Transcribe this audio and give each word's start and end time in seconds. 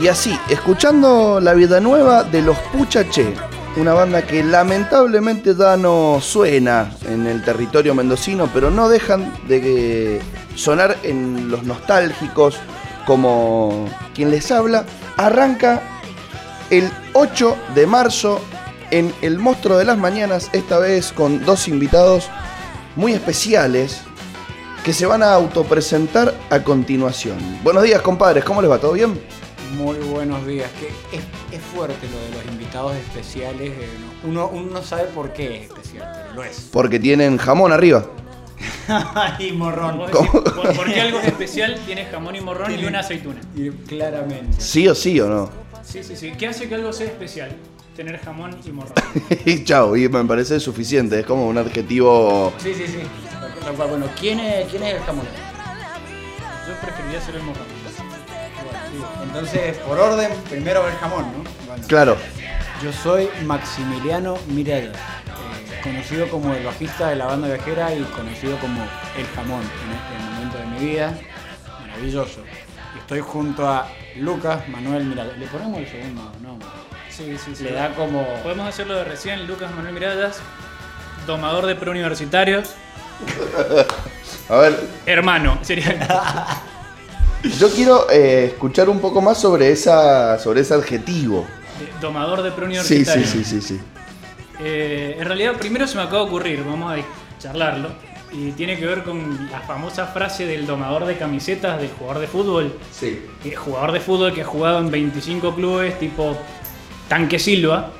Y 0.00 0.06
así, 0.06 0.38
escuchando 0.48 1.40
la 1.40 1.54
vida 1.54 1.80
nueva 1.80 2.22
de 2.22 2.40
los 2.40 2.56
Puchaché, 2.72 3.34
una 3.76 3.94
banda 3.94 4.22
que 4.22 4.44
lamentablemente 4.44 5.56
ya 5.56 5.76
no 5.76 6.20
suena 6.20 6.92
en 7.08 7.26
el 7.26 7.42
territorio 7.42 7.96
mendocino, 7.96 8.48
pero 8.54 8.70
no 8.70 8.88
dejan 8.88 9.32
de 9.48 10.20
sonar 10.54 10.96
en 11.02 11.50
los 11.50 11.64
nostálgicos 11.64 12.58
como 13.06 13.88
quien 14.14 14.30
les 14.30 14.52
habla, 14.52 14.84
arranca 15.16 15.82
el 16.70 16.88
8 17.14 17.56
de 17.74 17.86
marzo 17.88 18.40
en 18.92 19.12
El 19.20 19.40
Monstruo 19.40 19.78
de 19.78 19.84
las 19.84 19.98
Mañanas, 19.98 20.48
esta 20.52 20.78
vez 20.78 21.12
con 21.12 21.44
dos 21.44 21.66
invitados 21.66 22.28
muy 22.94 23.14
especiales 23.14 24.02
que 24.84 24.92
se 24.92 25.06
van 25.06 25.24
a 25.24 25.32
autopresentar 25.32 26.34
a 26.50 26.62
continuación. 26.62 27.36
Buenos 27.64 27.82
días, 27.82 28.00
compadres, 28.00 28.44
¿cómo 28.44 28.62
les 28.62 28.70
va? 28.70 28.78
¿Todo 28.78 28.92
bien? 28.92 29.18
Muy 29.76 29.96
buenos 29.98 30.46
días. 30.46 30.70
Que 30.80 30.88
es, 31.16 31.22
es 31.52 31.60
fuerte 31.74 32.08
lo 32.10 32.18
de 32.20 32.30
los 32.42 32.52
invitados 32.52 32.94
especiales. 32.96 33.70
eh, 33.70 33.88
no- 34.24 34.28
Uno, 34.28 34.48
uno 34.48 34.70
no 34.74 34.82
sabe 34.82 35.04
por 35.04 35.32
qué 35.32 35.56
es 35.56 35.62
especial, 35.64 36.10
pero 36.14 36.34
lo 36.34 36.44
es. 36.44 36.68
Porque 36.72 36.98
tienen 36.98 37.36
jamón 37.38 37.72
arriba. 37.72 38.06
y 39.38 39.52
morrón. 39.52 39.98
Decís, 40.06 40.28
por- 40.30 40.76
porque 40.76 41.00
algo 41.00 41.18
es 41.20 41.26
especial 41.26 41.78
tiene 41.86 42.06
jamón 42.06 42.34
y 42.36 42.40
morrón 42.40 42.78
y 42.78 42.84
una 42.84 43.00
aceituna. 43.00 43.40
Y 43.54 43.70
claramente. 43.70 44.60
¿Sí 44.60 44.88
o 44.88 44.94
sí 44.94 45.20
o 45.20 45.28
no? 45.28 45.50
Sí, 45.84 46.02
sí, 46.02 46.16
sí. 46.16 46.32
¿Qué 46.38 46.48
hace 46.48 46.68
que 46.68 46.74
algo 46.74 46.92
sea 46.92 47.06
especial? 47.06 47.50
Tener 47.96 48.18
jamón 48.20 48.56
y 48.64 48.70
morrón. 48.70 48.92
y 49.44 49.64
chao, 49.64 49.96
y 49.96 50.08
me 50.08 50.24
parece 50.24 50.60
suficiente, 50.60 51.20
es 51.20 51.26
como 51.26 51.48
un 51.48 51.58
adjetivo... 51.58 52.52
Sí, 52.58 52.72
sí, 52.74 52.86
sí. 52.86 52.98
Bueno, 53.76 54.06
¿quién 54.18 54.38
es, 54.40 54.68
quién 54.68 54.82
es 54.84 54.94
el 54.94 55.00
jamón? 55.00 55.26
Yo 56.66 56.74
preferiría 56.80 57.20
ser 57.20 57.34
el 57.36 57.42
morrón. 57.42 57.64
Entonces, 59.28 59.76
por 59.78 59.98
orden, 59.98 60.30
primero 60.48 60.88
el 60.88 60.94
jamón, 60.94 61.26
¿no? 61.32 61.50
Bueno. 61.66 61.84
Claro, 61.86 62.16
Yo 62.82 62.92
soy 62.92 63.28
Maximiliano 63.44 64.38
Mirel, 64.48 64.86
eh, 64.86 65.80
conocido 65.82 66.28
como 66.28 66.54
el 66.54 66.64
bajista 66.64 67.08
de 67.10 67.16
la 67.16 67.26
banda 67.26 67.46
viajera 67.48 67.94
y 67.94 68.02
conocido 68.04 68.56
como 68.58 68.82
el 69.18 69.26
jamón 69.36 69.60
en 69.60 69.92
este 69.92 70.32
momento 70.32 70.58
de 70.58 70.66
mi 70.66 70.92
vida. 70.92 71.18
Maravilloso. 71.80 72.40
Estoy 72.98 73.20
junto 73.20 73.68
a 73.68 73.86
Lucas 74.16 74.66
Manuel 74.68 75.04
Mirel. 75.04 75.38
Le 75.38 75.46
ponemos 75.46 75.78
el 75.78 75.88
segundo 75.88 76.32
nombre. 76.42 76.66
Sí, 77.10 77.36
sí, 77.36 77.54
sí. 77.54 77.64
Le 77.64 77.72
da 77.72 77.94
como. 77.94 78.24
Podemos 78.42 78.66
hacerlo 78.66 78.94
de 78.94 79.04
recién, 79.04 79.46
Lucas 79.46 79.70
Manuel 79.74 79.92
Miradas, 79.92 80.40
domador 81.26 81.66
de 81.66 81.74
preuniversitarios, 81.74 82.74
a 84.48 84.56
ver, 84.56 84.88
hermano, 85.04 85.58
sería. 85.62 86.56
yo 87.58 87.70
quiero 87.70 88.10
eh, 88.10 88.46
escuchar 88.52 88.88
un 88.88 89.00
poco 89.00 89.20
más 89.20 89.40
sobre, 89.40 89.70
esa, 89.70 90.38
sobre 90.38 90.60
ese 90.62 90.74
adjetivo. 90.74 91.46
domador 92.00 92.42
de 92.42 92.50
Sí, 92.50 92.56
preuniversitarios. 92.56 93.28
sí, 93.30 93.44
sí, 93.44 93.60
sí, 93.60 93.74
sí. 93.76 93.80
Eh, 94.60 95.16
en 95.18 95.24
realidad, 95.24 95.54
primero 95.56 95.86
se 95.86 95.96
me 95.96 96.02
acaba 96.02 96.18
de 96.22 96.28
ocurrir, 96.28 96.64
vamos 96.64 96.92
a 96.92 96.96
charlarlo. 97.40 97.90
Y 98.32 98.50
tiene 98.52 98.76
que 98.78 98.84
ver 98.84 99.04
con 99.04 99.48
la 99.50 99.60
famosa 99.60 100.06
frase 100.06 100.44
del 100.44 100.66
domador 100.66 101.06
de 101.06 101.16
camisetas 101.16 101.80
del 101.80 101.90
jugador 101.90 102.20
de 102.20 102.26
fútbol. 102.26 102.74
Sí. 102.92 103.22
que- 103.42 103.56
jugador 103.56 103.92
de 103.92 104.00
fútbol 104.00 104.34
que 104.34 104.42
ha 104.42 104.44
jugado 104.44 104.80
en 104.80 104.90
25 104.90 105.54
clubes, 105.54 105.98
tipo 105.98 106.36
Tanque 107.08 107.38
Silva. 107.38 107.90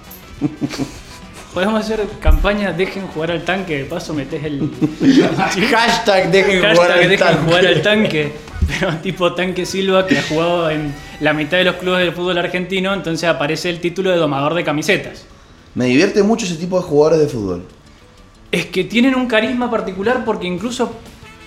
Podemos 1.55 1.81
hacer 1.81 2.06
campaña 2.20 2.72
Dejen 2.72 3.06
jugar 3.09 3.31
al 3.31 3.42
tanque, 3.44 3.78
de 3.78 3.84
paso 3.86 4.12
metes 4.12 4.44
el 4.44 4.70
Hashtag 5.70 6.31
dejen 6.31 6.61
jugar 6.75 6.92
al 6.92 7.09
Dejen 7.09 7.19
tanque. 7.19 7.44
jugar 7.44 7.66
al 7.66 7.83
tanque. 7.83 8.33
Pero 8.69 8.94
tipo 9.02 9.34
Tanque 9.34 9.64
Silva 9.66 10.06
que 10.06 10.19
ha 10.19 10.22
jugado 10.22 10.70
en 10.70 10.94
la 11.20 11.33
mitad 11.33 11.56
de 11.58 11.64
los 11.64 11.77
clubes 11.77 12.00
del 12.05 12.12
fútbol 12.12 12.38
argentino, 12.38 12.92
entonces 12.94 13.28
aparece 13.28 13.70
el 13.70 13.80
título 13.80 14.10
de 14.10 14.16
domador 14.19 14.55
de 14.55 14.62
camisetas. 14.64 15.25
Me 15.75 15.86
divierte 15.86 16.22
mucho 16.22 16.44
ese 16.47 16.56
tipo 16.56 16.77
de 16.78 16.83
jugadores 16.84 17.20
de 17.20 17.28
fútbol. 17.28 17.65
Es 18.53 18.66
que 18.66 18.84
tienen 18.84 19.15
un 19.15 19.26
carisma 19.26 19.70
particular 19.70 20.25
porque 20.25 20.47
incluso 20.47 20.93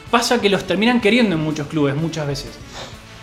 pasa 0.09 0.39
que 0.41 0.49
los 0.49 0.65
terminan 0.65 0.99
queriendo 1.01 1.35
en 1.35 1.41
muchos 1.41 1.67
clubes 1.67 1.95
muchas 1.95 2.27
veces. 2.27 2.49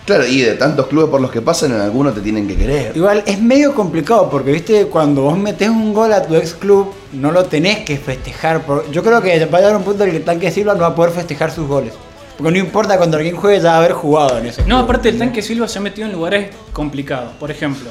Claro, 0.05 0.27
y 0.27 0.41
de 0.41 0.55
tantos 0.55 0.87
clubes 0.87 1.11
por 1.11 1.21
los 1.21 1.31
que 1.31 1.43
pasan, 1.43 1.73
en 1.73 1.81
algunos 1.83 2.15
te 2.15 2.23
tienen 2.23 2.49
que 2.49 2.56
querer. 2.56 2.97
Igual 2.97 3.23
es 3.27 3.39
medio 3.43 3.75
complicado 3.75 4.31
porque, 4.31 4.50
viste, 4.53 4.87
cuando 4.87 5.21
vos 5.23 5.37
metés 5.39 5.69
un 5.69 5.93
gol 5.93 6.12
a 6.15 6.23
tu 6.27 6.34
ex 6.34 6.55
club, 6.55 6.93
no 7.12 7.31
lo 7.31 7.44
tenés 7.44 7.81
que 7.84 7.99
festejar. 7.99 8.62
por- 8.65 8.91
Yo 8.91 9.03
creo 9.03 9.21
que 9.21 9.44
va 9.44 9.59
a 9.59 9.61
llegar 9.61 9.77
un 9.77 9.83
punto 9.83 10.05
en 10.05 10.09
el 10.09 10.12
que 10.15 10.19
el 10.21 10.25
tanque 10.25 10.50
Silva 10.50 10.73
no 10.73 10.81
va 10.81 10.87
a 10.89 10.94
poder 10.94 11.12
festejar 11.12 11.50
sus 11.53 11.67
goles. 11.69 11.93
Porque 12.38 12.53
no 12.53 12.59
importa 12.59 12.97
cuando 12.97 13.16
alguien 13.19 13.37
juegue, 13.37 13.59
ya 13.60 13.71
va 13.71 13.75
a 13.75 13.78
haber 13.78 13.93
jugado 13.93 14.38
en 14.38 14.47
ese 14.47 14.62
No, 14.62 14.66
club. 14.76 14.78
aparte 14.84 15.09
el 15.10 15.19
tanque 15.19 15.43
Silva 15.43 15.66
se 15.69 15.78
ha 15.78 15.82
metido 15.82 16.06
en 16.06 16.12
lugares 16.15 16.54
complicados. 16.72 17.32
Por 17.38 17.50
ejemplo, 17.50 17.91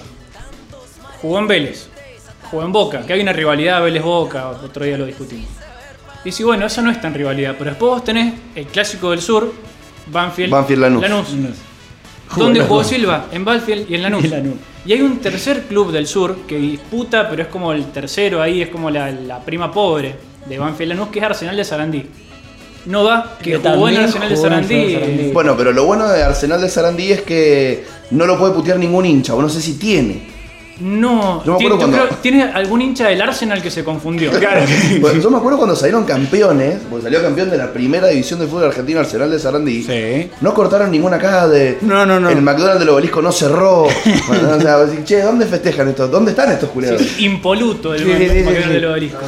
jugó 1.22 1.38
en 1.40 1.48
Vélez, 1.48 1.90
jugó 2.50 2.64
en 2.64 2.72
Boca, 2.72 3.02
que 3.06 3.14
hay 3.14 3.20
una 3.22 3.34
rivalidad 3.34 3.82
Vélez-Boca, 3.84 4.48
otro 4.50 4.86
día 4.86 4.98
lo 4.98 5.06
discutimos. 5.06 5.48
Y 6.24 6.32
si 6.32 6.44
bueno, 6.44 6.66
eso 6.66 6.82
no 6.82 6.90
es 6.92 7.00
tan 7.02 7.14
rivalidad, 7.14 7.56
pero 7.58 7.72
después 7.72 7.90
vos 7.92 8.04
tenés 8.04 8.34
el 8.56 8.66
clásico 8.68 9.12
del 9.12 9.22
sur, 9.22 9.54
Banfield, 10.12 10.52
Banfield, 10.52 10.82
Lanús. 10.82 11.28
¿Dónde 12.36 12.62
Jugó 12.62 12.84
Silva? 12.84 13.26
En 13.32 13.46
Banfield 13.46 13.90
y 13.90 13.96
en 13.96 14.04
Lanús. 14.04 14.24
Y 14.26 14.28
Lanús. 14.28 14.56
Y 14.86 14.94
hay 14.94 15.02
un 15.02 15.20
tercer 15.20 15.64
club 15.64 15.92
del 15.92 16.08
sur 16.08 16.40
que 16.48 16.58
disputa, 16.58 17.30
pero 17.30 17.42
es 17.44 17.48
como 17.50 17.72
el 17.74 17.86
tercero 17.92 18.42
ahí, 18.42 18.62
es 18.62 18.70
como 18.70 18.90
la, 18.90 19.12
la 19.12 19.40
prima 19.40 19.72
pobre 19.72 20.16
de 20.46 20.58
Banfield 20.58 20.94
Lanús, 20.94 21.10
que 21.10 21.20
es 21.20 21.26
Arsenal 21.26 21.56
de 21.58 21.64
Sarandí. 21.66 22.06
No 22.88 23.04
va, 23.04 23.38
que, 23.42 23.52
Que 23.52 23.58
jugó 23.58 23.90
en 23.90 23.98
Arsenal 23.98 24.30
de 24.30 24.38
Sarandí. 24.38 25.32
Bueno, 25.34 25.56
pero 25.58 25.72
lo 25.74 25.86
bueno 25.86 26.08
de 26.10 26.24
Arsenal 26.24 26.62
de 26.62 26.70
Sarandí 26.70 27.12
es 27.12 27.22
que 27.22 27.86
no 28.12 28.26
lo 28.26 28.38
puede 28.40 28.54
putear 28.54 28.80
ningún 28.80 29.06
hincha, 29.06 29.36
o 29.36 29.42
no 29.42 29.50
sé 29.50 29.62
si 29.62 29.74
tiene. 29.74 30.36
No, 30.80 31.44
Yo 31.44 31.54
me 31.54 31.58
acuerdo 31.66 31.70
yo 31.70 31.78
cuando- 31.78 31.98
creo- 31.98 32.18
tiene 32.22 32.44
algún 32.44 32.84
hincha 32.84 33.08
del 33.08 33.20
Arsenal 33.20 33.64
que 33.64 33.72
se 33.72 33.84
confundió. 33.84 34.30
Bueno, 35.02 35.20
yo 35.20 35.30
me 35.32 35.38
acuerdo 35.38 35.58
cuando 35.58 35.76
salieron 35.76 36.06
campeones, 36.06 36.78
porque 36.88 37.04
salió 37.06 37.20
campeón 37.24 37.50
de 37.50 37.58
la 37.58 37.74
primera 37.74 38.08
división 38.10 38.40
de 38.40 38.46
fútbol 38.46 38.66
argentino 38.66 39.00
Arsenal 39.00 39.32
de 39.32 39.40
Sarandí. 39.40 39.82
Sí. 39.84 40.30
No 40.42 40.54
cortaron 40.54 40.92
ninguna 40.92 41.18
caja 41.18 41.48
de. 41.48 41.80
No, 41.82 42.06
no, 42.06 42.20
no. 42.20 42.30
El 42.30 42.42
McDonald's 42.44 42.80
del 42.80 42.90
obelisco 42.90 43.22
no 43.24 43.32
cerró. 43.32 43.88
Bueno, 44.28 44.50
o 44.56 44.62
sea, 44.62 44.78
decís, 44.86 45.04
che, 45.04 45.22
¿dónde 45.24 45.46
festejan 45.48 45.88
estos? 45.90 46.12
¿Dónde 46.12 46.32
están 46.32 46.52
estos 46.52 46.70
culiados? 46.70 47.02
Sí, 47.02 47.26
impoluto 47.26 47.96
el 47.96 48.00
Sí, 48.04 48.06
sí, 48.06 48.30
sí, 48.30 48.44
Maquedón 48.44 48.64
sí. 48.68 48.70
del 48.74 48.86
obelisco. 48.86 49.20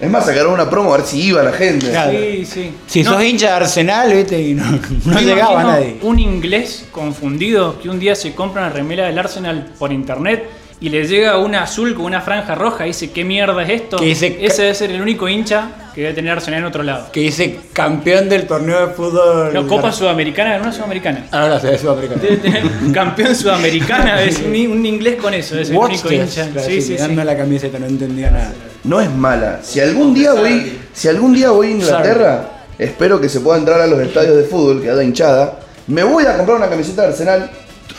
Es 0.00 0.08
más, 0.08 0.26
sacaron 0.26 0.52
una 0.52 0.70
promo 0.70 0.94
a 0.94 0.98
ver 0.98 1.06
si 1.06 1.20
iba 1.20 1.42
la 1.42 1.52
gente. 1.52 1.90
Claro. 1.90 2.12
Sí, 2.12 2.44
sí. 2.44 2.70
Si 2.86 3.02
No, 3.02 3.14
sos 3.14 3.24
hincha 3.24 3.46
de 3.48 3.52
Arsenal, 3.54 4.12
viste, 4.12 4.40
y 4.40 4.54
no, 4.54 4.64
no 5.06 5.20
llegaba 5.20 5.62
nadie. 5.64 5.96
Un 6.02 6.18
inglés 6.20 6.86
confundido 6.92 7.80
que 7.80 7.88
un 7.88 7.98
día 7.98 8.14
se 8.14 8.32
compra 8.34 8.62
una 8.62 8.70
remera 8.70 9.06
del 9.06 9.18
Arsenal 9.18 9.72
por 9.78 9.92
internet 9.92 10.44
y 10.80 10.90
le 10.90 11.04
llega 11.08 11.36
una 11.38 11.64
azul 11.64 11.96
con 11.96 12.04
una 12.04 12.20
franja 12.20 12.54
roja 12.54 12.84
y 12.84 12.90
dice, 12.90 13.10
¿qué 13.10 13.24
mierda 13.24 13.60
es 13.64 13.70
esto? 13.70 13.96
Que 13.96 14.04
dice- 14.04 14.38
Ese 14.40 14.62
debe 14.62 14.74
ser 14.76 14.90
el 14.92 15.00
único 15.02 15.28
hincha 15.28 15.68
que 15.92 16.02
debe 16.02 16.14
tener 16.14 16.30
Arsenal 16.30 16.60
en 16.60 16.66
otro 16.66 16.84
lado. 16.84 17.10
Que 17.10 17.18
dice 17.18 17.58
campeón 17.72 18.28
del 18.28 18.46
torneo 18.46 18.86
de 18.86 18.94
fútbol. 18.94 19.50
No, 19.52 19.66
Copa 19.66 19.90
Sudamericana, 19.90 20.60
una 20.62 20.70
Sudamericana. 20.70 21.26
Ahora 21.32 21.58
se 21.58 21.70
ve 21.72 21.78
Sudamericana. 21.78 22.22
Debe 22.22 22.36
tener 22.36 22.62
campeón 22.94 23.34
sudamericana, 23.34 24.22
es 24.22 24.38
un, 24.38 24.54
un 24.54 24.86
inglés 24.86 25.16
con 25.16 25.34
eso, 25.34 25.58
es 25.58 25.70
el 25.70 25.76
único 25.76 26.12
hincha. 26.12 26.48
claro, 26.52 26.68
Sí, 26.68 26.74
sí, 26.80 26.82
sí. 26.82 26.92
mirando 26.92 27.24
la 27.24 27.36
camiseta, 27.36 27.80
no 27.80 27.86
entendía 27.86 28.30
nada. 28.30 28.52
No 28.84 29.00
es 29.00 29.10
mala. 29.10 29.60
Si 29.62 29.80
algún 29.80 30.14
día 30.14 30.32
voy, 30.32 30.78
si 30.92 31.08
algún 31.08 31.34
día 31.34 31.50
voy 31.50 31.68
a 31.68 31.70
Inglaterra, 31.70 32.64
espero 32.78 33.20
que 33.20 33.28
se 33.28 33.40
pueda 33.40 33.58
entrar 33.58 33.80
a 33.80 33.86
los 33.86 34.00
estadios 34.00 34.36
de 34.36 34.44
fútbol, 34.44 34.80
que 34.80 34.90
haya 34.90 35.02
hinchada. 35.02 35.60
Me 35.88 36.04
voy 36.04 36.24
a 36.24 36.36
comprar 36.36 36.58
una 36.58 36.68
camiseta 36.68 37.02
de 37.02 37.08
Arsenal 37.08 37.50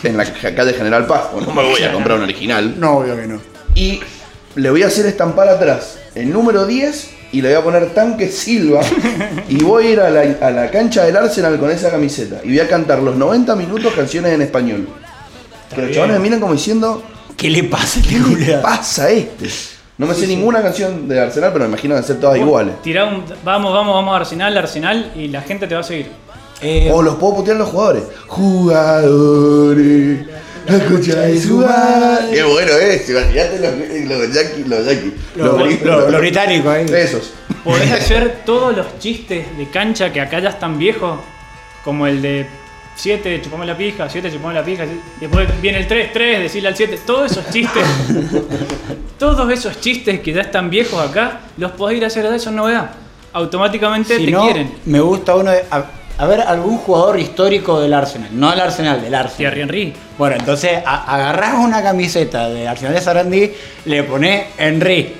en 0.04 0.18
la 0.18 0.26
calle 0.26 0.74
General 0.74 1.06
Paz, 1.06 1.24
o 1.34 1.42
no 1.42 1.54
me 1.54 1.64
voy 1.64 1.84
a 1.84 1.92
comprar 1.92 2.18
una 2.18 2.26
original. 2.26 2.76
No, 2.80 3.00
obvio 3.00 3.16
que 3.16 3.28
no. 3.28 3.42
Y 3.76 4.00
le 4.56 4.70
voy 4.70 4.84
a 4.84 4.88
hacer 4.88 5.06
estampar 5.06 5.50
atrás 5.50 5.98
el 6.16 6.32
número 6.32 6.66
10 6.66 7.10
y 7.32 7.42
le 7.42 7.50
voy 7.50 7.58
a 7.58 7.64
poner 7.64 7.94
tanque 7.94 8.30
Silva. 8.30 8.82
y 9.50 9.64
voy 9.64 9.88
a 9.88 9.90
ir 9.92 10.00
a 10.00 10.10
la, 10.10 10.22
a 10.42 10.52
la 10.52 10.72
cancha 10.72 11.04
del 11.04 11.18
Arsenal 11.18 11.60
con 11.60 11.70
esa 11.72 11.92
camiseta. 11.92 12.40
Y 12.44 12.50
voy 12.50 12.60
a 12.60 12.68
cantar 12.68 13.00
los 13.00 13.16
90 13.16 13.56
minutos 13.56 13.94
canciones 13.94 14.34
en 14.34 14.42
español. 14.42 14.88
Que 15.74 15.82
los 15.84 15.92
chavales 15.92 16.18
me 16.18 16.24
miran 16.24 16.40
como 16.40 16.54
diciendo, 16.54 17.04
¿Qué 17.38 17.50
le 17.50 17.64
pasa 17.64 18.00
a 18.00 18.02
este 18.02 18.16
¿qué 18.16 18.46
le 18.46 18.58
pasa 18.58 19.04
a 19.06 19.10
este? 19.12 19.50
No 20.00 20.08
me 20.08 20.16
sé 20.16 20.26
ninguna 20.26 20.62
canción 20.64 21.08
de 21.08 21.20
Arsenal, 21.20 21.52
pero 21.54 21.66
me 21.66 21.70
imagino 21.70 21.96
que 21.96 22.02
ser 22.04 22.20
todas 22.20 22.38
iguales. 22.40 22.82
Tirá 22.82 23.06
un, 23.06 23.24
vamos, 23.44 23.72
vamos, 23.74 23.94
vamos 23.94 24.14
a 24.14 24.18
Arsenal, 24.18 24.58
Arsenal 24.58 25.12
y 25.16 25.28
la 25.28 25.42
gente 25.42 25.68
te 25.68 25.76
va 25.76 25.82
a 25.82 25.84
seguir. 25.84 26.08
Eh, 26.62 26.90
O 26.92 27.02
los 27.02 27.16
puedo 27.16 27.36
putear 27.36 27.58
los 27.58 27.70
jugadores. 27.70 28.04
Jugadores. 28.28 30.20
Escucha 30.68 31.30
y 31.30 31.40
suba. 31.40 32.20
Qué 32.32 32.44
bueno 32.44 32.72
es. 32.74 33.10
Imagínate 33.10 33.60
los, 33.60 34.18
los 34.20 34.34
yankees. 34.34 34.68
Los 34.68 34.86
yankees. 34.86 35.14
lo, 35.36 35.56
gringos, 35.58 35.84
lo- 35.86 36.10
lo 36.10 36.20
británico 36.20 36.70
ahí. 36.70 36.86
Esos. 36.86 37.34
Podés 37.64 37.92
hacer 37.92 38.42
todos 38.46 38.76
los 38.76 39.00
chistes 39.00 39.46
de 39.58 39.70
cancha 39.70 40.14
que 40.14 40.22
acá 40.22 40.40
ya 40.40 40.50
están 40.50 40.78
viejos, 40.78 41.20
como 41.84 42.08
el 42.08 42.22
de 42.22 42.46
7, 43.00 43.42
chupamos 43.42 43.66
la 43.66 43.78
pija, 43.78 44.10
7, 44.10 44.30
chupamos 44.32 44.54
la 44.54 44.64
pija, 44.64 44.84
y 44.86 45.00
después 45.22 45.48
viene 45.62 45.80
el 45.80 45.88
3, 45.88 46.12
3, 46.12 46.40
decirle 46.40 46.70
al 46.70 46.76
7, 46.76 47.00
todos 47.06 47.32
esos 47.32 47.50
chistes, 47.50 47.84
todos 49.18 49.52
esos 49.52 49.80
chistes 49.80 50.20
que 50.22 50.34
ya 50.34 50.42
están 50.42 50.70
viejos 50.70 51.00
acá, 51.02 51.40
los 51.58 51.72
podés 51.72 51.98
ir 51.98 52.04
a 52.04 52.08
hacer 52.08 52.26
eso 52.26 52.50
en 52.50 52.56
novedad. 52.58 52.92
Automáticamente 53.34 54.18
Si 54.18 54.26
te 54.26 54.32
no, 54.32 54.44
quieren. 54.44 54.72
me 54.86 55.00
gusta 55.00 55.36
uno 55.36 55.52
de. 55.52 55.64
a- 55.72 55.86
a 56.18 56.26
ver 56.28 56.42
algún 56.42 56.78
jugador 56.80 57.18
histórico 57.18 57.80
del 57.80 57.94
Arsenal. 57.94 58.28
No 58.34 58.50
del 58.52 58.60
Arsenal, 58.60 59.02
del 59.02 59.16
Arsenal. 59.16 59.38
Thierry 59.38 59.62
Henry. 59.62 59.94
Bueno, 60.18 60.36
entonces 60.38 60.80
a- 60.86 61.16
agarrás 61.16 61.54
una 61.60 61.82
camiseta 61.82 62.50
de 62.50 62.68
Arsenal 62.68 62.94
de 62.96 63.00
Sarandí, 63.02 63.52
le 63.86 64.04
pones 64.04 64.48
Henry 64.58 65.14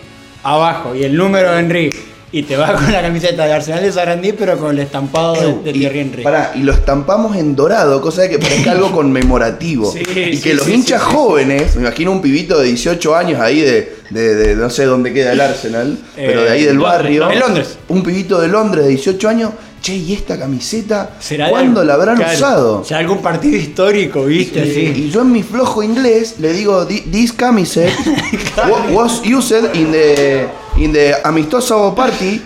abajo 0.44 0.94
y 0.94 1.04
el 1.06 1.16
número 1.16 1.54
de 1.54 1.60
Henry. 1.60 1.90
Y 2.32 2.44
te 2.44 2.56
vas 2.58 2.72
con 2.82 2.92
la 2.92 3.02
camiseta 3.02 3.46
de 3.46 3.54
Arsenal 3.54 3.82
de 3.82 3.92
Sarandí, 3.92 4.34
pero 4.34 4.58
con 4.58 4.72
el 4.72 4.80
estampado 4.80 5.34
de, 5.34 5.64
de 5.64 5.70
y, 5.72 5.80
Thierry 5.80 6.00
Henry. 6.00 6.24
pará, 6.24 6.52
y 6.56 6.60
lo 6.60 6.74
estampamos 6.74 7.36
en 7.36 7.56
dorado, 7.56 8.02
cosa 8.02 8.22
de 8.24 8.30
que 8.30 8.40
parezca 8.40 8.72
algo 8.72 8.92
conmemorativo. 8.92 9.92
Sí, 10.00 10.04
y 10.32 10.36
sí, 10.38 10.42
que 10.44 10.54
los 10.54 10.66
sí, 10.66 10.74
hinchas 10.74 11.02
jóvenes, 11.02 11.76
me 11.76 11.82
imagino 11.82 12.12
un 12.12 12.22
pibito 12.22 12.60
de 12.60 12.68
18 12.68 13.16
años 13.16 13.40
ahí 13.42 13.62
de, 13.62 13.96
de- 14.12 14.36
de 14.36 14.56
no 14.56 14.70
sé 14.70 14.86
dónde 14.86 15.12
queda 15.14 15.32
el 15.34 15.42
Arsenal, 15.42 15.98
pero 16.16 16.44
de 16.44 16.50
ahí 16.52 16.64
del 16.64 16.76
en 16.76 16.78
Londres, 16.78 16.94
barrio. 17.02 17.26
¿no? 17.26 17.32
En 17.32 17.40
Londres. 17.40 17.78
Un 17.88 18.04
pibito 18.04 18.40
de 18.40 18.48
Londres 18.48 18.84
de 18.86 18.90
18 18.92 19.28
años. 19.30 19.52
Che, 19.82 19.96
¿y 19.96 20.14
esta 20.14 20.38
camiseta? 20.38 21.12
¿Será 21.20 21.46
de 21.46 21.52
¿Cuándo 21.52 21.80
algún- 21.82 21.88
la 21.88 21.94
habrán 21.94 22.18
claro, 22.18 22.34
usado? 22.36 22.84
¿Será 22.86 23.00
algún 23.00 23.22
partido 23.22 23.56
histórico, 23.58 24.26
viste? 24.26 24.60
Y- 24.66 24.74
Sí. 24.74 25.04
Y 25.06 25.10
yo 25.10 25.22
en 25.22 25.32
mi 25.32 25.42
flojo 25.44 25.82
inglés 25.84 26.36
le 26.40 26.52
digo, 26.54 26.86
"Thi- 26.86 27.06
this 27.12 27.32
camiseta 27.34 27.94
wa- 28.70 28.86
was 28.92 29.22
used 29.26 29.74
in 29.76 29.92
the, 29.92 30.48
in 30.78 30.92
the 30.92 31.16
amistoso 31.24 31.94
party 31.96 32.42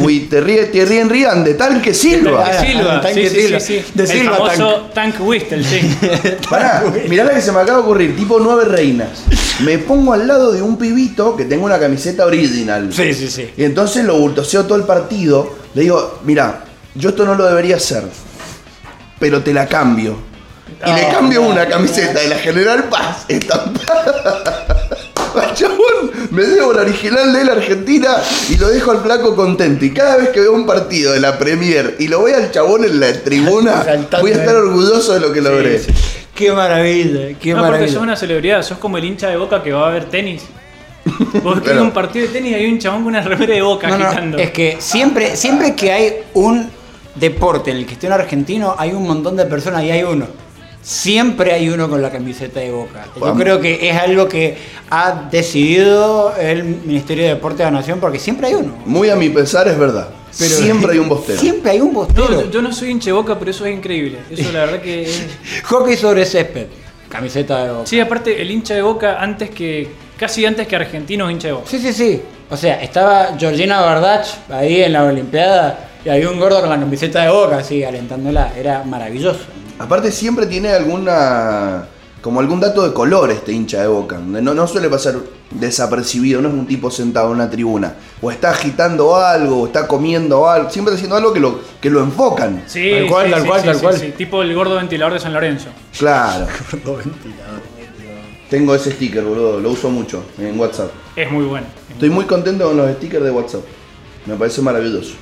with 0.00 0.28
Thierry, 0.30 0.96
Henry 0.98 1.24
and 1.24 1.44
the 1.44 1.54
Tanque 1.54 1.92
Silva. 1.92 2.48
De 2.48 2.66
Silva, 2.68 3.00
tanque 3.00 3.28
sí, 3.28 3.40
Silva. 3.40 3.60
sí, 3.60 3.80
sí. 3.84 3.92
De 3.94 4.02
el 4.04 4.08
Silva 4.08 4.36
famoso 4.36 4.76
Tank 4.94 5.14
Whistle, 5.20 5.64
sí. 5.64 5.80
Pará, 6.50 6.84
mirá 7.08 7.24
la 7.24 7.34
que 7.34 7.40
se 7.42 7.50
me 7.52 7.58
acaba 7.60 7.78
de 7.78 7.84
ocurrir, 7.84 8.16
tipo 8.16 8.38
nueve 8.40 8.64
reinas. 8.66 9.24
Me 9.64 9.78
pongo 9.78 10.12
al 10.12 10.26
lado 10.26 10.52
de 10.52 10.62
un 10.62 10.76
pibito 10.78 11.36
que 11.36 11.44
tengo 11.44 11.64
una 11.66 11.78
camiseta 11.78 12.24
original. 12.26 12.92
Sí, 12.92 13.12
sí, 13.12 13.28
sí. 13.28 13.50
Y 13.56 13.64
entonces 13.64 14.04
lo 14.04 14.16
bultoseo 14.18 14.64
todo 14.66 14.76
el 14.78 14.84
partido. 14.84 15.58
Le 15.74 15.82
digo, 15.82 16.20
mira, 16.24 16.64
yo 16.94 17.10
esto 17.10 17.24
no 17.24 17.34
lo 17.34 17.46
debería 17.46 17.76
hacer, 17.76 18.04
pero 19.18 19.42
te 19.42 19.54
la 19.54 19.66
cambio. 19.66 20.16
Y 20.86 20.92
le 20.92 21.08
cambio 21.08 21.42
una 21.42 21.66
camiseta 21.66 22.20
de 22.20 22.28
la 22.28 22.36
General 22.36 22.84
Paz 22.84 23.24
estampada. 23.28 24.86
Al 25.40 25.54
chabón, 25.54 26.10
me 26.32 26.42
debo 26.42 26.72
la 26.72 26.82
original 26.82 27.32
de 27.32 27.44
la 27.44 27.52
Argentina 27.52 28.16
y 28.48 28.56
lo 28.56 28.68
dejo 28.68 28.90
al 28.90 29.00
flaco 29.00 29.36
contento. 29.36 29.84
Y 29.84 29.92
cada 29.92 30.16
vez 30.16 30.30
que 30.30 30.40
veo 30.40 30.52
un 30.52 30.66
partido 30.66 31.12
de 31.12 31.20
la 31.20 31.38
Premier 31.38 31.94
y 32.00 32.08
lo 32.08 32.24
veo 32.24 32.36
al 32.36 32.50
chabón 32.50 32.84
en 32.84 32.98
la 32.98 33.12
tribuna, 33.12 33.86
voy 34.20 34.32
a 34.32 34.34
estar 34.34 34.56
eh. 34.56 34.58
orgulloso 34.58 35.14
de 35.14 35.20
lo 35.20 35.32
que 35.32 35.40
logré. 35.40 35.78
sí. 35.78 35.92
Qué 36.34 36.50
maravilla, 36.52 37.38
qué 37.38 37.50
no, 37.50 37.58
porque 37.58 37.70
maravilla. 37.70 37.92
sos 37.92 38.02
una 38.02 38.16
celebridad, 38.16 38.62
sos 38.62 38.78
como 38.78 38.96
el 38.98 39.04
hincha 39.04 39.28
de 39.28 39.36
boca 39.36 39.62
que 39.62 39.72
va 39.72 39.86
a 39.88 39.90
ver 39.92 40.06
tenis. 40.06 40.42
Vos 41.42 41.60
Claro. 41.60 41.82
un 41.82 41.90
partido 41.92 42.26
de 42.26 42.32
tenis 42.32 42.52
y 42.52 42.54
hay 42.54 42.66
un 42.72 42.78
chabón 42.78 43.00
con 43.04 43.08
una 43.08 43.22
remera 43.22 43.54
de 43.54 43.62
boca 43.62 43.88
No, 43.88 43.98
no, 43.98 44.06
agitando. 44.06 44.38
es 44.38 44.50
que 44.50 44.76
siempre, 44.78 45.36
siempre 45.36 45.74
que 45.74 45.92
hay 45.92 46.12
un 46.34 46.68
deporte 47.14 47.70
en 47.70 47.78
el 47.78 47.86
que 47.86 47.94
esté 47.94 48.06
un 48.06 48.12
argentino, 48.14 48.74
hay 48.78 48.92
un 48.92 49.06
montón 49.06 49.36
de 49.36 49.44
personas 49.46 49.82
y 49.84 49.90
hay 49.90 50.02
uno. 50.02 50.26
Siempre 50.82 51.52
hay 51.52 51.68
uno 51.68 51.90
con 51.90 52.00
la 52.00 52.10
camiseta 52.10 52.60
de 52.60 52.70
Boca. 52.70 53.06
Yo 53.20 53.34
creo 53.34 53.60
que 53.60 53.90
es 53.90 53.96
algo 53.96 54.26
que 54.28 54.56
ha 54.88 55.28
decidido 55.30 56.34
el 56.36 56.64
Ministerio 56.64 57.24
de 57.24 57.30
Deporte 57.34 57.58
de 57.58 57.64
la 57.64 57.70
Nación 57.78 58.00
porque 58.00 58.18
siempre 58.18 58.46
hay 58.48 58.54
uno. 58.54 58.78
Muy 58.86 59.10
a 59.10 59.16
mi 59.16 59.28
pesar 59.28 59.68
es 59.68 59.78
verdad. 59.78 60.08
Pero- 60.38 60.50
Siempre 60.54 60.92
hay 60.92 60.98
un 60.98 61.08
bostero. 61.10 61.38
Siempre 61.38 61.72
hay 61.72 61.80
un 61.80 61.92
bostero. 61.92 62.30
yo, 62.44 62.50
yo 62.50 62.62
no 62.62 62.72
soy 62.72 62.90
hincha 62.90 63.06
de 63.06 63.12
boca, 63.12 63.38
pero 63.38 63.50
eso 63.50 63.66
es 63.66 63.74
increíble. 63.76 64.18
Eso 64.30 64.50
la 64.52 64.60
verdad 64.60 64.80
que 64.80 65.02
es... 65.02 65.26
Hockey 65.64 65.96
sobre 65.96 66.24
césped. 66.24 66.66
Camiseta 67.10 67.64
de 67.64 67.72
Boca. 67.72 67.86
Sí, 67.86 68.00
aparte 68.00 68.40
el 68.40 68.50
hincha 68.50 68.74
de 68.74 68.82
boca 68.82 69.20
antes 69.20 69.50
que... 69.50 69.88
Casi 70.20 70.44
antes 70.44 70.68
que 70.68 70.76
argentino 70.76 71.30
es 71.30 71.32
hincha 71.32 71.48
de 71.48 71.54
boca. 71.54 71.66
Sí, 71.66 71.78
sí, 71.78 71.94
sí. 71.94 72.22
O 72.50 72.56
sea, 72.56 72.82
estaba 72.82 73.38
Georgina 73.38 73.80
Bardach 73.80 74.26
ahí 74.50 74.82
en 74.82 74.92
la 74.92 75.04
Olimpiada 75.04 75.88
y 76.04 76.10
había 76.10 76.28
un 76.28 76.38
gordo 76.38 76.60
con 76.60 76.68
la 76.68 76.78
camiseta 76.78 77.22
de 77.22 77.30
boca 77.30 77.56
así 77.56 77.82
alentándola. 77.82 78.52
Era 78.54 78.84
maravilloso. 78.84 79.40
Aparte 79.78 80.12
siempre 80.12 80.44
tiene 80.44 80.68
alguna 80.68 81.86
como 82.20 82.40
algún 82.40 82.60
dato 82.60 82.86
de 82.86 82.92
color 82.92 83.30
este 83.30 83.52
hincha 83.52 83.80
de 83.80 83.86
Boca. 83.86 84.18
No, 84.18 84.52
no 84.52 84.66
suele 84.66 84.90
pasar 84.90 85.14
desapercibido, 85.52 86.42
no 86.42 86.48
es 86.48 86.54
un 86.54 86.66
tipo 86.66 86.90
sentado 86.90 87.28
en 87.28 87.36
una 87.36 87.48
tribuna. 87.48 87.94
O 88.20 88.30
está 88.30 88.50
agitando 88.50 89.16
algo, 89.16 89.62
o 89.62 89.66
está 89.68 89.88
comiendo 89.88 90.48
algo, 90.48 90.68
siempre 90.68 90.92
está 90.92 90.98
haciendo 90.98 91.16
algo 91.16 91.32
que 91.32 91.40
lo, 91.40 91.60
que 91.80 91.88
lo 91.88 92.00
enfocan. 92.02 92.64
Sí, 92.66 92.90
Tal 92.90 93.06
cual, 93.06 93.26
sí, 93.26 93.32
tal 93.32 93.46
cual, 93.46 93.60
sí, 93.60 93.66
tal 93.66 93.80
cual. 93.80 93.96
sí. 93.96 94.12
Tipo 94.18 94.42
el 94.42 94.54
gordo 94.54 94.76
ventilador 94.76 95.14
de 95.14 95.20
San 95.20 95.32
Lorenzo. 95.32 95.68
Claro. 95.98 96.46
Tengo 98.50 98.74
ese 98.74 98.90
sticker, 98.90 99.22
boludo, 99.22 99.60
lo 99.60 99.70
uso 99.70 99.90
mucho 99.90 100.24
en 100.38 100.58
WhatsApp. 100.58 100.90
Es 101.14 101.30
muy 101.30 101.44
bueno. 101.44 101.66
Estoy 101.88 102.10
muy 102.10 102.24
contento 102.24 102.66
con 102.66 102.76
los 102.76 102.90
stickers 102.96 103.24
de 103.24 103.30
WhatsApp. 103.30 103.62
Me 104.26 104.34
parece 104.34 104.60
maravilloso. 104.60 105.14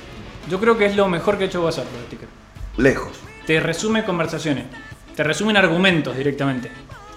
Yo 0.51 0.59
creo 0.59 0.79
que 0.79 0.87
es 0.87 0.97
lo 0.97 1.09
mejor 1.09 1.37
que 1.37 1.45
ha 1.45 1.47
hecho 1.47 1.63
WhatsApp, 1.63 1.85
los 1.95 2.07
stickers. 2.07 2.31
Lejos. 2.79 3.13
Te 3.47 3.61
resume 3.61 4.05
conversaciones. 4.05 4.65
Te 5.15 5.23
resumen 5.25 5.59
argumentos 5.59 6.17
directamente. 6.17 6.71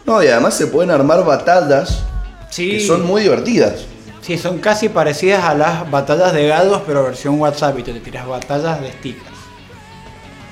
No, 0.06 0.22
y 0.22 0.28
además 0.28 0.54
se 0.56 0.68
pueden 0.68 0.92
armar 0.92 1.24
batallas 1.24 2.04
Sí. 2.50 2.72
que 2.72 2.80
son 2.82 3.06
muy 3.06 3.22
divertidas. 3.22 3.86
Sí, 4.22 4.38
son 4.38 4.60
casi 4.60 4.90
parecidas 4.90 5.46
a 5.46 5.54
las 5.56 5.90
batallas 5.90 6.34
de 6.34 6.48
gados, 6.48 6.82
pero 6.86 7.04
versión 7.04 7.40
WhatsApp 7.40 7.80
y 7.80 7.84
te 7.84 7.94
tiras 8.02 8.28
batallas 8.28 8.82
de 8.82 8.92
stickers. 8.92 9.26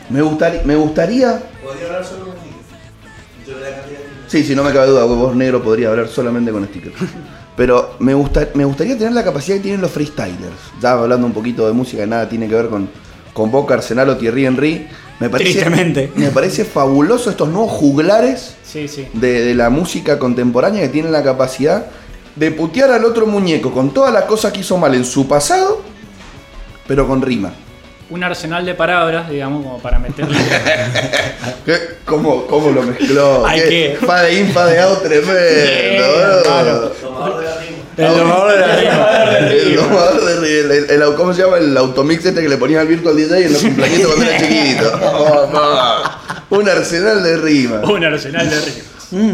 Me, 0.10 0.22
gustaría 0.22 0.62
me 0.64 0.76
gustaría. 0.76 1.44
Sí, 4.30 4.44
sí, 4.44 4.56
no 4.56 4.64
me 4.64 4.72
cabe 4.72 4.88
duda, 4.88 5.02
que 5.02 5.08
vos 5.14 5.36
negro 5.36 5.62
podría 5.62 5.90
hablar 5.90 6.08
solamente 6.08 6.52
con 6.52 6.66
stickers. 6.66 6.96
Pero 7.58 7.96
me, 8.00 8.14
gusta, 8.14 8.48
me 8.54 8.64
gustaría 8.64 8.98
tener 8.98 9.12
la 9.12 9.24
capacidad 9.24 9.58
que 9.58 9.64
tienen 9.64 9.82
los 9.82 9.92
freestylers. 9.92 10.56
Ya 10.82 10.94
hablando 10.94 11.28
un 11.28 11.34
poquito 11.34 11.68
de 11.68 11.74
música, 11.74 12.06
nada 12.06 12.30
tiene 12.30 12.48
que 12.48 12.56
ver 12.56 12.70
con, 12.70 12.88
con 13.34 13.52
Boca, 13.52 13.74
Arsenal 13.74 14.08
o 14.10 14.16
Thierry 14.18 14.46
Henry. 14.46 14.88
Me 15.20 15.30
parece, 15.30 15.52
Tristemente. 15.52 16.12
Me 16.16 16.30
parece 16.30 16.64
fabuloso 16.64 17.30
estos 17.30 17.50
nuevos 17.50 17.72
juglares 17.74 18.56
Sí, 18.64 18.88
sí. 18.88 19.08
de, 19.14 19.42
de 19.42 19.56
la 19.56 19.70
música 19.70 20.18
contemporánea 20.18 20.82
que 20.84 20.90
tienen 20.90 21.12
la 21.12 21.22
capacidad 21.24 21.88
de 22.38 22.52
putear 22.52 22.92
al 22.92 23.04
otro 23.04 23.26
muñeco 23.26 23.72
con 23.74 23.94
todas 23.94 24.14
las 24.14 24.24
cosas 24.26 24.54
que 24.54 24.62
hizo 24.62 24.78
mal 24.78 24.96
en 24.96 25.04
su 25.04 25.28
pasado, 25.28 25.82
pero 26.88 27.06
con 27.08 27.22
rima. 27.22 27.52
Un 28.10 28.24
arsenal 28.24 28.66
de 28.66 28.74
palabras, 28.74 29.30
digamos, 29.30 29.64
como 29.64 29.78
para 29.80 30.00
meterle. 30.00 30.36
¿Qué? 31.66 31.78
¿Cómo, 32.06 32.48
cómo 32.48 32.72
lo 32.72 32.82
mezcló? 32.82 33.46
Hay 33.46 33.60
que- 33.62 33.98
Fa 34.04 34.24
de 34.24 34.34
in, 34.40 34.52
fa 34.52 34.66
de 34.66 34.80
out, 34.80 35.04
tremendo. 35.04 36.42
claro. 36.44 36.92
El 37.98 38.08
domador 38.18 38.52
de 38.54 38.60
la 38.60 38.76
rima. 38.76 39.40
El 39.52 39.76
domador 39.76 40.26
de 40.26 40.36
ri- 40.40 40.66
el, 40.66 40.72
el- 40.90 41.02
el- 41.04 41.14
¿Cómo 41.16 41.34
se 41.34 41.44
llama? 41.44 41.58
El 41.58 41.76
automix 41.78 42.26
este 42.26 42.42
que 42.42 42.50
le 42.50 42.58
ponías 42.58 42.82
al 42.82 42.88
virtual 42.88 43.16
DJ 43.16 43.46
en 43.46 43.54
los 43.54 43.62
cumpleaños 43.62 44.08
cuando 44.08 44.26
era 44.26 44.38
chiquito. 44.40 45.00
Oh, 45.04 45.50
no. 46.50 46.58
Un 46.58 46.68
arsenal 46.70 47.22
de 47.24 47.38
rima. 47.38 47.82
un 47.84 48.04
arsenal 48.04 48.50
de 48.50 48.56
rimas. 48.60 48.84
Mm. 49.12 49.34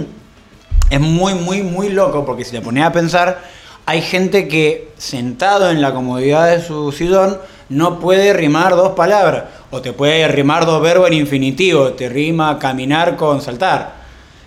Es 0.90 1.00
muy, 1.00 1.34
muy, 1.36 1.62
muy 1.64 1.90
loco 1.90 2.26
porque 2.26 2.44
si 2.44 2.52
te 2.52 2.62
pones 2.62 2.84
a 2.84 2.92
pensar, 2.92 3.42
hay 3.86 4.02
gente 4.02 4.48
que 4.50 4.90
sentado 4.98 5.70
en 5.70 5.82
la 5.82 5.94
comodidad 5.94 6.50
de 6.50 6.62
su 6.66 6.92
sillón 6.92 7.38
no 7.70 8.00
puede 8.00 8.34
rimar 8.34 8.76
dos 8.76 8.92
palabras. 8.94 9.44
O 9.72 9.82
te 9.82 9.94
puede 9.94 10.28
rimar 10.28 10.66
dos 10.66 10.82
verbos 10.82 11.08
en 11.08 11.14
infinitivo. 11.14 11.90
Te 11.94 12.10
rima 12.10 12.58
caminar 12.60 13.16
con 13.16 13.42
saltar. 13.42 13.96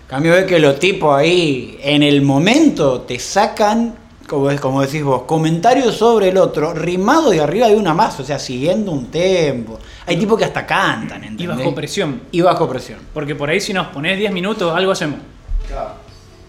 En 0.01 0.07
cambio 0.07 0.33
es 0.35 0.45
que 0.45 0.59
los 0.59 0.79
tipos 0.79 1.15
ahí 1.15 1.77
en 1.83 2.01
el 2.01 2.21
momento 2.23 3.01
te 3.01 3.19
sacan, 3.19 3.93
como, 4.27 4.49
es, 4.49 4.59
como 4.59 4.81
decís 4.81 5.03
vos, 5.03 5.23
comentarios 5.23 5.95
sobre 5.95 6.29
el 6.29 6.37
otro, 6.37 6.73
rimado 6.73 7.29
de 7.29 7.41
arriba 7.41 7.67
de 7.67 7.75
una 7.75 7.93
más, 7.93 8.19
o 8.19 8.23
sea, 8.23 8.39
siguiendo 8.39 8.91
un 8.91 9.11
tempo. 9.11 9.77
Hay 10.07 10.17
tipos 10.17 10.39
que 10.39 10.45
hasta 10.45 10.65
cantan, 10.65 11.23
Y 11.23 11.27
¿entendés? 11.27 11.57
bajo 11.57 11.75
presión. 11.75 12.21
Y 12.31 12.41
bajo 12.41 12.67
presión. 12.67 12.97
Porque 13.13 13.35
por 13.35 13.49
ahí 13.51 13.61
si 13.61 13.71
nos 13.71 13.87
pones 13.87 14.17
10 14.17 14.31
minutos, 14.31 14.75
algo 14.75 14.91
hacemos. 14.91 15.19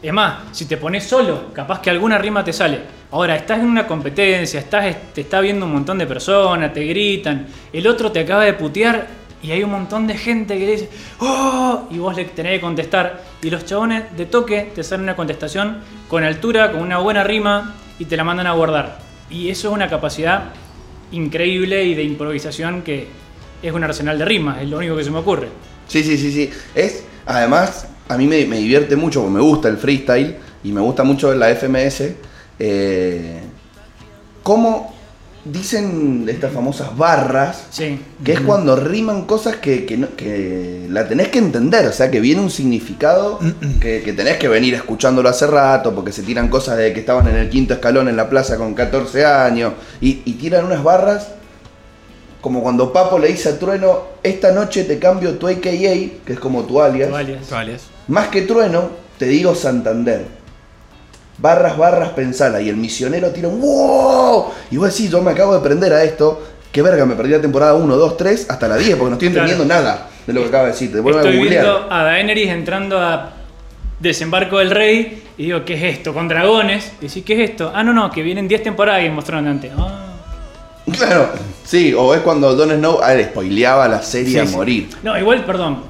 Es 0.03 0.12
más, 0.12 0.39
si 0.53 0.65
te 0.65 0.79
pones 0.79 1.05
solo, 1.05 1.53
capaz 1.53 1.81
que 1.81 1.91
alguna 1.91 2.17
rima 2.17 2.43
te 2.43 2.55
sale. 2.55 2.81
Ahora, 3.12 3.35
estás 3.35 3.59
en 3.59 3.67
una 3.67 3.88
competencia, 3.88 4.61
estás, 4.61 4.95
te 5.12 5.23
está 5.23 5.40
viendo 5.40 5.67
un 5.67 5.73
montón 5.73 5.99
de 5.99 6.07
personas, 6.07 6.73
te 6.73 6.85
gritan, 6.85 7.49
el 7.73 7.87
otro 7.88 8.12
te 8.12 8.21
acaba 8.21 8.45
de 8.45 8.52
putear 8.52 9.09
y 9.43 9.50
hay 9.50 9.64
un 9.64 9.71
montón 9.71 10.07
de 10.07 10.17
gente 10.17 10.57
que 10.57 10.71
dice 10.71 10.88
¡Oh! 11.19 11.88
Y 11.90 11.99
vos 11.99 12.14
le 12.14 12.25
tenés 12.26 12.52
que 12.52 12.61
contestar. 12.61 13.23
Y 13.43 13.50
los 13.50 13.64
chabones 13.64 14.17
de 14.17 14.26
toque 14.26 14.71
te 14.75 14.85
salen 14.85 15.05
una 15.05 15.17
contestación 15.17 15.79
con 16.09 16.23
altura, 16.23 16.71
con 16.71 16.83
una 16.83 16.99
buena 16.99 17.25
rima 17.25 17.75
y 17.99 18.05
te 18.05 18.17
la 18.17 18.23
mandan 18.23 18.47
a 18.47 18.52
guardar. 18.52 18.99
Y 19.29 19.49
eso 19.49 19.69
es 19.69 19.75
una 19.75 19.88
capacidad 19.88 20.52
increíble 21.11 21.85
y 21.85 21.95
de 21.95 22.05
improvisación 22.05 22.83
que 22.83 23.09
es 23.62 23.73
un 23.73 23.83
arsenal 23.83 24.19
de 24.19 24.25
rimas, 24.25 24.62
es 24.62 24.69
lo 24.69 24.79
único 24.79 24.97
que 24.97 25.05
se 25.05 25.11
me 25.11 25.19
ocurre. 25.19 25.49
Sí, 25.88 26.05
sí, 26.05 26.17
sí, 26.17 26.33
sí. 26.33 26.50
Es, 26.75 27.05
además, 27.26 27.88
a 28.09 28.17
mí 28.17 28.26
me, 28.26 28.45
me 28.47 28.59
divierte 28.59 28.95
mucho, 28.95 29.29
me 29.29 29.40
gusta 29.40 29.69
el 29.69 29.79
freestyle 29.79 30.37
y 30.62 30.71
me 30.71 30.81
gusta 30.81 31.02
mucho 31.02 31.35
la 31.35 31.49
FMS. 31.55 32.02
Eh, 32.61 33.40
cómo 34.43 34.95
dicen 35.45 36.26
estas 36.29 36.52
famosas 36.52 36.95
barras, 36.97 37.64
Sí. 37.71 37.99
que 38.23 38.35
es 38.35 38.40
cuando 38.40 38.76
riman 38.76 39.25
cosas 39.25 39.57
que, 39.57 39.87
que, 39.87 39.97
no- 39.97 40.14
que 40.14 40.87
la 40.90 41.09
tenés 41.09 41.29
que 41.29 41.38
entender, 41.38 41.87
o 41.87 41.93
sea, 41.93 42.11
que 42.11 42.21
viene 42.21 42.43
un 42.43 42.50
significado 42.50 43.38
que, 43.81 44.02
que 44.02 44.12
tenés 44.12 44.37
que 44.37 44.49
venir 44.49 44.75
escuchándolo 44.75 45.31
hace 45.31 45.47
rato, 45.47 45.95
porque 45.95 46.12
se 46.12 46.23
tiran 46.23 46.49
cosas 46.49 46.76
de 46.76 46.93
que 46.93 47.00
estaban 47.00 47.26
en 47.29 47.37
el 47.37 47.49
quinto 47.49 47.73
escalón 47.73 48.09
en 48.09 48.17
la 48.17 48.29
plaza 48.29 48.59
con 48.59 48.75
14 48.75 49.25
años, 49.25 49.73
y, 50.02 50.21
y 50.26 50.35
tiran 50.35 50.67
unas 50.67 50.83
barras 50.85 51.29
como 52.43 52.62
cuando 52.62 52.93
Papo 52.93 53.19
le 53.19 53.29
dice 53.29 53.50
a 53.50 53.59
Trueno, 53.59 54.02
esta 54.23 54.52
noche 54.52 54.85
te 54.85 54.99
cambio 54.99 55.35
tu 55.38 55.47
AKA, 55.47 55.61
que 55.62 56.33
es 56.35 56.38
como 56.40 56.64
tu 56.64 56.81
alias. 56.81 57.09
Tu 57.11 57.17
alias. 57.17 57.52
Alias. 57.52 57.83
Más 58.09 58.29
que 58.29 58.43
Trueno, 58.43 58.90
te 59.19 59.26
digo 59.26 59.55
Santander. 59.55 60.25
Barras, 61.40 61.76
barras, 61.78 62.11
pensala. 62.11 62.61
Y 62.61 62.68
el 62.68 62.76
misionero 62.76 63.30
tira 63.30 63.49
un 63.49 63.61
wow. 63.61 64.47
Y 64.70 64.76
vos 64.76 64.90
decís, 64.92 65.11
yo 65.11 65.23
me 65.23 65.30
acabo 65.30 65.54
de 65.54 65.61
prender 65.61 65.92
a 65.92 66.02
esto. 66.04 66.47
Qué 66.70 66.82
verga, 66.82 67.04
me 67.06 67.14
perdí 67.16 67.30
la 67.32 67.40
temporada 67.40 67.75
1, 67.75 67.97
2, 67.97 68.16
3 68.16 68.47
hasta 68.49 68.68
la 68.68 68.76
10 68.76 68.97
porque 68.97 69.11
no 69.11 69.14
estoy 69.14 69.28
Claro. 69.30 69.47
entendiendo 69.49 69.75
nada 69.75 70.09
de 70.26 70.32
lo 70.32 70.42
que 70.42 70.49
acaba 70.49 70.64
de 70.64 70.70
decir. 70.73 70.92
Te 70.92 71.00
vuelvo 71.00 71.18
a 71.18 71.23
googlear. 71.23 71.49
viendo 71.49 71.87
a 71.92 72.04
Daenerys 72.04 72.49
entrando 72.50 73.00
a 73.00 73.30
Desembarco 73.99 74.59
del 74.59 74.70
Rey 74.70 75.23
y 75.37 75.47
digo, 75.47 75.64
¿qué 75.64 75.75
es 75.75 75.97
esto? 75.99 76.14
Con 76.14 76.28
dragones. 76.28 76.92
Y 77.00 77.06
decís, 77.09 77.25
¿qué 77.25 77.42
es 77.42 77.50
esto? 77.50 77.73
Ah, 77.75 77.82
no, 77.82 77.92
no, 77.92 78.11
que 78.11 78.23
vienen 78.23 78.47
10 78.47 78.62
temporadas 78.62 79.02
y 79.04 79.09
mostraron 79.11 79.49
antes. 79.49 79.73
Ah. 79.76 80.06
Claro, 80.92 81.28
sí, 81.64 81.94
o 81.97 82.14
es 82.14 82.20
cuando 82.20 82.52
Don 82.56 82.70
Snow 82.70 82.99
ah, 83.02 83.14
le 83.14 83.25
spoileaba 83.26 83.87
la 83.87 84.02
serie 84.02 84.32
Sí, 84.32 84.38
a 84.38 84.47
sí. 84.47 84.56
morir. 84.56 84.88
No, 85.04 85.16
igual, 85.16 85.44
perdón. 85.44 85.85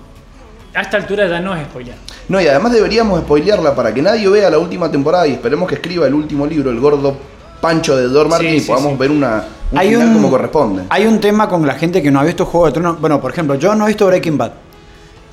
A 0.75 0.83
esta 0.83 0.99
altura 0.99 1.26
ya 1.26 1.40
no 1.40 1.57
es 1.57 1.64
spoiler. 1.64 1.95
No, 2.31 2.41
y 2.41 2.47
además 2.47 2.73
deberíamos 2.73 3.21
spoilearla 3.21 3.75
para 3.75 3.93
que 3.93 4.01
nadie 4.01 4.29
vea 4.29 4.49
la 4.49 4.59
última 4.59 4.91
temporada 4.91 5.27
y 5.27 5.33
esperemos 5.33 5.69
que 5.69 5.75
escriba 5.75 6.07
el 6.07 6.15
último 6.15 6.47
libro, 6.47 6.71
el 6.71 6.79
gordo 6.79 7.17
Pancho 7.61 7.97
de 7.97 8.05
Dor 8.09 8.29
Martin, 8.29 8.51
Sí, 8.51 8.57
y 8.57 8.61
sí, 8.61 8.67
podamos 8.69 8.93
sí. 8.93 8.99
ver 8.99 9.11
una, 9.11 9.45
un 9.73 9.79
Hay 9.79 9.89
final 9.91 10.07
un- 10.09 10.15
como 10.15 10.31
corresponde. 10.31 10.85
Hay 10.89 11.07
un 11.07 11.21
tema 11.21 11.49
con 11.49 11.67
la 11.67 11.75
gente 11.75 12.01
que 12.01 12.11
no 12.11 12.21
ha 12.21 12.25
visto 12.25 12.47
Juego 12.47 12.67
de 12.67 12.73
Tronos. 12.73 13.01
Bueno, 13.01 13.21
por 13.21 13.33
ejemplo, 13.33 13.57
yo 13.57 13.75
no 13.75 13.85
he 13.85 13.89
visto 13.89 14.07
Breaking 14.07 14.39
Bad. 14.39 14.53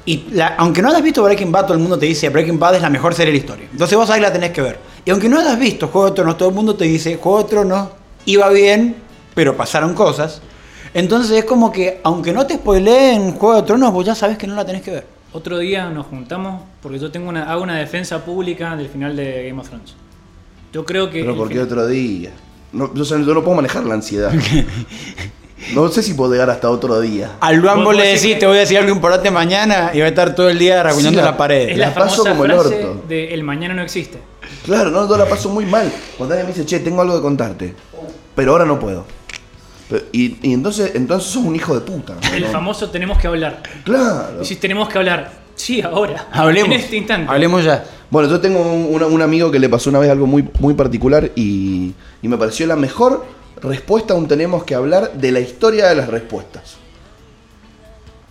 Y 0.06 0.25
la- 0.32 0.56
aunque 0.58 0.82
no 0.82 0.89
hayas 0.89 1.04
visto 1.04 1.22
Breaking 1.24 1.51
Bad, 1.51 1.66
todo 1.66 1.74
el 1.75 1.80
mundo 1.80 2.00
te 2.00 2.06
dice 2.08 2.30
Breaking 2.30 2.58
Bad 2.58 2.75
es 2.75 2.82
la 2.82 2.89
mejor 2.89 3.13
serie 3.13 3.32
de 3.32 3.38
la 3.38 3.44
historia. 3.44 3.68
Entonces 3.72 3.98
vos 3.98 4.10
ahí 4.10 4.20
la 4.20 4.34
tenés 4.34 4.50
que 4.51 4.62
ver. 4.62 4.80
Y 5.06 5.12
aunque 5.12 5.30
no 5.30 5.39
hayas 5.39 5.60
visto 5.60 5.88
Juego 5.89 6.08
de 6.10 6.16
Tronos, 6.16 6.36
todo 6.38 6.50
el 6.50 6.56
mundo 6.56 6.75
te 6.75 6.86
dice 6.86 7.18
Juego 7.22 7.44
de 7.44 7.50
Tronos 7.50 7.89
iba 8.25 8.50
bien, 8.50 8.96
pero 9.36 9.56
pasaron 9.56 9.94
cosas. 9.94 10.42
Entonces 10.96 11.38
es 11.38 11.46
como 11.46 11.72
que, 11.72 12.00
aunque 12.04 12.34
no 12.34 12.48
te 12.48 12.56
spoileen 12.56 13.34
Juego 13.34 13.56
de 13.58 13.62
Tronos, 13.63 13.94
vos 13.94 14.04
ya 14.06 14.16
sabes 14.16 14.38
que 14.38 14.48
no 14.48 14.56
la 14.56 14.66
tenés 14.66 14.82
que 14.82 14.92
ver. 14.92 15.16
Otro 15.34 15.57
día 15.60 15.89
nos 15.89 16.05
juntamos 16.07 16.63
porque 16.81 17.00
yo 17.00 17.12
tengo 17.12 17.29
una, 17.29 17.51
hago 17.51 17.62
una 17.63 17.75
defensa 17.77 18.24
pública 18.25 18.75
del 18.75 18.88
final 18.89 19.15
de 19.15 19.48
Game 19.50 19.60
of 19.62 19.67
Thrones. 19.67 19.93
Yo 20.74 20.86
creo 20.86 21.10
que. 21.10 21.22
Pero 21.22 21.36
¿por 21.36 21.48
qué 21.48 21.55
final- 21.55 21.67
otro 21.67 21.88
día? 21.88 22.31
No, 22.74 22.93
yo, 22.93 23.03
yo 23.03 23.34
no 23.34 23.43
puedo 23.43 23.55
manejar 23.55 23.84
la 23.86 23.93
ansiedad. 23.96 24.31
No 25.74 25.89
sé 25.89 26.03
si 26.03 26.13
puedo 26.13 26.31
llegar 26.31 26.50
hasta 26.51 26.69
otro 26.69 27.01
día. 27.01 27.31
Al 27.39 27.60
vos 27.60 27.96
le 27.96 28.10
decís, 28.10 28.36
que- 28.36 28.39
te 28.41 28.46
voy 28.46 28.57
a 28.57 28.60
decir 28.60 28.77
algo 28.77 28.91
importante 28.93 29.31
mañana 29.31 29.89
y 29.91 30.00
va 30.00 30.05
a 30.05 30.10
estar 30.10 30.36
todo 30.36 30.50
el 30.50 30.60
día 30.60 30.84
raguñando 30.84 31.10
Sí, 31.19 31.25
la- 31.25 31.31
la 31.31 31.36
pared. 31.38 31.69
Es 31.69 31.77
La 31.79 31.88
la, 31.88 31.93
paso 31.96 32.24
famosa 32.24 32.29
como 32.29 32.46
el 32.46 32.51
frase 32.51 32.86
orto. 32.86 33.03
de 33.10 33.34
el 33.34 33.43
mañana 33.43 33.74
no 33.74 33.81
existe. 33.81 34.19
Claro, 34.63 34.91
no, 34.91 35.10
yo 35.10 35.17
la 35.17 35.25
paso 35.25 35.50
muy 35.50 35.65
mal. 35.65 35.91
Cuando 36.15 36.36
alguien 36.36 36.48
me 36.48 36.53
dice, 36.53 36.65
che, 36.65 36.79
tengo 36.79 37.01
algo 37.01 37.15
que 37.15 37.22
contarte. 37.24 37.74
Pero 38.36 38.51
ahora 38.51 38.65
no 38.65 38.79
puedo. 38.79 39.05
Pero- 39.89 40.03
y, 40.12 40.38
y 40.48 40.53
entonces, 40.53 40.91
entonces 40.96 41.29
sos 41.29 41.44
un 41.44 41.56
hijo 41.56 41.74
de 41.74 41.82
puta. 41.82 42.15
El 42.34 42.46
famoso 42.46 42.89
tenemos 42.89 43.17
que 43.17 43.27
hablar. 43.27 43.63
Claro. 43.84 44.41
Y 44.41 44.46
si 44.46 44.56
tenemos 44.58 44.89
que 44.89 44.98
hablar, 44.98 45.32
sí, 45.56 45.82
ahora. 45.82 46.27
Hablemos. 46.32 46.74
En 46.75 46.82
este 46.82 46.98
instante. 46.98 47.32
Hablemos 47.32 47.63
ya. 47.63 47.84
Bueno, 48.10 48.29
yo 48.29 48.39
tengo 48.39 48.60
un 48.62 49.22
amigo 49.22 49.51
que 49.51 49.60
le 49.60 49.67
pasó 49.70 49.89
una 49.89 50.00
vez 50.00 50.10
algo 50.10 50.27
muy, 50.27 50.48
muy 50.60 50.74
particular 50.74 51.32
y, 51.36 51.94
y 52.22 52.27
me 52.27 52.38
pareció 52.38 52.65
la 52.65 52.75
mejor 52.77 53.25
respuesta 53.62 54.13
a 54.13 54.17
un 54.17 54.27
tenemos 54.27 54.63
que 54.63 54.75
hablar 54.75 55.13
de 55.13 55.32
la 55.32 55.39
historia 55.41 55.88
de 55.88 55.96
las 55.96 56.08
respuestas. 56.08 56.77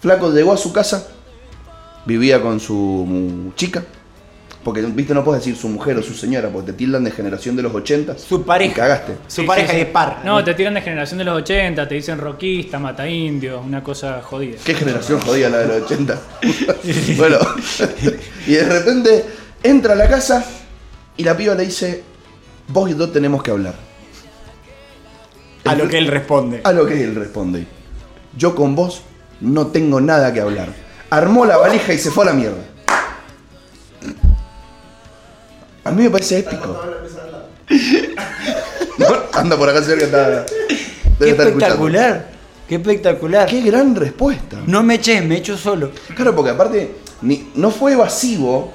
Flaco 0.00 0.30
llegó 0.32 0.52
a 0.52 0.56
su 0.56 0.72
casa, 0.72 1.08
vivía 2.04 2.40
con 2.40 2.60
su 2.60 3.52
chica, 3.56 3.82
porque 4.66 4.82
viste 4.82 5.14
no 5.14 5.23
puedes 5.23 5.44
decir 5.44 5.56
su 5.56 5.68
mujer 5.68 5.96
o 5.96 6.02
su 6.02 6.12
señora, 6.12 6.49
porque 6.49 6.73
te 6.73 6.78
tildan 6.78 7.04
de 7.04 7.12
generación 7.12 7.54
de 7.54 7.62
los 7.62 7.73
80. 7.73 8.18
Su 8.18 8.42
pareja. 8.44 8.73
Y 8.73 8.75
cagaste. 8.75 9.12
Su 9.28 9.42
Sí, 9.42 9.46
pareja 9.46 9.68
sí, 9.68 9.75
sí. 9.75 9.78
de 9.85 9.87
par. 9.87 10.23
No, 10.25 10.42
te 10.42 10.54
tiran 10.54 10.75
de 10.75 10.80
generación 10.82 11.18
de 11.18 11.25
los 11.25 11.37
80, 11.37 11.87
te 11.87 11.94
dicen 11.94 12.18
rockista, 12.18 12.80
mata 12.80 13.08
indios, 13.08 13.64
una 13.64 13.80
cosa 13.80 14.20
jodida. 14.23 14.58
¿Qué 14.64 14.75
generación 14.75 15.20
jodida 15.20 15.50
la 15.50 15.58
de 15.58 15.66
los 15.68 15.82
80? 15.82 16.20
bueno, 17.16 17.38
y 18.44 18.54
de 18.54 18.64
repente 18.64 19.25
entra 19.62 19.92
a 19.92 19.96
la 19.96 20.08
casa 20.08 20.44
y 21.16 21.23
la 21.23 21.37
piba 21.37 21.54
le 21.54 21.66
dice, 21.66 22.02
vos 22.66 22.90
y 22.90 22.99
yo 22.99 23.08
tenemos 23.08 23.44
que 23.44 23.52
hablar. 23.52 23.75
A 25.64 25.76
lo 25.76 25.87
que 25.87 25.99
él 25.99 26.08
responde. 26.08 26.61
A 26.64 26.73
lo 26.73 26.87
que 26.87 27.04
él 27.04 27.14
responde. 27.14 27.68
Yo 28.37 28.56
con 28.56 28.75
vos 28.75 29.02
no 29.40 29.68
tengo 29.68 30.00
nada 30.00 30.32
que 30.32 30.40
hablar. 30.40 30.70
Armó 31.08 31.46
la 31.46 31.56
valija 31.56 31.94
y 31.94 31.99
se 31.99 32.11
fue 32.11 32.25
a 32.25 32.26
la 32.26 32.32
mierda. 32.32 32.75
A 35.86 35.90
mí 35.92 36.02
me 36.02 36.10
parece 36.10 36.38
épico. 36.40 36.78
No, 38.98 39.06
anda 39.34 39.56
por 39.58 39.68
acá 39.68 39.82
cerca, 39.82 40.04
está, 40.06 40.28
debe 40.28 40.46
Qué 41.18 41.30
estar 41.30 41.46
escuchando. 41.48 41.48
espectacular. 41.48 42.30
Qué 42.68 42.74
espectacular. 42.76 43.46
Qué 43.46 43.60
gran 43.60 43.94
respuesta. 43.94 44.58
No 44.66 44.82
me 44.82 44.94
eches, 44.94 45.22
me 45.24 45.36
echo 45.36 45.56
solo. 45.56 45.90
Claro, 46.14 46.34
porque 46.34 46.50
aparte 46.52 46.94
ni- 47.22 47.50
no 47.56 47.70
fue 47.70 47.92
evasivo, 47.92 48.72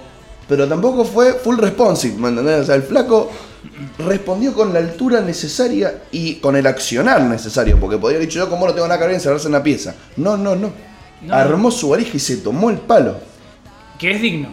pero 0.47 0.67
tampoco 0.67 1.03
fue 1.05 1.33
full 1.33 1.57
responsive, 1.57 2.15
¿me 2.17 2.29
entendés? 2.29 2.61
O 2.61 2.65
sea, 2.65 2.75
el 2.75 2.83
flaco 2.83 3.31
respondió 3.97 4.53
con 4.53 4.71
la 4.73 4.79
altura 4.79 5.21
necesaria 5.21 6.03
y 6.11 6.35
con 6.35 6.55
el 6.55 6.67
accionar 6.67 7.21
necesario, 7.23 7.79
porque 7.79 7.97
podría 7.97 8.17
haber 8.17 8.27
dicho 8.29 8.39
yo 8.39 8.49
como 8.49 8.67
no 8.67 8.73
tengo 8.73 8.87
nada 8.87 8.99
que 8.99 9.05
ver 9.07 9.15
encerrarse 9.15 9.47
en 9.47 9.53
la 9.53 9.63
pieza. 9.63 9.95
No, 10.17 10.37
no, 10.37 10.55
no. 10.55 10.71
No. 11.23 11.33
Armó 11.35 11.71
su 11.71 11.89
valija 11.89 12.11
y 12.15 12.19
se 12.19 12.37
tomó 12.37 12.69
el 12.69 12.77
palo. 12.77 13.15
Que 13.99 14.11
es 14.11 14.21
digno. 14.21 14.49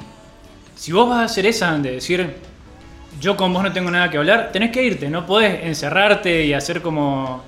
Si 0.77 0.93
vos 0.93 1.09
vas 1.09 1.19
a 1.21 1.25
hacer 1.25 1.45
esa 1.47 1.77
de 1.79 1.93
decir, 1.93 2.37
yo 3.21 3.37
con 3.37 3.53
vos 3.53 3.63
no 3.63 3.73
tengo 3.73 3.91
nada 3.91 4.11
que 4.11 4.19
hablar, 4.19 4.51
tenés 4.53 4.71
que 4.71 4.83
irte. 4.83 5.09
No 5.09 5.27
podés 5.27 5.65
encerrarte 5.65 6.45
y 6.45 6.53
hacer 6.53 6.81
como 6.81 7.43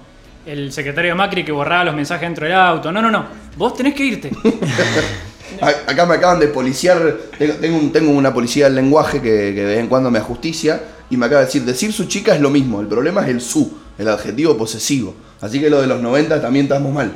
el 0.46 0.72
secretario 0.72 1.14
Macri 1.14 1.44
que 1.44 1.52
borraba 1.52 1.84
los 1.84 1.94
mensajes 1.94 2.28
dentro 2.28 2.46
del 2.46 2.54
auto. 2.54 2.90
No, 2.90 3.00
no, 3.00 3.10
no. 3.10 3.26
Vos 3.56 3.74
tenés 3.74 3.94
que 3.94 4.04
irte. 4.04 4.30
Acá 5.60 6.06
me 6.06 6.14
acaban 6.14 6.38
de 6.38 6.48
policiar, 6.48 7.16
tengo 7.38 8.10
una 8.12 8.32
policía 8.32 8.66
del 8.66 8.76
lenguaje 8.76 9.20
que, 9.20 9.52
que 9.54 9.60
de 9.60 9.64
vez 9.64 9.78
en 9.80 9.88
cuando 9.88 10.10
me 10.10 10.18
ajusticia 10.18 10.80
y 11.10 11.16
me 11.16 11.26
acaba 11.26 11.40
de 11.40 11.46
decir, 11.46 11.64
decir 11.64 11.92
su 11.92 12.04
chica 12.04 12.34
es 12.34 12.40
lo 12.40 12.50
mismo, 12.50 12.80
el 12.80 12.86
problema 12.86 13.22
es 13.22 13.28
el 13.28 13.40
su, 13.40 13.76
el 13.98 14.08
adjetivo 14.08 14.56
posesivo. 14.56 15.14
Así 15.40 15.60
que 15.60 15.68
lo 15.68 15.80
de 15.80 15.88
los 15.88 16.00
90 16.00 16.40
también 16.40 16.66
estamos 16.66 16.92
mal. 16.92 17.12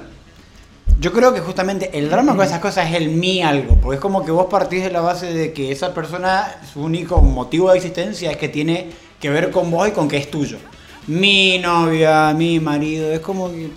Yo 1.00 1.12
creo 1.12 1.35
que 1.35 1.41
justamente 1.41 1.91
el 1.99 2.09
drama 2.09 2.37
con 2.37 2.47
esas 2.47 2.61
cosas 2.61 2.88
es 2.88 2.97
el 2.97 3.09
mí 3.09 3.43
algo, 3.43 3.76
porque 3.76 3.97
es 3.97 4.00
como 4.00 4.25
que 4.25 4.31
vos 4.31 4.47
partís 4.47 4.83
de 4.85 4.91
la 4.91 5.00
base 5.00 5.33
de 5.33 5.53
que 5.53 5.73
esa 5.73 5.93
persona, 5.93 6.57
su 6.73 6.83
único 6.83 7.21
motivo 7.21 7.71
de 7.71 7.76
existencia 7.79 8.31
es 8.31 8.37
que 8.37 8.49
tiene 8.49 8.91
que 9.21 9.29
ver 9.29 9.50
con 9.50 9.71
vos 9.71 9.88
y 9.88 9.91
con 9.91 10.09
que 10.09 10.17
es 10.17 10.31
tuyo. 10.31 10.59
Mi 11.07 11.59
novia, 11.59 12.33
mi 12.33 12.61
marido, 12.61 13.12
es 13.12 13.21
como 13.21 13.50
que... 13.50 13.71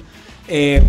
eh, 0.48 0.84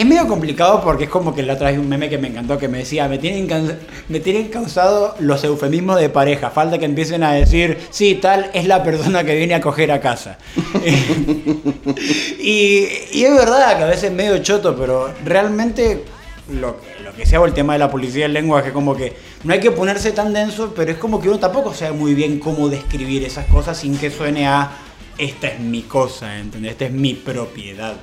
es 0.00 0.06
medio 0.06 0.28
complicado 0.28 0.80
porque 0.82 1.04
es 1.04 1.10
como 1.10 1.34
que 1.34 1.42
la 1.42 1.54
otra 1.54 1.70
vez 1.70 1.78
un 1.78 1.88
meme 1.88 2.08
que 2.08 2.18
me 2.18 2.28
encantó 2.28 2.56
que 2.56 2.68
me 2.68 2.78
decía, 2.78 3.08
me 3.08 3.18
tienen, 3.18 3.78
me 4.08 4.20
tienen 4.20 4.46
causado 4.48 5.16
los 5.18 5.42
eufemismos 5.42 5.98
de 6.00 6.08
pareja, 6.08 6.50
falta 6.50 6.78
que 6.78 6.84
empiecen 6.84 7.24
a 7.24 7.32
decir, 7.32 7.78
sí, 7.90 8.14
tal 8.14 8.48
es 8.54 8.66
la 8.66 8.84
persona 8.84 9.24
que 9.24 9.34
viene 9.34 9.54
a 9.54 9.60
coger 9.60 9.90
a 9.90 10.00
casa. 10.00 10.38
y, 12.38 12.84
es 13.12 13.34
verdad 13.34 13.76
que 13.76 13.82
a 13.84 13.86
veces 13.86 14.04
es 14.04 14.12
medio 14.12 14.38
choto, 14.38 14.76
pero 14.76 15.12
realmente 15.24 16.04
lo, 16.52 16.80
que- 16.80 16.98
que 17.16 17.26
sea 17.26 17.44
el 17.44 17.52
tema 17.52 17.72
de 17.72 17.80
la 17.80 17.90
policía 17.90 18.22
del 18.26 18.32
lenguaje, 18.34 18.70
como 18.72 18.94
que 18.94 19.16
no 19.42 19.52
hay 19.52 19.58
que 19.58 19.72
ponerse 19.72 20.12
tan 20.12 20.32
denso, 20.32 20.72
pero 20.76 20.92
es 20.92 20.98
como 20.98 21.20
que 21.20 21.28
uno 21.28 21.40
tampoco 21.40 21.74
sabe 21.74 21.90
muy 21.90 22.14
bien 22.14 22.38
cómo 22.38 22.68
describir 22.68 23.24
esas 23.24 23.46
cosas 23.46 23.76
sin 23.76 23.98
que 23.98 24.08
suene 24.12 24.46
a 24.46 24.70
esta 25.18 25.48
es 25.48 25.58
mi 25.58 25.82
cosa, 25.82 26.38
¿entendés? 26.38 26.72
Esta 26.72 26.84
es 26.84 26.92
mi 26.92 27.14
propiedad. 27.14 27.96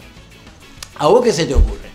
¿A 0.98 1.08
vos 1.08 1.24
qué 1.24 1.34
se 1.34 1.46
te 1.46 1.54
ocurre? 1.54 1.90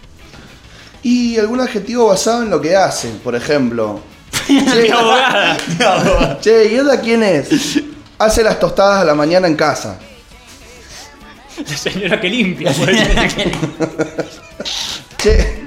Y 1.03 1.39
algún 1.39 1.61
adjetivo 1.61 2.07
basado 2.09 2.43
en 2.43 2.51
lo 2.51 2.61
que 2.61 2.77
hacen, 2.77 3.19
por 3.25 3.35
ejemplo. 3.35 4.01
Mi 4.49 4.65
Che, 4.65 4.93
abogada. 4.93 6.39
che, 6.41 6.67
¿y 6.73 6.75
ella 6.77 7.01
quién 7.01 7.23
es? 7.23 7.81
Hace 8.19 8.43
las 8.43 8.59
tostadas 8.61 9.03
a 9.03 9.05
la 9.05 9.15
mañana 9.15 9.47
en 9.47 9.57
casa. 9.57 9.99
La 11.67 11.77
señora 11.77 12.21
que 12.21 12.29
limpia. 12.29 12.73
pues. 12.73 12.99
Che, 15.19 15.60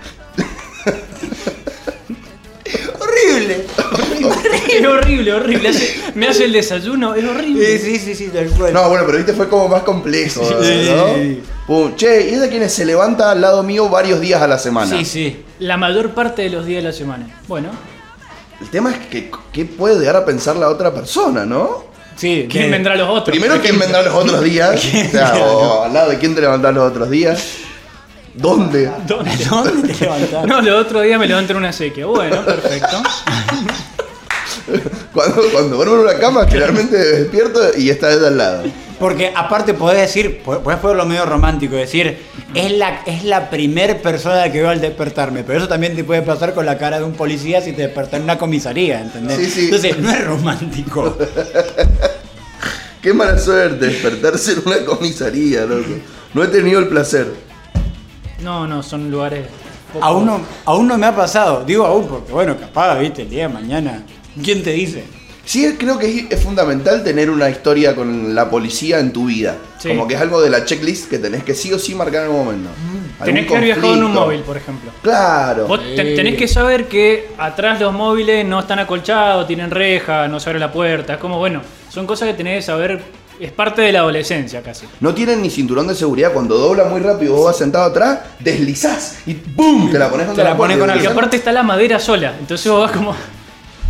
es 4.79 4.85
horrible, 4.85 5.33
horrible. 5.33 5.69
Hace- 5.69 5.95
me 6.15 6.27
hace 6.27 6.45
el 6.45 6.53
desayuno, 6.53 7.15
es 7.15 7.23
horrible. 7.25 7.79
Sí, 7.79 7.97
sí, 7.97 7.99
sí, 7.99 8.15
sí, 8.15 8.29
tal 8.33 8.49
cual. 8.49 8.73
no, 8.73 8.89
bueno, 8.89 9.03
pero 9.05 9.17
viste 9.17 9.33
fue 9.33 9.47
como 9.49 9.67
más 9.67 9.83
complejo, 9.83 10.43
Sí. 10.63 10.89
¿no? 10.95 11.43
Pum, 11.67 11.95
Che, 11.95 12.29
¿y 12.29 12.33
ella 12.35 12.49
quién 12.49 12.63
es? 12.63 12.73
Se 12.73 12.85
levanta 12.85 13.31
al 13.31 13.39
lado 13.41 13.63
mío 13.63 13.87
varios 13.89 14.19
días 14.19 14.41
a 14.41 14.47
la 14.47 14.57
semana. 14.59 14.97
Sí, 14.97 15.05
sí. 15.05 15.43
La 15.59 15.77
mayor 15.77 16.09
parte 16.11 16.41
de 16.43 16.49
los 16.49 16.65
días 16.65 16.83
de 16.83 16.89
la 16.89 16.93
semana. 16.95 17.27
Bueno, 17.47 17.69
El 18.61 18.69
tema 18.69 18.91
es 18.91 18.97
que 19.07 19.29
qué 19.51 19.65
puede 19.65 19.97
llegar 19.99 20.15
a 20.15 20.25
pensar 20.25 20.55
la 20.55 20.69
otra 20.69 20.93
persona, 20.93 21.45
¿no? 21.45 21.85
Sí, 22.15 22.47
¿quién 22.49 22.65
de- 22.65 22.69
vendrá 22.71 22.95
los 22.95 23.09
otros? 23.09 23.25
Primero, 23.35 23.59
¿quién 23.61 23.77
vendrá 23.79 24.01
los 24.03 24.13
otros 24.13 24.41
días? 24.43 24.75
O 24.75 25.11
sea, 25.11 25.35
o 25.37 25.83
al 25.85 25.93
lado 25.93 26.09
de 26.11 26.17
quién 26.19 26.35
te 26.35 26.41
levantás 26.41 26.73
los 26.73 26.89
otros 26.91 27.09
días. 27.09 27.43
¿Dónde? 28.35 28.89
¿Dónde? 29.07 29.31
¿Dónde 29.49 29.93
te 29.93 30.03
levantás? 30.05 30.45
No, 30.47 30.61
los 30.61 30.85
otros 30.85 31.03
días 31.03 31.19
me 31.19 31.27
levanto 31.27 31.51
en 31.53 31.57
una 31.57 31.71
sequía. 31.73 32.05
Bueno, 32.05 32.43
perfecto. 32.45 33.01
Cuando, 35.13 35.41
cuando 35.51 35.75
duermo 35.77 35.95
en 35.95 36.01
una 36.01 36.17
cama, 36.17 36.45
generalmente 36.47 36.97
despierto 36.97 37.59
y 37.77 37.89
está 37.89 38.11
ella 38.13 38.27
al 38.27 38.37
lado. 38.37 38.63
Porque 38.99 39.31
aparte 39.35 39.73
podés 39.73 39.99
decir, 40.01 40.41
po- 40.43 40.59
podés 40.59 40.79
ponerlo 40.79 41.05
medio 41.05 41.25
romántico, 41.25 41.75
decir, 41.75 42.17
es 42.55 42.71
la, 42.71 43.01
es 43.05 43.23
la 43.23 43.49
primer 43.49 44.01
persona 44.01 44.51
que 44.51 44.59
veo 44.61 44.69
al 44.69 44.79
despertarme, 44.81 45.43
pero 45.43 45.59
eso 45.59 45.67
también 45.67 45.95
te 45.95 46.03
puede 46.03 46.21
pasar 46.21 46.53
con 46.53 46.65
la 46.65 46.77
cara 46.77 46.99
de 46.99 47.03
un 47.05 47.13
policía 47.13 47.61
si 47.61 47.73
te 47.73 47.83
despertás 47.83 48.15
en 48.19 48.23
una 48.23 48.37
comisaría, 48.37 49.01
¿entendés? 49.01 49.37
Sí, 49.37 49.49
sí. 49.49 49.65
Entonces, 49.65 49.97
no 49.99 50.09
es 50.09 50.25
romántico. 50.25 51.17
Qué 53.01 53.13
mala 53.13 53.37
suerte 53.37 53.85
despertarse 53.87 54.53
en 54.53 54.61
una 54.65 54.85
comisaría, 54.85 55.65
loco. 55.65 55.89
No 56.33 56.43
he 56.43 56.47
tenido 56.47 56.79
el 56.79 56.87
placer. 56.87 57.27
No, 58.41 58.65
no, 58.67 58.81
son 58.81 59.11
lugares. 59.11 59.45
poco- 59.91 60.05
Aún 60.05 60.25
no, 60.25 60.41
aún 60.65 60.87
no 60.87 60.97
me 60.97 61.05
ha 61.07 61.15
pasado, 61.15 61.63
digo 61.65 61.85
aún 61.85 62.07
porque, 62.07 62.31
bueno, 62.31 62.57
capaz, 62.57 62.97
viste, 62.99 63.23
el 63.23 63.29
día 63.29 63.47
de 63.47 63.53
mañana, 63.53 64.03
¿quién 64.41 64.63
te 64.63 64.71
dice? 64.71 65.03
Sí, 65.45 65.75
creo 65.77 65.99
que 65.99 66.07
es- 66.07 66.25
es 66.31 66.39
fundamental 66.41 67.03
tener 67.03 67.29
una 67.29 67.49
historia 67.49 67.93
con 67.95 68.33
la 68.33 68.49
policía 68.49 68.99
en 68.99 69.11
tu 69.11 69.25
vida. 69.25 69.57
Sí. 69.77 69.89
Como 69.89 70.07
que 70.07 70.13
es 70.15 70.21
algo 70.21 70.41
de 70.41 70.49
la 70.49 70.63
checklist 70.63 71.09
que 71.09 71.19
tenés 71.19 71.43
que 71.43 71.53
sí 71.53 71.73
o 71.73 71.77
sí 71.77 71.93
marcar 71.95 72.21
en 72.21 72.27
algún 72.29 72.45
momento. 72.45 72.69
Algún 73.19 73.25
Tenés 73.25 73.47
que 73.47 73.53
haber 73.57 73.65
viajado 73.65 73.93
en 73.93 74.03
un 74.05 74.13
móvil, 74.13 74.39
por 74.41 74.55
ejemplo. 74.55 74.91
Claro. 75.01 75.67
Vos 75.67 75.81
te- 75.95 76.15
tenés 76.15 76.37
que 76.37 76.47
saber 76.47 76.87
que 76.87 77.27
atrás 77.37 77.79
los 77.81 77.91
móviles 77.93 78.45
no 78.45 78.61
están 78.61 78.79
acolchados, 78.79 79.45
tienen 79.45 79.69
reja, 79.69 80.29
no 80.29 80.39
se 80.39 80.49
abre 80.49 80.59
la 80.61 80.71
puerta. 80.71 81.13
Es 81.15 81.19
como, 81.19 81.37
bueno, 81.39 81.61
son 81.89 82.07
cosas 82.07 82.29
que 82.29 82.35
tenés 82.35 82.59
que 82.59 82.61
saber. 82.61 83.01
Es 83.39 83.51
parte 83.51 83.81
de 83.81 83.91
la 83.91 83.99
adolescencia 83.99 84.61
casi. 84.61 84.85
No 85.01 85.13
tienen 85.13 85.41
ni 85.41 85.49
cinturón 85.49 85.87
de 85.87 85.95
seguridad. 85.95 86.31
Cuando 86.31 86.57
dobla 86.57 86.85
muy 86.85 87.01
rápido, 87.01 87.33
vos 87.35 87.45
vas 87.47 87.57
sentado 87.57 87.83
atrás, 87.85 88.19
deslizás 88.39 89.17
y 89.25 89.33
¡pum! 89.33 89.91
Te 89.91 89.99
la 89.99 90.09
pones 90.09 90.27
contra 90.27 90.43
Te 90.45 90.49
la 90.51 90.55
puerta 90.55 90.75
pones 90.75 90.77
con 90.77 90.87
y 90.87 90.91
algo. 90.91 90.93
Y 90.93 90.97
deslizás. 91.01 91.11
aparte 91.17 91.35
está 91.37 91.51
la 91.51 91.63
madera 91.63 91.99
sola. 91.99 92.33
Entonces 92.39 92.71
vos 92.71 92.81
vas 92.81 92.91
como. 92.91 93.13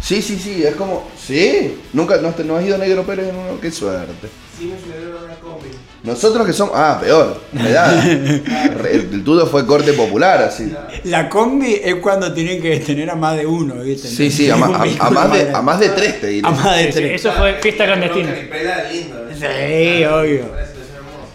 Sí, 0.04 0.22
sí, 0.22 0.38
sí. 0.38 0.64
Es 0.64 0.76
como. 0.76 1.08
Sí. 1.18 1.78
Nunca 1.94 2.18
no, 2.18 2.28
has 2.58 2.66
ido 2.66 2.76
a 2.76 2.78
Negro 2.78 3.04
Pérez 3.04 3.30
en 3.30 3.36
uno. 3.38 3.60
Qué 3.62 3.72
suerte. 3.72 4.28
Sí 4.60 4.66
me 4.66 4.78
subieron 4.80 5.24
una 5.24 5.36
combi. 5.36 5.70
Nosotros 6.04 6.46
que 6.46 6.52
somos. 6.52 6.74
Ah, 6.76 7.00
peor. 7.02 7.40
Me 7.54 7.72
da. 7.72 8.04
El, 8.06 9.10
el 9.14 9.24
tuyo 9.24 9.46
fue 9.48 9.66
corte 9.66 9.94
popular, 9.94 10.42
así. 10.42 10.72
La 11.06 11.30
combi 11.30 11.80
es 11.82 11.96
cuando 11.96 12.34
tienen 12.34 12.62
que 12.62 12.78
tener 12.82 13.10
a 13.10 13.16
más 13.16 13.38
de 13.38 13.46
uno, 13.46 13.76
¿viste? 13.76 14.10
Sí, 14.10 14.30
sí. 14.30 14.50
A, 14.50 14.58
ma- 14.58 14.84
a- 15.00 15.10
más 15.10 15.32
de, 15.32 15.50
a 15.52 15.62
más 15.62 15.80
de 15.80 15.90
tres 15.90 16.20
te 16.20 16.28
diré. 16.28 16.48
A 16.48 16.52
más 16.52 16.78
de 16.78 16.88
tres. 16.88 17.22
eso 17.22 17.32
fue 17.32 17.54
fiesta 17.62 17.86
clandestina. 17.86 18.36
Sí, 19.34 20.04
obvio. 20.06 20.46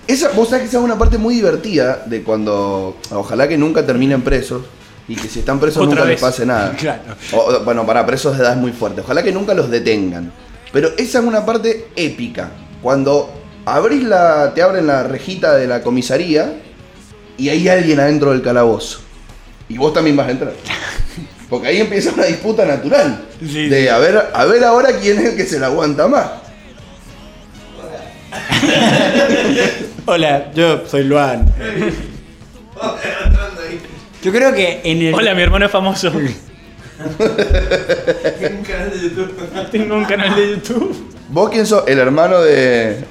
Esa, 0.06 0.30
vos 0.30 0.48
sabés 0.48 0.62
que 0.64 0.68
esa 0.68 0.78
es 0.78 0.84
una 0.84 0.98
parte 0.98 1.16
muy 1.18 1.34
divertida 1.34 2.02
de 2.06 2.22
cuando. 2.22 2.96
Ojalá 3.10 3.48
que 3.48 3.56
nunca 3.58 3.84
terminen 3.86 4.22
presos. 4.22 4.62
Y 5.08 5.16
que 5.16 5.26
si 5.28 5.38
están 5.38 5.58
presos 5.58 5.82
Otra 5.82 6.00
nunca 6.00 6.08
les 6.10 6.20
pase 6.20 6.44
nada. 6.44 6.72
Claro. 6.78 7.00
O- 7.32 7.60
bueno, 7.64 7.86
para 7.86 8.04
presos 8.04 8.36
de 8.36 8.42
edad 8.44 8.52
es 8.52 8.58
muy 8.58 8.72
fuerte. 8.72 9.00
Ojalá 9.00 9.22
que 9.22 9.32
nunca 9.32 9.54
los 9.54 9.70
detengan. 9.70 10.30
Pero 10.72 10.90
esa 10.98 11.18
es 11.20 11.24
una 11.24 11.46
parte 11.46 11.88
épica. 11.96 12.50
Cuando 12.82 13.32
abrís 13.64 14.02
la. 14.04 14.52
te 14.54 14.62
abren 14.62 14.86
la 14.86 15.02
rejita 15.02 15.54
de 15.56 15.66
la 15.66 15.82
comisaría 15.82 16.60
y 17.38 17.48
hay 17.48 17.68
alguien 17.68 18.00
adentro 18.00 18.32
del 18.32 18.42
calabozo. 18.42 19.00
Y 19.68 19.78
vos 19.78 19.92
también 19.94 20.16
vas 20.16 20.28
a 20.28 20.32
entrar. 20.32 20.52
Porque 21.48 21.68
ahí 21.68 21.80
empieza 21.80 22.12
una 22.12 22.24
disputa 22.24 22.66
natural. 22.66 23.24
Sí, 23.40 23.68
de 23.68 23.82
sí. 23.82 23.88
a 23.88 23.96
ver, 23.98 24.28
a 24.34 24.44
ver 24.44 24.62
ahora 24.64 24.90
quién 25.00 25.18
es 25.18 25.24
el 25.30 25.36
que 25.36 25.46
se 25.46 25.58
la 25.58 25.68
aguanta 25.68 26.06
más. 26.06 26.26
Hola, 30.06 30.52
yo 30.54 30.86
soy 30.86 31.04
Luan. 31.04 31.46
Yo 34.22 34.32
creo 34.32 34.52
que 34.52 34.80
en 34.84 35.02
el. 35.02 35.14
Hola, 35.14 35.34
mi 35.34 35.42
hermano 35.42 35.66
es 35.66 35.72
famoso. 35.72 36.12
En 38.40 38.56
un 38.56 38.64
canal 38.64 38.90
de 38.90 39.00
YouTube. 39.00 39.32
Tengo 39.70 39.94
un 39.94 40.04
canal 40.04 40.34
de 40.34 40.50
YouTube. 40.50 41.12
¿Vos 41.28 41.48
quién 41.48 41.64
sos? 41.64 41.84
El 41.86 41.98
hermano 42.00 42.40
de. 42.40 43.04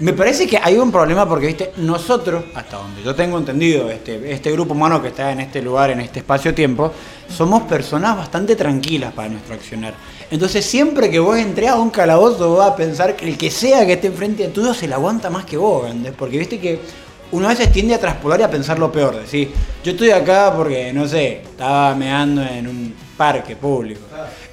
Me 0.00 0.12
parece 0.12 0.46
que 0.46 0.58
hay 0.62 0.76
un 0.76 0.92
problema 0.92 1.26
porque, 1.26 1.46
viste, 1.46 1.72
nosotros, 1.78 2.44
hasta 2.54 2.76
donde 2.76 3.02
yo 3.02 3.14
tengo 3.14 3.38
entendido, 3.38 3.88
este, 3.88 4.30
este 4.30 4.52
grupo 4.52 4.74
humano 4.74 5.00
que 5.00 5.08
está 5.08 5.32
en 5.32 5.40
este 5.40 5.62
lugar, 5.62 5.90
en 5.90 6.00
este 6.00 6.18
espacio-tiempo, 6.18 6.92
somos 7.28 7.62
personas 7.62 8.16
bastante 8.16 8.56
tranquilas 8.56 9.14
para 9.14 9.28
nuestro 9.30 9.54
accionar. 9.54 9.94
Entonces, 10.30 10.66
siempre 10.66 11.10
que 11.10 11.20
vos 11.20 11.38
entrés 11.38 11.70
a 11.70 11.76
un 11.76 11.88
calabozo, 11.88 12.56
vas 12.56 12.72
a 12.72 12.76
pensar 12.76 13.16
que 13.16 13.26
el 13.26 13.38
que 13.38 13.50
sea 13.50 13.86
que 13.86 13.94
esté 13.94 14.08
enfrente 14.08 14.48
tuyo 14.48 14.74
se 14.74 14.86
la 14.88 14.96
aguanta 14.96 15.30
más 15.30 15.46
que 15.46 15.56
vos, 15.56 15.86
¿entendés? 15.86 16.12
Porque, 16.18 16.38
viste, 16.38 16.58
que 16.58 16.80
uno 17.34 17.46
a 17.46 17.50
veces 17.50 17.72
tiende 17.72 17.94
a 17.94 17.98
traspolar 17.98 18.38
y 18.38 18.42
a 18.44 18.50
pensar 18.50 18.78
lo 18.78 18.92
peor. 18.92 19.16
Decir, 19.16 19.50
yo 19.82 19.92
estoy 19.92 20.10
acá 20.10 20.52
porque, 20.56 20.92
no 20.92 21.06
sé, 21.08 21.42
estaba 21.42 21.92
meando 21.96 22.42
en 22.42 22.68
un 22.68 22.94
parque 23.16 23.56
público. 23.56 24.02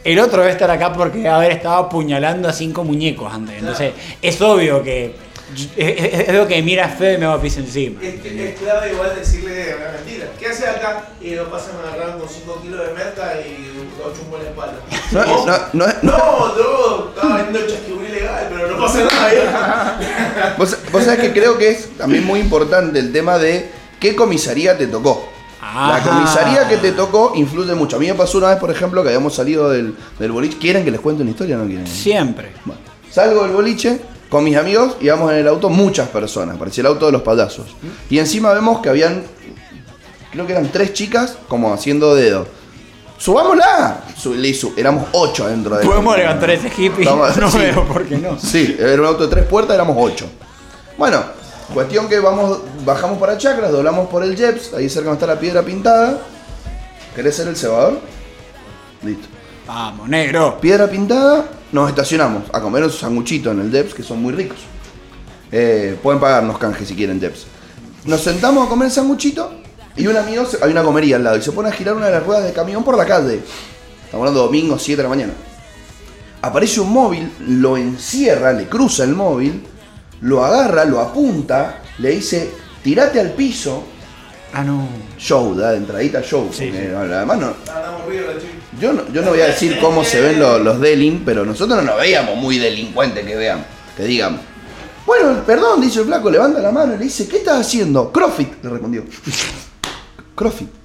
El 0.03 0.19
otro 0.19 0.41
debe 0.41 0.53
estar 0.53 0.69
acá 0.71 0.91
porque 0.91 1.27
haber 1.27 1.51
estado 1.51 1.75
apuñalando 1.75 2.49
a 2.49 2.53
cinco 2.53 2.83
muñecos 2.83 3.31
antes. 3.31 3.59
Entonces, 3.59 3.93
es 4.21 4.41
obvio 4.41 4.81
que. 4.83 5.30
Es, 5.55 5.67
es- 5.75 6.19
es 6.21 6.29
obvio 6.29 6.47
que 6.47 6.61
mira 6.61 6.87
feo 6.89 7.13
y 7.15 7.17
me 7.17 7.25
va 7.25 7.33
a 7.33 7.41
pisar 7.41 7.63
encima. 7.63 8.01
Es, 8.01 8.21
que 8.21 8.49
es 8.53 8.59
clave 8.59 8.93
igual 8.93 9.11
decirle 9.17 9.75
una 9.75 9.91
mentira. 9.91 10.27
¿Qué 10.39 10.47
hace 10.47 10.67
acá? 10.67 11.09
Y 11.21 11.35
lo 11.35 11.49
pasan 11.51 11.71
agarrando 11.85 12.27
5 12.27 12.61
kilos 12.61 12.79
de 12.87 12.93
merca 12.93 13.33
y 13.41 13.71
8 14.03 14.21
en 14.37 14.43
la 14.43 14.49
espalda. 14.49 14.79
No, 15.11 15.45
no, 15.45 15.57
no, 15.73 15.85
no. 16.01 16.11
No, 16.11 16.55
no, 16.55 17.09
estaba 17.09 17.37
vendiendo 17.37 17.71
chasquibú 17.71 18.01
ilegal, 18.03 18.47
pero 18.49 18.71
no 18.71 18.77
pasa 18.85 18.99
nada 19.03 19.27
ahí. 19.27 20.55
Vos, 20.57 20.77
vos 20.91 21.03
sabés 21.03 21.19
que 21.19 21.31
creo 21.33 21.57
que 21.57 21.69
es 21.71 21.89
también 21.97 22.25
muy 22.25 22.39
importante 22.39 22.99
el 22.99 23.11
tema 23.11 23.37
de 23.37 23.69
qué 23.99 24.15
comisaría 24.15 24.77
te 24.77 24.87
tocó. 24.87 25.27
La 25.61 26.01
comisaría 26.03 26.67
que 26.67 26.77
te 26.77 26.91
tocó 26.91 27.33
influye 27.35 27.73
mucho. 27.75 27.95
A 27.97 27.99
mí 27.99 28.07
me 28.07 28.15
pasó 28.15 28.39
una 28.39 28.49
vez, 28.49 28.57
por 28.57 28.71
ejemplo, 28.71 29.03
que 29.03 29.09
habíamos 29.09 29.35
salido 29.35 29.69
del, 29.69 29.95
del 30.17 30.31
boliche. 30.31 30.57
¿Quieren 30.59 30.83
que 30.83 30.91
les 30.91 30.99
cuente 30.99 31.21
una 31.21 31.31
historia 31.31 31.55
o 31.55 31.59
no 31.59 31.67
quieren? 31.67 31.85
Siempre. 31.87 32.51
Bueno, 32.65 32.81
salgo 33.11 33.43
del 33.43 33.51
boliche 33.51 33.99
con 34.31 34.43
mis 34.45 34.55
amigos 34.57 34.95
y 34.99 35.09
vamos 35.09 35.31
en 35.31 35.37
el 35.39 35.47
auto 35.47 35.69
muchas 35.69 36.07
personas. 36.09 36.57
Parecía 36.57 36.81
el 36.81 36.87
auto 36.87 37.05
de 37.05 37.11
los 37.11 37.21
payasos. 37.21 37.67
Y 38.09 38.17
encima 38.17 38.51
vemos 38.53 38.79
que 38.81 38.89
habían, 38.89 39.23
creo 40.31 40.47
que 40.47 40.53
eran 40.53 40.71
tres 40.71 40.93
chicas 40.93 41.37
como 41.47 41.71
haciendo 41.73 42.15
dedo. 42.15 42.47
¡Subámosla! 43.17 44.01
Su- 44.17 44.33
le 44.33 44.47
hizo- 44.47 44.73
éramos 44.75 45.05
ocho 45.11 45.43
adentro 45.45 45.75
de 45.77 45.85
Podemos 45.85 46.17
levantar 46.17 46.49
ese 46.49 46.69
hippie. 46.69 47.01
Estamos- 47.03 47.37
no 47.37 47.51
sí. 47.51 47.57
veo 47.59 47.85
por 47.85 48.05
qué 48.05 48.17
no. 48.17 48.39
Sí, 48.39 48.75
era 48.79 48.99
un 49.01 49.05
auto 49.07 49.23
de 49.27 49.29
tres 49.29 49.45
puertas, 49.45 49.75
éramos 49.75 49.95
ocho. 49.99 50.25
Bueno, 50.97 51.21
cuestión 51.73 52.07
que 52.09 52.19
vamos, 52.19 52.59
bajamos 52.85 53.19
para 53.19 53.37
Chacras, 53.37 53.71
doblamos 53.71 54.07
por 54.09 54.23
el 54.23 54.35
Jeps, 54.35 54.73
ahí 54.73 54.89
cerca 54.89 55.09
donde 55.09 55.23
está 55.23 55.33
la 55.35 55.39
piedra 55.39 55.61
pintada. 55.61 56.17
¿Querés 57.15 57.35
ser 57.35 57.47
el 57.49 57.55
cebador? 57.57 57.99
Listo. 59.03 59.27
Vamos, 59.67 60.07
negro. 60.09 60.57
Piedra 60.59 60.87
pintada, 60.87 61.45
nos 61.71 61.89
estacionamos 61.89 62.43
a 62.53 62.59
comer 62.61 62.83
un 62.83 62.91
sanguchito 62.91 63.51
en 63.51 63.61
el 63.61 63.71
Jeps, 63.71 63.93
que 63.93 64.03
son 64.03 64.21
muy 64.21 64.33
ricos. 64.33 64.57
Eh, 65.51 65.97
pueden 66.01 66.19
pagarnos 66.19 66.57
canje 66.57 66.85
si 66.85 66.95
quieren 66.95 67.19
Jeps. 67.19 67.45
Nos 68.05 68.21
sentamos 68.21 68.65
a 68.65 68.69
comer 68.69 68.87
el 68.87 68.91
sanguchito 68.91 69.51
y 69.95 70.07
un 70.07 70.15
amigo, 70.17 70.45
se- 70.45 70.63
hay 70.63 70.71
una 70.71 70.83
comería 70.83 71.17
al 71.17 71.23
lado, 71.23 71.37
y 71.37 71.41
se 71.41 71.51
pone 71.51 71.69
a 71.69 71.71
girar 71.71 71.95
una 71.95 72.07
de 72.07 72.13
las 72.13 72.25
ruedas 72.25 72.43
de 72.45 72.53
camión 72.53 72.83
por 72.83 72.97
la 72.97 73.05
calle. 73.05 73.35
Estamos 74.05 74.27
hablando 74.27 74.43
domingo, 74.43 74.77
7 74.79 74.97
de 74.97 75.03
la 75.03 75.09
mañana. 75.09 75.33
Aparece 76.41 76.79
un 76.81 76.91
móvil, 76.91 77.31
lo 77.47 77.77
encierra, 77.77 78.51
le 78.53 78.67
cruza 78.67 79.03
el 79.03 79.13
móvil, 79.13 79.61
lo 80.21 80.43
agarra, 80.43 80.85
lo 80.85 80.99
apunta, 80.99 81.81
le 81.99 82.09
dice, 82.11 82.49
tirate 82.83 83.19
al 83.19 83.31
piso. 83.33 83.83
Ah, 84.53 84.63
no. 84.63 84.87
Show, 85.17 85.55
da 85.55 85.71
de 85.71 85.77
entradita 85.77 86.21
show. 86.21 86.49
Sí, 86.51 86.65
porque, 86.67 86.87
sí. 86.87 86.93
Además, 86.93 87.39
no, 87.39 87.53
yo 88.79 88.93
no, 88.93 89.07
yo 89.13 89.21
no 89.21 89.29
voy 89.29 89.41
a 89.41 89.47
decir 89.47 89.77
cómo 89.79 90.03
se 90.03 90.21
ven 90.21 90.39
los, 90.39 90.61
los 90.61 90.79
delin, 90.79 91.23
pero 91.25 91.45
nosotros 91.45 91.77
no 91.77 91.91
nos 91.91 91.97
veíamos 91.97 92.35
muy 92.35 92.57
delincuentes 92.57 93.25
que 93.25 93.35
vean, 93.35 93.65
que 93.95 94.03
digan. 94.03 94.41
Bueno, 95.05 95.43
perdón, 95.45 95.81
dice 95.81 95.99
el 95.99 96.05
flaco, 96.05 96.29
levanta 96.29 96.59
la 96.59 96.71
mano 96.71 96.95
y 96.95 96.97
le 96.97 97.03
dice, 97.05 97.27
¿qué 97.27 97.37
estás 97.37 97.61
haciendo? 97.61 98.11
Crossfit, 98.11 98.63
le 98.63 98.69
respondió. 98.69 99.03
Crossfit. 100.35 100.80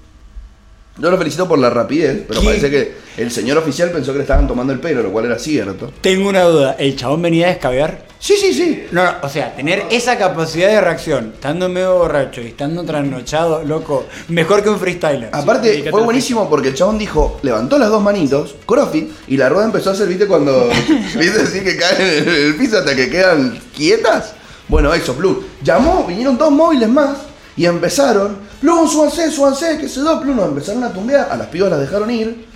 Yo 0.99 1.11
lo 1.11 1.19
felicito 1.19 1.47
por 1.47 1.59
la 1.59 1.69
rapidez, 1.69 2.25
pero 2.27 2.41
¿Qué? 2.41 2.47
parece 2.47 2.71
que 2.71 2.95
el 3.19 3.31
señor 3.31 3.59
oficial 3.59 3.91
pensó 3.91 4.13
que 4.13 4.19
le 4.19 4.23
estaban 4.23 4.49
tomando 4.49 4.73
el 4.73 4.81
pelo, 4.81 5.03
lo 5.03 5.13
cual 5.13 5.27
era 5.27 5.39
cierto. 5.39 5.93
Tengo 6.01 6.29
una 6.29 6.43
duda. 6.45 6.77
¿El 6.79 6.97
chabón 6.97 7.21
venía 7.21 7.47
a 7.47 7.51
descabear? 7.51 8.07
Sí, 8.19 8.35
sí, 8.41 8.55
sí. 8.55 8.87
No, 8.93 9.05
no, 9.05 9.11
o 9.23 9.29
sea, 9.29 9.55
tener 9.55 9.85
esa 9.91 10.17
capacidad 10.17 10.69
de 10.69 10.81
reacción, 10.81 11.33
estando 11.35 11.69
medio 11.69 11.99
borracho 11.99 12.41
y 12.41 12.47
estando 12.47 12.83
trasnochado, 12.83 13.63
loco, 13.63 14.07
mejor 14.29 14.63
que 14.63 14.71
un 14.71 14.79
freestyler. 14.79 15.29
Aparte, 15.33 15.87
fue 15.91 16.03
buenísimo 16.03 16.49
porque 16.49 16.69
el 16.69 16.75
chabón 16.75 16.97
dijo, 16.97 17.39
levantó 17.43 17.79
las 17.79 17.91
dos 17.91 18.03
manitos, 18.03 18.55
crossfit, 18.65 19.11
y 19.29 19.37
la 19.37 19.51
rueda 19.51 19.67
empezó 19.67 19.91
a 19.91 19.93
hacer, 19.93 20.09
¿viste? 20.09 20.27
Cuando, 20.27 20.67
¿viste? 21.19 21.43
Así 21.43 21.61
que 21.61 21.77
caen 21.77 22.01
en 22.01 22.29
el 22.29 22.57
piso 22.57 22.79
hasta 22.79 22.97
que 22.97 23.11
quedan 23.11 23.61
quietas. 23.75 24.33
Bueno, 24.67 24.95
eso, 24.95 25.15
Plum. 25.15 25.37
Llamó, 25.63 26.05
vinieron 26.07 26.39
dos 26.39 26.51
móviles 26.51 26.89
más 26.89 27.19
y 27.57 27.65
empezaron, 27.65 28.39
Plum, 28.61 28.87
súbanse, 28.87 29.31
súbanse, 29.31 29.79
que 29.79 29.89
se 29.89 30.01
do, 30.01 30.21
Plum, 30.21 30.39
empezaron 30.41 30.85
a 30.85 30.93
tumbear, 30.93 31.31
a 31.31 31.37
las 31.37 31.47
pibas 31.49 31.71
las 31.71 31.81
dejaron 31.81 32.11
ir, 32.11 32.47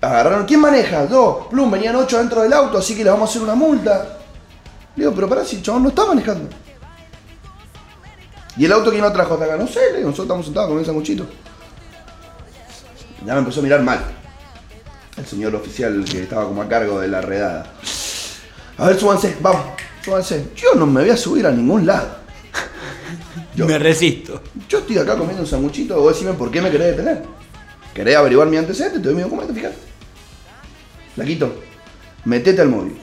agarraron, 0.00 0.46
¿quién 0.46 0.60
maneja? 0.60 1.08
Yo, 1.08 1.46
Plum, 1.50 1.70
venían 1.70 1.94
ocho 1.96 2.18
dentro 2.18 2.42
del 2.42 2.52
auto, 2.52 2.78
así 2.78 2.96
que 2.96 3.04
les 3.04 3.12
vamos 3.12 3.28
a 3.28 3.30
hacer 3.30 3.42
una 3.42 3.54
multa. 3.54 4.18
Le 4.96 5.04
digo, 5.04 5.14
pero 5.14 5.28
pará, 5.28 5.44
si 5.44 5.56
el 5.56 5.62
chabón 5.62 5.84
no 5.84 5.88
está 5.90 6.04
manejando. 6.06 6.48
¿Y 8.56 8.64
el 8.64 8.72
auto 8.72 8.90
quién 8.90 9.02
lo 9.02 9.12
trajo 9.12 9.34
hasta 9.34 9.46
acá? 9.46 9.56
No 9.56 9.66
sé, 9.66 9.80
le 9.92 9.98
digo, 9.98 10.10
nosotros 10.10 10.26
estamos 10.26 10.44
sentados 10.44 10.68
con 10.68 10.78
el 10.78 10.84
sanguchito. 10.84 11.26
Ya 13.24 13.34
me 13.34 13.38
empezó 13.38 13.60
a 13.60 13.62
mirar 13.62 13.82
mal. 13.82 14.00
El 15.16 15.26
señor 15.26 15.54
oficial 15.54 16.04
que 16.04 16.24
estaba 16.24 16.44
como 16.44 16.60
a 16.60 16.68
cargo 16.68 16.98
de 17.00 17.08
la 17.08 17.20
redada. 17.20 17.72
A 18.76 18.86
ver, 18.86 18.98
súbanse, 18.98 19.36
vamos. 19.40 19.62
súbanse. 20.04 20.50
Yo 20.56 20.74
no 20.74 20.86
me 20.86 21.02
voy 21.02 21.10
a 21.10 21.16
subir 21.16 21.46
a 21.46 21.52
ningún 21.52 21.86
lado. 21.86 22.21
Yo, 23.54 23.66
Me 23.66 23.78
resisto. 23.78 24.40
yo 24.68 24.78
estoy 24.78 24.98
acá 24.98 25.16
comiendo 25.16 25.42
un 25.42 25.48
sanguchito, 25.48 26.00
vos 26.00 26.14
decime 26.14 26.32
por 26.32 26.50
qué 26.50 26.62
me 26.62 26.70
querés 26.70 26.96
detener. 26.96 27.22
¿Querés 27.92 28.16
averiguar 28.16 28.48
mi 28.48 28.56
antecedente? 28.56 28.98
Te 28.98 29.04
doy 29.04 29.14
mi 29.14 29.22
documento, 29.22 29.52
fíjate. 29.52 29.76
Laquito, 31.16 31.54
metete 32.24 32.62
al 32.62 32.68
móvil. 32.68 32.96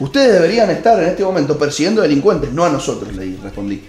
Ustedes 0.00 0.32
deberían 0.32 0.68
estar 0.70 1.00
en 1.00 1.08
este 1.10 1.22
momento 1.22 1.56
persiguiendo 1.56 2.02
delincuentes, 2.02 2.52
no 2.52 2.64
a 2.64 2.68
nosotros, 2.68 3.14
le 3.14 3.36
respondí. 3.40 3.84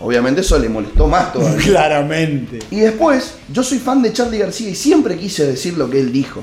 Obviamente 0.00 0.40
eso 0.40 0.58
le 0.58 0.68
molestó 0.68 1.06
más 1.06 1.32
todavía. 1.32 1.64
Claramente. 1.64 2.58
Y 2.72 2.80
después, 2.80 3.36
yo 3.52 3.62
soy 3.62 3.78
fan 3.78 4.02
de 4.02 4.12
Charlie 4.12 4.38
García 4.38 4.68
y 4.70 4.74
siempre 4.74 5.16
quise 5.16 5.46
decir 5.46 5.78
lo 5.78 5.88
que 5.88 6.00
él 6.00 6.12
dijo. 6.12 6.42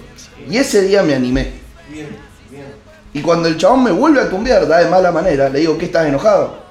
Y 0.50 0.56
ese 0.58 0.84
día 0.84 1.04
me 1.04 1.14
animé. 1.14 1.52
Bien, 1.92 2.08
bien. 2.50 2.64
Y 3.14 3.22
cuando 3.22 3.50
el 3.50 3.58
chabón 3.58 3.84
me 3.84 3.92
vuelve 3.92 4.22
a 4.22 4.30
tumbear, 4.30 4.66
da 4.66 4.80
de 4.80 4.90
mala 4.90 5.12
manera, 5.12 5.50
le 5.50 5.60
digo, 5.60 5.78
¿qué 5.78 5.86
estás 5.86 6.08
enojado? 6.08 6.63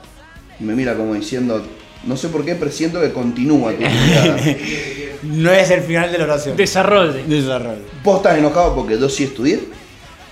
Y 0.63 0.65
me 0.65 0.75
mira 0.77 0.95
como 0.95 1.15
diciendo, 1.15 1.61
no 2.05 2.17
sé 2.17 2.29
por 2.29 2.45
qué, 2.45 2.55
pero 2.55 2.71
siento 2.71 3.01
que 3.01 3.13
continúa 3.13 3.73
tu. 3.73 3.83
No 5.23 5.53
es 5.53 5.71
el 5.71 5.83
final 5.83 6.11
de 6.11 6.19
la 6.19 6.25
oración. 6.25 6.57
Desarrollo. 6.57 7.13
Desarrollo. 7.27 7.83
¿Vos 8.03 8.17
estás 8.17 8.39
enojado 8.39 8.75
porque 8.75 8.99
yo 8.99 9.09
sí 9.09 9.23
estudié? 9.25 9.61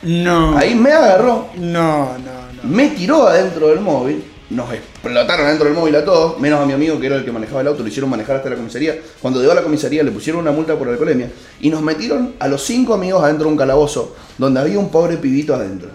No. 0.02 0.56
Ahí 0.58 0.74
me 0.74 0.90
agarró, 0.90 1.46
No, 1.56 2.14
no, 2.18 2.62
no. 2.64 2.68
me 2.68 2.88
tiró 2.88 3.28
adentro 3.28 3.68
del 3.68 3.78
móvil, 3.78 4.24
nos 4.50 4.72
explotaron 4.72 5.46
adentro 5.46 5.66
del 5.66 5.74
móvil 5.76 5.94
a 5.94 6.04
todos, 6.04 6.40
menos 6.40 6.58
a 6.60 6.66
mi 6.66 6.72
amigo 6.72 6.98
que 6.98 7.06
era 7.06 7.14
el 7.16 7.24
que 7.24 7.30
manejaba 7.30 7.60
el 7.60 7.68
auto, 7.68 7.82
lo 7.84 7.88
hicieron 7.88 8.10
manejar 8.10 8.36
hasta 8.36 8.50
la 8.50 8.56
comisaría. 8.56 8.96
Cuando 9.22 9.38
llegó 9.38 9.52
a 9.52 9.54
la 9.54 9.62
comisaría 9.62 10.02
le 10.02 10.10
pusieron 10.10 10.42
una 10.42 10.50
multa 10.50 10.76
por 10.76 10.88
alcoholemia 10.88 11.30
y 11.60 11.70
nos 11.70 11.82
metieron 11.82 12.34
a 12.40 12.48
los 12.48 12.60
cinco 12.62 12.94
amigos 12.94 13.22
adentro 13.22 13.44
de 13.46 13.52
un 13.52 13.58
calabozo 13.58 14.16
donde 14.38 14.58
había 14.58 14.78
un 14.80 14.88
pobre 14.90 15.18
pibito 15.18 15.54
adentro. 15.54 15.90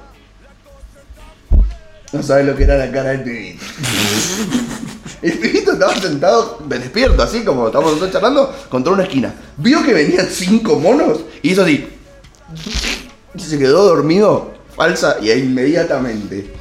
No 2.16 2.24
sabes 2.24 2.46
lo 2.46 2.56
que 2.56 2.64
era 2.64 2.78
la 2.78 2.90
cara 2.90 3.10
del 3.10 3.24
pibito. 3.24 3.66
El 5.22 5.34
pibito 5.34 5.74
estaba 5.74 5.94
sentado 5.96 6.60
despierto, 6.66 7.22
así 7.22 7.44
como 7.44 7.66
estábamos 7.66 7.92
nosotros 7.92 8.14
charlando, 8.14 8.56
contra 8.70 8.94
una 8.94 9.04
esquina. 9.04 9.34
Vio 9.58 9.84
que 9.84 9.94
venían 9.94 10.26
cinco 10.32 10.80
monos 10.80 11.20
y 11.42 11.52
hizo 11.52 11.64
así. 11.64 11.90
Y 13.34 13.40
se 13.40 13.60
quedó 13.60 13.84
dormido, 13.84 14.54
falsa, 14.78 15.18
y 15.22 15.30
inmediatamente. 15.30 16.54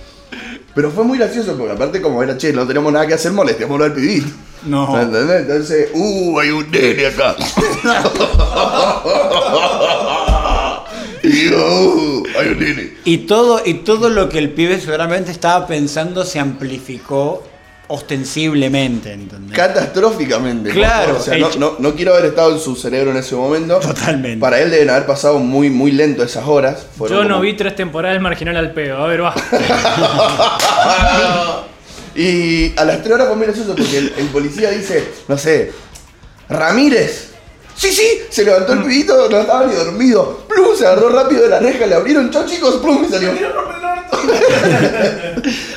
Pero 0.75 0.91
fue 0.91 1.05
muy 1.05 1.19
gracioso 1.19 1.57
porque 1.57 1.73
aparte 1.73 2.03
como 2.03 2.21
era, 2.21 2.37
che, 2.37 2.53
no 2.53 2.67
tenemos 2.67 2.93
nada 2.93 3.07
que 3.07 3.15
hacer, 3.15 3.31
molestémoslo 3.31 3.85
al 3.85 3.93
pibito. 3.93 4.27
No. 4.67 4.93
¿Me 4.93 5.03
entendés? 5.03 5.43
Entonces, 5.43 5.91
uh, 5.95 6.41
hay 6.41 6.51
un 6.51 6.69
nene 6.69 7.07
acá. 7.07 7.37
y 11.23 11.49
uh. 11.49 12.24
Y 13.05 13.19
todo, 13.19 13.63
y 13.65 13.75
todo 13.75 14.09
lo 14.11 14.29
que 14.29 14.39
el 14.39 14.51
pibe 14.51 14.81
seguramente 14.81 15.31
estaba 15.31 15.67
pensando 15.67 16.25
se 16.25 16.41
amplificó 16.41 17.43
ostensiblemente, 17.87 19.13
¿entendés? 19.13 19.55
Catastróficamente. 19.57 20.71
Claro, 20.71 21.17
O 21.19 21.21
sea, 21.21 21.37
no, 21.37 21.51
no- 21.59 21.77
no 21.79 21.95
quiero 21.95 22.15
haber 22.15 22.27
estado 22.31 22.53
en 22.53 22.59
su 22.59 22.75
cerebro 22.77 23.11
en 23.11 23.19
ese 23.19 23.35
momento. 23.35 23.79
Totalmente. 23.79 24.41
Para 24.41 24.59
él 24.61 24.71
deben 24.71 24.89
haber 24.91 25.05
pasado 25.07 25.39
muy, 25.39 25.69
muy 25.69 25.93
lento 25.93 26.23
esas 26.23 26.47
horas. 26.47 26.87
Fueron 26.97 27.19
Yo 27.19 27.25
no 27.25 27.31
como- 27.35 27.41
vi 27.43 27.53
tres 27.55 27.77
temporadas 27.77 28.21
marginal 28.23 28.57
al 28.57 28.73
pedo. 28.73 28.97
A 29.03 29.07
ver, 29.07 29.23
va. 29.23 29.35
Y 32.17 32.73
a 32.79 32.85
las 32.85 33.03
3 33.03 33.13
horas 33.13 33.27
fue 33.27 33.37
muy 33.37 33.47
gracioso 33.47 33.75
porque 33.75 33.99
el, 33.99 34.13
el 34.17 34.27
policía 34.29 34.71
dice, 34.71 35.05
no 35.27 35.37
sé, 35.37 35.73
Ramírez. 36.49 37.34
Sí, 37.77 37.91
sí, 37.93 38.05
se 38.31 38.45
levantó 38.45 38.73
el 38.75 38.83
pibito, 38.83 39.29
no 39.29 39.41
estaba 39.41 39.67
ni 39.67 39.75
dormido. 39.75 40.45
Plum, 40.49 40.77
se 40.77 40.87
agarró 40.87 41.09
rápido 41.09 41.43
de 41.43 41.49
la 41.49 41.59
reja, 41.59 41.87
le 41.87 41.95
abrieron, 41.97 42.31
chao 42.31 42.47
chicos, 42.47 42.77
plum, 42.77 43.05
y 43.05 43.09
salió. 43.13 43.33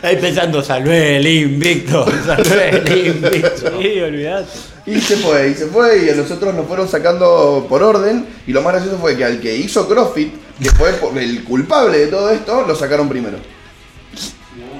Ahí 0.03 0.15
pensando, 0.17 0.63
salvé 0.63 1.17
el 1.17 1.27
invicto, 1.27 2.05
salvé 2.25 2.69
el 2.85 3.07
invicto. 3.07 3.81
Sí, 3.81 3.99
olvidate. 3.99 4.47
Y 4.85 5.01
se 5.01 5.17
fue, 5.17 5.49
y 5.49 5.53
se 5.55 5.65
fue, 5.67 6.05
y 6.05 6.09
a 6.09 6.15
nosotros 6.15 6.53
nos 6.53 6.65
fueron 6.67 6.87
sacando 6.87 7.65
por 7.67 7.83
orden. 7.83 8.25
Y 8.45 8.53
lo 8.53 8.61
más 8.61 8.73
gracioso 8.73 8.97
fue 8.99 9.17
que 9.17 9.25
al 9.25 9.39
que 9.41 9.55
hizo 9.55 9.87
CrossFit, 9.87 10.33
que 10.61 10.69
fue 10.71 10.93
por- 10.93 11.17
el 11.17 11.43
culpable 11.43 11.97
de 11.97 12.07
todo 12.07 12.29
esto, 12.29 12.63
lo 12.65 12.75
sacaron 12.75 13.09
primero. 13.09 13.37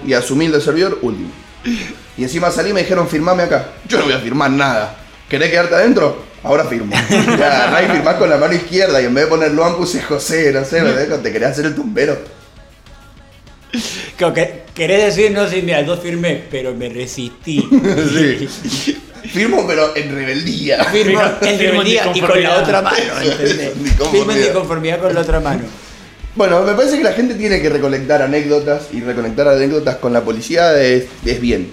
Y 0.06 0.14
a 0.14 0.22
su 0.22 0.36
humilde 0.36 0.62
servidor, 0.62 1.00
último. 1.02 1.30
Y 2.18 2.24
encima 2.24 2.50
salí 2.52 2.70
y 2.70 2.74
me 2.74 2.82
dijeron, 2.82 3.08
firmame 3.10 3.44
acá. 3.44 3.72
Yo 3.88 3.98
no 3.98 4.06
voy 4.06 4.14
a 4.14 4.20
firmar 4.20 4.50
nada. 4.52 4.96
¿Querés 5.28 5.50
quedarte 5.52 5.76
adentro? 5.76 6.24
Ahora 6.44 6.66
firmo. 6.66 6.96
Y 7.10 7.42
agarrás 7.42 7.84
y 7.84 7.92
firmás 7.92 8.16
con 8.16 8.30
la 8.30 8.38
mano 8.38 8.54
izquierda 8.54 9.02
y 9.02 9.06
en 9.06 9.14
vez 9.14 9.26
de 9.26 9.30
poner 9.30 9.52
Luan 9.52 9.76
puse 9.76 10.02
José, 10.02 10.52
no 10.52 10.64
sé, 10.64 10.82
¿verdad? 10.82 11.20
te 11.20 11.32
querés 11.32 11.50
hacer 11.50 11.66
el 11.66 11.76
tumbero. 11.76 12.18
Que 14.18 14.64
querés 14.74 15.16
decir, 15.16 15.32
no 15.32 15.48
sé, 15.48 15.62
mira, 15.62 15.82
yo 15.82 15.98
firmé, 15.98 16.44
pero 16.50 16.74
me 16.74 16.90
resistí. 16.90 17.68
Sí. 18.14 18.98
Firmo 19.32 19.66
pero 19.68 19.96
en 19.96 20.14
rebeldía. 20.14 20.86
Firmo 20.86 21.22
en 21.42 21.60
rebeldía 21.60 22.12
y 22.14 22.22
con 22.22 22.42
la 22.42 22.62
otra 22.62 22.82
mano, 22.82 23.22
¿entendés? 23.22 23.72
Firmo 24.12 24.32
en 24.32 24.38
disconformidad 24.38 25.00
con 25.00 25.14
la 25.14 25.22
otra 25.22 25.40
mano. 25.40 25.64
Bueno, 26.36 26.62
me 26.62 26.74
parece 26.74 26.98
que 26.98 27.04
la 27.04 27.14
gente 27.14 27.34
tiene 27.34 27.62
que 27.62 27.68
recolectar 27.68 28.22
anécdotas 28.22 28.90
y 28.94 29.02
recolectar 29.02 29.48
anécdotas 29.48 29.96
con 29.96 30.14
la 30.14 30.24
policía 30.24 30.80
es, 30.82 31.06
es 31.26 31.42
bien. 31.42 31.72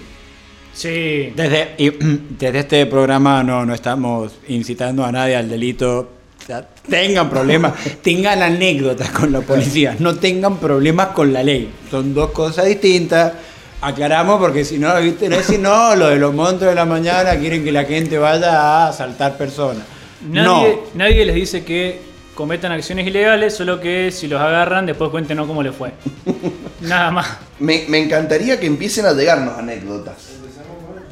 Sí. 0.75 1.31
Desde, 1.35 1.73
y, 1.77 1.89
desde 2.37 2.59
este 2.59 2.85
programa 2.85 3.43
no, 3.43 3.65
no 3.65 3.73
estamos 3.73 4.33
incitando 4.49 5.03
a 5.03 5.11
nadie 5.11 5.35
al 5.35 5.49
delito. 5.49 6.11
O 6.41 6.45
sea, 6.45 6.67
tengan 6.87 7.29
problemas, 7.29 7.73
tengan 8.03 8.43
anécdotas 8.43 9.09
con 9.09 9.31
la 9.31 9.41
policía, 9.41 9.95
no 9.97 10.15
tengan 10.15 10.57
problemas 10.57 11.07
con 11.07 11.33
la 11.33 11.41
ley. 11.41 11.71
Son 11.89 12.13
dos 12.13 12.31
cosas 12.31 12.65
distintas. 12.65 13.33
Aclaramos 13.81 14.39
porque 14.39 14.65
si 14.65 14.77
no, 14.77 14.99
¿viste? 15.01 15.29
No 15.29 15.37
es 15.37 15.45
si 15.45 15.57
no, 15.57 15.95
lo 15.95 16.07
de 16.07 16.17
los 16.17 16.33
montos 16.33 16.67
de 16.67 16.75
la 16.75 16.85
mañana 16.85 17.37
quieren 17.37 17.63
que 17.63 17.71
la 17.71 17.85
gente 17.85 18.17
vaya 18.17 18.59
a 18.59 18.89
asaltar 18.89 19.37
personas. 19.37 19.83
Nadie, 20.27 20.43
No, 20.43 20.65
nadie 20.95 21.25
les 21.25 21.35
dice 21.35 21.63
que 21.63 21.99
cometan 22.35 22.71
acciones 22.71 23.05
ilegales, 23.05 23.55
solo 23.55 23.79
que 23.79 24.11
si 24.11 24.27
los 24.27 24.41
agarran, 24.41 24.85
después 24.85 25.11
cuéntenos 25.11 25.47
cómo 25.47 25.61
les 25.61 25.75
fue. 25.75 25.91
Nada 26.81 27.11
más. 27.11 27.37
Me, 27.59 27.85
me 27.87 27.99
encantaría 27.99 28.59
que 28.59 28.65
empiecen 28.65 29.05
a 29.05 29.13
llegarnos 29.13 29.57
anécdotas. 29.57 30.35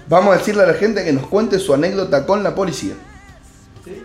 Vamos 0.08 0.36
a 0.36 0.38
decirle 0.38 0.64
a 0.64 0.68
la 0.68 0.74
gente 0.74 1.04
que 1.04 1.14
nos 1.14 1.28
cuente 1.28 1.60
su 1.60 1.74
anécdota 1.74 2.26
con 2.26 2.44
la 2.44 2.54
policía. 2.54 2.94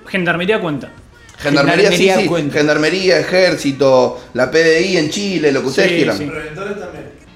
Gendarmería 0.07 0.61
cuenta. 0.61 0.91
Gendarmería, 1.39 1.91
sí, 1.91 1.97
Gendarmería 1.99 2.17
sí. 2.23 2.27
cuenta. 2.29 2.59
Gendarmería, 2.59 3.21
ejército, 3.21 4.21
la 4.35 4.51
PDI 4.51 4.97
en 4.97 5.11
Chile, 5.11 5.53
lo 5.53 5.61
que 5.63 5.67
ustedes 5.69 5.89
Sí, 5.91 5.97
quieran. 5.97 6.19
sí. 6.19 6.31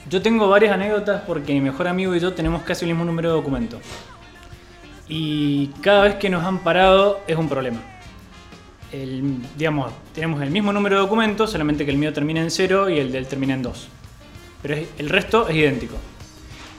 Yo 0.09 0.21
tengo 0.23 0.49
varias 0.49 0.73
anécdotas 0.75 1.23
porque 1.27 1.53
mi 1.55 1.61
mejor 1.61 1.89
amigo 1.89 2.15
y 2.15 2.21
yo 2.21 2.33
tenemos 2.35 2.63
casi 2.63 2.85
el 2.85 2.91
mismo 2.91 3.05
número 3.05 3.31
de 3.31 3.35
documentos. 3.37 3.81
Y 5.09 5.69
cada 5.83 6.05
vez 6.05 6.15
que 6.17 6.29
nos 6.31 6.45
han 6.45 6.59
parado 6.61 7.21
es 7.27 7.37
un 7.37 7.49
problema. 7.49 7.81
El- 8.93 9.39
digamos, 9.57 9.93
tenemos 10.15 10.43
el 10.43 10.51
mismo 10.51 10.73
número 10.73 10.97
de 10.97 11.03
documentos, 11.03 11.51
solamente 11.51 11.85
que 11.85 11.91
el 11.91 11.97
mío 11.97 12.13
termina 12.13 12.41
en 12.41 12.51
0 12.51 12.91
y 12.91 12.99
el 12.99 13.11
de 13.11 13.19
él 13.19 13.27
termina 13.27 13.55
en 13.55 13.63
2. 13.63 13.89
Pero 14.63 14.75
es- 14.75 14.89
el 14.99 15.09
resto 15.09 15.49
es 15.49 15.57
idéntico. 15.57 15.97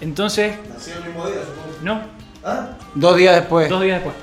Entonces, 0.04 0.54
Nació 0.74 0.94
el 0.98 1.06
mismo 1.06 1.26
día, 1.28 1.40
supongo. 1.42 1.78
no, 1.82 2.02
¿Ah? 2.44 2.70
dos 2.94 3.18
días 3.18 3.36
después. 3.36 3.70
dos 3.70 3.82
días 3.82 3.96
después. 4.04 4.16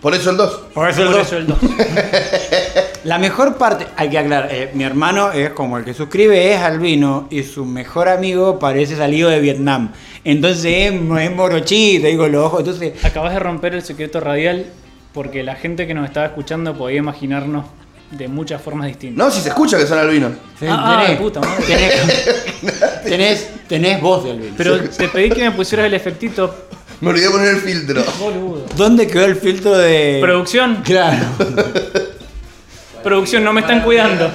Por 0.00 0.14
eso 0.14 0.30
el 0.30 0.36
2. 0.36 0.50
Por 0.74 0.90
eso 0.90 1.00
el 1.00 1.06
Por 1.08 1.16
dos. 1.16 1.26
eso 1.26 1.36
el 1.38 1.46
2. 1.46 1.58
La 3.04 3.18
mejor 3.18 3.56
parte, 3.56 3.86
hay 3.96 4.10
que 4.10 4.18
aclarar, 4.18 4.50
eh, 4.52 4.70
mi 4.74 4.84
hermano 4.84 5.32
es 5.32 5.50
como 5.50 5.78
el 5.78 5.84
que 5.84 5.94
suscribe, 5.94 6.52
es 6.54 6.60
albino 6.60 7.26
y 7.30 7.42
su 7.42 7.64
mejor 7.64 8.08
amigo 8.10 8.58
parece 8.58 8.96
salido 8.96 9.30
de 9.30 9.40
Vietnam. 9.40 9.92
Entonces 10.24 10.64
es, 10.66 10.92
es 10.92 11.34
morochito, 11.34 12.06
digo 12.06 12.28
los 12.28 12.44
ojos. 12.46 12.60
Entonces, 12.60 13.02
Acabas 13.04 13.32
de 13.32 13.38
romper 13.40 13.74
el 13.74 13.82
secreto 13.82 14.20
radial 14.20 14.66
porque 15.14 15.42
la 15.42 15.54
gente 15.54 15.86
que 15.86 15.94
nos 15.94 16.06
estaba 16.06 16.26
escuchando 16.26 16.74
podía 16.76 16.98
imaginarnos 16.98 17.64
de 18.10 18.28
muchas 18.28 18.60
formas 18.60 18.86
distintas. 18.88 19.16
No, 19.24 19.30
si 19.30 19.40
se 19.40 19.48
escucha 19.48 19.78
que 19.78 19.86
son 19.86 19.98
albinos. 19.98 20.32
Ah, 20.68 21.02
ah, 21.06 21.10
de 21.10 21.16
puta 21.16 21.40
madre. 21.40 21.64
tenés, 21.66 22.28
tenés, 23.08 23.48
tenés 23.68 24.00
voz 24.00 24.24
de 24.24 24.30
albino. 24.32 24.54
Pero 24.56 24.80
te 24.80 25.08
pedí 25.08 25.30
que 25.30 25.42
me 25.44 25.50
pusieras 25.52 25.86
el 25.86 25.94
efectito, 25.94 26.54
Me 27.00 27.10
olvidé 27.10 27.30
poner 27.30 27.48
el 27.48 27.60
filtro. 27.60 28.02
boludo. 28.18 28.66
¿Dónde 28.76 29.06
quedó 29.06 29.24
el 29.24 29.36
filtro 29.36 29.76
de. 29.76 30.18
Producción, 30.20 30.82
Claro. 30.84 31.24
producción, 33.02 33.44
no 33.44 33.52
me 33.52 33.60
están 33.60 33.82
cuidando. 33.82 34.30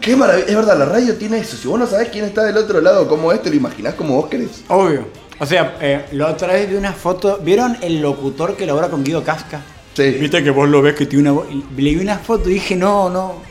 Qué 0.00 0.14
maravilla. 0.14 0.46
Es 0.48 0.54
verdad, 0.54 0.78
la 0.78 0.84
radio 0.84 1.14
tiene 1.16 1.38
eso. 1.38 1.56
Si 1.56 1.66
vos 1.66 1.78
no 1.78 1.86
sabés 1.86 2.08
quién 2.10 2.24
está 2.24 2.44
del 2.44 2.56
otro 2.56 2.80
lado, 2.80 3.08
cómo 3.08 3.32
es, 3.32 3.42
te 3.42 3.50
lo 3.50 3.56
imaginás 3.56 3.94
como 3.94 4.14
vos 4.14 4.28
querés. 4.28 4.62
Obvio. 4.68 5.08
O 5.38 5.44
sea, 5.44 5.76
eh, 5.80 6.04
la 6.12 6.28
otra 6.28 6.52
vez 6.52 6.70
vi 6.70 6.76
una 6.76 6.92
foto. 6.92 7.38
¿Vieron 7.42 7.76
el 7.82 8.00
locutor 8.00 8.56
que 8.56 8.64
labora 8.64 8.88
con 8.88 9.02
Guido 9.02 9.22
Casca? 9.24 9.60
Sí. 9.94 10.10
Viste 10.20 10.44
que 10.44 10.50
vos 10.50 10.68
lo 10.68 10.80
ves 10.82 10.94
que 10.94 11.06
tiene 11.06 11.22
una 11.30 11.32
voz. 11.32 11.46
Le 11.52 11.90
vi 11.90 11.96
una 11.96 12.18
foto 12.18 12.48
y 12.48 12.54
dije, 12.54 12.76
no, 12.76 13.10
no. 13.10 13.42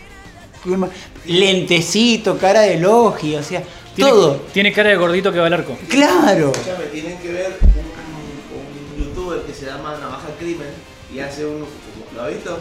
Lentecito, 1.26 2.38
cara 2.38 2.62
de 2.62 2.80
logia, 2.80 3.40
o 3.40 3.44
sea, 3.44 3.62
Tiene, 3.96 4.12
todo. 4.12 4.36
Tiene 4.54 4.72
cara 4.74 4.90
de 4.90 4.96
gordito 4.98 5.32
que 5.32 5.40
va 5.40 5.48
al 5.48 5.54
arco. 5.54 5.78
Claro. 5.90 6.52
Escúchame, 6.52 6.86
tienen 6.92 7.18
que 7.20 7.32
ver 7.32 7.58
un, 7.62 9.00
un 9.00 9.06
youtuber 9.06 9.40
que 9.42 9.54
se 9.54 9.66
llama 9.66 9.98
Navaja 10.00 10.28
Crimen 10.40 10.68
y 11.14 11.20
hace 11.20 11.46
un. 11.46 11.66
¿Lo 12.16 12.22
ha 12.24 12.28
visto? 12.30 12.58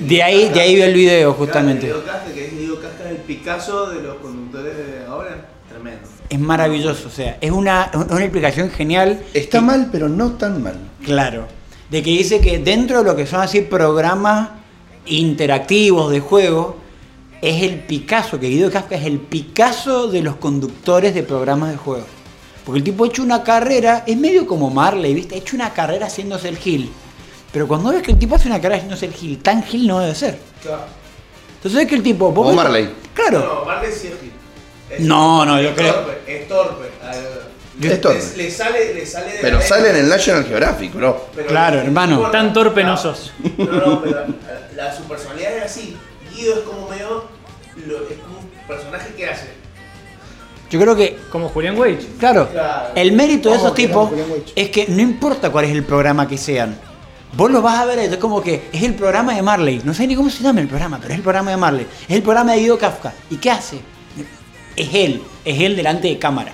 El 0.00 0.06
De 0.06 0.22
ahí, 0.22 0.48
de 0.50 0.60
ahí 0.60 0.74
vi 0.74 0.82
el 0.82 0.94
video, 0.94 1.32
justamente. 1.32 1.86
Claro, 1.86 2.00
el 2.00 2.06
Casca, 2.06 2.32
que 2.34 2.44
es 2.46 2.52
Casca, 2.82 3.10
el 3.10 3.16
Picasso 3.18 3.86
de 3.90 4.02
los 4.02 4.16
conductores 4.16 4.76
de 4.76 5.06
ahora. 5.06 5.46
Tremendo. 5.68 6.08
es 6.30 6.38
maravilloso. 6.40 7.08
O 7.08 7.10
sea, 7.10 7.36
es 7.40 7.50
una, 7.50 7.90
una 7.94 8.22
explicación 8.22 8.70
genial. 8.70 9.22
Está 9.34 9.58
Y- 9.58 9.62
mal, 9.62 9.88
pero 9.92 10.08
no 10.08 10.32
tan 10.32 10.62
mal. 10.62 10.76
Claro. 11.04 11.46
De 11.90 12.02
que 12.02 12.10
dice 12.10 12.40
que 12.40 12.58
dentro 12.58 12.98
de 12.98 13.04
lo 13.04 13.16
que 13.16 13.26
son 13.26 13.40
así 13.40 13.60
programas 13.62 14.50
interactivos 15.06 16.10
de 16.10 16.20
juego, 16.20 16.76
es 17.40 17.62
el 17.62 17.80
Picasso, 17.80 18.38
que 18.40 18.48
Guido 18.48 18.70
Kafka 18.70 18.96
es 18.96 19.04
el 19.06 19.18
Picasso 19.20 20.08
de 20.08 20.22
los 20.22 20.36
conductores 20.36 21.14
de 21.14 21.22
programas 21.22 21.70
de 21.70 21.76
juego. 21.76 22.04
Porque 22.64 22.78
el 22.78 22.84
tipo 22.84 23.04
ha 23.04 23.08
hecho 23.08 23.22
una 23.22 23.42
carrera, 23.42 24.04
es 24.06 24.16
medio 24.16 24.46
como 24.46 24.70
Marley, 24.70 25.14
¿viste? 25.14 25.34
Ha 25.34 25.38
hecho 25.38 25.56
una 25.56 25.72
carrera 25.72 26.06
haciéndose 26.06 26.48
el 26.48 26.58
Gil. 26.58 26.90
Pero 27.52 27.66
cuando 27.66 27.90
ves 27.90 28.02
que 28.02 28.10
el 28.12 28.18
tipo 28.18 28.34
hace 28.34 28.48
una 28.48 28.56
carrera 28.60 28.76
haciéndose 28.76 29.06
el 29.06 29.14
Gil, 29.14 29.38
tan 29.38 29.62
Gil 29.62 29.86
no 29.86 30.00
debe 30.00 30.14
ser. 30.14 30.38
Claro. 30.62 30.82
Entonces 31.56 31.78
ves 31.80 31.88
que 31.88 31.94
el 31.94 32.02
tipo... 32.02 32.30
vos 32.30 32.46
O 32.46 32.48
ves- 32.50 32.56
Marley. 32.56 32.90
Claro. 33.14 33.38
No, 33.40 33.64
Marley 33.64 33.90
sí 33.92 34.08
es 34.08 34.20
Gil. 34.20 34.32
Es- 34.90 35.00
No, 35.00 35.44
no, 35.46 35.60
yo 35.62 35.70
es 35.70 35.74
creo- 35.76 35.94
Torpe, 35.94 36.18
es 36.26 36.48
torpe. 36.48 36.88
Ah, 37.02 37.12
Es 37.80 38.00
torpe. 38.00 38.20
Le, 38.36 38.42
le 38.44 38.50
sale, 38.50 38.94
le 38.94 39.06
sale 39.06 39.32
de 39.32 39.38
Pero 39.40 39.58
la 39.58 39.62
sale 39.64 39.90
en 39.90 39.96
el 39.96 40.08
National 40.08 40.44
Geographic, 40.44 40.92
bro. 40.92 41.26
Pero 41.34 41.48
Claro, 41.48 41.76
no 41.76 41.82
hermano. 41.84 42.30
Tan 42.30 42.52
torpe 42.52 42.82
no 42.82 42.90
No, 42.90 42.96
sos. 42.96 43.32
No, 43.56 43.64
no, 43.64 44.02
pero 44.02 44.14
la, 44.14 44.26
la- 44.84 44.94
su 44.96 45.04
personalidad 45.04 45.56
es 45.58 45.62
así. 45.64 45.96
Guido 46.38 46.54
es 46.54 46.60
como 46.60 46.88
medio. 46.88 47.24
lo- 47.86 48.08
es 48.08 48.18
como 48.18 48.38
un 48.40 48.46
personaje 48.66 49.14
que 49.14 49.26
hace. 49.26 49.46
Yo 50.70 50.80
creo 50.80 50.96
que 50.96 51.16
Como 51.30 51.48
Julián 51.48 51.78
Wage. 51.78 52.06
Claro, 52.18 52.48
Claro. 52.50 52.88
el 52.94 53.12
mérito 53.12 53.50
de 53.50 53.56
esos 53.56 53.72
tipos 53.74 54.10
es 54.56 54.68
que 54.70 54.86
no 54.88 55.00
importa 55.00 55.50
cuál 55.50 55.64
es 55.66 55.70
el 55.70 55.84
programa 55.84 56.26
que 56.26 56.36
sean. 56.36 56.76
Vos 57.34 57.50
lo 57.50 57.62
vas 57.62 57.78
a 57.78 57.84
ver, 57.86 57.98
es 58.00 58.16
como 58.16 58.42
que 58.42 58.68
es 58.72 58.82
el 58.82 58.94
programa 58.94 59.34
de 59.34 59.42
Marley. 59.42 59.80
No 59.84 59.94
sé 59.94 60.06
ni 60.06 60.16
cómo 60.16 60.28
se 60.28 60.42
llama 60.42 60.60
el 60.60 60.66
programa, 60.68 60.98
pero 61.00 61.12
es 61.12 61.18
el 61.18 61.22
programa 61.22 61.50
de 61.52 61.56
Marley. 61.56 61.86
Es 62.08 62.16
el 62.16 62.22
programa 62.22 62.52
de 62.52 62.60
Guido 62.60 62.78
Kafka. 62.78 63.12
¿Y 63.30 63.36
qué 63.36 63.50
hace? 63.50 63.78
Es 64.76 64.88
él, 64.94 65.22
es 65.44 65.60
él 65.60 65.76
delante 65.76 66.08
de 66.08 66.18
cámara. 66.18 66.52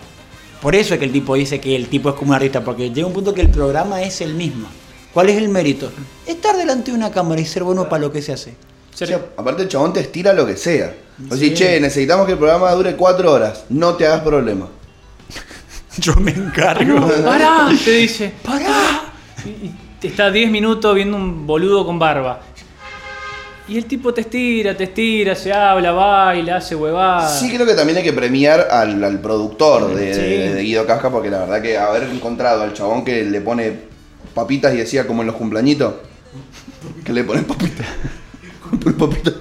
Por 0.61 0.75
eso 0.75 0.95
es 0.95 1.01
que 1.01 1.07
el 1.07 1.13
tipo 1.13 1.35
dice 1.35 1.61
que 1.61 1.75
el 1.77 1.89
tipo 1.89 2.09
es 2.11 2.15
como 2.17 2.31
un 2.31 2.35
artista, 2.37 2.63
porque 2.65 2.91
llega 2.91 3.07
un 3.07 3.13
punto 3.13 3.33
que 3.35 3.41
el 3.41 3.51
programa 3.51 4.03
es 4.03 4.21
el 4.21 4.35
mismo. 4.35 4.69
¿Cuál 5.13 5.29
es 5.31 5.37
el 5.39 5.49
mérito? 5.49 5.91
Estar 6.27 6.57
delante 6.57 6.91
de 6.91 6.97
una 6.97 7.11
cámara 7.11 7.41
y 7.41 7.47
ser 7.47 7.65
bueno 7.65 7.89
para 7.89 8.01
lo 8.03 8.13
que 8.13 8.21
se 8.23 8.33
hace. 8.33 8.55
Ser- 8.95 9.09
O 9.09 9.09
sea, 9.09 9.21
aparte 9.37 9.63
el 9.63 9.69
chabón 9.69 9.93
te 9.93 10.01
estira 10.01 10.33
lo 10.33 10.47
que 10.47 10.57
sea. 10.57 10.95
O 11.31 11.37
sea, 11.37 11.55
che, 11.55 11.81
necesitamos 11.81 12.27
que 12.27 12.33
el 12.33 12.39
programa 12.39 12.71
dure 12.73 12.95
cuatro 12.97 13.33
horas. 13.33 13.65
No 13.69 13.95
te 13.95 14.07
hagas 14.07 14.21
problema. 14.23 14.69
Yo 15.99 16.15
me 16.17 16.31
encargo. 16.33 17.07
¡Pará! 17.25 17.69
Te 17.85 17.91
dice. 17.93 18.33
¡Pará! 18.43 19.03
Y, 19.45 20.07
está 20.07 20.31
10 20.31 20.51
minutos 20.51 20.95
viendo 20.95 21.17
un 21.17 21.47
boludo 21.47 21.85
con 21.87 21.99
barba. 21.99 22.41
Y 23.67 23.79
el 23.79 23.87
tipo 23.87 24.13
te 24.13 24.21
estira, 24.21 24.77
te 24.77 24.85
estira, 24.85 25.35
se 25.35 25.51
habla, 25.51 25.93
baila, 25.93 26.57
hace 26.57 26.75
huevada. 26.77 27.27
Sí 27.29 27.51
creo 27.51 27.65
que 27.67 27.73
también 27.73 27.97
hay 27.97 28.05
que 28.05 28.13
premiar 28.13 28.69
al, 28.71 29.03
al 29.03 29.21
productor 29.21 29.95
de, 29.95 30.13
Sí. 30.15 30.21
de- 30.21 30.55
de 30.55 30.63
Guido 30.63 30.85
Casca 30.87 31.11
porque 31.11 31.31
la 31.31 31.39
verdad 31.41 31.63
que 31.63 31.79
haber 31.79 32.03
encontrado 32.11 32.63
al 32.63 32.75
chabón 32.75 33.05
que 33.07 33.25
le 33.25 33.41
pone 33.41 33.73
papitas 34.35 34.75
y 34.75 34.79
decía 34.79 35.07
como 35.07 35.23
en 35.23 35.29
los 35.29 35.37
cumpleañitos 35.37 35.95
que 37.05 37.13
le 37.15 37.25
ponen 37.25 37.45
papitas. 37.45 37.87
papitas 38.99 39.35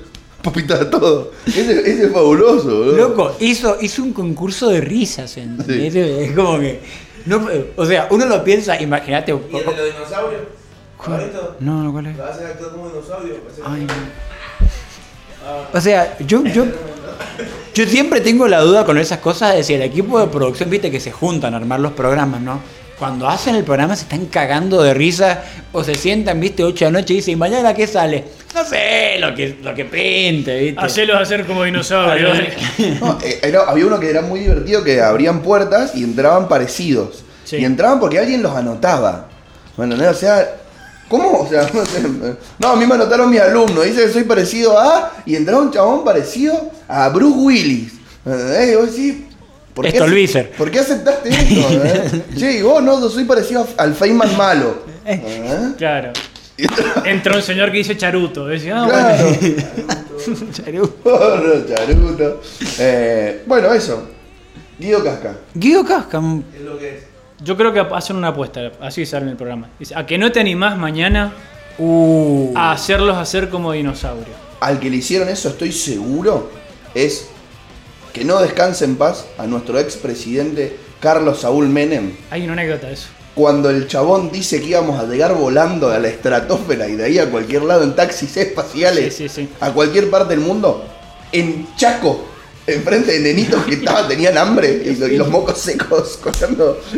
papitas 0.44 0.82
a 0.82 0.90
todo. 0.90 1.32
Ese, 1.48 1.80
ese 1.80 2.06
es 2.06 2.12
fabuloso, 2.12 2.66
boludo. 2.66 2.98
Loco, 2.98 3.36
hizo, 3.40 3.78
hizo 3.82 4.04
un 4.04 4.14
concurso 4.14 4.70
de 4.70 4.82
risas, 4.82 5.38
¿entendés? 5.38 5.96
Es 5.96 6.36
como 6.36 6.60
que. 6.60 6.82
No, 7.26 7.48
o 7.78 7.86
sea, 7.86 8.08
uno 8.12 8.26
lo 8.26 8.44
piensa, 8.44 8.80
imagínate. 8.80 9.32
¿Y 9.32 9.56
el 9.56 9.66
de 9.66 9.76
los 9.76 9.94
dinosaurios? 9.94 10.42
¿Favorito? 11.00 11.56
No, 11.60 11.84
no, 11.84 11.92
¿cuál 11.92 12.08
es? 12.08 12.18
¿Lo 12.18 12.24
vas 12.24 12.40
a 12.40 12.48
actuar 12.48 12.72
como 12.72 12.90
dinosaurio? 12.90 13.36
Ay. 13.66 13.88
O 15.74 15.82
sea, 15.82 16.18
yo, 16.20 16.44
yo, 16.46 16.66
yo 17.74 17.86
siempre 17.86 18.22
tengo 18.22 18.48
la 18.48 18.62
duda 18.62 18.86
con 18.86 18.98
esas 18.98 19.20
cosas 19.20 19.56
de 19.56 19.64
si 19.64 19.74
el 19.74 19.82
equipo 19.82 20.20
de 20.20 20.28
producción, 20.28 20.70
viste, 20.70 20.92
que 20.92 21.00
se 21.00 21.12
juntan 21.12 21.54
a 21.54 21.58
armar 21.58 21.80
los 21.80 21.94
programas, 21.94 22.42
¿no? 22.42 22.62
Cuando 23.00 23.28
hacen 23.28 23.56
el 23.56 23.64
programa 23.64 23.96
se 23.96 24.04
están 24.04 24.28
cagando 24.28 24.82
de 24.84 24.94
risa 24.94 25.44
o 25.72 25.84
se 25.84 25.96
sientan, 25.96 26.40
viste, 26.40 26.64
8 26.64 26.86
de 26.86 26.92
la 26.92 27.00
noche 27.00 27.14
y 27.14 27.18
dicen, 27.18 27.34
¿y 27.34 27.36
mañana 27.38 27.74
qué 27.74 27.88
sale? 27.88 28.24
No 28.54 28.64
sé, 28.64 29.18
lo 29.20 29.34
que, 29.34 29.58
lo 29.64 29.74
que 29.74 29.86
pinte, 29.86 30.58
viste. 30.60 30.80
Hacelos 30.80 31.20
hacer 31.20 31.46
como 31.46 31.64
dinosaurios. 31.64 32.38
No, 33.02 33.18
eh, 33.24 33.40
era- 33.42 33.64
había 33.64 33.86
uno 33.88 34.00
que 34.00 34.10
era 34.10 34.22
muy 34.22 34.42
divertido 34.42 34.84
que 34.84 35.02
abrían 35.02 35.42
puertas 35.42 35.96
y 35.96 36.04
entraban 36.04 36.48
parecidos. 36.48 37.24
Sí. 37.44 37.58
Y 37.58 37.66
entraban 37.66 38.00
porque 38.00 38.20
alguien 38.20 38.42
los 38.44 38.56
anotaba. 38.56 39.28
Bueno, 39.76 39.98
¿no? 39.98 40.08
o 40.10 40.14
sea, 40.14 40.48
¿cómo? 41.10 41.40
O 41.42 41.50
sea, 41.50 41.68
no, 41.74 41.86
sé, 41.86 42.02
no, 42.60 42.68
a 42.68 42.76
mí 42.76 42.86
me 42.86 42.94
anotaron 42.94 43.30
mis 43.30 43.42
alumnos, 43.42 43.84
dice 43.86 44.06
que 44.06 44.14
soy 44.14 44.24
parecido 44.24 44.80
a. 44.80 45.12
Y 45.26 45.36
entraba 45.36 45.62
un 45.62 45.72
chabón 45.72 46.04
parecido 46.06 46.72
a 46.88 47.10
Bruce 47.10 47.38
Willis. 47.40 47.94
¿Entendés? 48.26 48.72
Y 48.72 48.76
vos 48.76 48.92
decís, 48.96 49.16
¿por 49.74 49.86
qué, 49.86 49.92
Stolbizer. 49.92 50.52
¿por 50.52 50.72
qué 50.72 50.80
aceptaste 50.80 51.30
esto? 51.30 52.46
y 52.46 52.62
vos 52.62 52.84
no, 52.84 53.10
soy 53.10 53.26
parecido 53.26 53.68
al 53.78 53.94
Feynman 53.94 54.36
malo. 54.38 54.84
¿entendés? 55.06 55.76
Claro. 55.78 56.14
Entra 57.06 57.36
un 57.36 57.42
señor 57.42 57.72
que 57.72 57.78
dice 57.78 57.98
charuto. 57.98 58.46
Decía, 58.46 58.84
ah, 58.84 58.88
Claro. 58.88 59.28
bueno. 60.28 60.52
Charu. 60.52 60.90
Porro, 61.04 61.66
charuto. 61.68 62.42
Eh, 62.80 63.44
bueno, 63.46 63.74
eso. 63.74 64.08
Guido 64.80 65.04
Casca. 65.04 65.36
Guido 65.54 65.86
Casca, 65.86 66.22
Es 66.56 66.62
lo 66.62 66.78
que 66.78 66.98
es. 66.98 67.04
Yo 67.44 67.58
creo 67.58 67.74
que 67.74 67.80
hacen 67.80 68.16
una 68.16 68.30
apuesta, 68.30 68.72
así 68.80 69.06
sale 69.06 69.26
en 69.26 69.32
el 69.32 69.36
programa. 69.36 69.70
Dice, 69.78 69.96
a 69.96 70.06
que 70.06 70.18
no 70.18 70.32
te 70.32 70.40
animás 70.40 70.78
mañana 70.78 71.34
uh, 71.78 72.54
a 72.56 72.72
hacerlos 72.72 73.18
hacer 73.18 73.50
como 73.50 73.74
dinosaurio. 73.74 74.34
al 74.62 74.80
que 74.80 74.90
le 74.90 74.98
hicieron 74.98 75.28
eso, 75.28 75.50
estoy 75.50 75.74
seguro, 75.74 76.50
es 76.94 77.28
que 78.14 78.24
no 78.24 78.40
descanse 78.40 78.86
en 78.86 78.96
paz 78.96 79.26
a 79.38 79.46
nuestro 79.48 79.80
expresidente 79.80 80.78
Carlos 81.00 81.42
Saúl 81.42 81.68
Menem. 81.68 82.12
Hay 82.30 82.44
una 82.44 82.54
anécdota 82.54 82.88
de 82.88 82.94
eso. 82.94 83.08
Cuando 83.36 83.70
el 83.72 83.88
chabón 83.88 84.32
dice 84.32 84.62
que 84.62 84.68
íbamos 84.68 85.00
a 85.00 85.06
llegar 85.08 85.34
volando 85.34 85.90
a 85.90 85.98
la 85.98 86.08
estratosfera 86.08 86.88
y 86.88 86.96
de 86.96 87.04
ahí 87.06 87.18
a 87.20 87.30
cualquier 87.32 87.64
lado 87.64 87.84
en 87.84 87.96
taxis 87.96 88.38
espaciales, 88.38 89.16
Sí, 89.16 89.28
sí, 89.28 89.42
sí. 89.44 89.50
a 89.60 89.72
cualquier 89.72 90.10
parte 90.12 90.36
del 90.36 90.40
mundo, 90.46 90.86
en 91.32 91.68
Chaco, 91.76 92.26
enfrente 92.68 93.12
de 93.14 93.20
nenitos 93.22 93.66
que 93.66 93.74
estaban, 93.74 94.08
tenían 94.08 94.38
hambre 94.38 94.84
y, 94.86 94.96
lo- 94.96 95.08
y 95.08 95.18
los 95.18 95.30
mocos 95.30 95.58
secos 95.58 96.20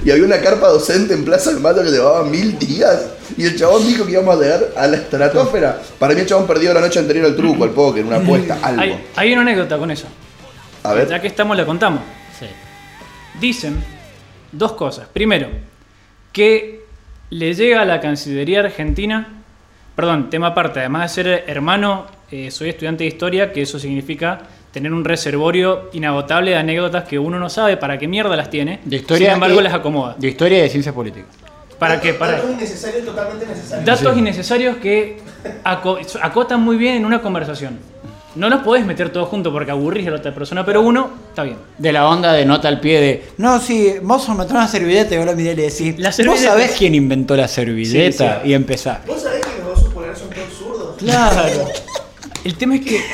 y 0.04 0.12
había 0.12 0.25
una 0.25 0.39
carpa 0.41 0.67
docente 0.67 1.13
en 1.13 1.23
Plaza 1.23 1.51
del 1.51 1.62
Mato 1.62 1.82
que 1.82 1.89
llevaba 1.89 2.25
mil 2.25 2.60
días, 2.60 3.06
y 3.38 3.45
el 3.45 3.58
chabón 3.58 3.88
dijo 3.88 4.06
que 4.06 4.12
íbamos 4.12 4.38
a 4.38 4.41
llegar 4.41 4.67
a 4.75 4.88
la 4.88 4.97
estratosfera. 4.97 5.82
Para 5.97 6.13
mí 6.13 6.19
el 6.19 6.28
chabón 6.28 6.45
perdió 6.45 6.73
la 6.73 6.82
noche 6.82 6.99
anterior 6.99 7.25
al 7.28 7.36
truco, 7.38 7.63
al 7.63 7.69
póker, 7.71 8.04
una 8.06 8.17
apuesta, 8.17 8.60
algo. 8.62 8.82
Hay, 8.82 9.04
hay 9.15 9.32
una 9.32 9.41
anécdota 9.43 9.78
con 9.78 9.89
eso. 9.89 10.06
A 10.86 10.93
ver. 10.93 11.08
Ya 11.10 11.19
que 11.21 11.28
estamos, 11.28 11.56
la 11.58 11.65
contamos. 11.65 12.02
Dicen 13.39 13.84
dos 14.52 14.74
cosas. 14.74 15.08
Primero, 15.12 15.50
que 16.32 16.86
le 17.32 17.54
llega 17.54 17.82
a 17.82 17.86
la 17.86 18.00
Cancillería 18.00 18.62
Argentina, 18.62 19.28
perdón, 19.95 20.30
tema 20.30 20.48
aparte, 20.48 20.80
además 20.80 21.15
de 21.15 21.24
ser 21.24 21.43
hermano, 21.48 22.06
eh, 22.32 22.50
soy 22.52 22.69
estudiante 22.69 23.04
de 23.04 23.10
historia, 23.10 23.52
que 23.52 23.62
eso 23.62 23.78
significa 23.80 24.39
tener 24.71 24.93
un 24.93 25.04
reservorio 25.06 25.89
inagotable 25.93 26.52
de 26.52 26.58
anécdotas 26.58 27.04
que 27.06 27.17
uno 27.19 27.39
no 27.39 27.50
sabe 27.50 27.78
para 27.78 27.98
qué 27.98 28.08
mierda 28.08 28.36
las 28.36 28.50
tiene, 28.50 28.80
de 28.86 28.95
historia. 28.98 29.28
sin 29.28 29.34
embargo 29.36 29.60
y- 29.60 29.63
las 29.63 29.74
acomoda. 29.74 30.15
De 30.17 30.28
historia 30.30 30.60
y 30.60 30.62
de 30.62 30.69
ciencias 30.69 30.93
políticas. 30.95 31.30
¿Para 31.80 32.00
qué? 32.00 32.13
Para 32.13 32.34
Datos 32.34 32.52
innecesarios, 32.52 33.06
totalmente 33.06 33.45
necesarios. 33.48 33.86
datos 33.86 34.13
Sí. 34.13 34.19
innecesarios 34.19 34.78
que 34.78 35.17
aco- 35.65 36.00
acotan 36.21 36.62
muy 36.62 36.78
bien 36.78 36.95
en 36.95 37.06
una 37.06 37.21
conversación. 37.21 37.80
No 38.36 38.50
los 38.50 38.63
podés 38.63 38.86
meter 38.86 39.12
todos 39.12 39.30
juntos 39.30 39.54
porque 39.54 39.71
aburrís 39.71 40.08
a 40.08 40.12
la 40.12 40.17
otra 40.17 40.34
persona, 40.34 40.65
pero 40.65 40.82
uno 40.82 41.10
está 41.30 41.43
bien. 41.43 41.58
De 41.78 41.93
la 41.93 42.10
onda 42.10 42.34
de 42.34 42.45
nota 42.45 42.67
al 42.67 42.82
pie 42.82 43.00
de. 43.00 43.24
No, 43.38 43.60
sí, 43.60 43.93
vos 44.02 44.28
me 44.30 44.43
una 44.43 44.67
servilleta 44.67 45.15
y 45.15 45.17
vos 45.17 45.26
la 45.26 45.34
miré 45.34 45.54
y 45.54 45.56
le 45.56 45.62
decís. 45.63 45.98
La 45.98 46.13
¿Vos 46.26 46.39
sabés 46.39 46.76
quién 46.78 46.93
inventó 46.95 47.36
la 47.38 47.48
servilleta? 47.48 48.41
Sí, 48.43 48.50
Y 48.50 48.54
empezar. 48.54 49.02
¿Vos 49.08 49.21
sabés 49.21 49.45
que 49.45 49.63
los 49.63 49.80
osos 49.80 49.93
polares 49.93 50.19
son 50.19 50.30
todos 50.30 50.54
zurdos? 50.54 50.98
Claro. 50.98 51.69
El 52.43 52.56
tema 52.56 52.76
es 52.76 52.82
que. 52.82 53.02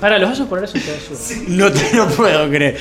Para, 0.00 0.18
los 0.18 0.30
osos 0.30 0.48
polares 0.48 0.70
son 0.70 0.80
todos 0.80 1.02
zurdos. 1.02 1.48
No 1.48 1.70
te 1.70 1.94
lo 1.94 2.08
puedo 2.08 2.48
creer. 2.48 2.78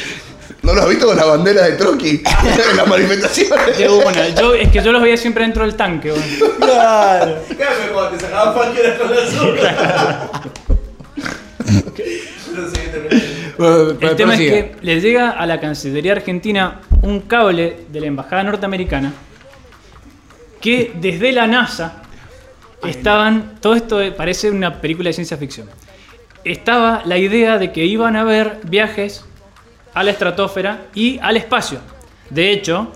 ¿No 0.64 0.74
lo 0.74 0.82
has 0.82 0.90
visto 0.90 1.06
con 1.08 1.16
la 1.16 1.26
bandera 1.26 1.66
de 1.66 1.74
Trotsky 1.74 2.24
en 2.72 2.78
las 2.78 2.88
manifestaciones? 2.88 3.78
De 3.78 3.90
una, 3.90 4.30
yo, 4.30 4.54
es 4.54 4.70
que 4.70 4.82
yo 4.84 4.92
los 4.92 5.02
veía 5.02 5.18
siempre 5.18 5.44
dentro 5.44 5.64
del 5.64 5.76
tanque. 5.76 6.12
bueno. 6.12 6.26
Claro. 6.60 7.38
Claro, 7.56 7.76
cuando 7.94 8.18
te 8.18 8.26
sacaban 8.26 8.54
cualquiera 8.54 8.98
con. 8.98 9.08
Pero 13.58 13.98
terminé. 13.98 14.10
El 14.10 14.16
tema 14.16 14.34
es 14.34 14.40
que 14.40 14.76
le 14.82 15.02
llega 15.02 15.32
a 15.32 15.46
la 15.46 15.60
Cancillería 15.60 16.12
Argentina 16.14 16.82
un 17.02 17.22
cable 17.22 17.86
de 17.90 18.02
la 18.02 18.08
Embajada 18.08 18.44
Norteamericana 18.44 19.14
que 20.62 20.92
desde 20.96 21.32
la 21.32 21.48
NASA 21.48 22.02
estaban. 22.84 23.56
Todo 23.62 23.76
esto 23.76 24.00
parece 24.16 24.52
una 24.52 24.82
película 24.82 25.10
de 25.10 25.14
ciencia 25.14 25.38
ficción. 25.38 25.70
Estaba 26.44 27.02
la 27.06 27.18
idea 27.18 27.58
de 27.58 27.72
que 27.72 27.86
iban 27.86 28.16
a 28.16 28.22
haber 28.22 28.60
viajes 28.64 29.26
a 29.94 30.04
la 30.04 30.12
estratosfera 30.12 30.88
y 30.94 31.20
al 31.20 31.38
espacio. 31.38 31.80
De 32.30 32.52
hecho, 32.52 32.92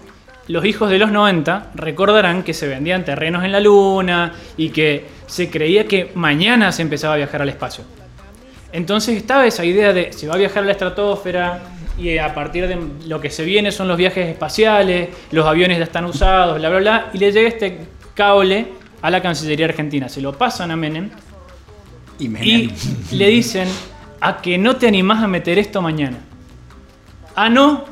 los 0.48 0.66
hijos 0.66 0.90
de 0.90 0.98
los 0.98 1.12
90 1.12 1.72
recordarán 1.76 2.44
que 2.44 2.54
se 2.54 2.68
vendían 2.68 3.06
terrenos 3.06 3.44
en 3.44 3.52
la 3.52 3.60
Luna 3.60 4.34
y 4.58 4.70
que 4.70 5.06
se 5.28 5.50
creía 5.50 5.88
que 5.88 6.12
mañana 6.16 6.72
se 6.72 6.82
empezaba 6.82 7.14
a 7.14 7.18
viajar 7.18 7.42
al 7.42 7.50
espacio. 7.50 7.84
Entonces 8.74 9.18
estaba 9.18 9.46
esa 9.46 9.66
idea 9.66 9.94
de 9.94 10.14
se 10.14 10.28
va 10.28 10.36
a 10.36 10.38
viajar 10.38 10.64
a 10.64 10.66
la 10.66 10.72
estratosfera 10.74 11.62
y 11.98 12.18
a 12.18 12.34
partir 12.34 12.68
de 12.68 12.78
lo 13.08 13.20
que 13.22 13.30
se 13.30 13.44
viene 13.44 13.72
son 13.72 13.88
los 13.88 13.98
viajes 13.98 14.28
espaciales, 14.28 15.10
los 15.32 15.46
aviones 15.46 15.78
ya 15.78 15.84
están 15.84 16.06
usados, 16.06 16.58
bla, 16.58 16.70
bla, 16.70 16.80
bla, 16.80 17.10
y 17.14 17.18
le 17.18 17.32
llega 17.32 17.48
este 17.48 17.80
cable 18.14 18.68
a 19.02 19.10
la 19.10 19.22
Cancillería 19.22 19.66
Argentina. 19.66 20.10
Se 20.10 20.22
lo 20.22 20.38
pasan 20.38 20.72
a 20.72 20.76
Menem 20.76 21.10
Y 22.20 22.30
me 22.30 22.46
y 22.46 22.72
le 23.12 23.28
dicen 23.28 23.68
a 24.20 24.42
que 24.42 24.58
no 24.58 24.76
te 24.76 24.88
animás 24.88 25.24
a 25.24 25.28
meter 25.28 25.60
esto 25.60 25.82
mañana. 25.82 26.18
Ah, 27.36 27.50
no, 27.50 27.86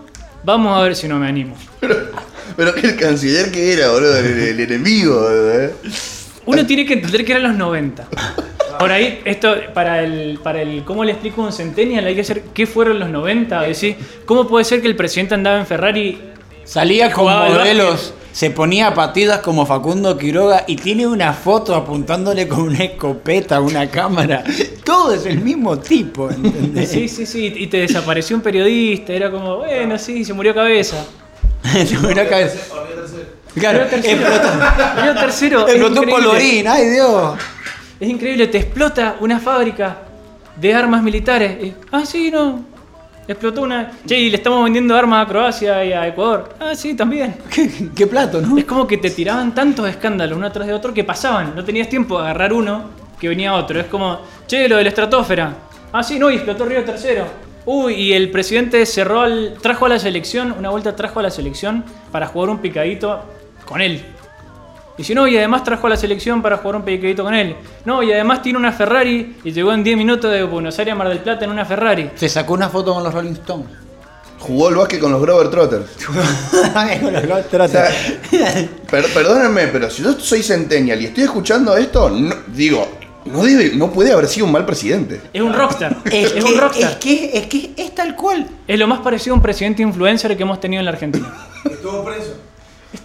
vamos 0.44 0.78
a 0.78 0.84
ver 0.84 0.96
si 0.96 1.08
no 1.08 1.20
me 1.20 1.28
animo. 1.28 1.56
Pero 2.58 2.74
que 2.74 2.88
el 2.88 2.96
canciller 2.98 3.52
que 3.52 3.74
era, 3.74 3.92
boludo, 3.92 4.18
el, 4.18 4.26
el 4.26 4.60
enemigo, 4.60 5.28
¿eh? 5.32 5.74
Uno 6.46 6.66
tiene 6.66 6.86
que 6.86 6.94
entender 6.94 7.24
que 7.24 7.34
eran 7.34 7.44
los 7.44 7.56
90. 7.56 8.08
Por 8.80 8.92
ahí, 8.92 9.22
esto, 9.26 9.56
para 9.74 10.02
el, 10.04 10.40
para 10.42 10.62
el, 10.62 10.84
¿cómo 10.84 11.04
le 11.04 11.12
explico 11.12 11.44
a 11.44 11.48
un 11.48 11.54
centennial? 11.54 12.06
Hay 12.06 12.16
que 12.16 12.22
hacer, 12.22 12.44
¿qué 12.54 12.66
fueron 12.66 13.00
los 13.00 13.10
90? 13.10 13.62
Decir, 13.62 13.98
¿cómo 14.26 14.48
puede 14.48 14.66
ser 14.66 14.82
que 14.82 14.88
el 14.88 14.96
presidente 14.96 15.36
andaba 15.36 15.60
en 15.60 15.66
Ferrari? 15.68 16.18
Salía 16.70 17.12
con 17.12 17.26
modelos, 17.26 18.14
se 18.32 18.52
ponía 18.52 18.94
patidas 18.94 19.40
como 19.40 19.66
Facundo 19.66 20.16
Quiroga 20.20 20.66
y 20.68 20.76
tiene 20.76 21.08
una 21.08 21.34
foto 21.34 21.74
apuntándole 21.74 22.48
con 22.48 22.60
una 22.60 22.84
escopeta 22.84 23.56
a 23.56 23.62
una 23.62 23.90
cámara. 23.90 24.44
Todo 24.86 25.16
es 25.16 25.26
el 25.26 25.40
mismo 25.40 25.80
tipo, 25.80 26.30
¿entendés? 26.30 26.92
Sí, 26.92 27.10
sí, 27.10 27.26
sí, 27.26 27.52
y 27.58 27.66
te 27.66 27.78
desapareció 27.78 28.36
un 28.36 28.44
periodista, 28.44 29.14
era 29.14 29.32
como, 29.32 29.58
bueno, 29.58 29.98
sí, 29.98 30.24
se 30.24 30.32
murió 30.32 30.54
cabeza. 30.54 31.04
Una 32.04 32.28
cabeza. 32.28 32.60
Olvidé 32.72 32.96
tercero. 33.02 33.26
Claro, 33.56 33.80
Murió 33.80 33.90
tercero. 33.90 34.22
explotó, 34.22 34.96
Murió 34.96 35.16
tercero. 35.16 35.68
explotó 35.68 36.04
colorín, 36.08 36.68
ay 36.68 36.90
Dios. 36.92 37.40
Es 38.00 38.10
increíble, 38.10 38.46
te 38.46 38.60
explota 38.60 39.16
una 39.22 39.40
fábrica 39.40 39.98
de 40.56 40.72
armas 40.76 41.02
militares. 41.02 41.74
Ah, 41.92 42.06
sí, 42.06 42.30
no. 42.30 42.69
Explotó 43.30 43.62
una. 43.62 43.92
Che, 44.08 44.18
y 44.18 44.32
le 44.32 44.38
estamos 44.38 44.64
vendiendo 44.64 44.96
armas 44.96 45.24
a 45.24 45.30
Croacia 45.30 45.86
y 45.86 45.94
a 45.94 46.08
Ecuador. 46.08 46.56
Ah, 46.60 46.74
sí, 46.74 46.96
también. 46.96 47.36
¿Qué, 47.54 47.70
qué 47.96 48.08
plato, 48.08 48.42
¿no? 48.42 48.58
Es 48.58 48.66
como 48.66 48.88
que 48.88 48.98
te 48.98 49.12
tiraban 49.12 49.54
tantos 49.54 49.88
escándalos 49.88 50.36
uno 50.36 50.52
tras 50.52 50.66
de 50.66 50.74
otro 50.74 50.96
que 50.96 51.04
pasaban. 51.04 51.54
No 51.56 51.64
tenías 51.64 51.88
tiempo 51.88 52.18
de 52.18 52.24
agarrar 52.24 52.52
uno 52.54 52.86
que 53.20 53.30
venía 53.30 53.54
otro. 53.54 53.80
Es 53.80 53.86
como, 53.86 54.22
che, 54.48 54.68
lo 54.68 54.78
de 54.78 54.84
la 54.84 54.90
estratosfera. 54.90 55.54
Ah, 55.94 56.02
sí, 56.02 56.18
no, 56.18 56.32
y 56.32 56.36
explotó 56.38 56.66
Río 56.66 56.84
Tercero. 56.84 57.26
Uy, 57.68 57.94
y 57.94 58.14
el 58.14 58.32
presidente 58.32 58.84
cerró 58.88 59.22
al, 59.22 59.60
trajo 59.62 59.86
a 59.86 59.90
la 59.90 60.00
selección, 60.00 60.56
una 60.58 60.72
vuelta 60.72 60.96
trajo 60.96 61.20
a 61.20 61.24
la 61.24 61.30
selección 61.30 61.84
para 62.12 62.26
jugar 62.26 62.50
un 62.50 62.58
picadito 62.58 63.26
con 63.64 63.80
él. 63.80 64.04
Y 65.00 65.04
si 65.06 65.16
no, 65.16 65.28
y 65.28 65.38
además 65.38 65.64
trajo 65.64 65.88
a 65.88 65.92
la 65.92 65.98
selección 65.98 66.42
para 66.42 66.58
jugar 66.58 66.76
un 66.76 66.82
picadito 66.84 67.24
con 67.24 67.34
él. 67.34 67.56
No, 67.86 68.04
y 68.04 68.12
además 68.12 68.42
tiene 68.42 68.60
una 68.60 68.72
Ferrari 68.74 69.38
y 69.44 69.52
llegó 69.54 69.72
en 69.74 69.82
10 69.84 69.98
minutos 69.98 70.30
de 70.32 70.44
Buenos 70.44 70.78
Aires 70.78 70.92
a 70.92 70.96
Mar 70.96 71.08
del 71.10 71.20
Plata 71.20 71.46
en 71.46 71.52
una 71.52 71.64
Ferrari. 71.66 72.12
Se 72.16 72.28
sacó 72.28 72.54
una 72.54 72.68
foto 72.70 72.94
con 72.94 73.04
los 73.04 73.14
Rolling 73.14 73.32
Stones. 73.32 73.68
Jugó 74.40 74.70
el 74.70 74.76
básquet 74.76 75.00
con 75.00 75.12
los 75.12 75.22
Grover 75.22 75.50
Trotters. 75.50 75.86
Con 77.02 77.14
los 77.14 77.24
Rolling 77.28 77.44
O 77.62 77.68
sea, 77.68 77.90
Stones. 77.90 78.70
per- 78.90 79.14
perdónenme, 79.14 79.68
pero 79.68 79.90
si 79.90 80.04
yo 80.04 80.14
soy 80.14 80.44
centennial 80.44 81.02
y 81.02 81.06
estoy 81.06 81.24
escuchando 81.26 81.76
esto, 81.76 82.10
no- 82.10 82.36
digo, 82.48 82.88
no, 83.26 83.44
debe, 83.44 83.72
no 83.76 83.92
puede 83.92 84.12
haber 84.14 84.28
sido 84.28 84.46
un 84.46 84.52
mal 84.54 84.66
presidente. 84.66 85.22
Es 85.34 85.42
un 85.42 85.54
rockstar. 85.54 85.98
Es, 86.06 86.34
es 86.34 86.44
que, 86.44 86.52
un 86.54 86.58
rockstar. 86.60 86.92
es 86.92 86.98
que 86.98 87.38
es 87.38 87.48
que 87.48 87.72
es 87.78 87.94
tal 87.96 88.16
cual. 88.16 88.48
Es 88.68 88.80
lo 88.80 88.88
más 88.88 89.00
parecido 89.00 89.34
a 89.34 89.38
un 89.38 89.42
presidente 89.42 89.82
influencer 89.82 90.36
que 90.38 90.44
hemos 90.44 90.60
tenido 90.60 90.80
en 90.80 90.86
la 90.86 90.92
Argentina. 90.92 91.28
Estuvo 91.70 92.04
preso. 92.06 92.36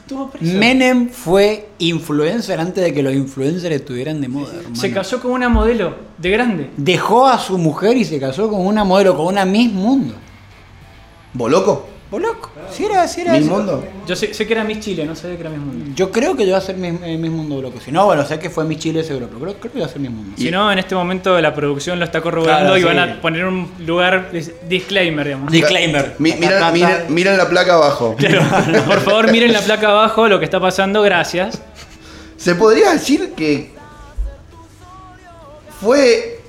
Estuvo 0.05 0.29
preso. 0.29 0.59
Menem 0.59 1.09
fue 1.09 1.71
influencer 1.79 2.61
antes 2.61 2.85
de 2.85 2.93
que 2.93 3.03
los 3.03 3.15
influencers 3.15 3.75
estuvieran 3.75 4.21
de 4.21 4.29
moda, 4.29 4.53
hermano. 4.55 4.77
Se 4.77 4.93
casó 4.93 5.19
con 5.19 5.31
una 5.31 5.49
modelo 5.49 5.97
de 6.19 6.31
grande. 6.31 6.71
Dejó 6.77 7.27
a 7.27 7.39
su 7.39 7.57
mujer 7.57 7.97
y 7.97 8.05
se 8.05 8.21
casó 8.21 8.51
con 8.51 8.67
una 8.67 8.85
modelo, 8.85 9.17
con 9.17 9.29
una 9.29 9.47
Miss 9.47 9.73
Mundo. 9.73 10.13
¿Vos 11.33 11.51
loco? 11.51 11.89
¿Vos 12.11 12.21
loco? 12.23 12.51
Si 12.71 12.85
era, 12.85 13.09
si 13.09 13.23
era 13.23 13.33
¿Mil 13.33 13.43
eso. 13.43 13.51
mundo? 13.51 13.85
Yo 14.07 14.15
sé, 14.15 14.33
sé 14.35 14.47
que 14.47 14.53
era 14.53 14.63
Miss 14.63 14.79
Chile, 14.81 15.05
no 15.05 15.17
sabía 15.17 15.37
que 15.37 15.41
era 15.41 15.51
Miss 15.51 15.59
Mundo. 15.61 15.93
Yo 15.97 16.13
creo 16.13 16.37
que 16.37 16.45
voy 16.45 16.53
a 16.53 16.61
ser 16.61 16.77
Miss, 16.77 16.95
eh, 17.03 17.17
Miss 17.19 17.31
Mundo 17.31 17.59
bloco. 17.59 17.81
Si 17.81 17.91
no, 17.91 18.05
bueno, 18.07 18.25
sé 18.25 18.39
que 18.39 18.51
fue 18.51 18.65
Miss 18.65 18.79
Chile 18.79 19.03
seguro, 19.03 19.27
pero 19.29 19.41
creo, 19.41 19.55
creo 19.59 19.73
que 19.73 19.79
voy 19.79 19.87
a 19.89 19.91
ser 19.91 20.01
Miss 20.01 20.11
Mundo. 20.13 20.37
Si 20.37 20.51
no, 20.51 20.71
en 20.71 20.79
este 20.79 20.95
momento 20.95 21.41
la 21.41 21.53
producción 21.55 21.99
lo 21.99 22.05
está 22.05 22.21
corroborando 22.21 22.75
Claro, 22.75 22.79
y 22.79 22.85
van 22.97 23.09
sí. 23.09 23.15
a 23.19 23.21
poner 23.21 23.45
un 23.47 23.69
lugar 23.85 24.31
dis- 24.33 24.53
disclaimer, 24.69 25.27
digamos. 25.27 25.51
Disclaimer. 25.51 26.15
Mi- 26.19 26.35
miren, 26.35 26.63
miren- 26.73 27.05
miren 27.09 27.37
la 27.37 27.49
placa 27.49 27.75
abajo. 27.75 28.15
Claro, 28.19 28.43
por 28.87 29.01
favor, 29.01 29.33
miren 29.33 29.53
la 29.53 29.61
placa 29.63 29.89
abajo, 29.89 30.29
lo 30.29 30.39
que 30.39 30.45
está 30.45 30.61
pasando, 30.61 31.03
gracias. 31.03 31.61
Se 32.37 32.55
podría 32.55 32.93
decir 32.93 33.33
que 33.37 33.73
fue. 35.81 36.41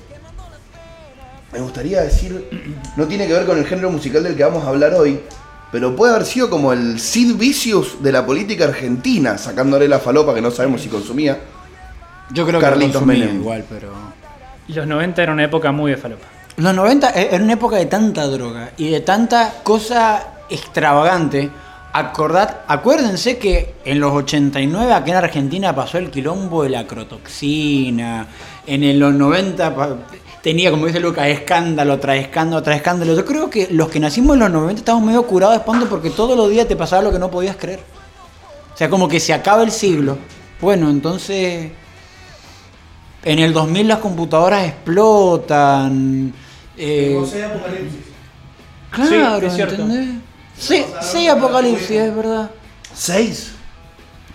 Me 1.52 1.60
gustaría 1.60 2.02
decir. 2.02 2.48
No 2.96 3.06
tiene 3.06 3.26
que 3.26 3.32
ver 3.32 3.46
con 3.46 3.58
el 3.58 3.66
género 3.66 3.90
musical 3.90 4.22
del 4.22 4.36
que 4.36 4.44
vamos 4.44 4.64
a 4.64 4.68
hablar 4.68 4.94
hoy. 4.94 5.20
Pero 5.76 5.94
puede 5.94 6.14
haber 6.14 6.24
sido 6.24 6.48
como 6.48 6.72
el 6.72 6.98
Sid 6.98 7.34
Vicious 7.36 8.02
de 8.02 8.10
la 8.10 8.24
política 8.24 8.64
argentina, 8.64 9.36
sacándole 9.36 9.86
la 9.86 9.98
falopa 9.98 10.32
que 10.34 10.40
no 10.40 10.50
sabemos 10.50 10.80
si 10.80 10.88
consumía. 10.88 11.38
Yo 12.30 12.46
creo 12.46 12.58
Carlitos 12.62 12.92
que 12.92 12.98
consumía 13.00 13.26
Menem. 13.26 13.40
igual, 13.42 13.62
pero... 13.68 13.90
Los 14.68 14.86
90 14.86 15.22
era 15.22 15.32
una 15.34 15.44
época 15.44 15.72
muy 15.72 15.90
de 15.90 15.98
falopa. 15.98 16.24
Los 16.56 16.74
90 16.74 17.10
e- 17.10 17.28
era 17.34 17.44
una 17.44 17.52
época 17.52 17.76
de 17.76 17.84
tanta 17.84 18.26
droga 18.26 18.70
y 18.78 18.88
de 18.88 19.00
tanta 19.00 19.56
cosa 19.62 20.26
extravagante. 20.48 21.50
Acordad, 21.92 22.60
acuérdense 22.68 23.36
que 23.36 23.74
en 23.84 24.00
los 24.00 24.12
89 24.14 24.94
aquí 24.94 25.10
en 25.10 25.16
Argentina 25.18 25.74
pasó 25.74 25.98
el 25.98 26.10
quilombo 26.10 26.62
de 26.62 26.70
la 26.70 26.86
crotoxina. 26.86 28.28
En 28.66 28.98
los 28.98 29.12
90 29.12 29.74
pa- 29.76 29.96
tenía, 30.46 30.70
como 30.70 30.86
dice 30.86 31.00
Lucas, 31.00 31.26
escándalo 31.26 31.98
tras 31.98 32.18
escándalo 32.18 32.62
tras 32.62 32.76
escándalo. 32.76 33.16
Yo 33.16 33.24
creo 33.24 33.50
que 33.50 33.66
los 33.72 33.88
que 33.88 33.98
nacimos 33.98 34.34
en 34.34 34.38
los 34.38 34.50
90 34.52 34.78
estamos 34.78 35.02
medio 35.02 35.24
curados 35.24 35.54
de 35.56 35.58
espanto 35.58 35.88
porque 35.88 36.08
todos 36.10 36.36
los 36.36 36.48
días 36.48 36.68
te 36.68 36.76
pasaba 36.76 37.02
lo 37.02 37.10
que 37.10 37.18
no 37.18 37.28
podías 37.32 37.56
creer. 37.56 37.80
O 38.72 38.76
sea, 38.76 38.88
como 38.88 39.08
que 39.08 39.18
se 39.18 39.34
acaba 39.34 39.64
el 39.64 39.72
siglo. 39.72 40.16
Bueno, 40.60 40.88
entonces 40.88 41.72
en 43.24 43.38
el 43.40 43.52
2000 43.52 43.88
las 43.88 43.98
computadoras 43.98 44.64
explotan. 44.68 46.32
eh, 46.78 47.20
sea 47.28 47.46
apocalipsis. 47.48 48.00
claro, 48.92 49.40
Sí, 49.40 49.46
es 49.46 49.54
cierto. 49.54 49.74
¿entendés? 49.82 50.08
Sí, 50.56 50.84
sí, 51.02 51.26
apocalipsis, 51.26 51.90
es 51.90 52.14
verdad. 52.14 52.50
¿Seis? 52.94 53.50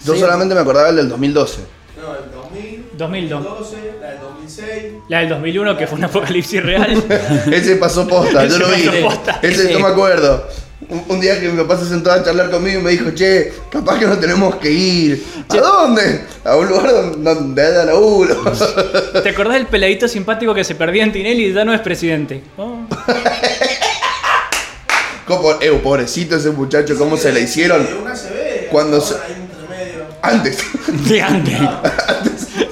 Yo 0.03 0.13
Sí. 0.15 0.19
solamente 0.19 0.53
me 0.55 0.59
acordaba 0.59 0.89
el 0.89 0.97
del 0.97 1.07
2012. 1.07 1.61
No, 2.01 2.15
el 2.15 2.31
2000, 2.33 2.85
2002. 2.97 3.43
2012, 3.43 3.95
la 4.01 4.07
del 4.09 4.19
2006. 4.41 4.93
La 5.07 5.19
del 5.19 5.29
2001, 5.29 5.77
que 5.77 5.87
fue 5.87 5.97
un 5.97 6.03
apocalipsis 6.05 6.61
real. 6.63 7.03
Ese 7.51 7.75
pasó 7.77 8.07
posta, 8.07 8.45
yo 8.45 8.57
lo 8.57 8.67
vi. 8.69 8.83
pasó 8.87 9.01
posta. 9.01 9.39
Ese 9.41 9.67
Sí. 9.67 9.73
no 9.73 9.79
me 9.79 9.87
acuerdo. 9.87 10.47
Un, 10.89 11.03
un 11.09 11.19
día 11.21 11.39
que 11.39 11.47
mi 11.47 11.61
papá 11.61 11.77
se 11.79 11.87
sentó 11.87 12.11
a 12.11 12.23
charlar 12.23 12.49
conmigo 12.49 12.79
y 12.79 12.83
me 12.83 12.89
dijo, 12.91 13.11
che, 13.11 13.53
capaz 13.71 13.99
que 13.99 14.07
no 14.07 14.17
tenemos 14.17 14.55
que 14.55 14.71
ir. 14.71 15.23
¿A 15.49 15.57
dónde? 15.57 16.25
A 16.43 16.55
un 16.57 16.67
lugar 16.67 16.91
donde, 17.17 17.61
haya 17.65 17.85
laburo. 17.85 18.35
¿Te 19.23 19.29
acordás 19.29 19.53
del 19.53 19.67
peladito 19.67 20.07
simpático 20.07 20.53
que 20.55 20.63
se 20.63 20.73
perdía 20.75 21.03
en 21.03 21.11
Tinelli 21.13 21.45
y 21.45 21.53
ya 21.53 21.63
no 21.63 21.73
es 21.73 21.79
presidente? 21.81 22.41
Oh. 22.57 22.79
Como, 25.27 25.51
eh, 25.61 25.71
pobrecito 25.81 26.35
ese 26.35 26.49
muchacho, 26.49 26.97
cómo 26.97 27.15
se 27.15 27.31
le 27.31 27.41
hicieron 27.41 27.85
De 27.85 27.93
una 27.93 28.15
se 28.15 28.29
ve. 28.31 28.67
Cuando 28.71 28.97
ahora 28.97 29.07
se- 29.07 29.15
Hay 29.15 29.35
un 29.37 29.43
intermedio. 29.43 30.03
antes. 30.21 30.57
De 31.09 31.21
antes. 31.21 31.59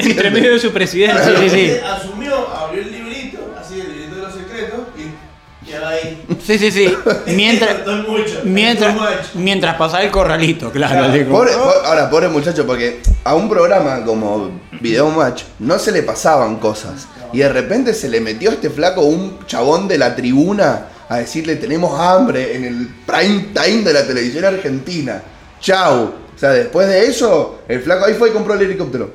Entre 0.15 0.30
medio 0.32 0.52
de 0.54 0.60
su 0.60 0.72
presidencia. 0.72 1.24
Sí, 1.24 1.32
sí, 1.41 1.50
sí. 1.50 1.72
Asumió, 1.84 2.48
abrió 2.50 2.82
el 2.82 2.91
librito, 2.91 3.39
así 3.60 3.80
el 3.80 3.91
librito 3.91 4.15
de 4.15 4.22
los 4.22 4.34
secretos, 4.34 4.80
y 4.98 5.72
ahí. 5.74 6.24
Sí, 6.43 6.58
sí, 6.58 6.72
sí. 6.72 6.93
Mientras, 7.28 7.86
mucho. 8.08 8.41
mientras, 8.43 8.95
mientras 9.36 9.76
pasaba 9.76 10.04
el 10.04 10.10
corralito, 10.12 10.72
claro. 10.72 11.12
Claro. 11.12 11.30
Pobre- 11.30 11.54
po- 11.54 11.86
ahora, 11.86 12.10
pobre 12.10 12.28
muchacho, 12.28 12.65
porque 12.65 13.02
a 13.24 13.36
un 13.36 13.48
programa 13.50 14.04
como 14.04 14.50
Video 14.82 15.10
Match 15.12 15.43
no 15.60 15.78
se 15.78 15.91
le 15.91 16.02
pasaban 16.04 16.58
cosas. 16.58 17.08
Y 17.32 17.39
de 17.39 17.50
repente 17.50 17.93
se 17.93 18.10
le 18.10 18.19
metió 18.22 18.50
a 18.50 18.54
este 18.54 18.72
flaco 18.72 19.02
un 19.02 19.45
chabón 19.45 19.88
de 19.88 20.00
la 20.00 20.15
tribuna 20.15 20.88
a 21.08 21.17
decirle 21.17 21.56
tenemos 21.58 22.00
hambre 22.00 22.56
en 22.56 22.65
el 22.65 22.88
prime 23.06 23.48
time 23.54 23.84
de 23.84 23.93
la 23.93 24.08
televisión 24.08 24.45
argentina. 24.45 25.22
Chau. 25.60 26.05
O 26.36 26.39
sea, 26.39 26.49
después 26.51 26.88
de 26.88 27.05
eso, 27.05 27.60
el 27.68 27.82
flaco 27.82 28.05
ahí 28.05 28.14
fue 28.16 28.30
y 28.30 28.32
compró 28.32 28.55
el 28.55 28.62
helicóptero. 28.62 29.12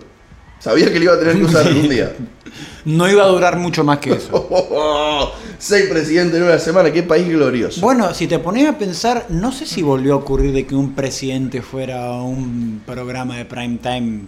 Sabía 0.65 0.91
que 0.91 0.99
lo 0.99 1.05
iba 1.05 1.13
a 1.13 1.19
tener 1.19 1.37
que 1.37 1.45
usar 1.45 1.67
algún 1.67 1.89
día. 1.91 2.13
No 2.87 3.09
iba 3.11 3.23
a 3.25 3.27
durar 3.29 3.57
mucho 3.59 3.83
más 3.83 3.99
que 3.99 4.13
eso. 4.13 5.33
Seis 5.59 5.87
presidentes 5.89 6.37
en 6.37 6.43
una 6.45 6.59
semana, 6.59 6.93
qué 6.93 7.03
país 7.03 7.27
glorioso. 7.29 7.81
Bueno, 7.81 8.13
si 8.13 8.27
te 8.27 8.39
pones 8.39 8.69
a 8.69 8.77
pensar, 8.77 9.25
no 9.31 9.53
sé 9.53 9.65
si 9.65 9.81
volvió 9.83 10.13
a 10.13 10.17
ocurrir 10.17 10.53
de 10.53 10.67
que 10.67 10.75
un 10.75 10.95
presidente 10.95 11.63
fuera 11.63 12.05
a 12.05 12.23
un 12.23 12.83
programa 12.87 13.39
de 13.39 13.47
prime 13.47 13.79
time. 13.79 14.21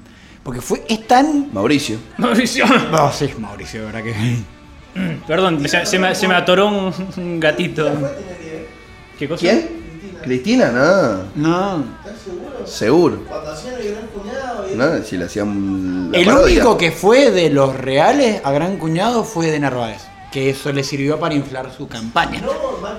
Porque 0.42 0.62
fue, 0.62 0.82
es 0.88 1.06
tan. 1.06 1.50
Mauricio. 1.52 1.98
Mauricio. 2.16 2.64
Oh, 2.92 3.12
sí, 3.12 3.28
Mauricio, 3.38 3.84
¿verdad 3.84 4.02
que? 4.02 4.14
Perdón, 5.26 5.68
se, 5.68 5.84
se 5.84 5.98
me, 5.98 6.14
se 6.14 6.26
me 6.26 6.34
atoró 6.34 6.68
un, 6.68 6.94
un 7.18 7.38
gatito. 7.40 7.90
¿Qué 9.18 9.28
cosa? 9.28 9.40
¿Quién? 9.40 9.68
Cristina, 10.24 10.72
no. 10.72 11.22
No. 11.36 11.84
¿Estás 12.04 12.20
seguro? 12.24 12.66
Seguro. 12.66 13.24
Cuando 13.28 13.50
hacían 13.52 13.74
el 13.74 13.90
gran 13.92 14.04
y- 14.04 14.08
No, 14.76 15.02
si 15.04 15.16
le 15.16 15.24
hacían 15.24 16.10
la 16.12 16.18
El 16.18 16.24
parodia. 16.26 16.44
único 16.62 16.76
que 16.78 16.92
fue 16.92 17.30
de 17.30 17.50
los 17.50 17.74
reales 17.76 18.40
a 18.44 18.52
gran 18.52 18.76
cuñado 18.78 19.24
fue 19.24 19.50
de 19.50 19.58
Narváez. 19.60 20.02
que 20.32 20.50
eso 20.50 20.70
le 20.72 20.84
sirvió 20.84 21.18
para 21.18 21.34
inflar 21.34 21.70
su 21.74 21.88
campaña. 21.88 22.40
No, 22.42 22.52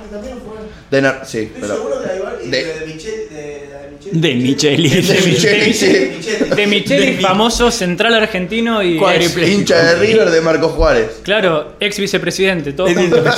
también 0.10 0.38
fue. 0.40 0.58
De 0.90 1.02
nar- 1.04 1.22
sí, 1.26 1.40
Estoy 1.40 1.62
pero. 1.62 1.76
seguro 1.76 2.02
que 2.02 2.10
hay 2.10 2.20
varios. 2.20 2.50
de- 2.50 2.64
De, 2.64 2.80
de 2.80 2.86
Michel. 2.88 3.30
De, 3.30 3.70
la 3.72 3.80
de 3.82 3.90
Michel. 3.92 4.22
De 4.22 4.36
Micheli. 4.36 4.90
De 4.90 5.22
Micheli, 5.28 5.74
sí. 5.74 6.96
De 6.96 7.18
famoso 7.22 7.70
central 7.70 8.16
argentino 8.16 8.82
y. 8.82 8.98
Cuádruple. 8.98 9.44
ex- 9.46 9.54
Hincha 9.54 9.84
de 9.84 9.96
River 10.00 10.32
de 10.32 10.42
Marcos 10.42 10.72
Juárez. 10.72 11.20
claro, 11.24 11.74
ex 11.80 12.00
vicepresidente, 12.00 12.74
todo 12.74 12.88
junto. 12.94 13.24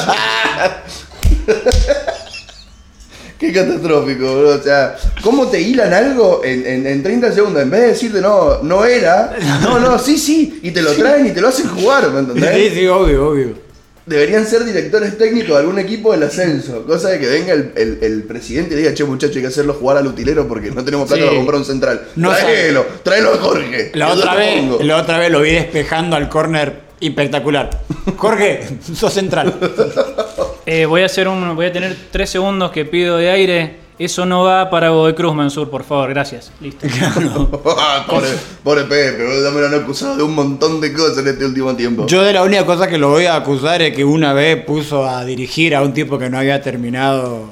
Qué 3.39 3.53
catastrófico, 3.53 4.39
bro. 4.39 4.49
O 4.49 4.61
sea, 4.61 4.97
¿cómo 5.23 5.47
te 5.47 5.61
hilan 5.61 5.93
algo 5.93 6.41
en, 6.43 6.65
en- 6.67 6.85
en 6.85 7.01
30 7.01 7.31
segundos? 7.31 7.61
En 7.63 7.69
vez 7.69 7.81
de 7.81 7.87
decirte 7.87 8.19
no, 8.21 8.61
no 8.63 8.83
era, 8.85 9.33
no, 9.61 9.79
no, 9.79 9.97
sí, 9.97 10.17
sí, 10.17 10.59
y 10.61 10.71
te 10.71 10.81
lo 10.81 10.91
traen 10.93 11.25
y 11.27 11.31
te 11.31 11.39
lo 11.41 11.47
hacen 11.47 11.67
jugar, 11.69 12.11
¿me 12.11 12.19
entendés? 12.19 12.53
Sí, 12.55 12.79
sí, 12.81 12.87
obvio, 12.87 13.29
obvio. 13.29 13.69
Deberían 14.05 14.45
ser 14.47 14.65
directores 14.65 15.17
técnicos 15.19 15.51
de 15.51 15.57
algún 15.57 15.77
equipo 15.77 16.11
del 16.11 16.23
ascenso. 16.23 16.83
Cosa 16.85 17.09
de 17.09 17.19
que 17.19 17.27
venga 17.27 17.53
el, 17.53 17.71
el- 17.75 17.99
el 18.01 18.23
presidente 18.23 18.73
y 18.73 18.77
diga, 18.79 18.93
che 18.93 19.03
muchacho, 19.03 19.35
hay 19.35 19.41
que 19.41 19.47
hacerlo 19.47 19.75
jugar 19.75 19.97
al 19.97 20.07
utilero 20.07 20.47
porque 20.47 20.71
no 20.71 20.83
tenemos 20.83 21.07
plata 21.07 21.21
Sí. 21.21 21.27
para 21.27 21.37
comprar 21.37 21.59
un 21.59 21.65
central. 21.65 22.01
No 22.15 22.31
tráelo, 22.31 22.85
tráelo 23.03 23.33
a 23.35 23.37
Jorge. 23.37 23.91
La 23.93 24.09
otra, 24.09 24.33
vez, 24.35 24.63
la 24.83 24.97
otra 24.97 25.19
vez 25.19 25.31
lo 25.31 25.41
vi 25.41 25.51
despejando 25.51 26.15
al 26.15 26.27
córner 26.27 26.89
espectacular. 26.99 27.69
Jorge, 28.17 28.67
sos 28.95 29.13
central. 29.13 29.53
Eh, 30.71 30.85
voy 30.85 31.01
a 31.01 31.07
hacer 31.07 31.27
un. 31.27 31.55
Voy 31.55 31.65
a 31.65 31.71
tener 31.71 31.97
tres 32.11 32.29
segundos 32.29 32.69
que 32.69 32.85
pido 32.85 33.17
de 33.17 33.31
aire. 33.31 33.77
Eso 33.97 34.23
no 34.27 34.43
va 34.43 34.69
para 34.69 34.89
Godoy 34.89 35.15
Cruz, 35.15 35.33
Mansur, 35.33 35.67
por 35.67 35.83
favor, 35.83 36.09
gracias. 36.09 36.51
Listo. 36.61 36.85
pobre, 38.07 38.27
pobre 38.63 38.83
Pepe, 38.83 39.23
boludo, 39.23 39.51
me 39.51 39.61
lo 39.61 39.65
han 39.65 39.73
acusado 39.73 40.15
de 40.15 40.21
un 40.21 40.35
montón 40.35 40.79
de 40.79 40.93
cosas 40.93 41.17
en 41.17 41.29
este 41.29 41.43
último 41.43 41.75
tiempo. 41.75 42.05
Yo 42.05 42.21
de 42.21 42.33
la 42.33 42.43
única 42.43 42.67
cosa 42.67 42.87
que 42.87 42.99
lo 42.99 43.09
voy 43.09 43.25
a 43.25 43.35
acusar 43.37 43.81
es 43.81 43.95
que 43.95 44.05
una 44.05 44.31
vez 44.33 44.63
puso 44.63 45.09
a 45.09 45.25
dirigir 45.25 45.75
a 45.75 45.81
un 45.81 45.91
tipo 45.91 46.19
que 46.19 46.29
no 46.29 46.37
había 46.37 46.61
terminado 46.61 47.49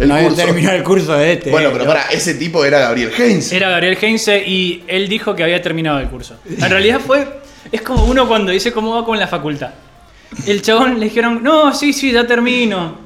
El 0.00 0.08
no 0.08 0.14
había 0.14 0.28
curso. 0.28 0.42
terminado 0.42 0.76
el 0.76 0.82
curso 0.82 1.12
de 1.12 1.32
este. 1.34 1.50
bueno, 1.50 1.68
eh, 1.68 1.72
pero 1.74 1.84
para, 1.84 2.06
ese 2.06 2.32
tipo 2.34 2.64
era 2.64 2.78
Gabriel 2.78 3.12
Heinz. 3.14 3.52
Era 3.52 3.68
Gabriel 3.68 3.98
Heinze 4.00 4.38
y 4.38 4.84
él 4.88 5.06
dijo 5.10 5.36
que 5.36 5.44
había 5.44 5.60
terminado 5.60 5.98
el 5.98 6.08
curso. 6.08 6.38
En 6.48 6.70
realidad 6.70 6.98
fue. 7.06 7.28
Es 7.70 7.82
como 7.82 8.06
uno 8.06 8.26
cuando 8.26 8.52
dice 8.52 8.72
cómo 8.72 8.94
va 8.94 9.04
con 9.04 9.18
la 9.18 9.28
facultad. 9.28 9.70
El 10.46 10.62
chabón 10.62 10.98
le 10.98 11.06
dijeron, 11.06 11.42
no, 11.42 11.74
sí, 11.74 11.92
sí, 11.92 12.12
ya 12.12 12.26
termino. 12.26 13.02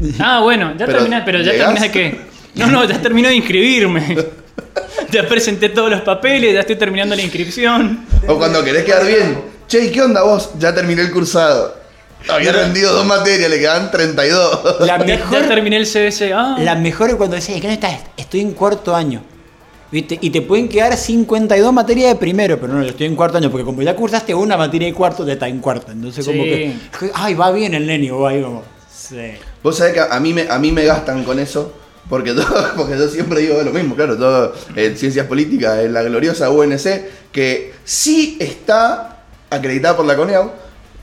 Ah, 0.18 0.40
bueno, 0.40 0.72
ya 0.78 0.86
terminé, 0.86 1.20
pero 1.26 1.42
ya 1.42 1.52
terminé 1.52 1.80
de 1.80 1.90
qué? 1.90 2.20
No, 2.54 2.68
no, 2.68 2.84
ya 2.84 3.00
terminé 3.02 3.28
de 3.28 3.34
inscribirme. 3.36 4.16
Ya 5.10 5.26
presenté 5.26 5.70
todos 5.70 5.90
los 5.90 6.02
papeles, 6.02 6.54
ya 6.54 6.60
estoy 6.60 6.76
terminando 6.76 7.16
la 7.16 7.22
inscripción. 7.22 8.04
O 8.28 8.36
cuando 8.36 8.62
querés 8.62 8.84
quedar 8.84 9.04
bien. 9.04 9.40
Che, 9.66 9.86
¿y 9.86 9.90
qué 9.90 10.02
onda 10.02 10.22
vos? 10.22 10.50
Ya 10.58 10.74
terminé 10.74 11.02
el 11.02 11.10
cursado. 11.10 11.74
Había 12.28 12.52
rendido 12.52 12.92
dos 12.92 13.06
materias, 13.06 13.50
le 13.50 13.58
quedaban 13.58 13.90
32. 13.90 14.80
La 14.80 14.86
Ya, 14.86 14.98
mejor, 15.04 15.42
ya 15.42 15.48
terminé 15.48 15.76
el 15.78 15.86
CBC. 15.86 16.32
Ah, 16.34 16.56
la 16.60 16.74
mejor 16.76 17.10
es 17.10 17.16
cuando 17.16 17.36
decís, 17.36 17.60
¿qué 17.60 17.66
no 17.66 17.72
estás? 17.72 18.00
Estoy 18.16 18.40
en 18.40 18.52
cuarto 18.52 18.94
año. 18.94 19.22
¿Viste? 19.92 20.18
Y 20.20 20.30
te 20.30 20.40
pueden 20.42 20.68
quedar 20.68 20.96
52 20.96 21.72
materias 21.72 22.10
de 22.10 22.16
primero, 22.16 22.60
pero 22.60 22.74
no, 22.74 22.82
yo 22.82 22.90
estoy 22.90 23.06
en 23.06 23.16
cuarto 23.16 23.38
año, 23.38 23.50
porque 23.50 23.64
como 23.64 23.82
ya 23.82 23.96
cursaste 23.96 24.32
una 24.34 24.56
materia 24.56 24.86
de 24.86 24.94
cuarto, 24.94 25.26
ya 25.26 25.32
está 25.32 25.48
en 25.48 25.58
cuarto. 25.58 25.90
Entonces, 25.90 26.24
como 26.24 26.44
Sí. 26.44 26.48
que, 26.50 27.10
ay, 27.14 27.34
va 27.34 27.50
bien 27.50 27.74
el 27.74 27.86
nene, 27.86 28.10
o 28.12 28.24
ahí 28.26 28.40
como, 28.40 28.62
sí. 28.92 29.16
Vos 29.62 29.76
sabés 29.78 29.94
que 29.94 30.00
a 30.00 30.20
mí 30.20 30.32
me, 30.32 30.42
a 30.48 30.58
mí 30.60 30.70
me 30.70 30.84
gastan 30.84 31.24
con 31.24 31.38
eso. 31.40 31.72
Porque, 32.08 32.32
todo- 32.32 32.46
porque 32.76 32.96
yo 32.98 33.08
siempre 33.08 33.40
digo 33.40 33.60
lo 33.62 33.70
mismo, 33.72 33.94
claro, 33.94 34.16
todo 34.16 34.52
en 34.76 34.96
ciencias 34.96 35.26
políticas, 35.26 35.80
en 35.80 35.92
la 35.92 36.02
gloriosa 36.02 36.50
UNC, 36.50 36.86
que 37.32 37.72
sí 37.84 38.36
está 38.40 39.22
acreditada 39.48 39.96
por 39.96 40.06
la 40.06 40.16
CONEAU 40.16 40.50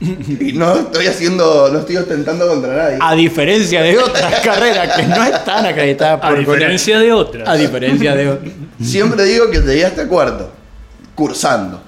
y 0.00 0.52
no 0.52 0.78
estoy 0.78 1.06
haciendo, 1.06 1.70
no 1.72 1.80
estoy 1.80 1.96
ostentando 1.96 2.46
contra 2.46 2.74
nadie. 2.76 2.98
A 3.00 3.14
diferencia 3.14 3.82
de 3.82 3.98
otras 3.98 4.40
carreras 4.44 4.96
que 4.96 5.02
no 5.02 5.24
están 5.24 5.66
acreditadas 5.66 6.20
por 6.20 6.36
a 6.36 6.38
diferencia 6.38 6.98
de 6.98 7.12
otras. 7.12 7.48
A 7.48 7.54
diferencia 7.56 8.14
de 8.14 8.28
otras. 8.28 8.52
Siempre 8.82 9.24
digo 9.24 9.50
que 9.50 9.58
llegué 9.58 9.84
hasta 9.84 10.06
cuarto, 10.06 10.52
cursando. 11.14 11.82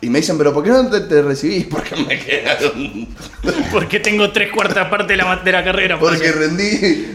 Y 0.00 0.10
me 0.10 0.18
dicen, 0.18 0.36
pero 0.36 0.52
¿por 0.52 0.62
qué 0.62 0.70
no 0.70 0.88
te, 0.90 1.00
te 1.00 1.22
recibís? 1.22 1.66
Porque 1.66 1.96
me 1.96 2.18
quedaron. 2.18 3.08
Porque 3.72 3.98
tengo 3.98 4.30
tres 4.30 4.52
cuartas 4.52 4.88
partes 4.88 5.08
de 5.08 5.16
la, 5.16 5.36
de 5.36 5.52
la 5.52 5.64
carrera. 5.64 5.98
por 5.98 6.10
Porque 6.10 6.32
rendí 6.32 6.64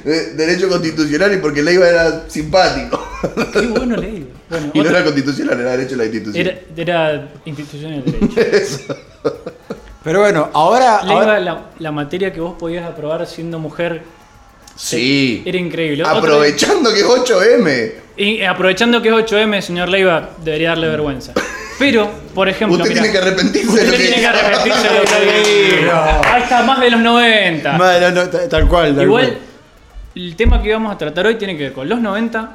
eh, 0.04 0.34
Derecho 0.36 0.68
Constitucional 0.68 1.34
y 1.34 1.38
porque 1.38 1.62
Leiva 1.62 1.88
era 1.88 2.24
simpático. 2.28 3.08
Qué 3.54 3.68
bueno 3.68 3.98
leí. 3.98 4.28
Bueno, 4.50 4.72
Y 4.74 4.80
no 4.80 4.90
era 4.90 5.04
constitucional, 5.04 5.60
era 5.62 5.72
derecho 5.72 5.92
de 5.92 5.98
la 5.98 6.04
institución. 6.06 6.48
era, 6.48 6.60
era 6.76 7.32
institución 7.46 8.04
del 8.04 8.30
derecho. 8.34 8.96
Pero 10.04 10.20
bueno, 10.22 10.50
ahora, 10.54 11.02
Leiva, 11.04 11.22
ahora- 11.22 11.40
la, 11.40 11.62
la 11.78 11.92
materia 11.92 12.34
que 12.34 12.40
vos 12.40 12.56
podías 12.58 12.86
aprobar 12.90 13.26
siendo 13.28 13.60
mujer 13.60 14.02
Sí. 14.76 15.44
era 15.46 15.58
increíble. 15.58 16.04
Otra- 16.04 16.18
Aprovechando 16.18 16.92
que 16.94 17.00
es 17.02 17.06
8M. 17.06 17.92
Y 18.18 18.42
aprovechando 18.44 19.02
que 19.02 19.10
es 19.10 19.14
8M, 19.14 19.62
señor 19.62 19.90
Leiva, 19.90 20.30
debería 20.44 20.70
darle 20.70 20.88
vergüenza. 20.88 21.34
Pero, 21.78 22.10
por 22.36 22.48
ejemplo, 22.50 22.78
Usted 22.78 22.90
mirá, 22.90 23.02
tiene 23.02 23.12
que 23.12 23.24
arrepentirse 23.26 23.76
de 23.76 23.86
lo 23.86 23.92
que 23.92 23.98
tiene 23.98 24.16
que 24.18 24.28
arrepentirse 24.28 24.88
de 24.88 24.96
lo 24.96 25.04
que 25.04 25.80
dijo. 25.82 25.92
Ahí 26.26 26.44
está, 26.44 26.64
más 26.64 26.80
de 26.80 26.90
los 26.92 27.02
90. 27.02 27.78
Bueno, 27.78 28.12
no, 28.12 28.30
ta- 28.30 28.50
tal 28.50 28.68
cual, 28.68 28.96
tal 28.96 29.04
Igual, 29.06 29.26
cual. 29.28 29.38
el 30.16 30.36
tema 30.36 30.62
que 30.62 30.74
vamos 30.74 30.94
a 30.94 30.98
tratar 30.98 31.26
hoy 31.28 31.36
tiene 31.36 31.58
que 31.58 31.64
ver 31.64 31.74
con 31.74 31.88
los 31.90 32.00
90 32.00 32.50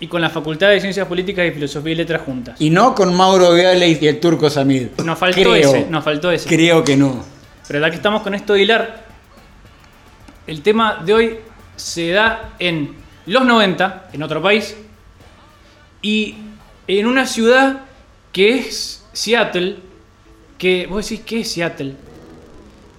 y 0.00 0.06
con 0.06 0.20
la 0.20 0.30
Facultad 0.30 0.70
de 0.70 0.80
Ciencias 0.80 1.06
Políticas 1.06 1.46
y 1.46 1.50
Filosofía 1.50 1.92
y 1.92 1.96
Letras 1.96 2.22
juntas. 2.22 2.60
Y 2.60 2.70
no 2.70 2.94
con 2.94 3.14
Mauro 3.14 3.54
Viale 3.54 3.88
y 3.88 4.06
el 4.06 4.20
turco 4.20 4.48
Samid. 4.48 4.88
Nos 5.04 5.18
faltó 5.18 5.40
creo, 5.40 5.54
ese, 5.54 5.86
nos 5.90 6.04
faltó 6.04 6.30
ese. 6.30 6.48
Creo 6.48 6.84
que 6.84 6.96
no. 6.96 7.24
Pero 7.66 7.80
ya 7.80 7.90
que 7.90 7.96
estamos 7.96 8.22
con 8.22 8.34
esto 8.34 8.54
de 8.54 8.62
hilar, 8.62 9.04
el 10.46 10.62
tema 10.62 11.02
de 11.04 11.14
hoy 11.14 11.38
se 11.76 12.10
da 12.10 12.54
en 12.58 12.94
los 13.26 13.44
90, 13.44 14.10
en 14.12 14.22
otro 14.22 14.40
país, 14.40 14.76
y 16.00 16.36
en 16.86 17.06
una 17.06 17.26
ciudad 17.26 17.82
que 18.32 18.58
es 18.58 19.04
Seattle, 19.12 19.76
que 20.56 20.86
vos 20.86 21.08
decís, 21.08 21.24
¿qué 21.26 21.40
es 21.40 21.52
Seattle? 21.52 21.94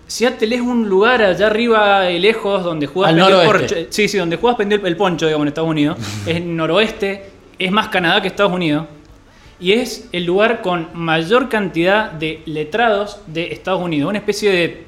Seattle 0.10 0.56
es 0.56 0.62
un 0.62 0.90
lugar 0.90 1.22
allá 1.22 1.46
arriba, 1.46 2.10
eh, 2.10 2.20
lejos, 2.20 2.64
donde 2.64 2.88
juegas 2.88 3.12
el 3.14 3.20
poncho. 3.46 3.76
Sí, 3.92 4.08
sí, 4.08 4.18
donde 4.18 4.38
juegas 4.38 4.58
pendió 4.58 4.80
el- 4.84 4.98
poncho, 4.98 5.28
digamos, 5.28 5.44
en 5.46 5.50
Estados 5.50 5.70
Unidos. 5.70 5.98
es 6.26 6.42
noroeste, 6.44 7.26
es 7.60 7.72
más 7.72 7.90
Canadá 7.90 8.20
que 8.20 8.28
Estados 8.28 8.52
Unidos. 8.52 8.88
Y 9.60 9.74
es 9.74 10.08
el 10.12 10.26
lugar 10.26 10.62
con 10.62 10.88
mayor 10.94 11.48
cantidad 11.48 12.12
de 12.12 12.42
letrados 12.48 13.20
de 13.28 13.52
Estados 13.52 13.82
Unidos. 13.84 14.10
Una 14.10 14.18
especie 14.18 14.52
de 14.52 14.84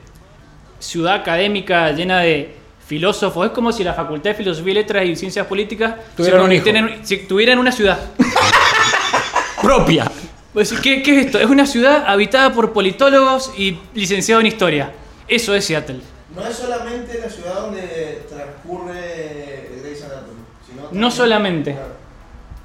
ciudad 0.79 1.13
académica 1.13 1.91
llena 1.91 2.21
de 2.21 2.55
filósofos. 2.87 3.45
Es 3.45 3.51
como 3.51 3.71
si 3.71 3.83
la 3.83 3.93
Facultad 3.93 4.31
de 4.31 4.35
Filosofía 4.35 4.71
y 4.71 4.75
Letras 4.75 5.05
y 5.05 5.15
Ciencias 5.15 5.45
Políticas 5.45 5.95
Tuvieran 6.17 6.41
un 6.41 6.51
hijo. 6.51 6.67
en- 6.67 7.05
si 7.05 7.17
tuvieran 7.17 7.59
una 7.59 7.71
ciudad. 7.71 7.99
Propia. 9.61 10.05
Vos 10.53 10.67
decís, 10.69 10.81
¿qué, 10.81 11.03
qué 11.03 11.19
es 11.19 11.25
esto? 11.27 11.37
Es 11.39 11.45
una 11.45 11.65
ciudad 11.65 12.03
habitada 12.07 12.51
por 12.51 12.73
politólogos 12.73 13.53
y 13.57 13.77
licenciados 13.93 14.41
en 14.41 14.47
historia. 14.47 14.91
Eso 15.31 15.55
es 15.55 15.65
Seattle. 15.65 15.99
No 16.35 16.45
es 16.47 16.55
solamente 16.55 17.19
la 17.19 17.29
ciudad 17.29 17.61
donde 17.61 18.23
transcurre 18.29 19.69
Grey's 19.81 20.03
Anatomy, 20.03 20.41
sino 20.67 20.87
No 20.91 21.11
solamente. 21.11 21.75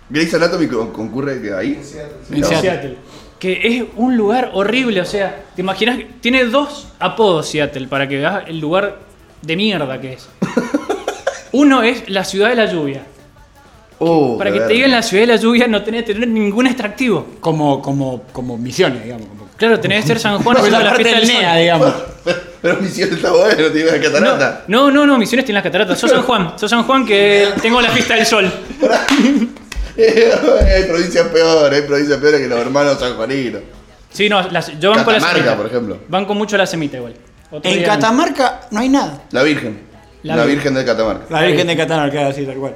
Grey's 0.08 0.34
Anatomy 0.34 0.66
con- 0.68 0.92
concurre 0.92 1.40
que 1.42 1.52
ahí. 1.52 1.74
en 1.74 1.84
Seattle, 1.84 2.16
sí. 2.28 2.32
En 2.34 2.38
En 2.38 2.44
Seattle. 2.44 2.70
Seattle. 2.70 2.96
Que 3.38 3.60
es 3.62 3.84
un 3.96 4.16
lugar 4.16 4.50
horrible, 4.54 5.00
o 5.00 5.04
sea, 5.04 5.44
¿te 5.54 5.60
imaginas? 5.62 5.98
que 5.98 6.04
Tiene 6.20 6.44
dos 6.44 6.88
apodos 6.98 7.48
Seattle 7.48 7.86
para 7.88 8.08
que 8.08 8.16
veas 8.18 8.44
el 8.48 8.58
lugar 8.60 8.98
de 9.42 9.56
mierda 9.56 10.00
que 10.00 10.14
es. 10.14 10.28
Uno 11.52 11.82
es 11.82 12.08
la 12.08 12.24
ciudad 12.24 12.48
de 12.50 12.56
la 12.56 12.66
lluvia. 12.66 13.02
Oh, 13.98 14.36
Para 14.36 14.50
que 14.50 14.56
te 14.58 14.60
verga. 14.64 14.74
digan 14.74 14.90
la 14.90 15.02
ciudad 15.02 15.22
de 15.22 15.26
la 15.28 15.36
lluvia 15.36 15.66
no 15.66 15.82
tenés 15.82 16.04
que 16.04 16.12
tener 16.12 16.28
ningún 16.28 16.66
extractivo. 16.66 17.26
Como, 17.40 17.80
como, 17.80 18.22
como 18.32 18.58
misiones, 18.58 19.02
digamos. 19.04 19.26
Como, 19.28 19.46
Claro, 19.56 19.80
tenés 19.80 20.02
que 20.02 20.08
ser 20.08 20.18
San 20.18 20.42
Juan 20.42 20.56
haciendo 20.58 20.78
la 20.80 20.84
la 20.90 20.94
fiesta 20.96 21.18
del 21.18 21.28
NEA, 21.28 21.50
sol. 21.52 21.60
digamos. 21.60 21.94
Pero 22.66 22.80
Misión 22.80 23.12
está 23.12 23.30
bueno, 23.30 23.70
te 23.70 23.78
iba 23.78 23.92
a 23.92 24.00
catarata. 24.00 24.64
No, 24.66 24.90
no, 24.90 25.06
no, 25.06 25.16
Misiones 25.18 25.44
tiene 25.44 25.58
las 25.58 25.62
cataratas. 25.62 26.00
Sos 26.00 26.10
San 26.10 26.22
Juan, 26.22 26.58
sos 26.58 26.68
San 26.68 26.82
Juan 26.82 27.06
que 27.06 27.46
tengo 27.62 27.80
la 27.80 27.90
fiesta 27.90 28.14
del 28.16 28.26
sol. 28.26 28.50
hay 29.96 30.82
provincias 30.88 31.28
peores, 31.28 31.80
hay 31.80 31.86
provincias 31.86 32.18
peores 32.18 32.40
que 32.40 32.48
los 32.48 32.58
hermanos 32.58 32.98
sanjuaninos. 32.98 33.62
Sí, 34.10 34.28
no, 34.28 34.42
las- 34.50 34.78
yo 34.80 34.90
banco 34.90 35.10
la 35.12 35.18
Catamarca, 35.18 35.36
semita. 35.38 35.56
por 35.56 35.66
ejemplo. 35.66 35.98
Banco 36.08 36.34
mucho 36.34 36.56
la 36.56 36.66
semita 36.66 36.96
igual. 36.96 37.14
Otro 37.52 37.70
En 37.70 37.78
día- 37.78 37.86
Catamarca 37.86 38.62
no 38.72 38.80
hay 38.80 38.88
nada. 38.88 39.22
La 39.30 39.42
Virgen. 39.44 39.80
La 40.24 40.34
La, 40.34 40.42
Virgen. 40.44 40.56
Virgen 40.56 40.74
de 40.74 40.84
Catamarca. 40.84 41.24
La 41.30 41.42
Virgen 41.46 41.66
de 41.68 41.76
Catamarca, 41.76 42.26
así, 42.26 42.44
tal 42.44 42.56
cual. 42.56 42.74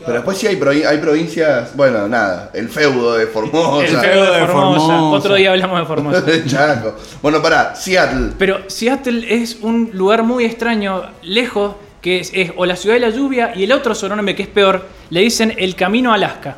Pero 0.00 0.12
después 0.14 0.38
sí 0.38 0.46
hay, 0.46 0.56
provi- 0.56 0.86
hay 0.86 0.98
provincias, 0.98 1.74
bueno, 1.76 2.06
nada, 2.08 2.50
el 2.54 2.68
feudo 2.68 3.14
de 3.16 3.26
Formosa. 3.26 3.84
El 3.84 3.96
feudo 3.96 4.32
de 4.32 4.46
Formosa. 4.46 4.80
Formosa. 4.86 5.02
Otro 5.16 5.34
día 5.34 5.50
hablamos 5.50 5.80
de 5.80 5.86
Formosa. 5.86 6.22
Chaco. 6.46 6.94
Bueno, 7.20 7.42
pará, 7.42 7.74
Seattle. 7.74 8.32
Pero 8.38 8.60
Seattle 8.68 9.26
es 9.42 9.58
un 9.60 9.90
lugar 9.92 10.22
muy 10.22 10.44
extraño, 10.44 11.02
lejos, 11.22 11.74
que 12.00 12.20
es, 12.20 12.30
es 12.32 12.52
o 12.56 12.64
la 12.64 12.76
ciudad 12.76 12.94
de 12.94 13.00
la 13.00 13.10
lluvia 13.10 13.52
y 13.56 13.64
el 13.64 13.72
otro 13.72 13.94
sobrenombre 13.94 14.36
que 14.36 14.44
es 14.44 14.48
peor, 14.48 14.86
le 15.10 15.20
dicen 15.20 15.52
el 15.58 15.74
camino 15.74 16.12
a 16.12 16.14
Alaska. 16.14 16.56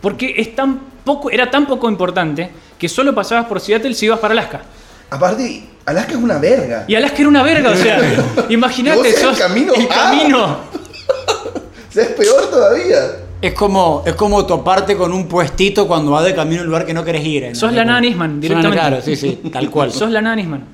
Porque 0.00 0.34
es 0.36 0.54
tan 0.54 0.80
poco, 1.04 1.30
era 1.30 1.50
tan 1.50 1.66
poco 1.66 1.88
importante 1.88 2.50
que 2.78 2.88
solo 2.88 3.14
pasabas 3.14 3.46
por 3.46 3.58
Seattle 3.60 3.94
si 3.94 4.06
ibas 4.06 4.18
para 4.20 4.32
Alaska. 4.32 4.60
Aparte, 5.10 5.64
Alaska 5.86 6.12
es 6.12 6.18
una 6.18 6.38
verga. 6.38 6.84
Y 6.86 6.94
Alaska 6.94 7.16
era 7.20 7.28
una 7.28 7.42
verga, 7.42 7.70
o 7.70 7.74
sea, 7.76 7.98
imagínate, 8.50 9.08
el 9.08 9.36
camino 9.38 9.72
el 9.74 9.86
A. 9.86 9.88
camino. 9.88 10.58
O 11.88 11.92
sea, 11.92 12.02
es 12.04 12.10
peor 12.10 12.50
todavía. 12.50 12.96
Es 13.40 13.54
como, 13.54 14.02
es 14.04 14.14
como 14.14 14.44
toparte 14.46 14.96
con 14.96 15.12
un 15.12 15.28
puestito 15.28 15.86
cuando 15.86 16.10
vas 16.10 16.24
de 16.24 16.34
camino 16.34 16.60
a 16.60 16.64
un 16.64 16.66
lugar 16.68 16.84
que 16.84 16.92
no 16.94 17.04
querés 17.04 17.24
ir. 17.24 17.48
¿no? 17.48 17.54
Sos 17.54 17.72
la 17.72 17.84
Nana 17.84 18.00
Nisman, 18.00 18.40
directamente. 18.40 18.76
la- 18.76 18.88
Claro, 18.88 19.02
sí, 19.02 19.14
sí, 19.16 19.40
tal 19.52 19.70
cual. 19.70 19.92
Sos 19.92 20.10
la 20.10 20.20
Nanisman. 20.20 20.64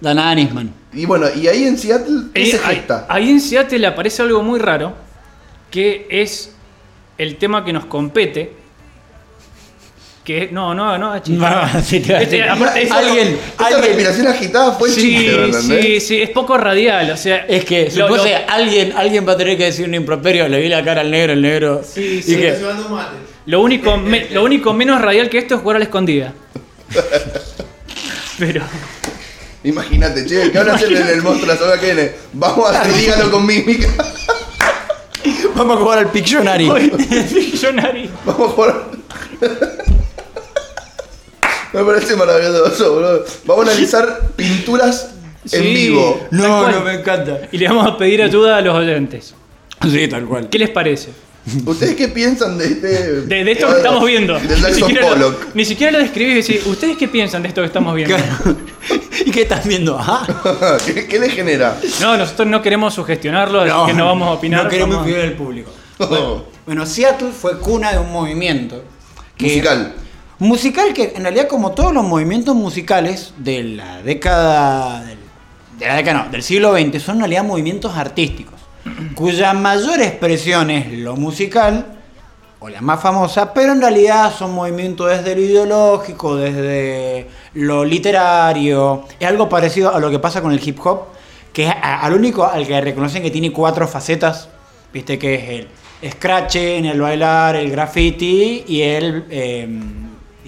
la 0.00 0.14
Nana 0.14 0.34
Nisman. 0.34 0.72
Y 0.92 1.06
bueno, 1.06 1.26
y 1.34 1.46
ahí 1.46 1.64
en 1.64 1.78
Seattle, 1.78 2.22
¿qué 2.34 2.42
Eh, 2.42 2.46
se 2.50 2.64
ahí, 2.64 2.76
gesta? 2.76 3.06
ahí 3.08 3.30
en 3.30 3.40
Seattle 3.40 3.86
aparece 3.86 4.22
algo 4.22 4.42
muy 4.42 4.58
raro, 4.58 4.94
que 5.70 6.06
es 6.10 6.52
el 7.18 7.36
tema 7.36 7.64
que 7.64 7.72
nos 7.72 7.84
compete. 7.84 8.54
Que 10.24 10.48
no, 10.52 10.74
no, 10.74 10.98
no, 10.98 11.18
chiste. 11.18 11.40
No, 11.40 11.82
sí, 11.82 12.00
te 12.00 12.12
Este, 12.22 12.36
decir. 12.36 12.42
aparte, 12.44 12.82
es- 12.82 12.90
Alguien, 12.90 13.38
alguien, 13.56 13.82
respiración 13.84 14.26
agitada 14.28 14.72
fue 14.72 14.88
el 14.90 14.94
Sí, 14.94 15.00
chiste, 15.00 15.52
sí, 15.82 16.00
sí, 16.00 16.22
es 16.22 16.30
poco 16.30 16.58
radial, 16.58 17.10
o 17.10 17.16
sea. 17.16 17.46
es 17.48 17.64
que, 17.64 17.90
lo- 17.94 18.06
supuse, 18.08 18.30
lo- 18.30 18.52
alguien, 18.52 18.92
alguien 18.96 19.26
va 19.26 19.32
a 19.32 19.36
tener 19.38 19.56
que 19.56 19.64
decir 19.64 19.86
un 19.88 19.94
improperio, 19.94 20.46
le 20.48 20.60
vi 20.60 20.68
la 20.68 20.84
cara 20.84 21.00
al 21.00 21.10
negro, 21.10 21.32
el 21.32 21.40
negro. 21.42 21.82
Sí, 21.82 22.18
y 22.18 22.22
sí. 22.22 22.36
que. 22.36 22.54
Lo 23.46 23.62
único, 23.62 23.96
me- 23.96 24.28
lo 24.30 24.44
único 24.44 24.74
menos 24.74 25.00
radial 25.00 25.30
que 25.30 25.38
esto 25.38 25.54
es 25.54 25.62
jugar 25.62 25.76
a 25.76 25.78
la 25.78 25.84
escondida. 25.86 26.34
Pero. 28.38 28.62
Imagínate, 29.64 30.24
che, 30.26 30.50
¿qué 30.50 30.58
van 30.58 30.70
a 30.70 30.74
hacer 30.74 30.92
en 30.92 31.06
el 31.08 31.22
monstruo 31.22 31.46
la 31.52 31.56
semana 31.58 31.78
que 31.80 31.86
viene? 31.86 32.12
Vamos 32.34 32.70
a 32.70 32.80
hacer 32.80 32.94
dígalo 32.94 33.30
con 33.30 33.44
mímica. 33.46 33.88
vamos 35.54 35.76
a 35.76 35.80
jugar 35.80 35.98
al 35.98 36.10
Pictionary. 36.10 36.70
Millonario. 36.70 38.10
Vamos 38.24 38.50
a 38.50 38.52
jugar. 38.52 38.84
Me 41.72 41.84
parece 41.84 42.16
maravilloso, 42.16 42.94
boludo. 42.94 43.24
Vamos 43.44 43.68
a 43.68 43.70
analizar 43.70 44.20
pinturas 44.36 45.10
en 45.52 45.62
Sí. 45.62 45.72
vivo. 45.74 46.20
Tal 46.30 46.38
No, 46.40 46.60
cual. 46.62 46.72
no 46.72 46.80
me 46.82 46.94
encanta. 46.94 47.38
Y 47.52 47.58
le 47.58 47.68
vamos 47.68 47.86
a 47.86 47.96
pedir 47.96 48.22
ayuda 48.22 48.56
a 48.56 48.60
los 48.60 48.74
oyentes. 48.74 49.34
Sí, 49.82 50.08
tal 50.08 50.24
cual. 50.26 50.48
¿Qué 50.50 50.58
les 50.58 50.70
parece? 50.70 51.10
¿Ustedes 51.64 51.94
qué 51.96 52.08
piensan 52.08 52.58
de 52.58 52.66
este. 52.66 52.88
De, 53.22 53.44
de 53.44 53.52
esto 53.52 53.68
que 53.70 53.76
estamos 53.78 54.04
viendo. 54.04 54.34
De 54.34 54.40
Ni 54.42 54.48
Jackson 54.60 54.74
siquiera, 54.88 55.08
lo, 55.08 55.14
Pollock. 55.14 55.46
ni 55.54 55.64
siquiera 55.64 55.90
lo 55.92 55.98
describís 55.98 56.48
y 56.48 56.52
decís, 56.54 56.66
¿ustedes 56.66 56.96
qué 56.98 57.08
piensan 57.08 57.40
de 57.42 57.48
esto 57.48 57.62
que 57.62 57.66
estamos 57.68 57.94
viendo? 57.94 58.14
Claro. 58.16 58.56
¿Y 59.24 59.30
qué 59.30 59.42
estás 59.42 59.66
viendo? 59.66 59.96
Ah, 59.98 60.26
¿Qué, 60.86 61.06
¿Qué 61.06 61.18
le 61.18 61.30
genera? 61.30 61.78
No, 62.00 62.16
nosotros 62.18 62.46
no 62.46 62.60
queremos 62.60 62.92
sugestionarlo, 62.92 63.62
así 63.62 63.72
que 63.86 63.94
no 63.94 64.04
vamos 64.06 64.28
a 64.28 64.32
opinar. 64.32 64.64
No 64.64 64.70
queremos 64.70 64.96
vamos- 64.96 65.08
influir 65.08 65.30
el 65.30 65.36
público. 65.36 65.70
Bueno, 65.98 66.44
bueno, 66.66 66.84
Seattle 66.86 67.30
fue 67.32 67.58
cuna 67.58 67.92
de 67.92 67.98
un 68.00 68.12
movimiento. 68.12 68.84
que- 69.38 69.46
Musical. 69.46 69.94
Musical 70.40 70.94
que 70.94 71.12
en 71.16 71.22
realidad 71.22 71.48
como 71.48 71.72
todos 71.72 71.92
los 71.92 72.02
movimientos 72.02 72.54
musicales 72.54 73.34
de 73.36 73.62
la 73.62 74.00
década 74.00 75.04
del, 75.04 75.18
de 75.78 75.86
la 75.86 75.96
década 75.96 76.24
no, 76.24 76.30
del 76.30 76.42
siglo 76.42 76.72
XX 76.72 77.02
son 77.02 77.16
en 77.16 77.20
realidad 77.20 77.44
movimientos 77.44 77.94
artísticos 77.94 78.58
cuya 79.14 79.52
mayor 79.52 80.00
expresión 80.00 80.70
es 80.70 80.92
lo 80.92 81.14
musical 81.16 81.98
o 82.58 82.70
la 82.70 82.80
más 82.80 83.00
famosa, 83.02 83.52
pero 83.52 83.72
en 83.72 83.82
realidad 83.82 84.32
son 84.34 84.54
movimientos 84.54 85.10
desde 85.10 85.34
lo 85.34 85.42
ideológico, 85.42 86.36
desde 86.36 87.26
lo 87.52 87.84
literario, 87.84 89.04
es 89.18 89.28
algo 89.28 89.46
parecido 89.46 89.94
a 89.94 90.00
lo 90.00 90.10
que 90.10 90.18
pasa 90.18 90.40
con 90.40 90.52
el 90.52 90.66
hip 90.66 90.78
hop, 90.82 91.02
que 91.52 91.66
es 91.66 91.74
al 91.82 92.14
único 92.14 92.46
al 92.46 92.66
que 92.66 92.80
reconocen 92.80 93.22
que 93.22 93.30
tiene 93.30 93.52
cuatro 93.52 93.86
facetas, 93.86 94.48
viste 94.90 95.18
que 95.18 95.34
es 95.34 95.66
el 96.02 96.12
scratch 96.12 96.56
en 96.56 96.86
el 96.86 96.98
bailar, 96.98 97.56
el 97.56 97.70
graffiti 97.70 98.64
y 98.66 98.80
el 98.80 99.26
eh, 99.28 99.68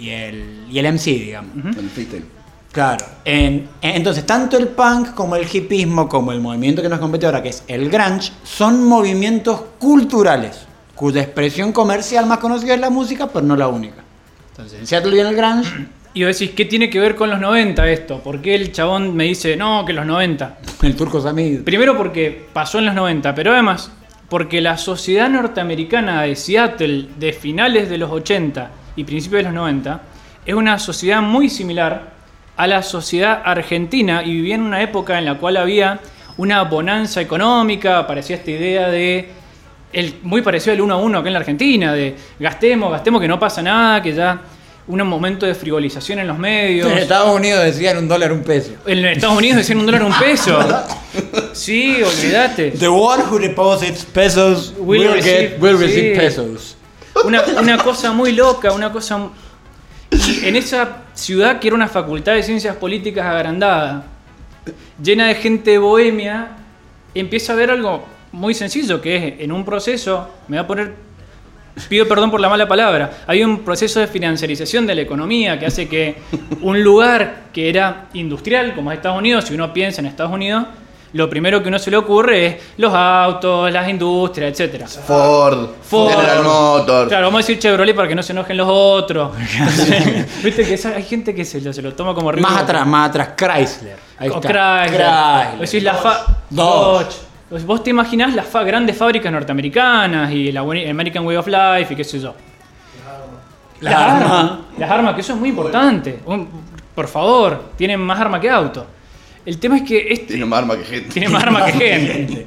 y 0.03 0.11
el 0.11 0.67
y 0.71 0.79
el 0.79 0.87
MC, 0.87 1.05
digamos. 1.13 1.51
El 1.77 1.89
freestyle. 1.91 2.25
Claro. 2.73 3.05
En- 3.25 3.69
en- 3.83 3.97
entonces, 3.97 4.25
tanto 4.25 4.57
el 4.57 4.69
punk 4.69 5.13
como 5.15 5.37
el 5.37 5.47
hipismo, 5.53 6.09
como 6.09 6.33
el 6.33 6.41
movimiento 6.41 6.81
que 6.81 6.89
nos 6.89 6.99
compete 7.01 7.27
ahora, 7.27 7.43
que 7.43 7.51
es 7.51 7.65
el 7.69 7.91
grunge, 7.91 8.33
son 8.45 8.85
movimientos 8.85 9.61
culturales, 9.79 10.67
cuya 10.95 11.21
expresión 11.23 11.73
comercial 11.73 12.27
más 12.27 12.39
conocida 12.39 12.75
es 12.75 12.81
la 12.81 12.89
música, 12.91 13.29
pero 13.29 13.45
no 13.45 13.57
la 13.57 13.69
única. 13.69 14.03
Entonces, 14.51 14.81
en 14.81 14.87
Seattle 14.87 15.13
viene 15.13 15.29
el 15.31 15.37
grunge, 15.37 15.87
Y 16.15 16.25
vos 16.25 16.39
decís, 16.39 16.55
¿qué 16.55 16.67
tiene 16.67 16.91
que 16.91 17.01
ver 17.01 17.15
con 17.17 17.31
los 17.31 17.41
90 17.41 17.89
esto? 17.89 18.19
¿Por 18.23 18.43
qué 18.43 18.55
el 18.55 18.71
chabón 18.71 19.17
me 19.17 19.25
dice, 19.25 19.57
no, 19.57 19.85
que 19.87 19.95
los 19.95 20.05
90? 20.05 20.59
el 20.83 20.95
turco 20.95 21.21
Samid. 21.23 21.61
Primero 21.63 21.97
porque 21.97 22.49
pasó 22.53 22.79
en 22.79 22.85
los 22.87 22.95
90, 22.95 23.35
pero 23.35 23.53
además 23.53 23.91
porque 24.29 24.61
la 24.63 24.77
sociedad 24.79 25.29
norteamericana 25.31 26.23
de 26.23 26.37
Seattle 26.37 27.09
de 27.19 27.33
finales 27.33 27.89
de 27.91 27.97
los 27.99 28.11
80 28.11 28.71
y 28.97 29.05
principios 29.05 29.41
de 29.41 29.45
los 29.45 29.55
90 29.55 30.01
es 30.45 30.55
una 30.55 30.79
sociedad 30.79 31.21
muy 31.23 31.49
similar 31.49 32.13
a 32.57 32.67
la 32.67 32.83
sociedad 32.83 33.43
argentina 33.45 34.23
y 34.25 34.33
vivía 34.33 34.55
en 34.57 34.63
una 34.63 34.83
época 34.83 35.19
en 35.19 35.25
la 35.25 35.35
cual 35.35 35.57
había 35.57 36.01
una 36.37 36.63
bonanza 36.65 37.21
económica, 37.21 37.99
aparecía 37.99 38.37
esta 38.37 38.51
idea 38.51 38.89
de 38.89 39.31
el, 39.93 40.17
muy 40.23 40.43
parecido 40.43 40.73
al 40.75 40.81
uno 40.81 40.95
a 40.95 40.97
uno 40.99 41.19
acá 41.19 41.29
en 41.29 41.35
la 41.35 41.41
Argentina, 41.41 41.93
de 41.93 42.17
gastemos, 42.39 42.91
gastemos 42.91 43.21
que 43.21 43.29
no 43.29 43.39
pasa 43.39 43.63
nada, 43.63 44.03
que 44.03 44.15
ya 44.15 44.41
un 44.89 45.07
momento 45.07 45.47
de 45.47 45.55
frivolización 45.55 46.19
en 46.19 46.27
los 46.27 46.39
medios. 46.39 46.91
En 46.91 46.99
Estados 46.99 47.35
Unidos 47.35 47.63
decían 47.65 47.99
un 47.99 48.09
dólar 48.09 48.33
un 48.33 48.43
peso. 48.43 48.73
En 48.87 49.05
Estados 49.05 49.37
Unidos 49.37 49.59
decían 49.59 49.79
un 49.79 49.87
dólar 49.87 50.03
un 50.03 50.13
peso. 50.15 50.59
Sí, 51.53 52.03
olvídate. 52.03 52.73
The 52.73 52.89
one 52.89 53.23
who 53.31 53.39
deposits 53.39 54.05
pesos 54.05 54.75
Will 54.79 55.01
will, 55.03 55.11
receive- 55.13 55.51
get, 55.51 55.61
will 55.61 55.79
receive 55.79 56.15
sí. 56.15 56.19
pesos. 56.19 56.77
Una, 57.25 57.43
una 57.61 57.79
cosa 57.79 58.13
muy 58.13 58.33
loca, 58.33 58.73
una 58.73 58.93
cosa... 58.93 59.29
En 60.43 60.57
esa 60.57 61.05
ciudad 61.15 61.59
que 61.59 61.69
era 61.69 61.77
una 61.77 61.89
facultad 61.89 62.35
de 62.35 62.43
ciencias 62.43 62.77
políticas 62.77 63.25
agrandada, 63.25 64.05
llena 65.03 65.29
de 65.29 65.35
gente 65.35 65.79
bohemia, 65.79 66.51
empieza 67.15 67.55
a 67.55 67.57
ver 67.57 67.71
algo 67.71 68.05
muy 68.31 68.55
sencillo, 68.55 69.01
que 69.01 69.17
es 69.17 69.41
en 69.41 69.53
un 69.53 69.65
proceso, 69.65 70.29
me 70.49 70.57
voy 70.57 70.65
a 70.65 70.67
poner, 70.67 70.95
pido 71.89 72.07
perdón 72.07 72.31
por 72.31 72.41
la 72.41 72.49
mala 72.49 72.69
palabra, 72.69 73.23
hay 73.27 73.43
un 73.43 73.61
proceso 73.61 74.01
de 74.01 74.07
financiarización 74.07 74.87
de 74.87 74.95
la 74.95 75.03
economía 75.03 75.59
que 75.59 75.67
hace 75.67 75.89
que 75.89 76.17
un 76.61 76.83
lugar 76.83 77.45
que 77.53 77.69
era 77.69 78.09
industrial, 78.13 78.75
como 78.75 78.93
es 78.93 78.99
Estados 78.99 79.19
Unidos, 79.19 79.47
si 79.47 79.55
uno 79.55 79.73
piensa 79.73 80.01
en 80.01 80.07
Estados 80.07 80.33
Unidos, 80.33 80.67
lo 81.15 81.29
primero 81.29 81.63
que 81.63 81.69
uno 81.69 81.79
se 81.79 81.91
le 81.91 81.97
ocurre 81.99 82.47
es 82.47 82.57
los 82.79 82.93
autos, 82.95 83.71
las 83.71 83.89
industrias, 83.89 84.51
etcétera. 84.53 84.87
Ford, 84.89 85.69
Ford. 85.83 86.11
General 86.11 86.43
Motors. 86.43 87.09
Claro, 87.09 87.27
vamos 87.27 87.39
a 87.39 87.43
decir 87.43 87.59
Chevrolet 87.59 87.95
para 87.95 88.09
que 88.09 88.15
no 88.15 88.23
se 88.23 88.33
enojen 88.33 88.57
los 88.57 88.69
otros. 88.71 89.31
Viste 90.43 90.65
que 90.65 90.75
esa- 90.75 90.91
hay 90.97 91.03
gente 91.03 91.35
que 91.35 91.45
se 91.45 91.61
lo, 91.61 91.73
se 91.73 91.83
lo 91.83 91.93
toma 91.95 92.15
como 92.15 92.33
ritmo. 92.33 92.49
Más 92.49 92.63
atrás, 92.63 92.87
más 92.87 93.09
atrás, 93.11 93.31
Chrysler. 93.37 93.97
Ahí 94.19 94.29
O 94.31 94.35
está. 94.37 94.85
Chrysler. 94.87 95.51
Vos 95.59 95.61
decís 95.61 95.83
la 95.83 95.95
fa- 95.95 96.25
Dodge. 96.51 97.17
Dodge. 97.51 97.65
Vos- 97.67 97.83
te 97.85 97.91
imaginás 97.91 98.35
las 98.35 98.47
fa- 98.47 98.63
grandes 98.63 98.97
fábricas 98.97 99.31
norteamericanas 99.31 100.31
y 100.33 100.51
la 100.53 100.61
American 100.61 101.27
Way 101.27 101.37
of 101.37 101.47
Life 101.47 101.93
y 101.93 101.97
qué 101.97 102.05
sé 102.05 102.19
yo. 102.21 102.35
Las 103.81 103.93
Las 103.93 104.03
armas. 104.03 104.31
armas. 104.33 104.59
Las 104.79 104.91
armas, 104.91 105.15
que 105.15 105.21
eso 105.21 105.33
es 105.35 105.39
muy 105.39 105.49
importante. 105.51 106.21
Un- 106.27 106.49
por 106.95 107.09
favor, 107.09 107.71
tienen 107.77 108.01
más 108.01 108.19
arma 108.21 108.41
que 108.41 108.49
auto. 108.49 108.87
El 109.45 109.59
tema 109.59 109.77
es 109.77 109.83
que 109.83 110.13
este, 110.13 110.27
Tiene 110.27 110.45
más 110.47 110.61
arma 110.61 110.79
que 110.79 110.85
gente. 110.85 111.09
tiene 111.13 111.29
más 111.29 111.43
armas 111.43 111.73
que 111.73 111.79
gente. 111.99 112.47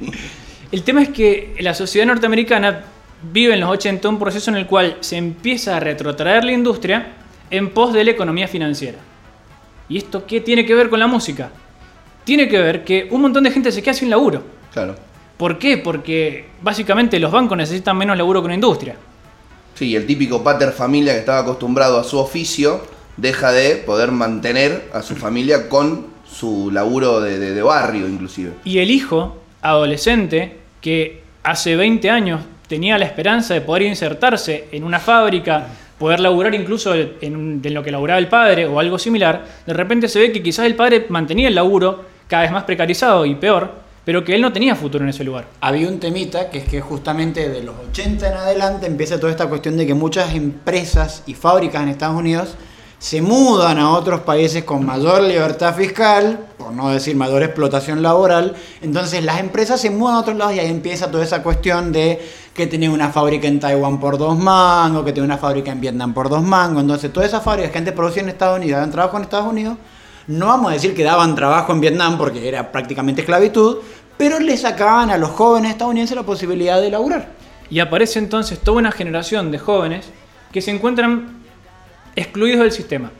El 0.72 0.82
tema 0.82 1.02
es 1.02 1.10
que 1.10 1.54
la 1.60 1.74
sociedad 1.74 2.06
norteamericana 2.06 2.84
vive 3.32 3.54
en 3.54 3.60
los 3.60 3.70
80 3.70 4.08
un 4.08 4.18
proceso 4.18 4.50
en 4.50 4.56
el 4.56 4.66
cual 4.66 4.96
se 5.00 5.16
empieza 5.16 5.76
a 5.76 5.80
retrotraer 5.80 6.44
la 6.44 6.52
industria 6.52 7.12
en 7.50 7.70
pos 7.70 7.92
de 7.92 8.04
la 8.04 8.10
economía 8.10 8.48
financiera. 8.48 8.98
¿Y 9.88 9.98
esto 9.98 10.26
qué 10.26 10.40
tiene 10.40 10.66
que 10.66 10.74
ver 10.74 10.88
con 10.88 10.98
la 10.98 11.06
música? 11.06 11.50
Tiene 12.24 12.48
que 12.48 12.58
ver 12.58 12.84
que 12.84 13.06
un 13.10 13.20
montón 13.20 13.44
de 13.44 13.50
gente 13.52 13.70
se 13.70 13.82
queda 13.82 13.94
sin 13.94 14.10
laburo. 14.10 14.42
Claro. 14.72 14.96
¿Por 15.36 15.58
qué? 15.58 15.78
Porque 15.78 16.46
básicamente 16.62 17.20
los 17.20 17.30
bancos 17.30 17.56
necesitan 17.56 17.96
menos 17.96 18.16
laburo 18.16 18.40
que 18.40 18.46
una 18.46 18.54
industria. 18.54 18.96
Sí, 19.74 19.94
el 19.94 20.06
típico 20.06 20.42
pater 20.42 20.72
familia 20.72 21.12
que 21.12 21.20
estaba 21.20 21.40
acostumbrado 21.40 22.00
a 22.00 22.04
su 22.04 22.18
oficio 22.18 22.82
deja 23.16 23.52
de 23.52 23.76
poder 23.76 24.10
mantener 24.10 24.88
a 24.92 25.02
su 25.02 25.14
familia 25.14 25.68
con 25.68 26.15
su 26.38 26.70
laburo 26.70 27.20
de, 27.20 27.38
de- 27.38 27.54
de 27.54 27.62
barrio, 27.62 28.08
inclusive. 28.08 28.52
Y 28.64 28.78
el 28.78 28.90
hijo, 28.90 29.36
adolescente, 29.62 30.56
que 30.80 31.22
hace 31.42 31.76
20 31.76 32.10
años 32.10 32.40
tenía 32.68 32.98
la 32.98 33.04
esperanza 33.04 33.54
de 33.54 33.60
poder 33.60 33.82
insertarse 33.82 34.64
en 34.72 34.82
una 34.84 34.98
fábrica, 34.98 35.66
poder 35.98 36.20
laburar 36.20 36.54
incluso 36.54 36.94
en, 36.94 37.60
en 37.62 37.74
lo 37.74 37.82
que 37.82 37.90
laburaba 37.90 38.18
el 38.18 38.28
padre 38.28 38.66
o 38.66 38.80
algo 38.80 38.98
similar, 38.98 39.44
de 39.66 39.72
repente 39.72 40.08
se 40.08 40.18
ve 40.18 40.32
que 40.32 40.42
quizás 40.42 40.66
el 40.66 40.74
padre 40.74 41.06
mantenía 41.08 41.48
el 41.48 41.54
laburo 41.54 42.04
cada 42.28 42.42
vez 42.42 42.52
más 42.52 42.64
precarizado 42.64 43.24
y 43.24 43.36
peor, 43.36 43.70
pero 44.04 44.24
que 44.24 44.34
él 44.34 44.40
no 44.42 44.52
tenía 44.52 44.74
futuro 44.76 45.04
en 45.04 45.10
ese 45.10 45.24
lugar. 45.24 45.46
Había 45.60 45.88
un 45.88 45.98
temita 46.00 46.50
que 46.50 46.58
es 46.58 46.68
que 46.68 46.80
justamente 46.80 47.48
de 47.48 47.62
los 47.62 47.74
80 47.90 48.28
en 48.28 48.34
adelante 48.34 48.86
empieza 48.86 49.18
toda 49.18 49.30
esta 49.32 49.46
cuestión 49.48 49.76
de 49.76 49.86
que 49.86 49.94
muchas 49.94 50.34
empresas 50.34 51.22
y 51.26 51.34
fábricas 51.34 51.82
en 51.82 51.88
Estados 51.88 52.16
Unidos 52.16 52.56
se 52.98 53.20
mudan 53.20 53.78
a 53.78 53.90
otros 53.90 54.20
países 54.20 54.64
con 54.64 54.86
mayor 54.86 55.22
libertad 55.22 55.74
fiscal, 55.74 56.46
por 56.56 56.72
no 56.72 56.90
decir 56.90 57.14
mayor 57.14 57.42
explotación 57.42 58.02
laboral. 58.02 58.54
Entonces 58.80 59.22
las 59.22 59.38
empresas 59.38 59.80
se 59.80 59.90
mudan 59.90 60.16
a 60.16 60.20
otros 60.20 60.36
lados 60.36 60.54
y 60.54 60.60
ahí 60.60 60.70
empieza 60.70 61.10
toda 61.10 61.22
esa 61.24 61.42
cuestión 61.42 61.92
de 61.92 62.20
que 62.54 62.66
tenés 62.66 62.88
una 62.88 63.10
fábrica 63.10 63.46
en 63.46 63.60
Taiwán 63.60 64.00
por 64.00 64.16
dos 64.16 64.38
mangos, 64.38 65.04
que 65.04 65.12
tenés 65.12 65.26
una 65.26 65.38
fábrica 65.38 65.70
en 65.72 65.80
Vietnam 65.80 66.14
por 66.14 66.30
dos 66.30 66.42
mangos. 66.42 66.82
Entonces, 66.82 67.12
todas 67.12 67.28
esas 67.28 67.42
fábricas 67.42 67.70
que 67.70 67.78
antes 67.78 67.92
producían 67.92 68.26
en 68.26 68.30
Estados 68.30 68.56
Unidos, 68.56 68.76
daban 68.76 68.90
trabajo 68.90 69.16
en 69.18 69.22
Estados 69.24 69.46
Unidos, 69.46 69.76
no 70.28 70.46
vamos 70.46 70.70
a 70.70 70.74
decir 70.74 70.94
que 70.94 71.04
daban 71.04 71.34
trabajo 71.34 71.72
en 71.72 71.80
Vietnam 71.80 72.16
porque 72.16 72.48
era 72.48 72.72
prácticamente 72.72 73.20
esclavitud, 73.20 73.78
pero 74.16 74.40
le 74.40 74.56
sacaban 74.56 75.10
a 75.10 75.18
los 75.18 75.30
jóvenes 75.30 75.72
estadounidenses 75.72 76.16
la 76.16 76.22
posibilidad 76.22 76.80
de 76.80 76.90
laburar. 76.90 77.28
Y 77.68 77.80
aparece 77.80 78.18
entonces 78.18 78.58
toda 78.58 78.78
una 78.78 78.90
generación 78.90 79.50
de 79.50 79.58
jóvenes 79.58 80.06
que 80.50 80.62
se 80.62 80.70
encuentran 80.70 81.35
excluidos 82.16 82.60
del 82.60 82.72
sistema. 82.72 83.10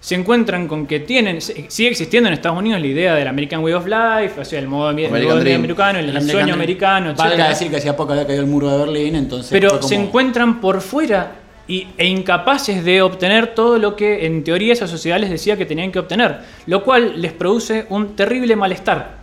Se 0.00 0.14
encuentran 0.14 0.68
con 0.68 0.86
que 0.86 1.00
tienen, 1.00 1.40
sigue 1.40 1.88
existiendo 1.88 2.28
en 2.28 2.34
Estados 2.34 2.56
Unidos 2.58 2.80
la 2.80 2.86
idea 2.86 3.14
del 3.16 3.26
American 3.26 3.64
Way 3.64 3.72
of 3.74 3.86
Life, 3.86 4.40
o 4.40 4.44
sea, 4.44 4.60
el 4.60 4.68
modo, 4.68 4.90
el 4.90 4.94
American 4.94 5.10
modo 5.10 5.20
de 5.20 5.34
vida 5.34 5.40
Dream. 5.40 5.60
americano, 5.60 5.98
el, 5.98 6.04
American 6.04 6.28
sueño 6.30 6.44
Dream. 6.46 6.58
americano, 6.58 7.10
etcétera. 7.10 7.48
decir 7.48 7.70
que 7.70 7.76
hacía 7.78 7.96
poco 7.96 8.12
había 8.12 8.26
caído 8.26 8.42
el 8.42 8.46
muro 8.48 8.70
de 8.70 8.78
Berlín, 8.78 9.16
entonces. 9.16 9.50
Pero 9.50 9.70
como- 9.70 9.82
se 9.82 9.96
encuentran 9.96 10.60
por 10.60 10.80
fuera 10.80 11.32
y, 11.66 11.88
e 11.98 12.06
incapaces 12.06 12.84
de 12.84 13.02
obtener 13.02 13.54
todo 13.54 13.78
lo 13.78 13.96
que 13.96 14.26
en 14.26 14.44
teoría 14.44 14.74
esa 14.74 14.86
sociedad 14.86 15.18
les 15.18 15.30
decía 15.30 15.56
que 15.56 15.66
tenían 15.66 15.90
que 15.90 15.98
obtener, 15.98 16.38
lo 16.66 16.84
cual 16.84 17.20
les 17.20 17.32
produce 17.32 17.86
un 17.88 18.14
terrible 18.14 18.54
malestar. 18.54 19.16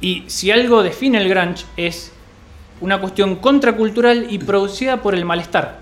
Y 0.00 0.24
si 0.26 0.50
algo 0.50 0.82
define 0.82 1.18
el 1.18 1.28
grunge 1.28 1.64
es 1.76 2.10
una 2.80 2.98
cuestión 3.00 3.36
contracultural 3.36 4.26
y 4.30 4.38
producida 4.38 4.96
por 4.96 5.14
el 5.14 5.24
malestar. 5.24 5.78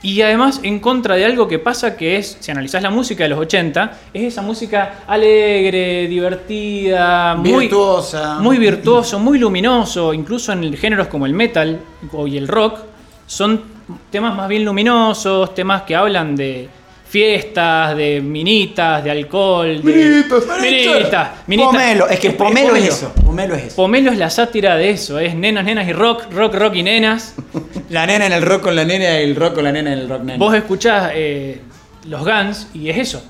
Y 0.00 0.22
además 0.22 0.60
en 0.62 0.78
contra 0.78 1.16
de 1.16 1.24
algo 1.24 1.48
que 1.48 1.58
pasa 1.58 1.96
que 1.96 2.16
es, 2.18 2.36
si 2.38 2.50
analizás 2.52 2.82
la 2.82 2.90
música 2.90 3.24
de 3.24 3.30
los 3.30 3.38
80, 3.40 3.98
es 4.14 4.22
esa 4.32 4.42
música 4.42 5.00
alegre, 5.08 6.06
divertida, 6.06 7.34
muy 7.34 7.62
Virtuosa. 7.64 8.38
muy 8.38 8.58
virtuoso, 8.58 9.18
muy 9.18 9.38
luminoso, 9.38 10.14
incluso 10.14 10.52
en 10.52 10.72
géneros 10.76 11.08
como 11.08 11.26
el 11.26 11.32
metal 11.34 11.80
o- 12.12 12.26
y 12.28 12.36
el 12.36 12.46
rock, 12.46 12.78
son 13.26 13.60
temas 14.10 14.36
más 14.36 14.48
bien 14.48 14.64
luminosos, 14.64 15.52
temas 15.54 15.82
que 15.82 15.96
hablan 15.96 16.36
de 16.36 16.68
fiestas, 17.08 17.96
de 17.96 18.20
minitas, 18.20 19.02
de 19.02 19.10
alcohol, 19.10 19.82
de 19.82 19.92
Minitas, 19.92 20.44
minitas, 20.60 21.30
minitas. 21.46 21.72
Pomelo, 21.72 22.08
es 22.08 22.20
que 22.20 22.30
pomelo 22.30 22.76
es 22.76 22.88
eso. 22.88 23.12
Pomelo 23.24 23.54
es 23.54 23.64
eso. 23.64 23.76
Pomelo 23.76 24.12
es 24.12 24.18
la 24.18 24.28
sátira 24.28 24.76
de 24.76 24.90
eso, 24.90 25.18
es 25.18 25.34
nenas, 25.34 25.64
nenas 25.64 25.88
y 25.88 25.92
rock, 25.92 26.30
rock, 26.32 26.54
rock 26.54 26.74
y 26.74 26.82
nenas. 26.82 27.34
La 27.88 28.06
nena 28.06 28.26
en 28.26 28.32
el 28.32 28.42
rock 28.42 28.64
con 28.64 28.76
la 28.76 28.84
nena 28.84 29.18
y 29.18 29.24
el 29.24 29.34
rock 29.34 29.54
con 29.54 29.64
la 29.64 29.72
nena 29.72 29.94
en 29.94 30.00
el 30.00 30.08
rock 30.10 30.22
nena. 30.22 30.38
Vos 30.38 30.54
escuchás 30.54 31.12
eh, 31.14 31.58
los 32.04 32.22
Guns 32.22 32.68
y 32.74 32.90
es 32.90 32.98
eso. 32.98 33.24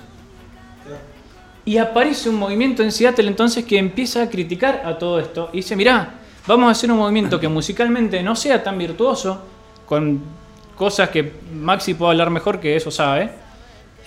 Y 1.65 1.79
aparece 1.79 2.29
un 2.29 2.35
movimiento 2.35 2.83
en 2.83 2.91
Seattle 2.91 3.29
entonces 3.29 3.65
que 3.65 3.79
empieza 3.79 4.23
a 4.23 4.29
criticar 4.29 4.83
a 4.85 4.99
todo 4.99 5.21
esto 5.21 5.51
y 5.53 5.59
dice, 5.59 5.77
mirá, 5.77 6.15
vamos 6.45 6.67
a 6.67 6.73
hacer 6.73 6.91
un 6.91 6.99
movimiento 6.99 7.39
que 7.39 7.47
musicalmente 7.47 8.21
no 8.21 8.35
sea 8.35 8.65
tan 8.65 8.77
virtuoso, 8.79 9.41
con 9.87 10.21
cosas 10.75 11.11
que 11.11 11.35
Maxi 11.53 11.95
puede 11.95 12.13
hablar 12.13 12.31
mejor 12.31 12.59
que 12.59 12.75
eso 12.75 12.91
sabe, 12.91 13.31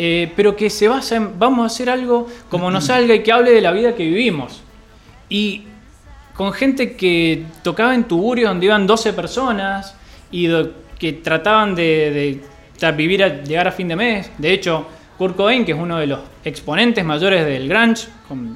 eh, 0.04 0.32
pero 0.36 0.56
que 0.56 0.72
se 0.72 0.88
basa 0.88 1.16
en, 1.16 1.38
vamos 1.38 1.62
a 1.62 1.66
hacer 1.68 1.88
algo 1.88 2.26
como 2.50 2.72
nos 2.72 2.86
salga 2.86 3.14
y 3.14 3.22
que 3.22 3.32
hable 3.32 3.52
de 3.52 3.62
la 3.62 3.72
vida 3.72 3.94
que 3.94 4.04
vivimos. 4.04 4.64
Y 5.30 5.66
con 6.34 6.52
gente 6.54 6.96
que 6.96 7.46
tocaba 7.62 7.94
en 7.94 8.06
tuburios 8.06 8.50
donde 8.50 8.66
iban 8.66 8.88
12 8.88 9.14
personas 9.14 9.96
y 10.32 10.50
que 10.98 11.14
trataban 11.14 11.76
de, 11.76 12.42
de 12.80 12.92
vivir 12.94 13.24
a, 13.24 13.44
llegar 13.44 13.68
a 13.68 13.72
fin 13.72 13.90
de 13.90 13.96
mes. 13.96 14.32
De 14.40 14.52
hecho, 14.52 14.88
Kurt 15.20 15.36
Cobain, 15.36 15.64
que 15.64 15.74
es 15.74 15.78
uno 15.78 16.00
de 16.00 16.08
los 16.08 16.20
exponentes 16.44 17.06
mayores 17.06 17.46
del 17.46 17.70
grunge, 17.70 18.08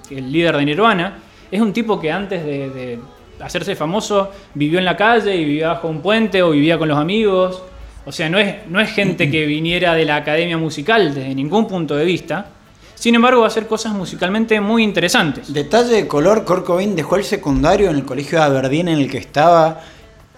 el 0.09 0.31
líder 0.31 0.57
de 0.57 0.65
Nirvana, 0.65 1.19
es 1.51 1.61
un 1.61 1.71
tipo 1.73 1.99
que 1.99 2.11
antes 2.11 2.43
de, 2.43 2.71
de 2.71 2.99
hacerse 3.39 3.75
famoso 3.75 4.31
vivió 4.55 4.79
en 4.79 4.85
la 4.85 4.97
calle 4.97 5.35
y 5.35 5.45
vivía 5.45 5.67
bajo 5.67 5.89
un 5.89 6.01
puente 6.01 6.41
o 6.41 6.49
vivía 6.49 6.79
con 6.79 6.87
los 6.87 6.97
amigos. 6.97 7.61
O 8.05 8.11
sea, 8.11 8.29
no 8.29 8.39
es, 8.39 8.67
no 8.67 8.79
es 8.79 8.91
gente 8.91 9.29
que 9.29 9.45
viniera 9.47 9.93
de 9.93 10.05
la 10.05 10.17
academia 10.17 10.57
musical 10.57 11.13
desde 11.13 11.33
ningún 11.35 11.67
punto 11.67 11.95
de 11.95 12.05
vista. 12.05 12.47
Sin 12.95 13.13
embargo, 13.13 13.41
va 13.41 13.47
a 13.47 13.49
hacer 13.49 13.67
cosas 13.67 13.93
musicalmente 13.93 14.59
muy 14.61 14.83
interesantes. 14.83 15.53
Detalle 15.53 15.93
de 15.93 16.07
color, 16.07 16.45
Cobain 16.45 16.95
dejó 16.95 17.17
el 17.17 17.23
secundario 17.23 17.89
en 17.89 17.97
el 17.97 18.05
colegio 18.05 18.39
de 18.39 18.45
Aberdeen 18.45 18.87
en 18.87 18.99
el 18.99 19.11
que 19.11 19.17
estaba, 19.17 19.81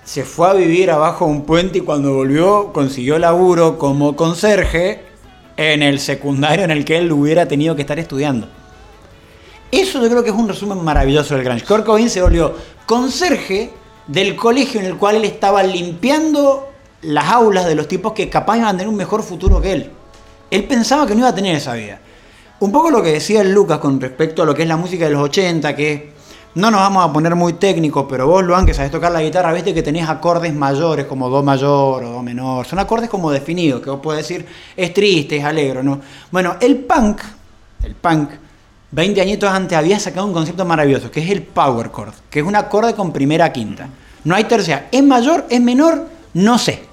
se 0.03 0.23
fue 0.23 0.49
a 0.49 0.53
vivir 0.53 0.89
abajo 0.89 1.25
de 1.25 1.31
un 1.31 1.45
puente 1.45 1.79
y 1.79 1.81
cuando 1.81 2.13
volvió 2.13 2.71
consiguió 2.73 3.19
laburo 3.19 3.77
como 3.77 4.15
conserje 4.15 5.03
en 5.57 5.83
el 5.83 5.99
secundario 5.99 6.63
en 6.63 6.71
el 6.71 6.85
que 6.85 6.97
él 6.97 7.11
hubiera 7.11 7.47
tenido 7.47 7.75
que 7.75 7.81
estar 7.81 7.99
estudiando. 7.99 8.47
Eso 9.69 10.01
yo 10.01 10.09
creo 10.09 10.23
que 10.23 10.29
es 10.29 10.35
un 10.35 10.47
resumen 10.47 10.81
maravilloso 10.83 11.35
del 11.35 11.43
grunge. 11.43 11.65
Kurt 11.65 11.85
Cobain 11.85 12.09
se 12.09 12.21
volvió 12.21 12.55
conserje 12.85 13.71
del 14.07 14.35
colegio 14.35 14.79
en 14.79 14.85
el 14.85 14.95
cual 14.95 15.17
él 15.17 15.25
estaba 15.25 15.61
limpiando 15.61 16.69
las 17.01 17.25
aulas 17.29 17.65
de 17.65 17.75
los 17.75 17.87
tipos 17.87 18.13
que 18.13 18.29
capaz 18.29 18.57
iban 18.57 18.69
a 18.69 18.71
tener 18.71 18.87
un 18.87 18.95
mejor 18.95 19.23
futuro 19.23 19.61
que 19.61 19.73
él. 19.73 19.91
Él 20.49 20.63
pensaba 20.65 21.05
que 21.05 21.13
no 21.13 21.19
iba 21.19 21.29
a 21.29 21.35
tener 21.35 21.55
esa 21.55 21.73
vida. 21.73 21.99
Un 22.59 22.71
poco 22.71 22.89
lo 22.89 23.03
que 23.03 23.11
decía 23.11 23.43
Lucas 23.43 23.79
con 23.79 24.01
respecto 24.01 24.41
a 24.41 24.45
lo 24.45 24.55
que 24.55 24.63
es 24.63 24.67
la 24.67 24.77
música 24.77 25.05
de 25.05 25.11
los 25.11 25.21
80, 25.21 25.75
que 25.75 26.11
no 26.55 26.71
nos 26.71 26.79
vamos 26.79 27.07
a 27.07 27.13
poner 27.13 27.35
muy 27.35 27.53
técnicos, 27.53 28.07
pero 28.09 28.25
vos, 28.25 28.43
Luan, 28.43 28.65
que 28.65 28.73
sabés 28.73 28.89
tocar 28.89 29.11
la 29.11 29.21
guitarra, 29.21 29.53
viste 29.53 29.75
que 29.75 29.83
tenés 29.83 30.09
acordes 30.09 30.55
mayores 30.55 31.05
como 31.05 31.29
Do 31.29 31.43
mayor 31.43 32.03
o 32.03 32.09
Do 32.09 32.23
menor. 32.23 32.65
Son 32.65 32.79
acordes 32.79 33.09
como 33.11 33.29
definidos, 33.29 33.81
que 33.81 33.91
vos 33.91 33.99
podés 33.99 34.27
decir 34.27 34.43
es 34.75 34.91
triste, 34.91 35.37
es 35.37 35.43
alegre, 35.43 35.83
¿no? 35.83 36.01
Bueno, 36.31 36.55
el 36.59 36.77
punk, 36.77 37.21
el 37.83 37.93
punk, 37.93 38.29
20 38.89 39.21
añitos 39.21 39.51
antes 39.51 39.77
había 39.77 39.99
sacado 39.99 40.25
un 40.25 40.33
concepto 40.33 40.65
maravilloso, 40.65 41.11
que 41.11 41.19
es 41.19 41.29
el 41.29 41.43
power 41.43 41.91
chord, 41.91 42.13
que 42.27 42.39
es 42.39 42.45
un 42.45 42.55
acorde 42.55 42.95
con 42.95 43.13
primera 43.13 43.53
quinta. 43.53 43.87
No 44.23 44.33
hay 44.33 44.45
tercera. 44.45 44.87
¿Es 44.91 45.03
mayor? 45.03 45.45
¿Es 45.49 45.61
menor? 45.61 46.07
No 46.33 46.57
sé. 46.57 46.86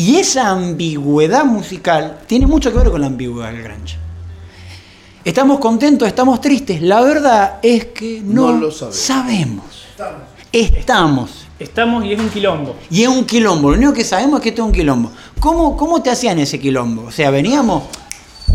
Y 0.00 0.16
esa 0.16 0.48
ambigüedad 0.48 1.44
musical 1.44 2.20
tiene 2.26 2.46
mucho 2.46 2.72
que 2.72 2.78
ver 2.78 2.90
con 2.90 3.02
la 3.02 3.06
ambigüedad 3.08 3.52
del 3.52 3.62
grunge. 3.62 3.98
Estamos 5.22 5.58
contentos, 5.58 6.08
estamos 6.08 6.40
tristes. 6.40 6.80
La 6.80 7.02
verdad 7.02 7.58
es 7.62 7.84
que 7.84 8.22
no, 8.24 8.50
No 8.50 8.58
lo 8.60 8.70
sabemos. 8.70 8.96
sabemos. 8.96 9.66
Estamos. 10.50 11.46
Estamos 11.58 12.02
y 12.06 12.14
es 12.14 12.18
un 12.18 12.30
quilombo. 12.30 12.76
Y 12.90 13.02
es 13.02 13.08
un 13.08 13.26
quilombo. 13.26 13.72
Lo 13.72 13.76
único 13.76 13.92
que 13.92 14.02
sabemos 14.02 14.38
es 14.38 14.44
que 14.44 14.48
esto 14.48 14.62
es 14.62 14.66
un 14.68 14.72
quilombo. 14.72 15.12
¿Cómo, 15.38 15.76
cómo 15.76 16.00
te 16.00 16.08
hacían 16.08 16.38
ese 16.38 16.58
quilombo? 16.58 17.02
O 17.08 17.10
sea, 17.12 17.28
veníamos. 17.30 17.82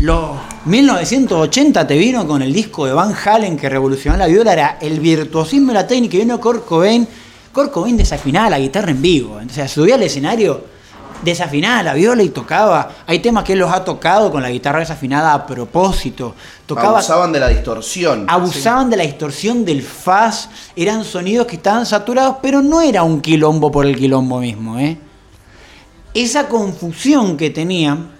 Los 0.00 0.30
1980 0.64 1.86
te 1.86 1.96
vino 1.96 2.26
con 2.26 2.42
el 2.42 2.52
disco 2.52 2.86
de 2.86 2.92
Van 2.92 3.14
Halen 3.24 3.56
que 3.56 3.68
revolucionó 3.68 4.18
la 4.18 4.26
viola, 4.26 4.52
era 4.52 4.78
el 4.80 4.98
virtuosismo 4.98 5.70
y 5.70 5.74
la 5.74 5.86
técnica. 5.86 6.16
Y 6.16 6.20
vino 6.22 6.40
Kurt 6.40 6.64
Cobain. 6.66 7.06
Kurt 7.52 7.70
Cobain 7.70 7.96
desafinaba 7.96 8.50
la 8.50 8.58
guitarra 8.58 8.90
en 8.90 9.00
vivo. 9.00 9.38
O 9.48 9.52
sea, 9.54 9.68
subía 9.68 9.94
al 9.94 10.02
escenario, 10.02 10.74
desafinaba 11.22 11.82
la 11.82 11.94
viola 11.94 12.22
y 12.22 12.28
tocaba. 12.30 12.90
Hay 13.06 13.18
temas 13.20 13.44
que 13.44 13.54
él 13.54 13.58
los 13.58 13.72
ha 13.72 13.84
tocado 13.84 14.30
con 14.30 14.42
la 14.42 14.50
guitarra 14.50 14.80
desafinada 14.80 15.32
a 15.34 15.46
propósito. 15.46 16.34
Tocaba 16.66 16.98
Abusaban 16.98 17.32
de 17.32 17.40
la 17.40 17.48
distorsión. 17.48 18.26
abusaban 18.28 18.90
de 18.90 18.96
la 18.96 19.02
distorsión 19.04 19.64
del 19.64 19.82
fuzz, 19.82 20.48
eran 20.74 21.04
sonidos 21.04 21.46
que 21.46 21.56
estaban 21.56 21.86
saturados, 21.86 22.36
pero 22.42 22.62
no 22.62 22.80
era 22.80 23.02
un 23.02 23.20
quilombo 23.20 23.70
por 23.70 23.86
el 23.86 23.96
quilombo 23.96 24.40
mismo. 24.40 24.78
¿eh? 24.78 24.98
Esa 26.14 26.48
confusión 26.48 27.36
que 27.36 27.50
tenían, 27.50 28.10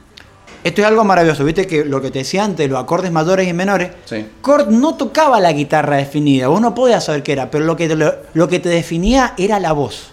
esto 0.63 0.81
es 0.83 0.87
algo 0.87 1.03
maravilloso, 1.05 1.45
viste 1.45 1.67
que 1.67 1.85
lo 1.85 2.01
que 2.01 2.11
te 2.11 2.19
decía 2.21 2.45
antes, 2.45 2.69
los 2.69 2.79
acordes 2.79 3.11
mayores 3.11 3.49
y 3.49 3.53
menores, 3.53 3.91
Sí. 4.05 4.27
Kurt 4.43 4.69
no 4.69 4.95
tocaba 4.97 5.41
la 5.41 5.53
guitarra 5.53 5.97
definida, 5.97 6.49
vos 6.49 6.61
no 6.61 6.75
podías 6.75 7.05
saber 7.05 7.23
qué 7.23 7.33
era, 7.33 7.51
pero 7.51 7.65
lo 7.65 7.77
que, 7.77 7.89
te, 7.89 7.97
lo, 7.97 8.13
lo 8.35 8.49
que 8.49 8.59
te 8.59 8.69
definía 8.69 9.35
era 9.39 9.59
la 9.61 9.73
voz. 9.73 10.11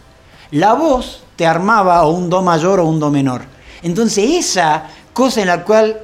La 0.53 0.73
voz 0.73 1.23
te 1.35 1.47
armaba 1.47 2.03
o 2.03 2.11
un 2.11 2.29
do 2.29 2.43
mayor 2.43 2.79
o 2.79 2.85
un 2.85 2.99
do 2.99 3.09
menor. 3.09 3.41
Entonces 3.81 4.23
esa 4.37 4.83
cosa 5.11 5.41
en 5.41 5.47
la 5.47 5.63
cual, 5.63 5.97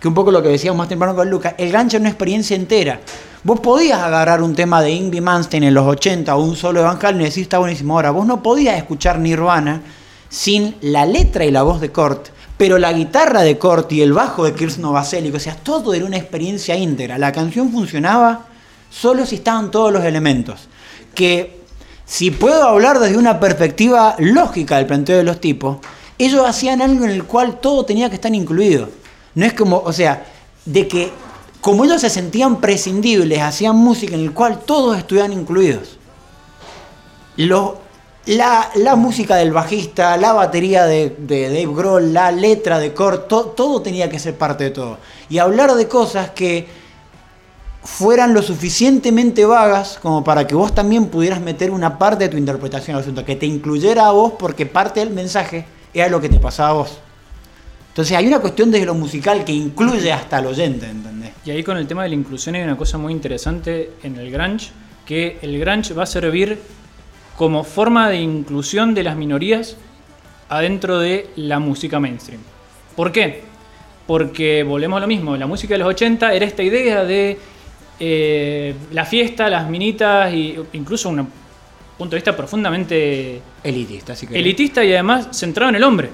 que 0.00 0.08
un 0.08 0.14
poco 0.14 0.30
lo 0.30 0.42
que 0.42 0.48
decíamos 0.48 0.78
más 0.78 0.88
temprano 0.88 1.14
con 1.14 1.28
Lucas, 1.28 1.54
el 1.58 1.70
gancho 1.70 1.98
es 1.98 2.00
una 2.00 2.08
experiencia 2.08 2.56
entera. 2.56 3.00
Vos 3.44 3.60
podías 3.60 4.00
agarrar 4.00 4.42
un 4.42 4.54
tema 4.54 4.80
de 4.80 4.90
Ingrid 4.90 5.20
Manstein 5.20 5.64
en 5.64 5.74
los 5.74 5.86
80 5.86 6.34
o 6.34 6.42
un 6.42 6.56
solo 6.56 6.80
de 6.80 6.86
Van 6.86 6.98
Halen 6.98 7.20
y 7.20 7.24
decir 7.24 7.42
está 7.42 7.58
buenísimo. 7.58 7.92
Ahora, 7.94 8.10
vos 8.10 8.24
no 8.24 8.42
podías 8.42 8.78
escuchar 8.78 9.18
Nirvana 9.18 9.82
sin 10.30 10.76
la 10.80 11.04
letra 11.04 11.44
y 11.44 11.50
la 11.50 11.62
voz 11.62 11.78
de 11.82 11.92
Kurt, 11.92 12.28
pero 12.56 12.78
la 12.78 12.94
guitarra 12.94 13.42
de 13.42 13.58
Kurt 13.58 13.92
y 13.92 14.00
el 14.00 14.14
bajo 14.14 14.44
de 14.44 14.54
Kirsten 14.54 14.80
Novoselic, 14.80 15.34
o 15.34 15.38
sea, 15.38 15.56
todo 15.56 15.92
era 15.92 16.06
una 16.06 16.16
experiencia 16.16 16.74
íntegra. 16.74 17.18
La 17.18 17.32
canción 17.32 17.70
funcionaba 17.70 18.46
solo 18.88 19.26
si 19.26 19.34
estaban 19.34 19.70
todos 19.70 19.92
los 19.92 20.04
elementos. 20.04 20.68
Que 21.14 21.59
si 22.10 22.32
puedo 22.32 22.64
hablar 22.64 22.98
desde 22.98 23.16
una 23.16 23.38
perspectiva 23.38 24.16
lógica 24.18 24.78
del 24.78 24.86
planteo 24.86 25.16
de 25.16 25.22
los 25.22 25.40
tipos, 25.40 25.76
ellos 26.18 26.44
hacían 26.44 26.82
algo 26.82 27.04
en 27.04 27.12
el 27.12 27.22
cual 27.22 27.60
todo 27.60 27.84
tenía 27.84 28.08
que 28.08 28.16
estar 28.16 28.34
incluido. 28.34 28.88
No 29.36 29.46
es 29.46 29.52
como, 29.52 29.76
o 29.78 29.92
sea, 29.92 30.26
de 30.64 30.88
que 30.88 31.12
como 31.60 31.84
ellos 31.84 32.00
se 32.00 32.10
sentían 32.10 32.60
prescindibles, 32.60 33.40
hacían 33.40 33.76
música 33.76 34.16
en 34.16 34.22
el 34.22 34.32
cual 34.32 34.58
todos 34.66 34.98
estuvieran 34.98 35.32
incluidos. 35.32 35.98
Lo- 37.36 37.78
la, 38.26 38.70
la 38.74 38.96
música 38.96 39.36
del 39.36 39.52
bajista, 39.52 40.16
la 40.16 40.32
batería 40.32 40.86
de, 40.86 41.14
de 41.16 41.44
Dave 41.48 41.74
Grohl, 41.74 42.12
la 42.12 42.32
letra 42.32 42.80
de 42.80 42.92
Kurt, 42.92 43.28
to- 43.28 43.44
todo 43.56 43.82
tenía 43.82 44.10
que 44.10 44.18
ser 44.18 44.34
parte 44.36 44.64
de 44.64 44.70
todo. 44.70 44.98
Y 45.28 45.38
hablar 45.38 45.74
de 45.74 45.86
cosas 45.86 46.30
que 46.30 46.66
fueran 47.82 48.34
lo 48.34 48.42
suficientemente 48.42 49.44
vagas 49.44 49.98
como 50.02 50.22
para 50.22 50.46
que 50.46 50.54
vos 50.54 50.74
también 50.74 51.06
pudieras 51.06 51.40
meter 51.40 51.70
una 51.70 51.98
parte 51.98 52.24
de 52.24 52.30
tu 52.30 52.36
interpretación 52.36 52.96
al 52.96 53.02
asunto, 53.02 53.24
que 53.24 53.36
te 53.36 53.46
incluyera 53.46 54.06
a 54.06 54.12
vos 54.12 54.34
porque 54.38 54.66
parte 54.66 55.00
del 55.00 55.10
mensaje 55.10 55.64
era 55.94 56.08
lo 56.08 56.20
que 56.20 56.28
te 56.28 56.38
pasaba 56.38 56.70
a 56.70 56.72
vos. 56.74 56.98
Entonces 57.88 58.16
hay 58.16 58.26
una 58.26 58.38
cuestión 58.38 58.70
desde 58.70 58.86
lo 58.86 58.94
musical 58.94 59.44
que 59.44 59.52
incluye 59.52 60.12
hasta 60.12 60.36
al 60.38 60.46
oyente, 60.46 60.86
¿entendés? 60.86 61.32
Y 61.44 61.50
ahí 61.50 61.64
con 61.64 61.76
el 61.76 61.86
tema 61.86 62.02
de 62.04 62.10
la 62.10 62.14
inclusión 62.14 62.54
hay 62.54 62.62
una 62.62 62.76
cosa 62.76 62.98
muy 62.98 63.12
interesante 63.12 63.92
en 64.02 64.16
el 64.16 64.30
grunge, 64.30 64.70
que 65.04 65.38
el 65.42 65.58
grunge 65.58 65.92
va 65.94 66.04
a 66.04 66.06
servir 66.06 66.60
como 67.36 67.64
forma 67.64 68.08
de 68.10 68.20
inclusión 68.20 68.94
de 68.94 69.02
las 69.02 69.16
minorías 69.16 69.76
adentro 70.48 70.98
de 70.98 71.30
la 71.36 71.58
música 71.58 71.98
mainstream. 71.98 72.42
¿Por 72.94 73.10
qué? 73.10 73.42
Porque 74.06 74.62
volvemos 74.62 74.98
a 74.98 75.00
lo 75.00 75.06
mismo, 75.06 75.36
la 75.36 75.46
música 75.46 75.74
de 75.74 75.78
los 75.78 75.88
80 75.88 76.34
era 76.34 76.44
esta 76.44 76.62
idea 76.62 77.04
de 77.04 77.38
eh, 78.02 78.74
la 78.92 79.04
fiesta, 79.04 79.50
las 79.50 79.68
minitas 79.68 80.32
e 80.32 80.58
incluso 80.72 81.10
un 81.10 81.28
punto 81.98 82.12
de 82.12 82.16
vista 82.16 82.34
profundamente 82.34 83.42
Elitista, 83.62 84.14
así 84.14 84.26
que. 84.26 84.38
elitista 84.38 84.82
y 84.82 84.94
además 84.94 85.28
centrado 85.32 85.68
en 85.68 85.76
el 85.76 85.84
hombre. 85.84 86.08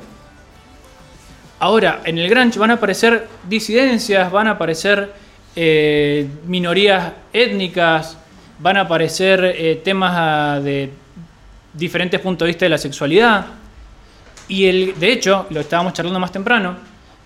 Ahora, 1.60 2.02
en 2.04 2.18
el 2.18 2.28
grunge 2.28 2.58
van 2.58 2.72
a 2.72 2.74
aparecer 2.74 3.28
disidencias, 3.48 4.30
van 4.32 4.48
a 4.48 4.52
aparecer 4.52 5.12
eh, 5.54 6.28
minorías 6.44 7.12
étnicas, 7.32 8.18
van 8.58 8.78
a 8.78 8.80
aparecer 8.80 9.44
eh, 9.44 9.80
temas 9.82 10.12
ah, 10.16 10.60
de 10.60 10.90
diferentes 11.72 12.20
puntos 12.20 12.46
de 12.46 12.50
vista 12.50 12.64
de 12.64 12.70
la 12.70 12.78
sexualidad. 12.78 13.46
Y 14.48 14.66
el, 14.66 14.98
de 14.98 15.12
hecho, 15.12 15.46
lo 15.50 15.60
estábamos 15.60 15.92
charlando 15.92 16.18
más 16.18 16.32
temprano, 16.32 16.76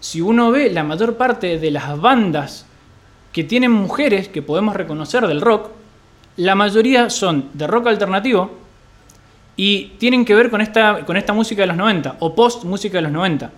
si 0.00 0.20
uno 0.20 0.50
ve 0.50 0.70
la 0.70 0.84
mayor 0.84 1.16
parte 1.16 1.58
de 1.58 1.70
las 1.70 1.98
bandas 1.98 2.66
que 3.32 3.44
tienen 3.44 3.70
mujeres 3.70 4.28
que 4.28 4.42
podemos 4.42 4.74
reconocer 4.74 5.26
del 5.26 5.40
rock, 5.40 5.70
la 6.36 6.54
mayoría 6.54 7.10
son 7.10 7.50
de 7.52 7.66
rock 7.66 7.88
alternativo 7.88 8.50
y 9.56 9.92
tienen 9.98 10.24
que 10.24 10.34
ver 10.34 10.50
con 10.50 10.60
esta, 10.60 11.04
con 11.04 11.16
esta 11.16 11.32
música 11.32 11.62
de 11.62 11.68
los 11.68 11.76
90 11.76 12.16
o 12.20 12.34
post 12.34 12.64
música 12.64 12.98
de 12.98 13.02
los 13.02 13.12
90. 13.12 13.50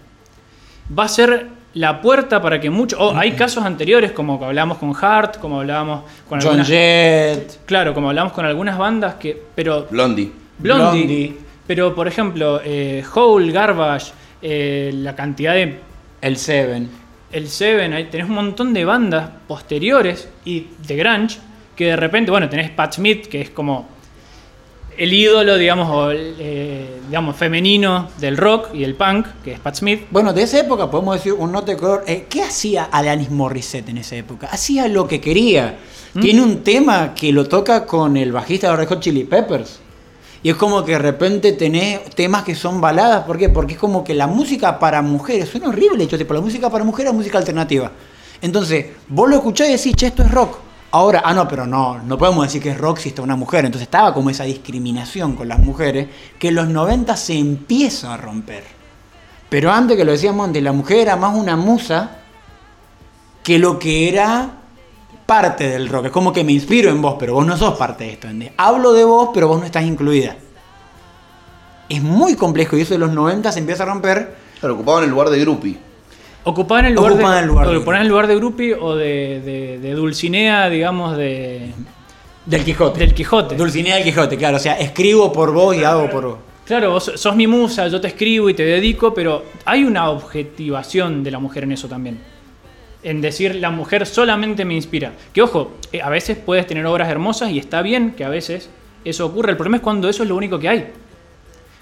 Va 0.98 1.04
a 1.04 1.08
ser 1.08 1.46
la 1.74 2.00
puerta 2.00 2.42
para 2.42 2.60
que 2.60 2.68
muchos... 2.68 2.98
o 3.00 3.16
hay 3.16 3.32
casos 3.32 3.64
anteriores 3.64 4.12
como 4.12 4.44
hablamos 4.44 4.78
con 4.78 4.94
Hart, 5.00 5.38
como 5.38 5.60
hablábamos 5.60 6.02
con 6.28 6.40
John 6.40 6.60
algunas... 6.60 6.68
Jett. 6.68 7.64
Claro, 7.64 7.94
como 7.94 8.08
hablamos 8.08 8.32
con 8.32 8.44
algunas 8.44 8.76
bandas 8.76 9.14
que... 9.14 9.42
Pero 9.54 9.86
Blondie. 9.90 10.30
Blondie. 10.58 11.06
Blondie. 11.06 11.36
Pero, 11.66 11.94
por 11.94 12.08
ejemplo, 12.08 12.60
eh, 12.64 13.04
Hole, 13.14 13.52
Garbage, 13.52 14.12
eh, 14.40 14.90
la 14.94 15.14
cantidad 15.14 15.54
de. 15.54 15.78
El 16.20 16.36
Seven. 16.36 16.90
El 17.32 17.48
Seven, 17.48 17.92
ahí 17.92 18.04
tenés 18.04 18.28
un 18.28 18.34
montón 18.34 18.72
de 18.72 18.84
bandas 18.84 19.30
posteriores 19.48 20.28
y 20.44 20.66
de 20.86 20.96
Grunge 20.96 21.38
que 21.76 21.86
de 21.86 21.96
repente, 21.96 22.30
bueno, 22.30 22.48
tenés 22.48 22.70
Pat 22.70 22.94
Smith, 22.94 23.26
que 23.26 23.40
es 23.40 23.50
como 23.50 23.88
el 24.96 25.12
ídolo, 25.12 25.56
digamos, 25.56 25.88
o 25.90 26.10
el, 26.10 26.34
eh, 26.38 27.00
digamos, 27.06 27.36
femenino 27.36 28.10
del 28.18 28.36
rock 28.36 28.74
y 28.74 28.84
el 28.84 28.94
punk, 28.94 29.26
que 29.42 29.52
es 29.52 29.60
Pat 29.60 29.76
Smith. 29.76 30.02
Bueno, 30.10 30.32
de 30.32 30.42
esa 30.42 30.60
época 30.60 30.90
podemos 30.90 31.14
decir 31.16 31.32
un 31.32 31.52
note 31.52 31.72
de 31.72 31.78
color. 31.78 32.04
Eh, 32.06 32.26
¿Qué 32.28 32.42
hacía 32.42 32.84
Alanis 32.84 33.30
Morissette 33.30 33.88
en 33.88 33.98
esa 33.98 34.16
época? 34.16 34.48
Hacía 34.50 34.88
lo 34.88 35.08
que 35.08 35.20
quería. 35.20 35.78
Tiene 36.20 36.42
un 36.42 36.62
tema 36.62 37.14
que 37.14 37.32
lo 37.32 37.48
toca 37.48 37.86
con 37.86 38.18
el 38.18 38.32
bajista 38.32 38.70
de 38.70 38.76
Red 38.76 38.88
Hot 38.88 39.00
Chili 39.00 39.24
Peppers. 39.24 39.80
Y 40.42 40.50
es 40.50 40.56
como 40.56 40.84
que 40.84 40.92
de 40.92 40.98
repente 40.98 41.52
tenés 41.52 42.10
temas 42.10 42.42
que 42.42 42.54
son 42.54 42.80
baladas. 42.80 43.24
¿Por 43.24 43.38
qué? 43.38 43.48
Porque 43.48 43.74
es 43.74 43.78
como 43.78 44.02
que 44.02 44.14
la 44.14 44.26
música 44.26 44.78
para 44.78 45.00
mujeres, 45.00 45.48
suena 45.48 45.68
horrible, 45.68 46.04
hecho, 46.04 46.18
tipo, 46.18 46.34
la 46.34 46.40
música 46.40 46.68
para 46.68 46.84
mujeres 46.84 47.12
es 47.12 47.16
música 47.16 47.38
alternativa. 47.38 47.92
Entonces, 48.40 48.86
vos 49.08 49.30
lo 49.30 49.36
escuchás 49.36 49.68
y 49.68 49.72
decís, 49.72 49.94
che, 49.94 50.06
esto 50.08 50.22
es 50.24 50.30
rock. 50.32 50.58
Ahora, 50.90 51.22
ah, 51.24 51.32
no, 51.32 51.46
pero 51.48 51.66
no, 51.66 52.00
no 52.02 52.18
podemos 52.18 52.44
decir 52.44 52.60
que 52.60 52.70
es 52.70 52.78
rock 52.78 52.98
si 52.98 53.10
está 53.10 53.22
una 53.22 53.36
mujer. 53.36 53.64
Entonces 53.64 53.86
estaba 53.86 54.12
como 54.12 54.30
esa 54.30 54.44
discriminación 54.44 55.36
con 55.36 55.48
las 55.48 55.60
mujeres 55.60 56.08
que 56.38 56.48
en 56.48 56.56
los 56.56 56.68
90 56.68 57.16
se 57.16 57.38
empieza 57.38 58.12
a 58.12 58.16
romper. 58.16 58.64
Pero 59.48 59.70
antes 59.70 59.96
que 59.96 60.04
lo 60.04 60.12
decíamos 60.12 60.48
antes, 60.48 60.62
la 60.62 60.72
mujer 60.72 60.98
era 60.98 61.16
más 61.16 61.36
una 61.36 61.56
musa 61.56 62.18
que 63.42 63.58
lo 63.58 63.78
que 63.78 64.08
era 64.08 64.61
parte 65.32 65.68
del 65.70 65.88
rock. 65.88 66.06
Es 66.06 66.10
como 66.12 66.32
que 66.32 66.44
me 66.44 66.52
inspiro 66.52 66.90
en 66.90 67.00
vos, 67.00 67.16
pero 67.18 67.32
vos 67.34 67.46
no 67.46 67.56
sos 67.56 67.76
parte 67.78 68.04
de 68.04 68.10
esto. 68.12 68.26
¿entendés? 68.26 68.52
Hablo 68.58 68.92
de 68.92 69.04
vos, 69.04 69.30
pero 69.32 69.48
vos 69.48 69.58
no 69.60 69.64
estás 69.64 69.84
incluida. 69.84 70.36
Es 71.88 72.02
muy 72.02 72.36
complejo 72.36 72.76
y 72.76 72.82
eso 72.82 72.94
de 72.94 72.98
los 72.98 73.12
90 73.12 73.50
se 73.52 73.58
empieza 73.60 73.82
a 73.82 73.86
romper. 73.86 74.34
Claro, 74.60 74.74
ocupaban 74.74 75.04
el 75.04 75.10
lugar 75.10 75.30
de 75.30 75.40
groupie. 75.40 75.76
Ocupaban 76.44 76.86
el 76.86 76.94
lugar, 76.94 77.12
Ocupaban 77.12 77.34
de, 77.36 77.40
el 77.42 77.46
lugar 77.48 77.68
de- 77.68 77.76
ocupaban 77.76 78.02
el 78.02 78.08
lugar 78.08 78.26
de 78.26 78.36
Grupi 78.36 78.72
o 78.72 78.94
de, 78.96 79.40
de- 79.44 79.78
de 79.78 79.92
Dulcinea, 79.94 80.68
digamos, 80.68 81.16
de, 81.16 81.70
Del 82.46 82.64
Quijote. 82.64 82.98
del 83.00 83.14
Quijote. 83.14 83.54
Dulcinea 83.56 83.94
del 83.96 84.04
Quijote, 84.04 84.36
claro. 84.36 84.56
O 84.56 84.60
sea, 84.60 84.74
escribo 84.78 85.32
por 85.32 85.52
vos 85.52 85.76
y 85.76 85.84
hago 85.84 86.10
por 86.10 86.24
vos. 86.24 86.36
Claro, 86.66 86.90
vos 86.92 87.12
sos 87.14 87.36
mi 87.36 87.46
musa, 87.46 87.88
yo 87.88 88.00
te 88.00 88.08
escribo 88.08 88.48
y 88.50 88.54
te 88.54 88.64
dedico, 88.64 89.12
pero 89.14 89.44
hay 89.64 89.84
una 89.84 90.10
objetivación 90.10 91.22
de 91.24 91.30
la 91.30 91.38
mujer 91.38 91.64
en 91.64 91.72
eso 91.72 91.86
también. 91.88 92.18
En 93.02 93.20
decir, 93.20 93.56
la 93.56 93.70
mujer 93.70 94.06
solamente 94.06 94.64
me 94.64 94.74
inspira. 94.74 95.12
Que 95.32 95.42
ojo, 95.42 95.72
eh, 95.92 96.00
a 96.00 96.08
veces 96.08 96.38
puedes 96.38 96.66
tener 96.66 96.86
obras 96.86 97.08
hermosas 97.08 97.50
y 97.50 97.58
está 97.58 97.82
bien 97.82 98.12
que 98.12 98.24
a 98.24 98.28
veces 98.28 98.70
eso 99.04 99.26
ocurra. 99.26 99.50
El 99.50 99.56
problema 99.56 99.78
es 99.78 99.82
cuando 99.82 100.08
eso 100.08 100.22
es 100.22 100.28
lo 100.28 100.36
único 100.36 100.58
que 100.58 100.68
hay. 100.68 100.86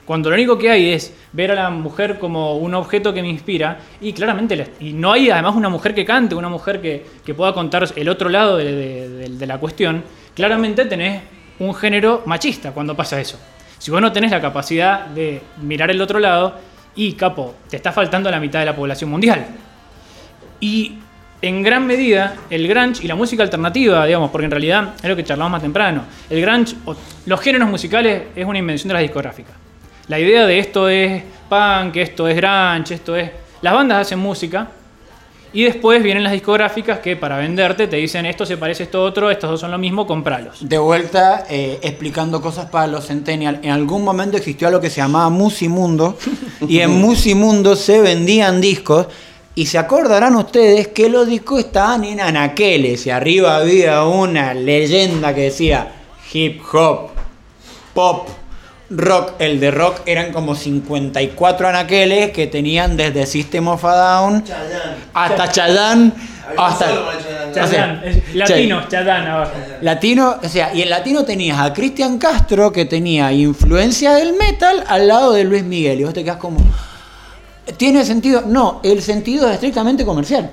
Cuando 0.06 0.30
lo 0.30 0.34
único 0.34 0.58
que 0.58 0.70
hay 0.70 0.90
es 0.92 1.12
ver 1.32 1.52
a 1.52 1.54
la 1.54 1.70
mujer 1.70 2.18
como 2.18 2.56
un 2.56 2.74
objeto 2.74 3.12
que 3.14 3.22
me 3.22 3.28
inspira, 3.28 3.78
y 4.00 4.12
claramente, 4.12 4.56
la- 4.56 4.66
y 4.80 4.92
no 4.92 5.12
hay 5.12 5.30
además 5.30 5.54
una 5.54 5.68
mujer 5.68 5.94
que 5.94 6.04
cante, 6.04 6.34
una 6.34 6.48
mujer 6.48 6.80
que, 6.80 7.04
que 7.24 7.34
pueda 7.34 7.52
contar 7.52 7.86
el 7.94 8.08
otro 8.08 8.28
lado 8.28 8.56
de- 8.56 9.28
de 9.28 9.46
la 9.46 9.58
cuestión, 9.58 10.02
claramente 10.34 10.86
tenés 10.86 11.22
un 11.60 11.74
género 11.74 12.22
machista 12.26 12.72
cuando 12.72 12.96
pasa 12.96 13.20
eso. 13.20 13.38
Si 13.78 13.90
vos 13.90 14.00
no 14.00 14.10
tenés 14.10 14.30
la 14.30 14.40
capacidad 14.40 15.06
de 15.06 15.42
mirar 15.62 15.90
el 15.90 16.00
otro 16.00 16.18
lado, 16.18 16.54
y 16.96 17.12
capo, 17.12 17.54
te 17.68 17.76
está 17.76 17.92
faltando 17.92 18.30
la 18.30 18.40
mitad 18.40 18.58
de 18.58 18.66
la 18.66 18.74
población 18.74 19.10
mundial. 19.10 19.46
Y 20.58 20.98
en 21.42 21.62
gran 21.62 21.86
medida 21.86 22.36
el 22.50 22.68
grunge 22.68 23.04
y 23.04 23.08
la 23.08 23.14
música 23.14 23.42
alternativa, 23.42 24.04
digamos, 24.04 24.30
porque 24.30 24.44
en 24.44 24.50
realidad 24.50 24.94
es 25.02 25.08
lo 25.08 25.16
que 25.16 25.24
charlamos 25.24 25.52
más 25.52 25.62
temprano. 25.62 26.04
El 26.28 26.40
grunge, 26.40 26.76
o 26.84 26.94
los 27.26 27.40
géneros 27.40 27.68
musicales 27.68 28.24
es 28.34 28.44
una 28.44 28.58
invención 28.58 28.88
de 28.88 28.94
las 28.94 29.02
discográficas. 29.02 29.54
La 30.08 30.18
idea 30.18 30.46
de 30.46 30.58
esto 30.58 30.88
es 30.88 31.22
punk, 31.48 31.96
esto 31.96 32.28
es 32.28 32.36
grunge, 32.36 32.94
esto 32.94 33.16
es... 33.16 33.30
Las 33.62 33.74
bandas 33.74 34.06
hacen 34.06 34.18
música 34.18 34.68
y 35.52 35.64
después 35.64 36.02
vienen 36.02 36.22
las 36.22 36.32
discográficas 36.32 37.00
que 37.00 37.16
para 37.16 37.36
venderte 37.36 37.88
te 37.88 37.96
dicen 37.96 38.24
esto 38.24 38.46
se 38.46 38.56
parece 38.56 38.84
a 38.84 38.86
esto 38.86 39.02
otro, 39.02 39.30
estos 39.30 39.50
dos 39.50 39.60
son 39.60 39.70
lo 39.70 39.78
mismo, 39.78 40.06
compralos. 40.06 40.58
De 40.60 40.78
vuelta, 40.78 41.44
eh, 41.50 41.78
explicando 41.82 42.40
cosas 42.40 42.66
para 42.66 42.86
los 42.86 43.06
Centennial. 43.06 43.58
En 43.62 43.70
algún 43.70 44.04
momento 44.04 44.36
existió 44.36 44.68
algo 44.68 44.80
que 44.80 44.90
se 44.90 45.00
llamaba 45.00 45.28
Musimundo. 45.28 46.16
y 46.68 46.78
en 46.80 46.90
Musimundo 47.00 47.74
se 47.74 48.00
vendían 48.00 48.60
discos. 48.60 49.08
Y 49.54 49.66
se 49.66 49.78
acordarán 49.78 50.36
ustedes 50.36 50.88
que 50.88 51.08
los 51.08 51.26
discos 51.26 51.60
estaban 51.60 52.04
en 52.04 52.20
anaqueles. 52.20 53.06
Y 53.06 53.10
arriba 53.10 53.56
había 53.56 54.04
una 54.04 54.54
leyenda 54.54 55.34
que 55.34 55.42
decía 55.42 55.88
hip 56.32 56.62
hop, 56.72 57.10
pop, 57.92 58.28
rock. 58.90 59.32
El 59.40 59.58
de 59.60 59.70
rock 59.72 60.00
eran 60.06 60.32
como 60.32 60.54
54 60.54 61.68
anaqueles 61.68 62.30
que 62.30 62.46
tenían 62.46 62.96
desde 62.96 63.26
System 63.26 63.68
of 63.68 63.84
a 63.84 63.94
Down 63.96 64.44
Chayanne. 64.44 64.94
hasta 65.12 65.44
Hasta, 65.44 65.52
Chayanne. 65.52 66.12
O 66.56 66.76
sea, 66.76 67.52
Chadán, 67.54 68.02
es- 68.04 68.34
latino, 68.34 68.88
Chadán 68.88 69.26
abajo. 69.26 69.52
Latino, 69.82 70.36
o 70.42 70.48
sea, 70.48 70.74
y 70.74 70.82
en 70.82 70.90
latino 70.90 71.24
tenías 71.24 71.58
a 71.60 71.72
Cristian 71.72 72.18
Castro 72.18 72.72
que 72.72 72.86
tenía 72.86 73.32
influencia 73.32 74.14
del 74.14 74.32
metal 74.34 74.82
al 74.88 75.06
lado 75.06 75.32
de 75.32 75.44
Luis 75.44 75.62
Miguel. 75.62 76.00
Y 76.00 76.04
vos 76.04 76.12
te 76.14 76.24
quedás 76.24 76.38
como. 76.38 76.58
¿Tiene 77.76 78.04
sentido? 78.04 78.42
No, 78.46 78.80
el 78.82 79.02
sentido 79.02 79.48
es 79.48 79.54
estrictamente 79.54 80.04
comercial. 80.04 80.50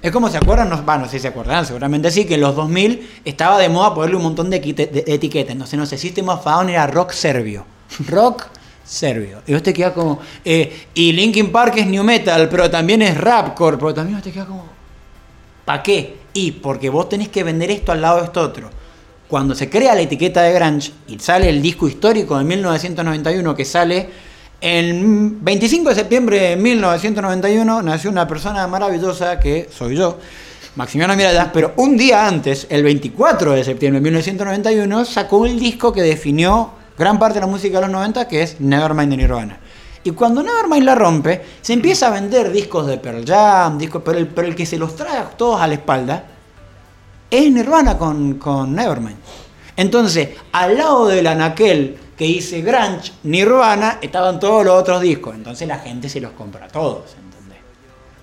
Es 0.00 0.10
como 0.10 0.28
se 0.28 0.36
acuerdan, 0.36 0.68
no, 0.68 0.82
no 0.82 1.04
sé 1.04 1.10
si 1.12 1.18
se 1.20 1.28
acuerdan, 1.28 1.64
seguramente 1.64 2.10
sí, 2.10 2.24
que 2.24 2.34
en 2.34 2.40
los 2.40 2.56
2000 2.56 3.08
estaba 3.24 3.58
de 3.58 3.68
moda 3.68 3.94
ponerle 3.94 4.16
un 4.16 4.22
montón 4.24 4.50
de, 4.50 4.60
quite- 4.60 4.88
de- 4.90 5.02
de 5.02 5.14
etiquetas. 5.14 5.52
Entonces, 5.52 5.78
no 5.78 5.86
sé, 5.86 5.96
System 5.96 6.28
of 6.28 6.44
Down 6.44 6.68
era 6.70 6.86
rock 6.88 7.12
serbio. 7.12 7.64
Rock 8.08 8.46
serbio. 8.84 9.42
Y 9.46 9.52
vos 9.52 9.62
te 9.62 9.72
quedás 9.72 9.92
como. 9.92 10.18
eh, 10.44 10.86
y 10.94 11.12
Linkin 11.12 11.52
Park 11.52 11.74
es 11.76 11.86
new 11.86 12.02
metal, 12.02 12.48
pero 12.48 12.68
también 12.68 13.00
es 13.02 13.16
rapcore, 13.16 13.76
pero 13.76 13.94
también 13.94 14.16
vos 14.18 14.24
te 14.24 14.32
quedás 14.32 14.46
como. 14.48 14.64
¿Para 15.64 15.82
qué? 15.82 16.16
Y 16.34 16.50
porque 16.52 16.90
vos 16.90 17.08
tenés 17.08 17.28
que 17.28 17.44
vender 17.44 17.70
esto 17.70 17.92
al 17.92 18.00
lado 18.00 18.18
de 18.18 18.24
esto 18.24 18.40
otro. 18.40 18.70
Cuando 19.28 19.54
se 19.54 19.70
crea 19.70 19.94
la 19.94 20.00
etiqueta 20.00 20.42
de 20.42 20.52
Grunge 20.52 20.92
y 21.06 21.18
sale 21.20 21.48
el 21.48 21.62
disco 21.62 21.86
histórico 21.86 22.36
de 22.36 22.44
1991 22.44 23.54
que 23.54 23.64
sale 23.64 24.08
el 24.62 25.38
25 25.40 25.88
de 25.88 25.94
septiembre 25.96 26.40
de 26.40 26.56
1991 26.56 27.82
nació 27.82 28.10
una 28.10 28.28
persona 28.28 28.64
maravillosa 28.68 29.40
que 29.40 29.68
soy 29.76 29.96
yo, 29.96 30.18
Maximiano 30.76 31.16
Miralles, 31.16 31.46
pero 31.52 31.72
un 31.76 31.96
día 31.96 32.28
antes, 32.28 32.68
el 32.70 32.84
24 32.84 33.52
de 33.52 33.64
septiembre 33.64 33.98
de 33.98 34.04
1991, 34.04 35.04
sacó 35.04 35.46
el 35.46 35.58
disco 35.58 35.92
que 35.92 36.02
definió 36.02 36.70
gran 36.96 37.18
parte 37.18 37.34
de 37.34 37.40
la 37.40 37.48
música 37.48 37.78
de 37.78 37.82
los 37.82 37.90
90 37.90 38.28
que 38.28 38.42
es 38.42 38.60
Nevermind 38.60 39.10
de 39.10 39.16
Nirvana. 39.16 39.58
Y 40.04 40.12
cuando 40.12 40.44
Nevermind 40.44 40.84
la 40.84 40.94
rompe, 40.94 41.42
se 41.60 41.72
empieza 41.72 42.06
a 42.06 42.10
vender 42.10 42.52
discos 42.52 42.86
de 42.86 42.98
Pearl 42.98 43.24
Jam, 43.26 43.78
discos, 43.78 44.02
pero, 44.04 44.18
el, 44.18 44.28
pero 44.28 44.46
el 44.46 44.54
que 44.54 44.64
se 44.64 44.78
los 44.78 44.94
trae 44.94 45.24
todos 45.36 45.60
a 45.60 45.66
la 45.66 45.74
espalda 45.74 46.24
es 47.28 47.50
Nirvana 47.50 47.98
con, 47.98 48.34
con 48.34 48.76
Nevermind. 48.76 49.16
Entonces, 49.76 50.28
al 50.52 50.76
lado 50.76 51.08
del 51.08 51.26
anaquel 51.26 51.96
que 52.16 52.24
dice 52.24 52.60
Grunge, 52.60 53.12
Nirvana, 53.24 53.98
estaban 54.02 54.38
todos 54.38 54.64
los 54.64 54.80
otros 54.80 55.00
discos. 55.00 55.34
Entonces 55.34 55.66
la 55.66 55.78
gente 55.78 56.08
se 56.08 56.20
los 56.20 56.32
compra 56.32 56.68
todos, 56.68 57.14
¿entendés? 57.14 57.58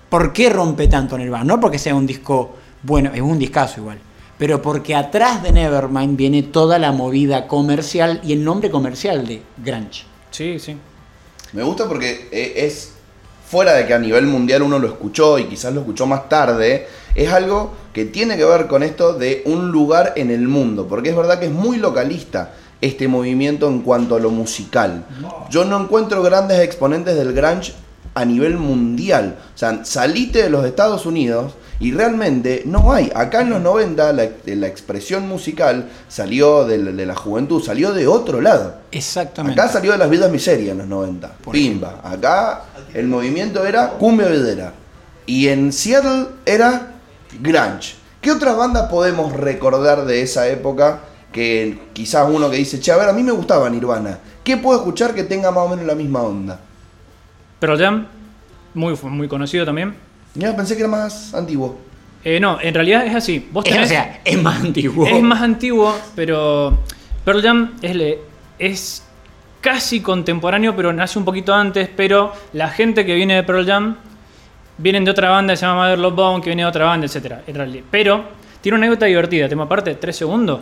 ¿Por 0.10 0.34
qué 0.34 0.50
rompe 0.50 0.88
tanto 0.88 1.18
Nirvana? 1.18 1.44
No 1.44 1.60
porque 1.60 1.80
sea 1.80 1.96
un 1.96 2.06
disco 2.06 2.56
bueno, 2.84 3.12
es 3.14 3.22
un 3.22 3.40
discazo 3.40 3.82
igual. 3.82 4.00
Pero 4.38 4.62
porque 4.62 4.96
atrás 4.96 5.44
de 5.44 5.52
Nevermind 5.52 6.16
viene 6.16 6.44
toda 6.44 6.80
la 6.80 6.92
movida 6.92 7.48
comercial 7.48 8.22
y 8.24 8.32
el 8.34 8.44
nombre 8.44 8.70
comercial 8.70 9.28
de 9.28 9.42
Grunge. 9.58 10.06
Sí, 10.32 10.60
sí. 10.60 10.78
Me 11.52 11.64
gusta 11.64 11.88
porque 11.88 12.30
eh, 12.32 12.54
es 12.56 12.94
fuera 13.50 13.74
de 13.74 13.88
que 13.88 13.94
a 13.94 14.00
nivel 14.00 14.28
mundial 14.28 14.62
uno 14.62 14.78
lo 14.78 14.88
escuchó 14.88 15.40
y 15.40 15.46
quizás 15.46 15.74
lo 15.74 15.82
escuchó 15.82 16.06
más 16.06 16.30
tarde, 16.30 16.88
es 17.16 17.32
algo 17.34 17.74
que 17.92 18.06
tiene 18.06 18.38
que 18.38 18.46
ver 18.46 18.68
con 18.68 18.84
esto 18.84 19.14
de 19.14 19.42
un 19.46 19.72
lugar 19.72 20.14
en 20.16 20.30
el 20.30 20.48
mundo, 20.48 20.88
porque 20.88 21.10
es 21.10 21.16
verdad 21.16 21.40
que 21.40 21.48
es 21.48 21.52
muy 21.52 21.78
localista 21.78 22.54
este 22.82 23.08
movimiento 23.08 23.68
en 23.68 23.82
cuanto 23.82 24.16
a 24.16 24.20
lo 24.20 24.30
musical. 24.32 25.06
Yo 25.50 25.66
no 25.66 25.80
encuentro 25.82 26.22
grandes 26.24 26.60
exponentes 26.60 27.16
del 27.16 27.34
grunge 27.34 27.74
a 28.16 28.26
nivel 28.26 28.58
mundial. 28.58 29.38
O 29.54 29.58
sea, 29.58 29.84
salite 29.86 30.44
de 30.44 30.50
los 30.50 30.66
Estados 30.66 31.06
Unidos 31.06 31.54
y 31.80 31.92
realmente 31.94 32.64
no 32.66 32.92
hay. 32.92 33.12
Acá 33.16 33.42
en 33.42 33.52
los 33.52 33.62
90 33.62 34.14
la, 34.14 34.30
la 34.46 34.68
expresión 34.68 35.28
musical 35.28 35.90
salió 36.08 36.66
de, 36.66 36.78
la- 36.78 36.92
de 36.92 37.06
la 37.06 37.16
juventud, 37.16 37.62
salió 37.64 37.94
de 37.94 38.08
otro 38.08 38.42
lado. 38.42 38.76
Exactamente. 38.92 39.60
Acá 39.62 39.72
salió 39.72 39.92
de 39.94 39.98
las 39.98 40.10
vidas 40.10 40.32
miserias 40.32 40.72
en 40.72 40.80
los 40.80 40.88
90. 40.88 41.32
Por 41.44 41.54
Pimba. 41.54 42.02
Acá 42.04 42.64
el 42.94 43.08
movimiento 43.08 43.66
era 43.66 43.92
cumbia 43.92 44.28
videra. 44.28 44.74
Y 45.26 45.48
en 45.50 45.72
Seattle 45.72 46.28
era 46.46 46.94
grunge. 47.42 47.96
¿Qué 48.22 48.32
otras 48.32 48.58
bandas 48.58 48.90
podemos 48.90 49.32
recordar 49.34 50.06
de 50.06 50.22
esa 50.22 50.48
época 50.50 51.02
que 51.32 51.78
quizás 51.94 52.28
uno 52.30 52.50
que 52.50 52.58
dice, 52.58 52.80
che, 52.80 52.92
a 52.92 52.98
ver, 52.98 53.10
a 53.10 53.14
mí 53.14 53.24
me 53.24 53.32
gustaba 53.32 53.70
Nirvana? 53.70 54.18
¿Qué 54.44 54.58
puedo 54.58 54.80
escuchar 54.80 55.14
que 55.14 55.24
tenga 55.24 55.52
más 55.52 55.66
o 55.66 55.70
menos 55.70 55.86
la 55.86 55.96
misma 55.96 56.22
onda? 56.24 56.60
Pearl 57.60 57.78
Jam, 57.78 58.08
muy, 58.74 58.96
muy 59.04 59.28
conocido 59.28 59.66
también. 59.66 59.96
Ya 60.36 60.56
pensé 60.56 60.76
que 60.76 60.82
era 60.82 60.90
más 60.90 61.34
antiguo. 61.34 61.78
Eh, 62.24 62.40
no, 62.40 62.60
en 62.62 62.74
realidad 62.74 63.06
es 63.06 63.16
así. 63.16 63.48
Vos 63.52 63.66
Es- 63.66 63.74
tenés- 63.74 63.86
o 63.86 63.88
sea, 63.88 64.22
es 64.26 64.42
más 64.42 64.60
antiguo. 64.62 65.06
Es 65.08 65.22
más 65.22 65.42
antiguo, 65.42 65.96
pero 66.16 66.78
Pearl 67.26 67.42
Jam 67.42 67.74
es, 67.82 67.96
le- 67.96 68.20
es 68.58 69.04
casi 69.62 70.02
contemporáneo, 70.02 70.76
pero 70.76 70.92
nace 70.94 71.20
un 71.20 71.26
poquito 71.26 71.54
antes. 71.54 71.90
Pero 71.96 72.34
la 72.54 72.70
gente 72.70 73.06
que 73.06 73.16
viene 73.16 73.36
de 73.36 73.44
Pearl 73.44 73.66
Jam 73.66 73.96
vienen 74.78 75.06
de 75.06 75.12
otra 75.12 75.30
banda 75.30 75.54
que 75.54 75.58
se 75.58 75.66
llama 75.66 75.84
Mother 75.84 76.00
Love 76.00 76.16
Bone, 76.16 76.42
que 76.42 76.50
viene 76.50 76.64
de 76.64 76.70
otra 76.70 76.86
banda, 76.86 77.06
etc. 77.08 77.34
En 77.48 77.56
realidad. 77.56 77.84
Pero 77.92 78.24
tiene 78.62 78.78
una 78.78 78.88
anécdota 78.88 79.06
divertida. 79.06 79.48
Tema 79.50 79.64
aparte, 79.64 79.96
tres 79.96 80.16
segundos. 80.16 80.60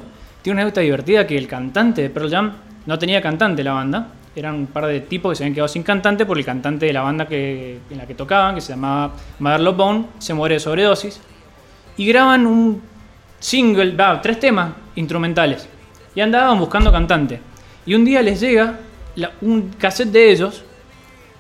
Tiene 0.48 0.60
una 0.60 0.62
anécdota 0.62 0.80
divertida 0.80 1.28
que 1.28 1.38
el 1.38 1.46
cantante 1.46 2.04
de 2.04 2.10
Pearl 2.10 2.32
Jam 2.32 2.54
no 2.86 2.98
tenía 2.98 3.22
cantante 3.22 3.66
la 3.66 3.74
banda. 3.74 4.08
Eran 4.34 4.56
un 4.56 4.68
par 4.68 4.86
de 4.86 5.02
tipos 5.02 5.34
que 5.34 5.36
se 5.36 5.44
habían 5.44 5.54
quedado 5.54 5.68
sin 5.68 5.84
cantante 5.84 6.26
por 6.26 6.38
el 6.38 6.46
cantante 6.46 6.86
de 6.86 6.94
la 6.94 7.02
banda 7.02 7.28
que, 7.28 7.82
en 7.90 7.98
la 7.98 8.08
que 8.08 8.16
tocaban, 8.16 8.56
que 8.56 8.62
se 8.62 8.70
llamaba 8.70 9.12
Love 9.42 9.76
Bone, 9.76 10.06
se 10.20 10.34
muere 10.34 10.56
de 10.56 10.60
sobredosis 10.62 11.20
y 11.98 12.08
graban 12.08 12.48
un 12.48 12.82
single, 13.42 13.94
va, 13.94 14.22
tres 14.22 14.40
temas 14.40 14.72
instrumentales. 14.96 15.68
Y 16.16 16.22
andaban 16.22 16.58
buscando 16.58 16.94
cantante. 16.94 17.42
Y 17.86 17.96
un 17.96 18.06
día 18.06 18.22
les 18.22 18.40
llega 18.40 18.80
un 19.42 19.74
cassette 19.78 20.14
de 20.14 20.32
ellos 20.32 20.64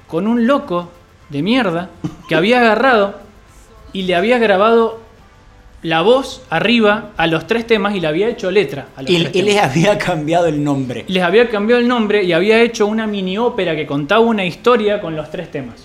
con 0.05 0.27
un 0.27 0.45
loco 0.45 0.91
de 1.29 1.41
mierda 1.41 1.91
que 2.27 2.35
había 2.35 2.59
agarrado 2.59 3.21
y 3.93 4.01
le 4.01 4.15
había 4.15 4.37
grabado 4.37 4.99
la 5.83 6.01
voz 6.01 6.41
arriba 6.49 7.11
a 7.17 7.27
los 7.27 7.45
tres 7.47 7.67
temas 7.67 7.95
y 7.95 7.99
le 7.99 8.07
había 8.07 8.27
hecho 8.27 8.49
letra 8.51 8.87
a 8.95 9.01
los 9.03 9.11
Y, 9.11 9.17
tres 9.19 9.29
y 9.29 9.39
temas. 9.43 9.45
les 9.53 9.63
había 9.63 9.97
cambiado 9.97 10.47
el 10.47 10.63
nombre. 10.63 11.05
Les 11.07 11.23
había 11.23 11.49
cambiado 11.49 11.81
el 11.81 11.87
nombre 11.87 12.23
y 12.23 12.33
había 12.33 12.61
hecho 12.61 12.87
una 12.87 13.05
mini 13.07 13.37
ópera 13.37 13.75
que 13.75 13.85
contaba 13.85 14.21
una 14.21 14.43
historia 14.45 14.99
con 14.99 15.15
los 15.15 15.29
tres 15.29 15.51
temas. 15.51 15.75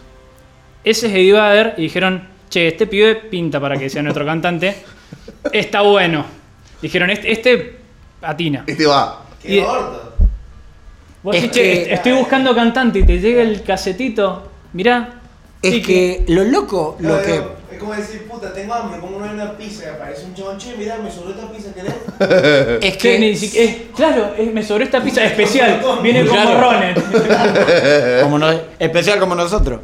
Ese 0.83 1.07
es 1.07 1.13
Eddie 1.13 1.33
Vedder 1.33 1.75
y 1.77 1.83
dijeron, 1.83 2.27
che, 2.49 2.69
este 2.69 2.87
pibe 2.87 3.15
pinta 3.17 3.61
para 3.61 3.77
que 3.77 3.89
sea 3.91 4.03
nuestro 4.03 4.25
cantante. 4.25 4.77
Está 5.53 5.83
bueno. 5.83 6.25
Dijeron, 6.81 7.11
este, 7.11 7.31
este 7.31 7.77
atina. 8.23 8.65
Este 8.67 8.87
va. 8.87 9.25
¡Qué 9.43 9.57
Y- 9.57 9.61
gordo! 9.61 10.13
Vos 11.23 11.37
Es 11.37 11.43
decís, 11.43 11.55
che, 11.57 11.63
que- 11.63 11.83
est- 11.83 11.93
estoy 11.93 12.13
buscando 12.13 12.53
cantante 12.55 12.99
y 13.01 13.05
te 13.07 13.21
llega 13.21 13.43
el 13.43 13.63
casetito. 13.63 14.51
Mirá. 14.73 15.21
Es 15.61 15.75
sí 15.75 15.83
que 15.83 16.25
lo 16.29 16.43
loco, 16.43 16.97
lo 16.99 17.23
que. 17.23 17.41
Es 17.73 17.79
como 17.79 17.95
decir, 17.95 18.27
puta, 18.29 18.53
tengo 18.53 18.75
hambre, 18.75 19.01
como 19.01 19.19
no 19.19 19.25
hay 19.25 19.31
una 19.33 19.57
pizza 19.57 19.85
y 19.85 19.89
aparece 19.89 20.25
un 20.27 20.35
chabón, 20.35 20.59
che, 20.59 20.75
mirá, 20.77 20.99
me 20.99 21.11
sobró 21.11 21.31
esta 21.31 21.51
pizza, 21.51 21.73
¿querés? 21.73 21.95
Es 22.85 22.97
que 22.97 23.19
ni 23.19 23.31
que. 23.31 23.37
siquiera- 23.37 23.71
es- 23.71 23.77
claro, 23.97 24.35
es- 24.37 24.53
me 24.53 24.63
sobró 24.63 24.85
esta 24.85 25.03
pizza 25.03 25.25
especial. 25.25 25.81
Viene 26.03 26.25
con 26.27 26.35
Claro. 26.35 26.51
morrones. 26.55 26.99
como 28.23 28.39
no- 28.39 28.61
especial 28.79 29.19
como 29.19 29.35
nosotros. 29.35 29.81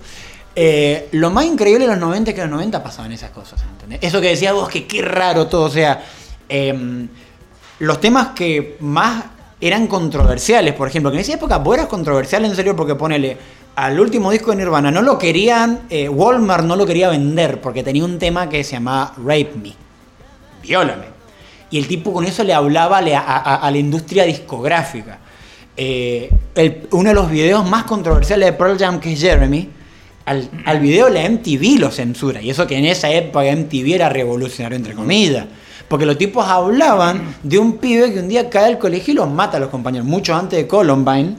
Eh, 0.55 1.09
lo 1.12 1.30
más 1.30 1.45
increíble 1.45 1.84
de 1.86 1.93
los 1.93 2.01
90 2.01 2.30
es 2.30 2.34
que 2.34 2.41
en 2.43 2.51
los 2.51 2.57
90 2.59 2.82
pasaban 2.82 3.12
esas 3.12 3.30
cosas, 3.30 3.61
¿entendés? 3.62 4.01
Eso 4.03 4.20
que 4.20 4.28
decías 4.28 4.53
vos, 4.55 4.68
que 4.68 4.86
qué 4.86 5.03
raro 5.03 5.47
todo, 5.47 5.62
o 5.62 5.70
sea, 5.70 6.03
em, 6.49 7.09
los 7.78 8.01
temas 8.01 8.28
que 8.34 8.76
más 8.80 9.24
eran 9.61 9.86
controversiales, 9.86 10.74
por 10.74 10.89
ejemplo, 10.89 11.11
que 11.11 11.16
en 11.16 11.20
esa 11.20 11.34
época 11.34 11.59
vos 11.59 11.76
eras 11.76 11.86
controversial 11.89 12.45
en 12.45 12.57
serio 12.57 12.74
porque 12.74 12.95
ponele 12.97 13.36
al 13.85 14.01
último 14.01 14.33
disco 14.33 14.51
de 14.51 14.57
Nirvana, 14.57 14.91
no 14.91 15.03
lo 15.03 15.18
querían, 15.18 15.83
eh, 15.89 16.09
Walmart 16.09 16.64
no 16.64 16.74
lo 16.74 16.85
quería 16.85 17.11
vender 17.11 17.61
porque 17.61 17.85
tenía 17.85 18.05
un 18.05 18.18
tema 18.18 18.49
que 18.49 18.64
se 18.64 18.72
llamaba 18.72 19.12
Rape 19.18 19.53
Me, 19.62 19.72
viólame. 20.62 21.05
Y 21.70 21.79
el 21.79 21.87
tipo 21.87 22.12
con 22.12 22.24
eso 22.24 22.43
le 22.43 22.53
hablaba 22.55 22.99
a, 22.99 23.55
a- 23.66 23.70
la 23.70 23.79
industria 23.79 24.24
discográfica. 24.24 25.18
Eh, 25.76 26.29
uno 26.91 27.11
de 27.11 27.14
los 27.14 27.31
videos 27.31 27.68
más 27.68 27.85
controversiales 27.85 28.47
de 28.47 28.53
Pearl 28.55 28.76
Jam, 28.79 28.99
que 28.99 29.12
es 29.12 29.20
Jeremy, 29.20 29.68
al, 30.24 30.49
al 30.64 30.81
video 30.81 31.09
la 31.09 31.29
MTV 31.29 31.79
lo 31.79 31.91
censura. 31.93 32.43
Y 32.43 32.51
eso 32.51 32.66
que 32.66 32.76
en 32.76 32.85
esa 32.87 33.11
época 33.11 33.45
MTV 33.55 33.95
era 33.95 34.09
revolucionario, 34.09 34.76
entre 34.76 34.95
comillas. 34.95 35.47
Porque 35.87 36.05
los 36.05 36.18
tipos 36.18 36.45
hablaban 36.49 37.37
de 37.45 37.59
un 37.59 37.74
pibe 37.79 38.12
que 38.12 38.18
un 38.18 38.29
día 38.29 38.51
cae 38.51 38.64
al 38.66 38.79
colegio 38.79 39.12
y 39.12 39.16
los 39.16 39.31
mata 39.31 39.59
a 39.59 39.61
los 39.61 39.68
compañeros, 39.68 40.07
mucho 40.07 40.35
antes 40.35 40.59
de 40.59 40.66
Columbine. 40.66 41.37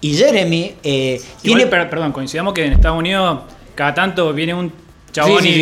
Y 0.00 0.14
Jeremy 0.14 0.74
eh, 0.82 1.20
Igual, 1.42 1.42
tiene... 1.42 1.66
per- 1.66 1.90
perdón, 1.90 2.12
coincidamos 2.12 2.52
que 2.54 2.64
en 2.66 2.72
Estados 2.72 2.98
Unidos 2.98 3.40
cada 3.74 3.94
tanto 3.94 4.32
viene 4.32 4.54
un 4.54 4.72
chabón 5.12 5.42
Sí, 5.42 5.48
sí, 5.52 5.60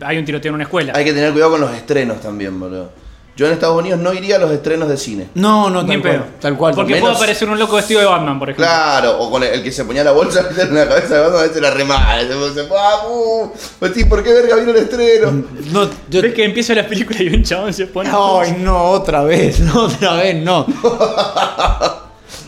y 0.00 0.04
hay 0.04 0.18
un 0.18 0.24
tiroteo 0.24 0.50
en 0.50 0.54
una 0.56 0.64
escuela. 0.64 0.92
Hay 0.94 1.04
que 1.04 1.12
tener 1.12 1.32
cuidado 1.32 1.52
con 1.52 1.60
los 1.62 1.72
estrenos 1.74 2.20
también, 2.20 2.58
boludo. 2.60 2.90
Yo 3.34 3.46
en 3.46 3.54
Estados 3.54 3.78
Unidos 3.80 3.98
no 3.98 4.12
iría 4.12 4.36
a 4.36 4.38
los 4.38 4.50
estrenos 4.50 4.90
de 4.90 4.98
cine. 4.98 5.28
No, 5.36 5.70
no, 5.70 5.86
tal 5.86 6.02
cual. 6.02 6.12
pedo. 6.12 6.24
Tal 6.38 6.56
cual. 6.58 6.74
Porque 6.74 6.92
menos- 6.92 7.08
puede 7.08 7.16
aparecer 7.16 7.48
un 7.48 7.58
loco 7.58 7.76
vestido 7.76 8.00
de 8.00 8.06
Batman, 8.06 8.38
por 8.38 8.50
ejemplo. 8.50 8.66
Claro, 8.66 9.18
o 9.20 9.30
con 9.30 9.42
el, 9.42 9.48
el 9.54 9.62
que 9.62 9.72
se 9.72 9.86
ponía 9.86 10.04
la 10.04 10.12
bolsa 10.12 10.46
en 10.60 10.74
la 10.74 10.86
cabeza 10.86 11.14
de 11.14 11.20
Batman, 11.22 11.40
a 11.40 11.42
veces 11.44 11.62
la 11.62 11.70
remada. 11.70 12.20
Se 12.20 12.64
fue, 12.66 12.76
ah, 12.78 13.08
uh, 13.08 13.50
pues 13.78 14.04
¿por 14.04 14.22
qué 14.22 14.34
verga 14.34 14.56
vino 14.56 14.70
el 14.72 14.76
estreno? 14.76 15.32
No, 15.72 15.88
yo- 16.10 16.20
Ves 16.20 16.34
que 16.34 16.44
empieza 16.44 16.74
la 16.74 16.86
película 16.86 17.22
y 17.22 17.28
un 17.28 17.42
chabón 17.42 17.72
se 17.72 17.86
pone. 17.86 18.10
Ay, 18.12 18.54
no, 18.60 18.84
otra 18.90 19.22
vez, 19.22 19.60
no, 19.60 19.84
otra 19.86 20.12
vez, 20.16 20.36
no. 20.36 20.66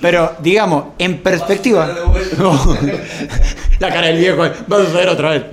Pero, 0.05 0.33
digamos, 0.43 0.85
en 0.99 1.23
perspectiva. 1.23 1.89
La 3.79 3.89
cara 3.89 4.09
del 4.09 4.19
viejo, 4.19 4.37
va 4.71 4.77
a 4.77 4.85
suceder 4.85 5.09
otra 5.09 5.31
vez. 5.31 5.45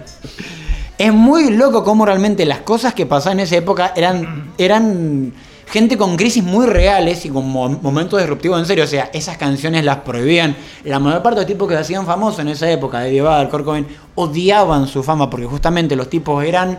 Es 0.97 1.13
muy 1.13 1.51
loco 1.51 1.85
cómo 1.85 2.05
realmente 2.05 2.45
las 2.45 2.59
cosas 2.59 2.93
que 2.93 3.05
pasaban 3.05 3.39
en 3.39 3.45
esa 3.45 3.55
época 3.55 3.93
eran, 3.95 4.51
eran 4.57 5.31
gente 5.67 5.97
con 5.97 6.17
crisis 6.17 6.43
muy 6.43 6.65
reales 6.65 7.25
y 7.25 7.29
con 7.29 7.47
mo- 7.49 7.69
momentos 7.81 8.19
disruptivos 8.19 8.59
en 8.59 8.65
serio. 8.65 8.83
O 8.83 8.87
sea, 8.87 9.09
esas 9.13 9.37
canciones 9.37 9.85
las 9.85 9.99
prohibían. 9.99 10.53
La 10.83 10.99
mayor 10.99 11.21
parte 11.23 11.39
de 11.39 11.45
los 11.45 11.47
tipos 11.47 11.69
que 11.69 11.75
se 11.75 11.79
hacían 11.79 12.05
famosos 12.05 12.41
en 12.41 12.49
esa 12.49 12.69
época, 12.69 12.99
de 12.99 13.11
Dival, 13.11 13.47
Cobain, 13.47 13.87
odiaban 14.15 14.85
su 14.85 15.01
fama 15.01 15.29
porque 15.29 15.45
justamente 15.45 15.95
los 15.95 16.09
tipos 16.09 16.43
eran 16.43 16.77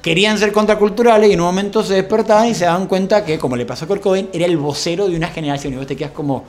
querían 0.00 0.38
ser 0.38 0.52
contraculturales 0.52 1.28
y 1.30 1.32
en 1.32 1.40
un 1.40 1.46
momento 1.46 1.82
se 1.82 1.94
despertaban 1.94 2.46
y 2.46 2.54
se 2.54 2.64
daban 2.64 2.86
cuenta 2.86 3.24
que, 3.24 3.38
como 3.38 3.56
le 3.56 3.66
pasó 3.66 3.86
a 3.86 3.88
Kurt 3.88 4.02
Cobain, 4.02 4.28
era 4.32 4.46
el 4.46 4.56
vocero 4.56 5.08
de 5.08 5.16
una 5.16 5.26
generación. 5.28 5.72
Y 5.72 5.76
vos 5.76 5.86
te 5.88 5.96
quedas 5.96 6.12
como, 6.12 6.44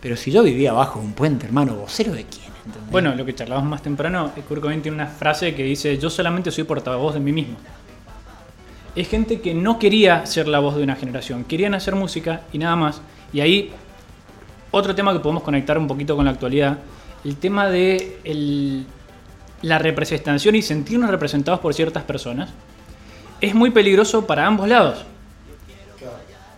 pero 0.00 0.16
si 0.16 0.30
yo 0.30 0.42
vivía 0.42 0.70
abajo 0.70 1.00
de 1.00 1.06
un 1.06 1.12
puente, 1.12 1.46
hermano, 1.46 1.74
¿vocero 1.74 2.12
de 2.12 2.24
quién? 2.24 2.46
Bueno, 2.90 3.14
lo 3.14 3.24
que 3.24 3.34
charlábamos 3.34 3.70
más 3.70 3.82
temprano, 3.82 4.32
eh, 4.36 4.42
Kurt 4.46 4.60
Cobain 4.60 4.82
tiene 4.82 4.96
una 4.96 5.06
frase 5.06 5.54
que 5.54 5.62
dice: 5.62 5.98
Yo 5.98 6.10
solamente 6.10 6.50
soy 6.50 6.64
portavoz 6.64 7.14
de 7.14 7.20
mí 7.20 7.32
mismo. 7.32 7.56
Es 8.94 9.08
gente 9.08 9.40
que 9.40 9.54
no 9.54 9.78
quería 9.78 10.24
ser 10.26 10.48
la 10.48 10.58
voz 10.58 10.76
de 10.76 10.82
una 10.82 10.96
generación, 10.96 11.44
querían 11.44 11.74
hacer 11.74 11.94
música 11.94 12.42
y 12.52 12.58
nada 12.58 12.76
más. 12.76 13.00
Y 13.32 13.40
ahí, 13.40 13.70
otro 14.70 14.94
tema 14.94 15.12
que 15.12 15.20
podemos 15.20 15.42
conectar 15.42 15.76
un 15.78 15.86
poquito 15.86 16.16
con 16.16 16.24
la 16.24 16.30
actualidad, 16.30 16.78
el 17.24 17.36
tema 17.36 17.68
de 17.68 18.18
el- 18.24 18.86
la 19.62 19.78
representación 19.78 20.54
y 20.54 20.62
sentirnos 20.62 21.10
representados 21.10 21.60
por 21.60 21.74
ciertas 21.74 22.04
personas, 22.04 22.50
es 23.40 23.54
muy 23.54 23.70
peligroso 23.70 24.26
para 24.26 24.46
ambos 24.46 24.68
lados. 24.68 25.04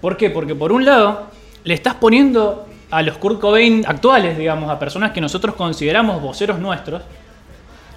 ¿Por 0.00 0.16
qué? 0.16 0.30
Porque 0.30 0.54
por 0.54 0.70
un 0.72 0.84
lado, 0.84 1.26
le 1.64 1.74
estás 1.74 1.94
poniendo 1.94 2.67
a 2.90 3.02
los 3.02 3.18
Kurt 3.18 3.40
Cobain 3.40 3.84
actuales, 3.86 4.38
digamos, 4.38 4.70
a 4.70 4.78
personas 4.78 5.12
que 5.12 5.20
nosotros 5.20 5.54
consideramos 5.54 6.22
voceros 6.22 6.58
nuestros, 6.58 7.02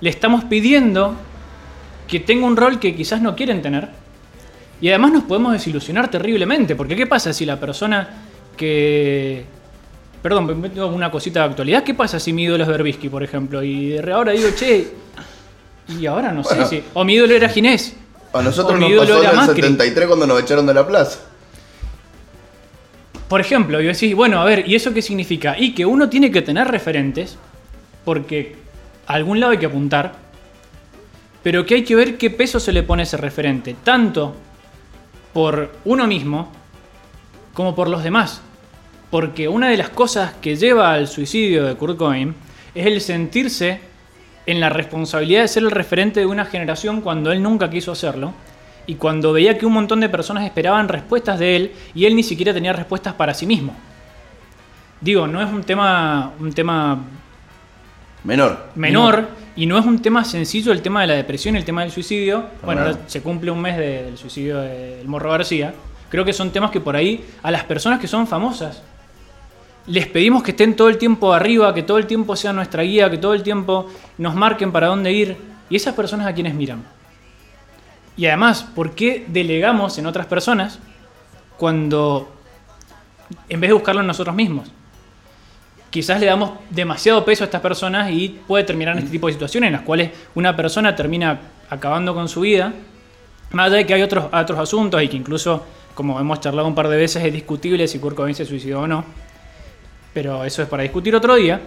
le 0.02 0.10
estamos 0.10 0.44
pidiendo 0.46 1.16
que 2.08 2.20
tenga 2.20 2.46
un 2.46 2.58
rol 2.58 2.80
que 2.80 2.96
quizás 2.96 3.22
no 3.22 3.36
quieren 3.36 3.62
tener. 3.62 3.90
Y 4.82 4.90
además 4.90 5.12
nos 5.14 5.24
podemos 5.24 5.54
desilusionar 5.54 6.10
terriblemente, 6.10 6.76
porque 6.76 6.96
¿qué 6.96 7.06
pasa 7.08 7.32
si 7.34 7.46
la 7.46 7.60
persona 7.60 8.10
que... 8.58 9.46
Perdón, 10.22 10.46
me 10.46 10.54
meto 10.56 10.88
una 10.88 11.10
cosita 11.10 11.40
de 11.42 11.46
actualidad. 11.48 11.84
¿Qué 11.84 11.94
pasa 11.94 12.20
si 12.20 12.32
mi 12.34 12.44
ídolo 12.44 12.64
es 12.64 12.70
Berbisky, 12.70 13.10
por 13.10 13.24
ejemplo? 13.24 13.64
Y 13.64 13.90
de 13.90 14.12
ahora 14.12 14.34
digo, 14.34 14.50
che, 14.56 14.88
y 15.88 16.06
ahora 16.06 16.32
no 16.32 16.44
Bueno. 16.44 16.68
sé 16.68 16.82
si... 16.82 16.84
O 16.94 17.04
mi 17.04 17.14
ídolo 17.14 17.34
era 17.34 17.50
Ginés. 17.50 17.96
A 18.34 18.42
nosotros 18.42 18.74
O 18.76 18.78
mi 18.78 18.82
nos 18.82 18.92
ídolo 18.92 19.16
pasó 19.16 19.24
en 19.24 19.30
el 19.30 19.36
Macri. 19.36 19.62
73 19.62 20.08
cuando 20.08 20.28
nos 20.28 20.42
echaron 20.42 20.66
de 20.68 20.74
la 20.74 20.88
plaza. 20.88 21.20
Por 23.32 23.40
ejemplo, 23.40 23.80
y 23.80 23.86
decís, 23.86 24.14
bueno, 24.14 24.42
a 24.42 24.44
ver, 24.44 24.68
¿y 24.68 24.76
eso 24.76 24.94
qué 24.94 25.02
significa? 25.02 25.56
Y 25.58 25.74
que 25.74 25.86
uno 25.86 26.10
tiene 26.10 26.32
que 26.32 26.42
tener 26.42 26.68
referentes, 26.68 27.38
porque 28.04 28.58
a 29.08 29.14
algún 29.14 29.40
lado 29.40 29.54
hay 29.54 29.58
que 29.58 29.68
apuntar, 29.68 30.16
pero 31.42 31.66
que 31.66 31.76
hay 31.76 31.86
que 31.86 31.96
ver 31.96 32.18
qué 32.18 32.30
peso 32.30 32.60
se 32.60 32.74
le 32.74 32.84
pone 32.84 33.04
a 33.04 33.06
ese 33.06 33.16
referente, 33.16 33.74
tanto 33.86 34.36
por 35.32 35.72
uno 35.86 36.08
mismo 36.08 36.52
como 37.54 37.74
por 37.74 37.88
los 37.88 38.04
demás. 38.04 38.42
Porque 39.10 39.48
una 39.48 39.70
de 39.70 39.78
las 39.78 39.88
cosas 39.88 40.34
que 40.42 40.58
lleva 40.58 40.92
al 40.92 41.08
suicidio 41.08 41.64
de 41.64 41.76
Kurt 41.76 41.98
Cobain 41.98 42.36
es 42.76 42.86
el 42.86 43.00
sentirse 43.00 43.80
en 44.46 44.60
la 44.60 44.68
responsabilidad 44.68 45.44
de 45.44 45.48
ser 45.48 45.64
el 45.64 45.72
referente 45.72 46.20
de 46.20 46.26
una 46.26 46.44
generación 46.44 47.00
cuando 47.00 47.32
él 47.32 47.42
nunca 47.42 47.70
quiso 47.70 47.94
hacerlo 47.94 48.34
y 48.88 48.96
cuando 48.96 49.32
veía 49.34 49.58
que 49.58 49.66
un 49.66 49.74
montón 49.74 50.00
de 50.00 50.10
personas 50.10 50.44
esperaban 50.44 50.88
respuestas 50.88 51.40
de 51.40 51.56
él 51.56 51.72
y 51.94 52.06
él 52.06 52.16
ni 52.16 52.24
siquiera 52.24 52.54
tenía 52.54 52.74
respuestas 52.74 53.14
para 53.14 53.34
sí 53.34 53.46
mismo. 53.46 53.76
Digo, 55.00 55.28
no 55.28 55.42
es 55.42 55.52
un 55.52 55.64
tema, 55.64 56.32
un 56.40 56.52
tema 56.54 57.00
Menor. 58.24 58.70
menor 58.76 59.28
y 59.56 59.66
no 59.66 59.78
es 59.80 59.86
un 59.86 60.00
tema 60.02 60.24
sencillo 60.24 60.72
el 60.72 60.82
tema 60.82 61.02
de 61.02 61.08
la 61.08 61.14
depresión 61.16 61.56
y 61.56 61.58
el 61.60 61.66
tema 61.66 61.82
del 61.82 61.92
suicidio. 61.92 62.46
Bueno, 62.64 62.82
ahora 62.82 62.98
se 63.08 63.22
cumple 63.22 63.50
un 63.52 63.62
mes 63.62 63.78
de- 63.78 64.04
del 64.04 64.18
suicidio 64.18 64.60
del 64.60 65.08
Morro 65.08 65.32
García. 65.32 65.74
Creo 66.10 66.24
que 66.26 66.34
son 66.34 66.52
temas 66.52 66.70
que 66.72 66.80
por 66.80 66.96
ahí 66.96 67.26
a 67.42 67.50
las 67.52 67.64
personas 67.64 68.00
que 68.00 68.08
son 68.08 68.28
famosas 68.28 68.84
les 69.88 70.06
pedimos 70.06 70.44
que 70.44 70.52
estén 70.52 70.76
todo 70.76 70.90
el 70.90 70.98
tiempo 71.00 71.34
arriba, 71.34 71.74
que 71.74 71.82
todo 71.82 71.98
el 71.98 72.06
tiempo 72.06 72.36
sean 72.36 72.56
nuestra 72.56 72.84
guía, 72.84 73.10
que 73.10 73.18
todo 73.18 73.34
el 73.34 73.42
tiempo 73.42 73.88
nos 74.20 74.36
marquen 74.36 74.72
para 74.72 74.88
dónde 74.88 75.12
ir. 75.12 75.36
Y 75.72 75.76
esas 75.76 75.96
personas 75.96 76.28
a 76.28 76.34
quienes 76.34 76.54
miran. 76.54 76.84
Y 78.18 78.26
además, 78.26 78.64
¿por 78.76 78.92
qué 78.92 79.26
delegamos 79.28 79.98
en 79.98 80.06
otras 80.06 80.26
personas 80.26 80.80
cuando 81.58 82.32
en 83.48 83.62
vez 83.62 83.70
de 83.70 83.74
buscarlo 83.74 84.02
en 84.02 84.08
nosotros 84.08 84.36
mismos? 84.36 84.70
Quizás 85.90 86.20
le 86.20 86.28
damos 86.28 86.52
demasiado 86.70 87.24
peso 87.26 87.44
a 87.44 87.46
estas 87.46 87.62
personas 87.62 88.12
y 88.12 88.40
puede 88.48 88.64
terminar 88.64 88.94
en 88.94 89.00
este 89.00 89.12
tipo 89.12 89.28
de 89.28 89.34
situaciones 89.34 89.68
en 89.68 89.74
las 89.74 89.82
cuales 89.82 90.12
una 90.36 90.56
persona 90.56 90.96
termina 90.96 91.40
acabando 91.70 92.14
con 92.14 92.30
su 92.30 92.42
vida. 92.42 92.74
Más 93.52 93.68
allá 93.68 93.78
de 93.78 93.86
que 93.86 93.94
hay 93.94 94.02
otros, 94.02 94.26
otros 94.32 94.60
asuntos 94.60 95.02
y 95.04 95.10
que 95.10 95.18
incluso, 95.18 95.66
como 95.94 96.20
hemos 96.20 96.40
charlado 96.40 96.68
un 96.68 96.76
par 96.76 96.88
de 96.88 96.96
veces, 96.96 97.24
es 97.24 97.34
discutible 97.34 97.88
si 97.88 98.00
Kurt 98.00 98.16
Cobain 98.16 98.36
se 98.36 98.46
suicidó 98.46 98.82
o 98.82 98.88
no. 98.88 99.04
Pero 100.14 100.46
eso 100.46 100.62
es 100.62 100.70
para 100.70 100.84
discutir 100.84 101.14
otro 101.16 101.36
día. 101.36 101.60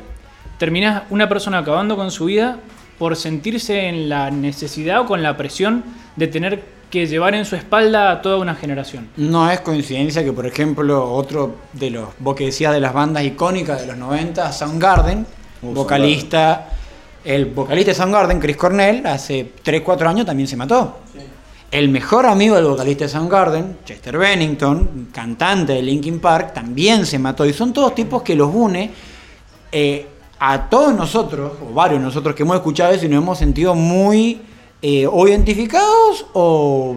Termina 0.58 1.04
una 1.10 1.28
persona 1.28 1.58
acabando 1.58 1.96
con 1.96 2.10
su 2.10 2.26
vida 2.26 2.58
por 2.98 3.16
sentirse 3.16 3.88
en 3.88 4.08
la 4.08 4.30
necesidad 4.30 5.00
o 5.00 5.06
con 5.06 5.22
la 5.22 5.36
presión 5.36 5.84
de 6.16 6.26
tener 6.28 6.62
que 6.90 7.06
llevar 7.06 7.34
en 7.34 7.44
su 7.44 7.56
espalda 7.56 8.10
a 8.12 8.22
toda 8.22 8.36
una 8.38 8.54
generación. 8.54 9.08
No 9.16 9.50
es 9.50 9.60
coincidencia 9.60 10.22
que, 10.22 10.32
por 10.32 10.46
ejemplo, 10.46 11.12
otro 11.12 11.56
de 11.72 11.90
los, 11.90 12.08
vos 12.18 12.36
que 12.36 12.46
decías 12.46 12.72
de 12.72 12.80
las 12.80 12.92
bandas 12.92 13.24
icónicas 13.24 13.80
de 13.80 13.88
los 13.88 13.96
90, 13.96 14.52
Soundgarden, 14.52 15.26
Uh, 15.64 15.72
vocalista, 15.72 16.68
el 17.24 17.46
vocalista 17.46 17.92
de 17.92 17.94
Soundgarden, 17.94 18.38
Chris 18.38 18.56
Cornell, 18.56 19.06
hace 19.06 19.52
3-4 19.64 20.06
años 20.06 20.26
también 20.26 20.46
se 20.46 20.56
mató. 20.56 20.98
El 21.70 21.88
mejor 21.88 22.26
amigo 22.26 22.54
del 22.54 22.66
vocalista 22.66 23.04
de 23.04 23.08
Soundgarden, 23.08 23.78
Chester 23.84 24.16
Bennington, 24.16 25.08
cantante 25.12 25.72
de 25.72 25.82
Linkin 25.82 26.20
Park, 26.20 26.52
también 26.52 27.06
se 27.06 27.18
mató. 27.18 27.46
Y 27.46 27.52
son 27.52 27.72
todos 27.72 27.94
tipos 27.94 28.22
que 28.22 28.36
los 28.36 28.54
une 28.54 28.90
eh, 29.72 30.06
a 30.46 30.68
todos 30.68 30.94
nosotros, 30.94 31.52
o 31.66 31.72
varios 31.72 32.00
de 32.00 32.04
nosotros 32.04 32.34
que 32.34 32.42
hemos 32.42 32.56
escuchado 32.56 32.92
eso 32.92 33.06
y 33.06 33.08
nos 33.08 33.22
hemos 33.22 33.38
sentido 33.38 33.74
muy 33.74 34.42
eh, 34.82 35.06
o 35.10 35.26
identificados 35.26 36.26
o, 36.34 36.96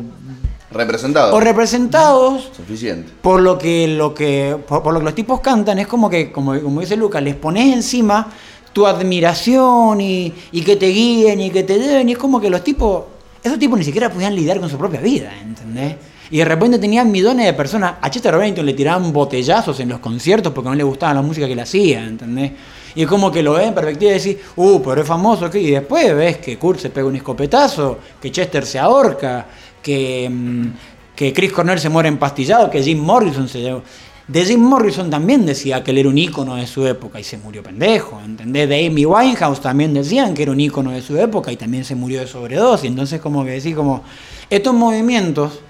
Representado. 0.70 1.34
o 1.34 1.40
representados 1.40 2.52
Suficiente. 2.54 3.10
por 3.22 3.40
lo 3.40 3.58
que, 3.58 3.88
lo 3.88 4.14
que 4.14 4.58
por, 4.68 4.84
por 4.84 4.94
lo 4.94 5.00
que 5.00 5.06
los 5.06 5.16
tipos 5.16 5.40
cantan 5.40 5.80
es 5.80 5.88
como 5.88 6.10
que 6.10 6.30
como, 6.30 6.60
como 6.60 6.82
dice 6.82 6.98
Lucas 6.98 7.24
les 7.24 7.36
pones 7.36 7.74
encima 7.74 8.28
tu 8.74 8.86
admiración 8.86 10.02
y, 10.02 10.34
y 10.52 10.62
que 10.62 10.76
te 10.76 10.88
guíen 10.88 11.40
y 11.40 11.50
que 11.50 11.64
te 11.64 11.80
den 11.80 12.10
y 12.10 12.12
es 12.12 12.18
como 12.18 12.42
que 12.42 12.50
los 12.50 12.62
tipos 12.66 13.06
esos 13.42 13.58
tipos 13.58 13.80
ni 13.80 13.86
siquiera 13.86 14.10
podían 14.12 14.36
lidiar 14.36 14.60
con 14.60 14.70
su 14.70 14.78
propia 14.78 15.00
vida 15.00 15.32
¿entendés? 15.42 15.96
y 16.30 16.40
de 16.40 16.44
repente 16.44 16.80
tenían 16.80 17.10
millones 17.10 17.46
de 17.46 17.54
personas 17.54 17.94
a 18.02 18.10
Chester 18.10 18.36
Bennington 18.36 18.66
le 18.66 18.74
tiraban 18.74 19.14
botellazos 19.14 19.80
en 19.80 19.88
los 19.88 20.00
conciertos 20.00 20.52
porque 20.52 20.68
no 20.68 20.76
le 20.76 20.84
gustaba 20.84 21.14
la 21.14 21.22
música 21.22 21.48
que 21.48 21.56
le 21.56 21.62
hacía 21.62 22.04
¿entendés? 22.04 22.52
Y 22.98 23.04
es 23.04 23.08
como 23.08 23.32
que 23.32 23.42
lo 23.42 23.54
ves 23.54 23.68
en 23.68 23.74
perspectiva 23.74 24.12
y 24.12 24.16
decís 24.16 24.38
uh 24.58 24.82
pero 24.84 25.02
es 25.02 25.08
famoso 25.08 25.50
¿qué? 25.50 25.62
y 25.62 25.72
después 25.72 26.14
ves 26.14 26.38
que 26.40 26.58
Kurt 26.58 26.80
se 26.80 26.90
pega 26.90 27.08
un 27.08 27.16
escopetazo 27.16 27.98
que 28.22 28.32
Chester 28.32 28.66
se 28.66 28.78
ahorca 28.78 29.46
que 29.82 30.30
mm, 30.30 30.68
que 31.18 31.34
Chris 31.34 31.52
Cornell 31.52 31.80
se 31.80 31.90
muere 31.90 32.10
empastillado, 32.10 32.70
que 32.70 32.82
Jim 32.84 33.00
Morrison 33.00 33.50
se 33.50 33.60
llevó. 33.60 33.82
De 34.28 34.46
Jim 34.46 34.60
Morrison 34.60 35.10
también 35.10 35.48
decía 35.48 35.84
que 35.84 35.90
él 35.90 35.98
era 35.98 36.10
un 36.10 36.18
ícono 36.18 36.56
de 36.56 36.68
su 36.68 36.86
época 36.86 37.20
y 37.20 37.24
se 37.24 37.40
murió 37.40 37.64
pendejo, 37.64 38.22
¿entendés? 38.24 38.70
De 38.70 38.86
Amy 38.86 39.04
Winehouse 39.04 39.60
también 39.60 39.96
decían 39.96 40.36
que 40.36 40.44
era 40.44 40.52
un 40.52 40.60
ícono 40.60 40.92
de 40.92 41.02
su 41.02 41.18
época 41.18 41.52
y 41.52 41.58
también 41.58 41.86
se 41.86 41.96
murió 41.96 42.20
de 42.20 42.28
sobredosis. 42.28 42.88
Entonces 42.88 43.20
como 43.20 43.44
que 43.44 43.52
decís 43.52 43.76
como, 43.76 44.04
estos 44.48 44.76
movimientos 44.76 45.62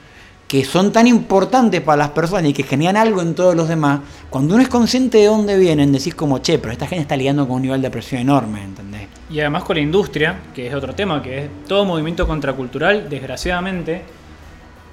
que 0.47 0.63
son 0.63 0.93
tan 0.93 1.07
importantes 1.07 1.81
para 1.81 1.97
las 1.97 2.09
personas 2.11 2.45
y 2.49 2.53
que 2.53 2.63
generan 2.63 2.95
algo 2.95 3.21
en 3.21 3.35
todos 3.35 3.53
los 3.53 3.67
demás, 3.67 3.99
cuando 4.29 4.53
uno 4.55 4.63
es 4.63 4.69
consciente 4.69 5.17
de 5.17 5.25
dónde 5.25 5.57
vienen, 5.57 5.91
decís 5.91 6.15
como, 6.15 6.39
che, 6.39 6.57
pero 6.57 6.71
esta 6.71 6.87
gente 6.87 7.01
está 7.01 7.17
lidiando 7.17 7.45
con 7.45 7.57
un 7.57 7.63
nivel 7.63 7.81
de 7.81 7.89
presión 7.89 8.21
enorme, 8.21 8.63
¿entendés? 8.63 9.07
Y 9.29 9.41
además 9.41 9.63
con 9.63 9.75
la 9.75 9.81
industria, 9.81 10.37
que 10.55 10.67
es 10.67 10.73
otro 10.73 10.95
tema, 10.95 11.21
que 11.21 11.37
es 11.45 11.49
todo 11.67 11.83
movimiento 11.83 12.25
contracultural, 12.25 13.09
desgraciadamente, 13.09 14.03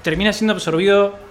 termina 0.02 0.32
siendo 0.32 0.54
absorbido 0.54 1.22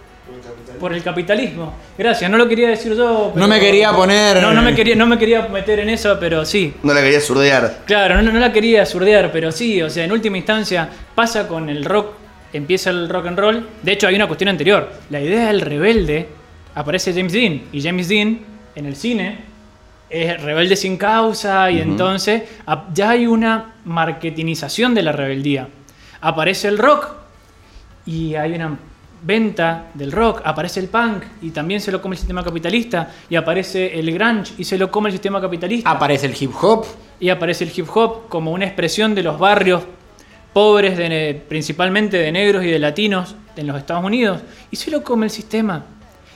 por 0.80 0.94
el 0.94 1.04
capitalismo. 1.04 1.74
Gracias, 1.98 2.32
no 2.32 2.38
lo 2.38 2.48
quería 2.48 2.70
decir 2.70 2.96
yo. 2.96 3.34
No 3.36 3.46
me 3.48 3.60
quería 3.60 3.92
poner- 3.92 4.42
No, 4.42 4.54
no 4.54 4.62
me 4.62 4.74
quería, 4.74 4.96
no 4.96 5.06
me 5.06 5.18
quería 5.18 5.48
meter 5.50 5.80
en 5.82 5.90
eso, 5.90 6.18
pero 6.18 6.46
sí. 6.46 6.74
No 6.82 6.94
la 6.94 7.02
quería 7.02 7.20
surdear. 7.20 7.80
Claro, 7.86 8.22
no, 8.22 8.32
no 8.32 8.40
la 8.40 8.54
quería 8.54 8.86
surdear, 8.86 9.32
pero 9.34 9.52
sí, 9.52 9.82
o 9.82 9.90
sea, 9.90 10.06
en 10.06 10.14
última 10.14 10.38
instancia 10.38 10.90
pasa 11.14 11.46
con 11.48 11.68
el 11.70 11.84
rock, 11.84 12.08
empieza 12.54 12.90
el 12.90 13.10
rock 13.10 13.28
and 13.28 13.40
roll. 13.40 13.68
De 13.82 13.92
hecho, 13.92 14.08
hay 14.08 14.16
una 14.16 14.28
cuestión 14.28 14.50
anterior. 14.50 14.92
La 15.10 15.20
idea 15.20 15.48
del 15.48 15.62
rebelde 15.62 16.28
aparece 16.76 17.14
James 17.14 17.34
Dean, 17.34 17.62
y 17.72 17.82
James 17.82 18.08
Dean 18.08 18.40
en 18.76 18.86
el 18.86 18.96
cine 18.96 19.38
es 20.10 20.42
rebelde 20.42 20.76
sin 20.76 20.98
causa, 20.98 21.70
y 21.72 21.80
entonces 21.80 22.44
ya 22.94 23.12
hay 23.12 23.26
una 23.26 23.76
marketingización 23.86 24.94
de 24.94 25.02
la 25.02 25.12
rebeldía. 25.12 25.68
Aparece 26.22 26.68
el 26.68 26.78
rock, 26.78 27.08
y 28.06 28.36
hay 28.36 28.54
una 28.54 28.78
venta 29.24 29.88
del 29.94 30.12
rock, 30.12 30.42
aparece 30.44 30.80
el 30.82 30.88
punk. 30.88 31.24
Y 31.42 31.52
también 31.52 31.82
se 31.82 31.92
lo 31.92 32.02
come 32.02 32.16
el 32.16 32.20
sistema 32.20 32.44
capitalista, 32.44 33.12
y 33.30 33.36
aparece 33.36 33.98
el 33.98 34.12
grunge. 34.14 34.54
Y 34.58 34.64
se 34.66 34.78
lo 34.78 34.92
come 34.92 35.10
el 35.10 35.14
sistema 35.14 35.42
capitalista. 35.42 35.90
Aparece 35.90 36.28
el 36.28 36.36
hip 36.40 36.52
hop, 36.62 36.86
Y 37.20 37.30
aparece 37.30 37.64
el 37.64 37.72
hip 37.76 37.88
hop 37.94 38.28
como 38.30 38.52
una 38.52 38.66
expresión 38.66 39.16
de 39.16 39.24
los 39.24 39.40
barrios 39.40 39.84
pobres, 40.54 40.98
de, 40.98 41.42
principalmente 41.50 42.18
de 42.18 42.32
negros 42.32 42.64
y 42.64 42.68
de 42.70 42.80
latinos 42.80 43.36
en 43.56 43.68
los 43.68 43.78
Estados 43.78 44.04
Unidos. 44.06 44.42
Y 44.72 44.76
se 44.76 44.92
lo 44.92 45.04
come 45.04 45.26
el 45.26 45.32
sistema. 45.32 45.84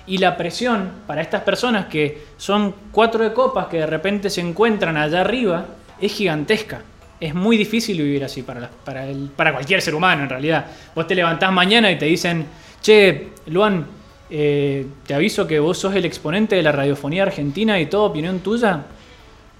Y 0.05 0.17
la 0.19 0.37
presión 0.37 0.91
para 1.05 1.21
estas 1.21 1.41
personas 1.43 1.85
que 1.87 2.23
son 2.37 2.73
cuatro 2.91 3.23
de 3.23 3.33
copas 3.33 3.67
que 3.67 3.77
de 3.77 3.85
repente 3.85 4.29
se 4.29 4.41
encuentran 4.41 4.95
allá 4.97 5.21
arriba 5.21 5.65
es 5.99 6.13
gigantesca. 6.13 6.81
Es 7.19 7.33
muy 7.33 7.57
difícil 7.57 7.97
vivir 7.97 8.23
así 8.23 8.43
para, 8.43 8.69
para, 8.85 9.05
el- 9.07 9.29
para 9.35 9.51
cualquier 9.51 9.81
ser 9.81 9.95
humano 9.95 10.23
en 10.23 10.29
realidad. 10.29 10.65
Vos 10.95 11.07
te 11.07 11.15
levantás 11.15 11.51
mañana 11.51 11.91
y 11.91 11.97
te 11.97 12.05
dicen, 12.05 12.45
che, 12.81 13.29
Luan, 13.47 13.85
eh, 14.29 14.85
te 15.05 15.13
aviso 15.13 15.47
que 15.47 15.59
vos 15.59 15.77
sos 15.77 15.95
el 15.95 16.05
exponente 16.05 16.55
de 16.55 16.61
la 16.61 16.71
radiofonía 16.71 17.23
argentina 17.23 17.79
y 17.79 17.87
toda 17.87 18.03
opinión 18.09 18.39
tuya 18.39 18.81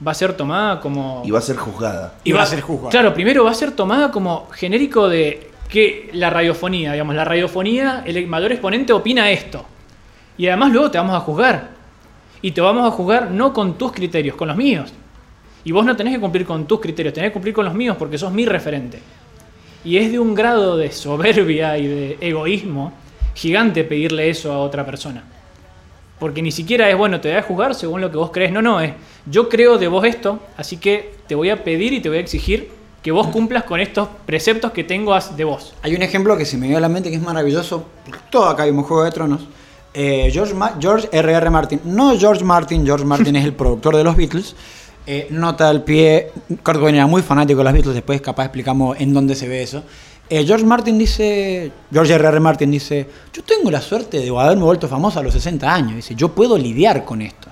va 0.06 0.12
a 0.12 0.16
ser 0.16 0.34
tomada 0.34 0.80
como... 0.80 1.24
Y 1.26 1.32
va 1.32 1.40
a 1.40 1.42
ser 1.42 1.56
juzgada. 1.56 2.16
Y 2.24 2.32
va 2.32 2.44
a 2.44 2.46
ser 2.46 2.62
juzgada. 2.62 2.90
Claro, 2.90 3.14
primero 3.14 3.44
va 3.44 3.52
a 3.52 3.56
ser 3.56 3.72
tomada 3.72 4.12
como 4.12 4.48
genérico 4.52 5.08
de 5.10 5.52
que 5.70 6.10
la 6.14 6.30
radiofonía, 6.30 6.94
digamos, 6.94 7.16
la 7.16 7.26
radiofonía, 7.26 8.04
el 8.06 8.28
mayor 8.28 8.52
exponente 8.52 8.94
opina 8.94 9.30
esto. 9.32 9.66
Y 10.38 10.48
además 10.48 10.72
luego 10.72 10.92
te 10.92 10.98
vamos 10.98 11.16
a 11.16 11.20
juzgar. 11.20 11.70
Y 12.42 12.52
te 12.52 12.62
vamos 12.62 12.88
a 12.88 12.92
juzgar 12.92 13.32
no 13.32 13.52
con 13.54 13.78
tus 13.78 13.92
criterios, 13.92 14.36
con 14.36 14.48
los 14.48 14.58
míos. 14.58 14.94
Y 15.64 15.72
vos 15.72 15.86
no 15.86 15.96
tenés 15.96 16.14
que 16.14 16.20
cumplir 16.20 16.46
con 16.46 16.66
tus 16.66 16.80
criterios, 16.80 17.14
tenés 17.14 17.32
que 17.32 17.34
cumplir 17.34 17.54
con 17.54 17.66
los 17.66 17.74
míos 17.74 17.98
porque 17.98 18.18
sos 18.18 18.32
mi 18.32 18.46
referente. 18.46 19.00
Y 19.84 19.98
es 19.98 20.12
de 20.12 20.20
un 20.20 20.36
grado 20.36 20.78
de 20.78 20.92
soberbia 20.92 21.78
y 21.78 21.88
de 21.88 22.18
egoísmo 22.22 22.94
gigante 23.34 23.84
pedirle 23.84 24.30
eso 24.30 24.52
a 24.52 24.60
otra 24.60 24.86
persona. 24.86 25.24
Porque 26.20 26.42
ni 26.42 26.52
siquiera 26.52 26.90
es, 26.90 26.98
bueno, 26.98 27.22
te 27.22 27.30
voy 27.30 27.38
a 27.38 27.44
juzgar 27.44 27.76
según 27.76 28.02
lo 28.02 28.10
que 28.10 28.18
vos 28.18 28.32
crees. 28.32 28.52
No, 28.52 28.62
no, 28.62 28.82
es, 28.82 28.94
yo 29.26 29.50
creo 29.50 29.78
de 29.78 29.88
vos 29.88 30.06
esto, 30.06 30.40
así 30.58 30.78
que 30.78 31.14
te 31.28 31.36
voy 31.36 31.50
a 31.50 31.64
pedir 31.64 31.94
y 31.94 32.02
te 32.02 32.10
voy 32.10 32.18
a 32.18 32.22
exigir 32.22 32.72
que 33.02 33.12
vos 33.12 33.28
cumplas 33.28 33.64
con 33.64 33.80
estos 33.80 34.10
preceptos 34.26 34.72
que 34.72 34.84
tengo 34.84 35.18
de 35.36 35.44
vos. 35.44 35.74
Hay 35.84 35.96
un 35.96 36.02
ejemplo 36.02 36.36
que 36.36 36.46
se 36.46 36.58
me 36.58 36.68
dio 36.68 36.78
a 36.78 36.82
la 36.82 36.90
mente 36.90 37.10
que 37.10 37.16
es 37.16 37.22
maravilloso. 37.22 37.86
Todo 38.30 38.48
acá 38.50 38.66
vimos 38.66 38.86
Juego 38.86 39.04
de 39.04 39.12
Tronos. 39.12 39.42
Eh, 39.94 40.30
George, 40.32 41.10
R.R. 41.12 41.50
Martin. 41.50 41.82
No 41.86 42.18
George 42.20 42.44
Martin. 42.44 42.86
George 42.86 43.06
Martin 43.06 43.36
es 43.36 43.46
el 43.46 43.54
productor 43.54 43.96
de 43.96 44.04
los 44.04 44.16
Beatles. 44.16 44.56
Eh, 45.06 45.28
nota 45.32 45.70
al 45.70 45.84
pie. 45.84 46.32
Kurt 46.64 46.80
Cobain 46.80 46.96
era 46.96 47.08
muy 47.08 47.22
fanático 47.22 47.60
de 47.60 47.64
los 47.64 47.74
Beatles. 47.74 47.96
Después 47.96 48.22
capaz 48.22 48.46
explicamos 48.46 49.00
en 49.00 49.14
dónde 49.14 49.36
se 49.36 49.48
ve 49.48 49.64
eso. 49.64 49.84
Eh, 50.30 50.46
George 50.46 50.66
Martin 50.66 50.98
dice... 50.98 51.72
George 51.92 52.14
R.R. 52.14 52.40
Martin 52.40 52.72
dice... 52.72 53.08
Yo 53.34 53.44
tengo 53.44 53.72
la 53.72 53.82
suerte 53.82 54.20
de 54.20 54.30
haberme 54.30 54.64
vuelto 54.64 54.88
famoso 54.88 55.20
a 55.20 55.24
los 55.24 55.34
60 55.34 55.74
años. 55.74 55.96
Dice, 55.96 56.16
yo 56.16 56.30
puedo 56.30 56.58
lidiar 56.58 57.06
con 57.06 57.22
esto. 57.22 57.50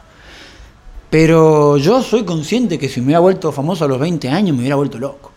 Pero 1.09 1.77
yo 1.77 2.01
soy 2.01 2.25
consciente 2.25 2.77
que 2.77 2.89
si 2.89 2.99
me 2.99 3.07
hubiera 3.07 3.19
vuelto 3.19 3.51
famoso 3.51 3.85
a 3.85 3.87
los 3.87 3.99
20 3.99 4.27
años 4.29 4.53
me 4.55 4.61
hubiera 4.61 4.75
vuelto 4.75 4.97
loco. 4.97 5.31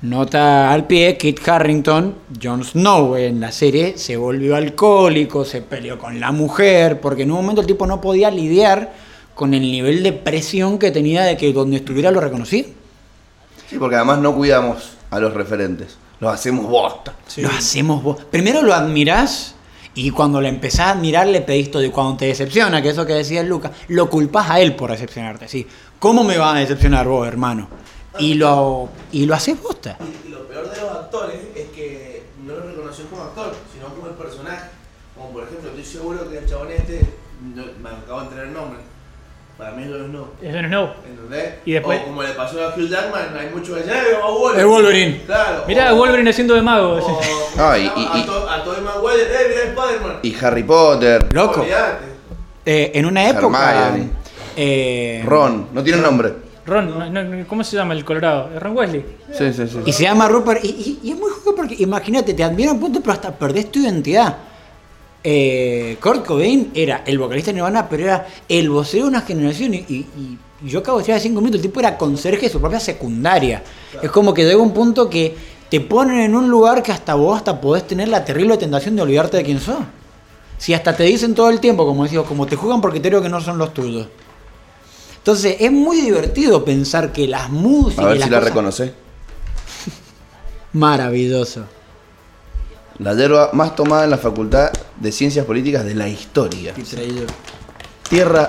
Nota 0.00 0.72
al 0.72 0.86
pie, 0.86 1.16
Kit 1.16 1.46
Harrington, 1.46 2.14
Jon 2.42 2.62
Snow 2.62 3.16
en 3.16 3.40
la 3.40 3.50
serie, 3.52 3.96
se 3.96 4.16
volvió 4.16 4.54
alcohólico, 4.54 5.44
se 5.44 5.62
peleó 5.62 5.98
con 5.98 6.20
la 6.20 6.30
mujer, 6.30 7.00
porque 7.00 7.22
en 7.22 7.30
un 7.30 7.38
momento 7.38 7.62
el 7.62 7.66
tipo 7.66 7.86
no 7.86 8.00
podía 8.00 8.30
lidiar 8.30 8.92
con 9.34 9.54
el 9.54 9.62
nivel 9.62 10.02
de 10.02 10.12
presión 10.12 10.78
que 10.78 10.90
tenía 10.90 11.22
de 11.24 11.36
que 11.36 11.52
donde 11.52 11.76
estuviera 11.76 12.10
lo 12.10 12.20
reconocía. 12.20 12.64
Sí, 13.68 13.78
porque 13.78 13.96
además 13.96 14.18
no 14.20 14.34
cuidamos 14.34 14.92
a 15.10 15.20
los 15.20 15.32
referentes. 15.32 15.96
Los 16.24 16.34
hacemos 16.34 16.66
bosta. 16.68 17.14
Lo 17.36 17.48
hacemos 17.50 18.02
vos. 18.02 18.16
Primero 18.30 18.62
lo 18.62 18.74
admirás 18.74 19.54
y 19.94 20.10
cuando 20.10 20.40
lo 20.40 20.48
empezás 20.48 20.80
a 20.80 20.90
admirar 20.92 21.26
le 21.26 21.40
pedís 21.42 21.70
todo. 21.70 21.82
Y 21.84 21.90
cuando 21.90 22.16
te 22.16 22.26
decepciona, 22.26 22.80
que 22.82 22.88
eso 22.90 23.04
que 23.06 23.12
decía 23.12 23.42
Lucas, 23.42 23.72
lo 23.88 24.08
culpás 24.10 24.50
a 24.50 24.60
él 24.60 24.74
por 24.74 24.90
decepcionarte. 24.90 25.48
¿sí? 25.48 25.66
¿Cómo 25.98 26.24
me 26.24 26.36
va 26.38 26.54
a 26.56 26.58
decepcionar 26.58 27.06
vos, 27.06 27.26
hermano? 27.28 27.68
Y 28.18 28.34
lo, 28.34 28.88
y 29.12 29.26
lo 29.26 29.34
haces 29.34 29.60
bosta. 29.62 29.98
Y, 30.24 30.28
y 30.28 30.30
lo 30.30 30.46
peor 30.48 30.70
de 30.70 30.80
los 30.80 30.90
actores 30.90 31.40
es 31.54 31.68
que 31.70 32.24
no 32.44 32.54
lo 32.54 32.62
reconoció 32.62 33.04
como 33.06 33.22
actor, 33.22 33.54
sino 33.72 33.86
como 33.94 34.06
el 34.08 34.14
personaje. 34.14 34.70
Como 35.16 35.30
por 35.30 35.44
ejemplo, 35.44 35.70
estoy 35.70 35.84
seguro 35.84 36.28
que 36.30 36.38
el 36.38 36.46
chabón 36.46 36.68
este, 36.72 37.00
no- 37.54 37.64
me 37.82 37.90
acabo 37.90 38.20
de 38.20 38.24
enterar 38.26 38.46
el 38.46 38.52
nombre. 38.52 38.80
Para 39.64 39.76
mí 39.76 39.82
es 39.84 39.88
Jon 39.88 40.06
Snow. 40.10 40.26
Es 40.42 40.54
Jon 40.54 40.66
Snow. 40.66 40.88
¿Entendés? 41.08 41.54
Y 41.64 41.72
después- 41.72 42.00
O 42.02 42.04
como 42.04 42.22
le 42.22 42.28
pasó 42.34 42.62
a 42.62 42.74
Hugh 42.76 42.86
Jackman, 42.86 43.34
hay 43.38 43.48
mucho 43.48 43.72
que 43.74 43.80
decir, 43.80 43.94
"Eh, 43.94 44.18
va 44.22 44.28
Wolverine". 44.30 44.60
Es 44.60 44.66
Wolverine. 44.66 45.22
Claro. 45.24 45.64
Mirá, 45.66 45.94
o- 45.94 45.96
Wolverine 45.96 46.28
haciendo 46.30 46.54
de 46.54 46.60
mago. 46.60 46.96
o- 46.96 47.20
Ah, 47.58 47.78
y- 47.78 47.86
a- 47.86 47.92
y- 48.18 48.22
a, 48.22 48.26
To- 48.26 48.50
a 48.50 48.62
Tobey 48.62 48.80
Maguire, 48.82 49.22
eh, 49.22 49.48
mirá 49.48 49.62
Spider-Man. 49.82 50.18
Y 50.22 50.36
Harry 50.44 50.62
Potter, 50.64 51.32
Loco. 51.32 51.64
Eh, 52.66 52.92
en 52.94 53.06
una 53.06 53.28
época. 53.30 53.86
Hermione. 53.86 54.10
eh, 54.56 55.22
Ron, 55.26 55.68
no 55.72 55.82
tiene 55.82 56.00
nombre. 56.02 56.32
Ron, 56.66 57.12
no- 57.12 57.24
no- 57.24 57.46
¿cómo 57.48 57.64
se 57.64 57.76
llama 57.76 57.94
el 57.94 58.04
Colorado? 58.04 58.50
¿Es 58.54 58.62
Ron 58.62 58.76
Wesley? 58.76 59.04
Sí, 59.32 59.52
sí, 59.52 59.66
sí. 59.66 59.78
Y 59.86 59.92
se 59.92 60.02
llama 60.04 60.28
Rupert. 60.28 60.62
Y, 60.64 60.68
y- 60.68 61.00
y 61.08 61.10
es 61.12 61.18
muy 61.18 61.30
jodido 61.30 61.54
porque 61.56 61.74
imagínate, 61.78 62.34
te 62.34 62.44
admira 62.44 62.70
un 62.72 62.80
punto, 62.80 63.00
pero 63.00 63.12
hasta 63.14 63.32
perdés 63.34 63.72
tu 63.72 63.80
identidad. 63.80 64.36
Eh, 65.26 65.96
Kurt 66.02 66.26
Cobain 66.26 66.70
era 66.74 67.02
el 67.06 67.18
vocalista 67.18 67.50
de 67.50 67.54
Nirvana, 67.54 67.88
pero 67.88 68.04
era 68.04 68.26
el 68.48 68.68
vocero 68.68 69.04
de 69.04 69.08
una 69.08 69.22
generación. 69.22 69.72
Y, 69.74 69.78
y- 69.78 70.06
y 70.62 70.68
yo 70.68 70.80
acabo 70.80 70.98
de 70.98 71.02
decir 71.02 71.14
hace 71.14 71.28
cinco 71.28 71.40
minutos, 71.40 71.56
el 71.60 71.62
tipo 71.62 71.80
era 71.80 71.96
conserje 71.98 72.46
de 72.46 72.52
su 72.52 72.60
propia 72.60 72.78
secundaria. 72.80 73.62
Es 74.02 74.10
como 74.10 74.32
que 74.34 74.44
llega 74.44 74.58
un 74.62 74.72
punto 74.72 75.08
que 75.10 75.34
te 75.70 75.80
ponen 75.80 76.20
en 76.20 76.34
un 76.34 76.48
lugar 76.50 76.82
que 76.82 76.92
hasta 76.92 77.14
vos 77.14 77.36
hasta 77.36 77.60
podés 77.60 77.86
tener 77.86 78.08
la 78.08 78.24
terrible 78.24 78.56
tentación 78.58 78.94
de 78.96 79.02
olvidarte 79.02 79.38
de 79.38 79.42
quién 79.44 79.60
sos. 79.60 79.78
Si 80.58 80.72
hasta 80.72 80.94
te 80.96 81.02
dicen 81.04 81.34
todo 81.34 81.50
el 81.50 81.58
tiempo, 81.60 81.84
como 81.84 82.04
decía, 82.04 82.22
como 82.22 82.46
te 82.46 82.56
juegan 82.56 82.80
por 82.80 82.90
criterios 82.92 83.22
que 83.22 83.28
no 83.28 83.40
son 83.40 83.58
los 83.58 83.74
tuyos. 83.74 84.06
Entonces 85.18 85.56
es 85.58 85.72
muy 85.72 86.00
divertido 86.02 86.64
pensar 86.64 87.12
que 87.12 87.26
las 87.26 87.50
músicas. 87.50 88.04
A 88.04 88.08
ver 88.08 88.18
las 88.18 88.26
si 88.26 88.30
la 88.30 88.38
cosas- 88.38 88.50
reconoce. 88.54 88.94
Maravilloso. 90.72 91.64
La 92.98 93.14
yerba 93.14 93.50
más 93.52 93.74
tomada 93.74 94.04
en 94.04 94.10
la 94.10 94.18
Facultad 94.18 94.70
de 95.00 95.10
Ciencias 95.10 95.44
Políticas 95.44 95.84
de 95.84 95.94
la 95.96 96.08
historia. 96.08 96.74
Tierra, 98.08 98.48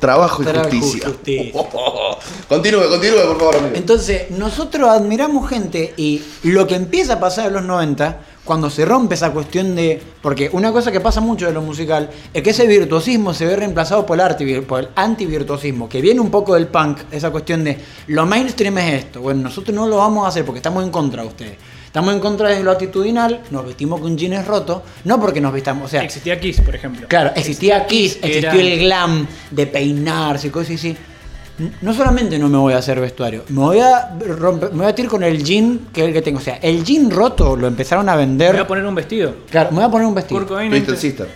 trabajo 0.00 0.42
y 0.42 0.46
Trabajo 0.46 0.70
justicia. 0.70 1.08
justicia. 1.08 1.52
Continúe, 2.48 2.88
continúe, 2.88 3.26
por 3.26 3.38
favor, 3.38 3.56
amigo. 3.56 3.76
Entonces, 3.76 4.30
nosotros 4.30 4.88
admiramos 4.88 5.48
gente 5.48 5.92
y 5.96 6.22
lo 6.44 6.66
que 6.66 6.74
empieza 6.74 7.14
a 7.14 7.20
pasar 7.20 7.48
en 7.48 7.54
los 7.54 7.62
90, 7.64 8.20
cuando 8.44 8.70
se 8.70 8.84
rompe 8.84 9.14
esa 9.14 9.30
cuestión 9.30 9.74
de. 9.74 10.02
Porque 10.22 10.50
una 10.52 10.72
cosa 10.72 10.90
que 10.90 11.00
pasa 11.00 11.20
mucho 11.20 11.46
de 11.46 11.52
lo 11.52 11.62
musical 11.62 12.10
es 12.32 12.42
que 12.42 12.50
ese 12.50 12.66
virtuosismo 12.66 13.34
se 13.34 13.46
ve 13.46 13.56
reemplazado 13.56 14.04
por 14.06 14.18
el, 14.20 14.62
por 14.62 14.80
el 14.80 14.88
antivirtuosismo, 14.94 15.88
que 15.88 16.00
viene 16.00 16.20
un 16.20 16.30
poco 16.30 16.54
del 16.54 16.66
punk, 16.66 16.98
esa 17.10 17.30
cuestión 17.30 17.62
de 17.64 17.78
lo 18.08 18.26
mainstream 18.26 18.78
es 18.78 19.04
esto. 19.04 19.20
Bueno, 19.20 19.42
nosotros 19.42 19.74
no 19.74 19.86
lo 19.86 19.98
vamos 19.98 20.24
a 20.24 20.28
hacer 20.28 20.44
porque 20.44 20.58
estamos 20.58 20.82
en 20.82 20.90
contra 20.90 21.22
de 21.22 21.28
ustedes. 21.28 21.56
Estamos 21.92 22.14
en 22.14 22.20
contra 22.20 22.48
de 22.48 22.62
lo 22.62 22.70
actitudinal, 22.70 23.42
nos 23.50 23.66
vestimos 23.66 24.00
con 24.00 24.16
jeans 24.16 24.46
rotos, 24.46 24.80
no 25.04 25.20
porque 25.20 25.42
nos 25.42 25.52
vistamos, 25.52 25.84
o 25.84 25.88
sea, 25.88 26.02
Existía 26.02 26.40
Kiss, 26.40 26.62
por 26.62 26.74
ejemplo. 26.74 27.06
Claro, 27.06 27.32
existía 27.36 27.86
Kiss, 27.86 28.14
existió 28.22 28.48
Era- 28.50 28.62
el 28.62 28.78
glam 28.78 29.26
de 29.50 29.66
peinarse 29.66 30.46
y 30.46 30.50
cosas 30.50 30.76
así. 30.76 30.96
No 31.82 31.92
solamente 31.92 32.38
no 32.38 32.48
me 32.48 32.56
voy 32.56 32.72
a 32.72 32.78
hacer 32.78 32.98
vestuario, 32.98 33.44
me 33.50 33.60
voy 33.60 33.80
a 33.80 34.16
romper, 34.38 34.70
me 34.72 34.78
voy 34.78 34.86
a 34.86 34.94
tirar 34.94 35.10
con 35.10 35.22
el 35.22 35.44
jean 35.44 35.88
que 35.92 36.00
es 36.00 36.06
el 36.08 36.12
que 36.14 36.22
tengo. 36.22 36.38
O 36.38 36.42
sea, 36.42 36.54
el 36.62 36.82
jean 36.82 37.10
roto 37.10 37.56
lo 37.56 37.66
empezaron 37.66 38.08
a 38.08 38.12
Me 38.12 38.20
vender. 38.22 38.52
voy 38.52 38.62
a 38.62 38.66
poner 38.66 38.86
un 38.86 38.94
vestido. 38.94 39.34
Claro, 39.50 39.70
me 39.72 39.76
voy 39.76 39.84
a 39.84 39.90
poner 39.90 40.06
un 40.06 40.14
vestido. 40.14 40.46
Twisted 40.46 40.96
Sister. 40.96 41.28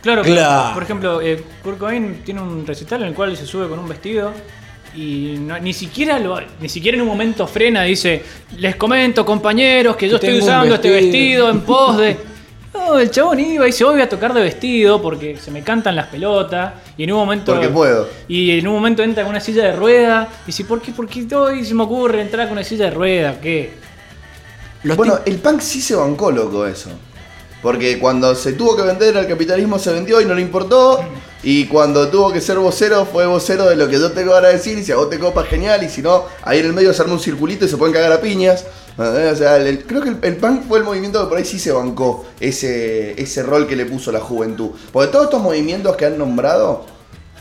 Claro, 0.00 0.22
Claro. 0.22 0.74
por 0.74 0.82
ejemplo, 0.84 1.20
eh, 1.20 1.44
Kurt 1.62 1.78
Cobain 1.78 2.22
tiene 2.24 2.40
un 2.40 2.64
recital 2.64 3.02
en 3.02 3.08
el 3.08 3.14
cual 3.14 3.36
se 3.36 3.46
sube 3.46 3.68
con 3.68 3.80
un 3.80 3.88
vestido 3.88 4.30
y 4.94 5.36
no- 5.38 5.58
ni 5.58 5.72
siquiera 5.72 6.18
lo, 6.18 6.38
ni 6.60 6.68
siquiera 6.68 6.96
en 6.96 7.02
un 7.02 7.08
momento 7.08 7.46
frena, 7.46 7.82
dice, 7.82 8.22
les 8.58 8.76
comento 8.76 9.24
compañeros 9.24 9.96
que 9.96 10.08
yo 10.08 10.16
estoy 10.16 10.38
usando 10.38 10.74
este 10.74 10.90
vestido". 10.90 11.50
en 11.50 11.60
pos 11.60 11.98
de... 11.98 12.16
No, 12.74 12.98
el 12.98 13.10
chabón 13.10 13.38
iba 13.38 13.64
y 13.64 13.66
dice, 13.66 13.84
hoy 13.84 13.92
voy 13.92 14.02
a 14.02 14.08
tocar 14.08 14.32
de 14.32 14.40
vestido 14.40 15.02
porque 15.02 15.36
se 15.36 15.50
me 15.50 15.62
cantan 15.62 15.94
las 15.94 16.06
pelotas 16.06 16.72
y 16.96 17.04
en 17.04 17.12
un 17.12 17.18
momento... 17.18 17.52
Porque 17.52 17.68
puedo. 17.68 18.08
Y 18.28 18.58
en 18.58 18.66
un 18.66 18.72
momento 18.72 19.02
entra 19.02 19.24
con 19.24 19.30
una 19.30 19.40
silla 19.40 19.64
de 19.64 19.76
rueda 19.76 20.26
y 20.44 20.46
dice, 20.46 20.64
¿por 20.64 20.80
qué, 20.80 20.90
por 20.90 21.06
qué 21.06 21.26
hoy 21.34 21.66
se 21.66 21.74
me 21.74 21.82
ocurre 21.82 22.22
entrar 22.22 22.46
con 22.48 22.52
una 22.52 22.64
silla 22.64 22.86
de 22.86 22.92
rueda? 22.92 23.38
¿Qué? 23.42 23.74
Los 24.84 24.96
Bueno, 24.96 25.18
el 25.26 25.36
punk 25.36 25.60
sí 25.60 25.82
se 25.82 25.94
bancó, 25.94 26.30
loco, 26.30 26.66
eso. 26.66 26.88
Porque 27.60 27.98
cuando 27.98 28.34
se 28.34 28.54
tuvo 28.54 28.74
que 28.74 28.82
vender 28.82 29.16
al 29.18 29.28
capitalismo 29.28 29.78
se 29.78 29.92
vendió 29.92 30.20
y 30.22 30.24
no 30.24 30.34
le 30.34 30.40
importó. 30.40 31.04
Y 31.44 31.66
cuando 31.66 32.08
tuvo 32.08 32.32
que 32.32 32.40
ser 32.40 32.58
vocero, 32.58 33.04
fue 33.04 33.26
vocero 33.26 33.64
de 33.68 33.74
lo 33.76 33.88
que 33.88 33.98
yo 33.98 34.12
tengo 34.12 34.34
ahora 34.34 34.48
a 34.48 34.52
decir. 34.52 34.78
Y 34.78 34.84
si 34.84 34.92
a 34.92 34.96
vos 34.96 35.10
te 35.10 35.18
copas, 35.18 35.46
genial. 35.48 35.82
Y 35.82 35.88
si 35.88 36.00
no, 36.02 36.24
ahí 36.42 36.60
en 36.60 36.66
el 36.66 36.72
medio 36.72 36.94
se 36.94 37.02
arma 37.02 37.14
un 37.14 37.20
circulito 37.20 37.64
y 37.64 37.68
se 37.68 37.76
pueden 37.76 37.92
cagar 37.92 38.12
a 38.12 38.20
piñas. 38.20 38.64
¿entendés? 38.96 39.32
O 39.32 39.36
sea, 39.36 39.56
el- 39.56 39.84
creo 39.84 40.02
que 40.02 40.10
el, 40.10 40.18
el 40.22 40.36
punk 40.36 40.68
fue 40.68 40.78
el 40.78 40.84
movimiento 40.84 41.20
que 41.22 41.26
por 41.28 41.38
ahí 41.38 41.44
sí 41.44 41.58
se 41.58 41.72
bancó 41.72 42.26
ese, 42.38 43.20
ese 43.20 43.42
rol 43.42 43.66
que 43.66 43.74
le 43.74 43.86
puso 43.86 44.12
la 44.12 44.20
juventud. 44.20 44.70
Porque 44.92 45.10
todos 45.10 45.24
estos 45.24 45.42
movimientos 45.42 45.96
que 45.96 46.06
han 46.06 46.16
nombrado 46.18 46.86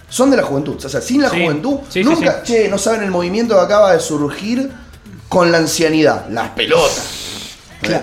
son 0.09 0.31
de 0.31 0.37
la 0.37 0.43
juventud. 0.43 0.83
O 0.83 0.89
sea, 0.89 0.99
sin 1.01 1.21
la 1.21 1.29
Sí. 1.29 1.43
juventud, 1.43 1.77
Sí, 1.89 2.01
sí, 2.01 2.03
nunca, 2.03 2.41
che, 2.43 2.67
no 2.69 2.77
saben 2.77 3.03
el 3.03 3.11
movimiento 3.11 3.53
que 3.55 3.61
acaba 3.61 3.93
de 3.93 3.99
surgir 3.99 4.71
con 5.29 5.51
la 5.51 5.59
ancianidad, 5.59 6.27
las 6.29 6.49
pelotas. 6.51 7.20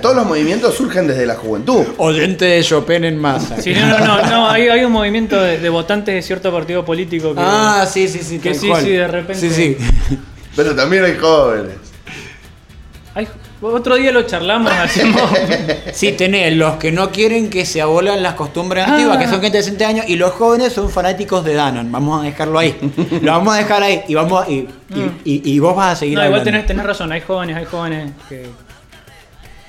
Todos 0.03 0.17
los 0.17 0.27
movimientos 0.27 0.75
surgen 0.75 1.07
desde 1.07 1.25
la 1.27 1.37
juventud. 1.37 1.85
Oyente 1.99 2.45
de 2.45 2.63
Chopin 2.63 3.05
en 3.05 3.19
masa. 3.19 3.61
Sí, 3.63 3.73
no, 3.75 3.87
no, 3.87 3.99
no, 3.99 4.23
no, 4.27 4.51
hay, 4.51 4.69
hay 4.69 4.85
un 4.85 4.93
movimiento 4.93 5.41
de, 5.41 5.59
de 5.59 5.69
votantes 5.69 6.15
de 6.15 6.23
cierto 6.23 6.53
partido 6.53 6.85
político 6.85 7.35
que... 7.35 7.41
Ah, 7.43 7.87
sí, 7.89 8.09
sí, 8.09 8.19
sí. 8.23 8.39
Que 8.39 8.55
sí, 8.55 8.69
cual. 8.69 8.83
sí, 8.83 8.91
de 8.91 9.07
repente. 9.07 9.41
Sí, 9.41 9.51
sí. 9.51 9.77
Pero 10.57 10.75
también 10.75 11.05
hay 11.05 11.17
jóvenes. 11.17 11.77
Ay, 13.15 13.27
otro 13.61 13.97
día 13.97 14.13
lo 14.13 14.23
charlamos, 14.23 14.71
hacemos... 14.73 15.21
Sí, 15.93 16.13
tenés 16.13 16.55
los 16.57 16.77
que 16.77 16.93
no 16.93 17.11
quieren 17.11 17.51
que 17.51 17.65
se 17.67 17.81
abolan 17.81 18.23
las 18.23 18.35
costumbres 18.35 18.85
Ah. 18.87 18.93
antiguas, 18.95 19.19
que 19.19 19.27
son 19.29 19.41
gente 19.41 19.59
de 19.59 19.63
60 19.65 19.89
años, 19.89 20.05
y 20.09 20.17
los 20.17 20.33
jóvenes 20.33 20.73
son 20.73 20.91
fanáticos 20.91 21.45
de 21.45 21.55
Danon. 21.55 21.91
Vamos 21.91 22.21
a 22.21 22.25
dejarlo 22.25 22.59
ahí. 22.59 22.77
Lo 23.23 23.33
vamos 23.33 23.55
a 23.55 23.59
dejar 23.59 23.83
ahí 23.83 24.03
y 24.07 24.15
vamos 24.15 24.45
a- 24.47 24.51
y, 24.51 24.69
y- 24.95 25.11
y- 25.25 25.53
y 25.55 25.59
vos 25.59 25.75
vas 25.75 25.95
a 25.95 25.97
seguir 25.97 26.19
No, 26.19 26.25
igual 26.27 26.43
tenés, 26.45 26.67
tenés 26.67 26.85
razón, 26.85 27.11
hay 27.11 27.21
jóvenes, 27.21 27.57
hay 27.57 27.65
jóvenes 27.65 28.13
que, 28.29 28.47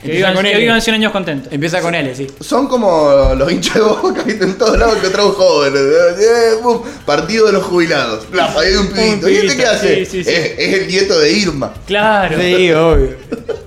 que, 0.01 0.11
vivan, 0.11 0.33
con 0.33 0.43
que 0.45 0.57
vivan 0.57 0.81
100 0.81 0.93
años 0.95 1.11
contentos. 1.11 1.51
Empieza 1.51 1.81
con 1.81 1.93
L, 1.93 2.15
sí. 2.15 2.27
Son 2.39 2.67
como 2.67 3.33
los 3.37 3.51
hinchas 3.51 3.75
de 3.75 3.81
boca, 3.81 4.23
¿viste? 4.23 4.45
En 4.45 4.57
todos 4.57 4.77
lados 4.77 4.97
encontramos 4.97 5.35
jóvenes. 5.35 5.81
Eh, 5.81 6.51
pum, 6.63 6.81
Partido 7.05 7.47
de 7.47 7.53
los 7.53 7.63
jubilados. 7.63 8.25
Plaf, 8.25 8.57
ahí 8.57 8.69
hay 8.69 8.75
un 8.75 8.87
pibito. 8.87 9.29
¿Y 9.29 9.35
este 9.37 9.57
qué 9.57 9.65
hace? 9.65 10.05
sí, 10.05 10.05
sí, 10.05 10.23
sí. 10.23 10.29
Es, 10.31 10.53
es 10.57 10.73
el 10.81 10.87
nieto 10.87 11.19
de 11.19 11.31
Irma. 11.31 11.73
Claro. 11.85 12.37
Sí, 12.39 12.71
obvio. 12.71 13.15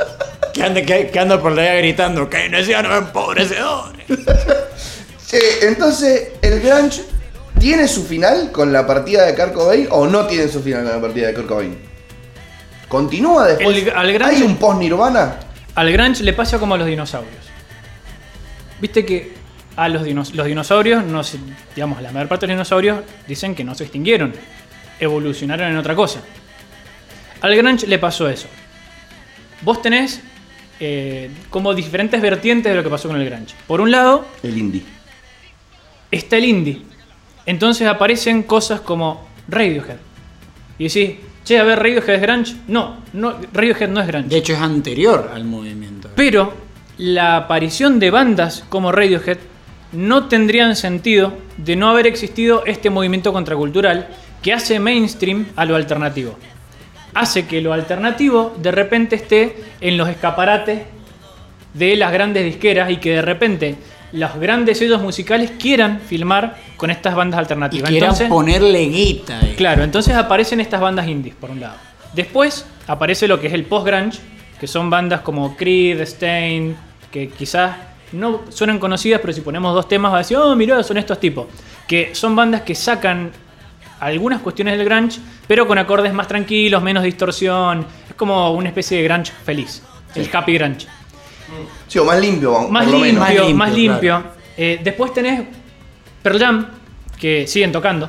Que 0.52 0.62
anda, 0.62 0.82
que, 0.82 1.06
que 1.08 1.18
anda 1.18 1.40
por 1.40 1.52
la 1.52 1.62
vida 1.62 1.74
gritando, 1.76 2.28
que 2.28 2.50
no 2.50 2.58
empobrecedores. 2.98 4.04
Che, 5.26 5.66
entonces, 5.66 6.28
¿el 6.42 6.60
Grunge 6.60 7.02
tiene 7.58 7.88
su 7.88 8.04
final 8.04 8.52
con 8.52 8.70
la 8.70 8.86
partida 8.86 9.24
de 9.24 9.34
Kurt 9.34 9.54
Cobain 9.54 9.88
o 9.90 10.06
no 10.06 10.26
tiene 10.26 10.48
su 10.48 10.60
final 10.62 10.82
con 10.84 10.92
la 10.92 11.00
partida 11.00 11.28
de 11.28 11.34
Kurt 11.34 11.46
Cobain? 11.46 11.78
¿Continúa 12.88 13.48
después? 13.48 13.78
El- 13.78 13.90
al 13.96 14.12
Grunge- 14.12 14.24
¿Hay 14.26 14.42
un 14.42 14.56
post-Nirvana? 14.56 15.36
Al 15.74 15.90
Grunge 15.92 16.22
le 16.22 16.32
pasa 16.32 16.58
como 16.58 16.74
a 16.74 16.78
los 16.78 16.86
dinosaurios. 16.86 17.44
Viste 18.80 19.04
que 19.06 19.34
a 19.76 19.88
los, 19.88 20.04
dinos- 20.04 20.34
los 20.34 20.46
dinosaurios, 20.46 21.04
no 21.04 21.22
se- 21.24 21.38
digamos, 21.74 22.02
la 22.02 22.12
mayor 22.12 22.28
parte 22.28 22.46
de 22.46 22.52
los 22.52 22.56
dinosaurios 22.58 23.00
dicen 23.26 23.54
que 23.54 23.64
no 23.64 23.74
se 23.74 23.84
extinguieron, 23.84 24.34
evolucionaron 25.00 25.70
en 25.70 25.76
otra 25.78 25.94
cosa. 25.94 26.20
Al 27.40 27.56
Grunge 27.56 27.86
le 27.86 27.98
pasó 27.98 28.28
eso. 28.28 28.48
vos 29.62 29.80
tenés 29.80 30.20
eh, 30.80 31.30
como 31.50 31.72
diferentes 31.74 32.20
vertientes 32.20 32.70
de 32.72 32.76
lo 32.76 32.82
que 32.82 32.90
pasó 32.90 33.08
con 33.08 33.20
el 33.20 33.24
grunge. 33.28 33.54
Por 33.68 33.80
un 33.80 33.92
lado, 33.92 34.26
El 34.42 34.58
indie. 34.58 34.82
está 36.10 36.36
el 36.36 36.44
indie. 36.46 36.82
Entonces 37.46 37.86
aparecen 37.86 38.42
cosas 38.42 38.80
como 38.80 39.28
Radiohead. 39.48 39.98
Y 40.78 40.88
decís, 40.88 41.18
che, 41.44 41.58
a 41.58 41.64
ver, 41.64 41.78
Radiohead 41.78 42.16
es 42.16 42.22
grunge. 42.22 42.56
No, 42.68 42.96
no 43.12 43.36
Radiohead 43.52 43.88
no 43.88 44.00
es 44.00 44.06
grunge. 44.06 44.28
De 44.28 44.36
hecho, 44.36 44.52
es 44.52 44.60
anterior 44.60 45.30
al 45.34 45.44
movimiento. 45.44 46.10
Pero 46.14 46.52
la 46.98 47.36
aparición 47.36 47.98
de 47.98 48.10
bandas 48.10 48.64
como 48.68 48.92
Radiohead 48.92 49.38
no 49.92 50.28
tendrían 50.28 50.76
sentido 50.76 51.34
de 51.56 51.76
no 51.76 51.90
haber 51.90 52.06
existido 52.06 52.64
este 52.66 52.90
movimiento 52.90 53.32
contracultural 53.32 54.08
que 54.42 54.52
hace 54.52 54.80
mainstream 54.80 55.46
a 55.56 55.64
lo 55.64 55.76
alternativo. 55.76 56.36
Hace 57.14 57.46
que 57.46 57.60
lo 57.60 57.72
alternativo 57.72 58.54
de 58.58 58.72
repente 58.72 59.16
esté 59.16 59.56
en 59.80 59.98
los 59.98 60.08
escaparates 60.08 60.82
de 61.74 61.96
las 61.96 62.12
grandes 62.12 62.44
disqueras 62.44 62.90
y 62.90 62.96
que 62.96 63.16
de 63.16 63.22
repente 63.22 63.76
los 64.12 64.34
grandes 64.36 64.78
sellos 64.78 65.00
musicales 65.00 65.52
quieran 65.58 66.00
filmar 66.00 66.56
con 66.76 66.90
estas 66.90 67.14
bandas 67.14 67.38
Y 67.38 67.40
alternativas. 67.40 67.90
quieran 67.90 68.10
Entonces- 68.10 68.28
ponerle 68.28 68.80
guita. 68.86 69.40
eh. 69.42 69.54
Claro, 69.56 69.82
entonces 69.84 70.14
aparecen 70.14 70.60
estas 70.60 70.80
bandas 70.80 71.06
indies, 71.08 71.34
por 71.34 71.50
un 71.50 71.60
lado. 71.60 71.76
Después 72.12 72.66
aparece 72.86 73.26
lo 73.26 73.40
que 73.40 73.46
es 73.46 73.52
el 73.54 73.64
post-grunge, 73.64 74.18
que 74.60 74.66
son 74.66 74.90
bandas 74.90 75.20
como 75.22 75.56
Creed, 75.56 76.00
Stain, 76.02 76.76
que 77.10 77.28
quizás 77.28 77.74
no 78.12 78.42
suenan 78.50 78.78
conocidas, 78.78 79.20
pero 79.20 79.32
si 79.32 79.40
ponemos 79.40 79.74
dos 79.74 79.88
temas 79.88 80.12
va 80.12 80.16
a 80.16 80.18
decir, 80.18 80.36
oh, 80.36 80.54
mirá, 80.54 80.82
son 80.82 80.98
estos 80.98 81.18
tipos. 81.18 81.46
Que 81.88 82.14
son 82.14 82.36
bandas 82.36 82.60
que 82.62 82.74
sacan 82.74 83.30
algunas 84.00 84.40
cuestiones 84.42 84.76
del 84.76 84.86
grunge, 84.86 85.20
pero 85.46 85.66
con 85.66 85.78
acordes 85.78 86.12
más 86.12 86.28
tranquilos, 86.28 86.82
menos 86.82 87.02
distorsión. 87.02 87.86
Es 88.08 88.14
como 88.14 88.52
una 88.52 88.68
especie 88.68 88.98
de 88.98 89.04
grunge 89.04 89.32
feliz. 89.44 89.82
El 90.14 90.28
happy 90.32 90.54
grunge. 90.54 90.86
Sí, 91.92 91.98
o 91.98 92.06
más 92.06 92.18
limpio, 92.18 92.68
Más 92.70 92.84
por 92.86 92.94
lo 92.94 93.04
limpio, 93.04 93.22
menos. 93.26 93.44
más 93.48 93.54
Más 93.68 93.72
limpio. 93.76 93.92
limpio, 94.16 94.32
Eh, 94.56 94.80
después 94.82 95.12
tenés 95.12 95.42
Pearl 96.22 96.38
Jam, 96.38 96.66
que 97.20 97.46
siguen 97.46 97.70
tocando. 97.70 98.08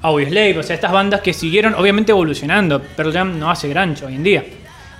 Audioslave, 0.00 0.58
o 0.58 0.62
sea, 0.62 0.74
estas 0.74 0.90
bandas 0.90 1.20
que 1.20 1.34
siguieron 1.34 1.74
obviamente 1.74 2.12
evolucionando. 2.12 2.80
Pearl 2.80 3.12
Jam 3.12 3.38
no 3.38 3.50
hace 3.50 3.68
grunge 3.68 4.06
hoy 4.06 4.14
en 4.14 4.22
día. 4.22 4.42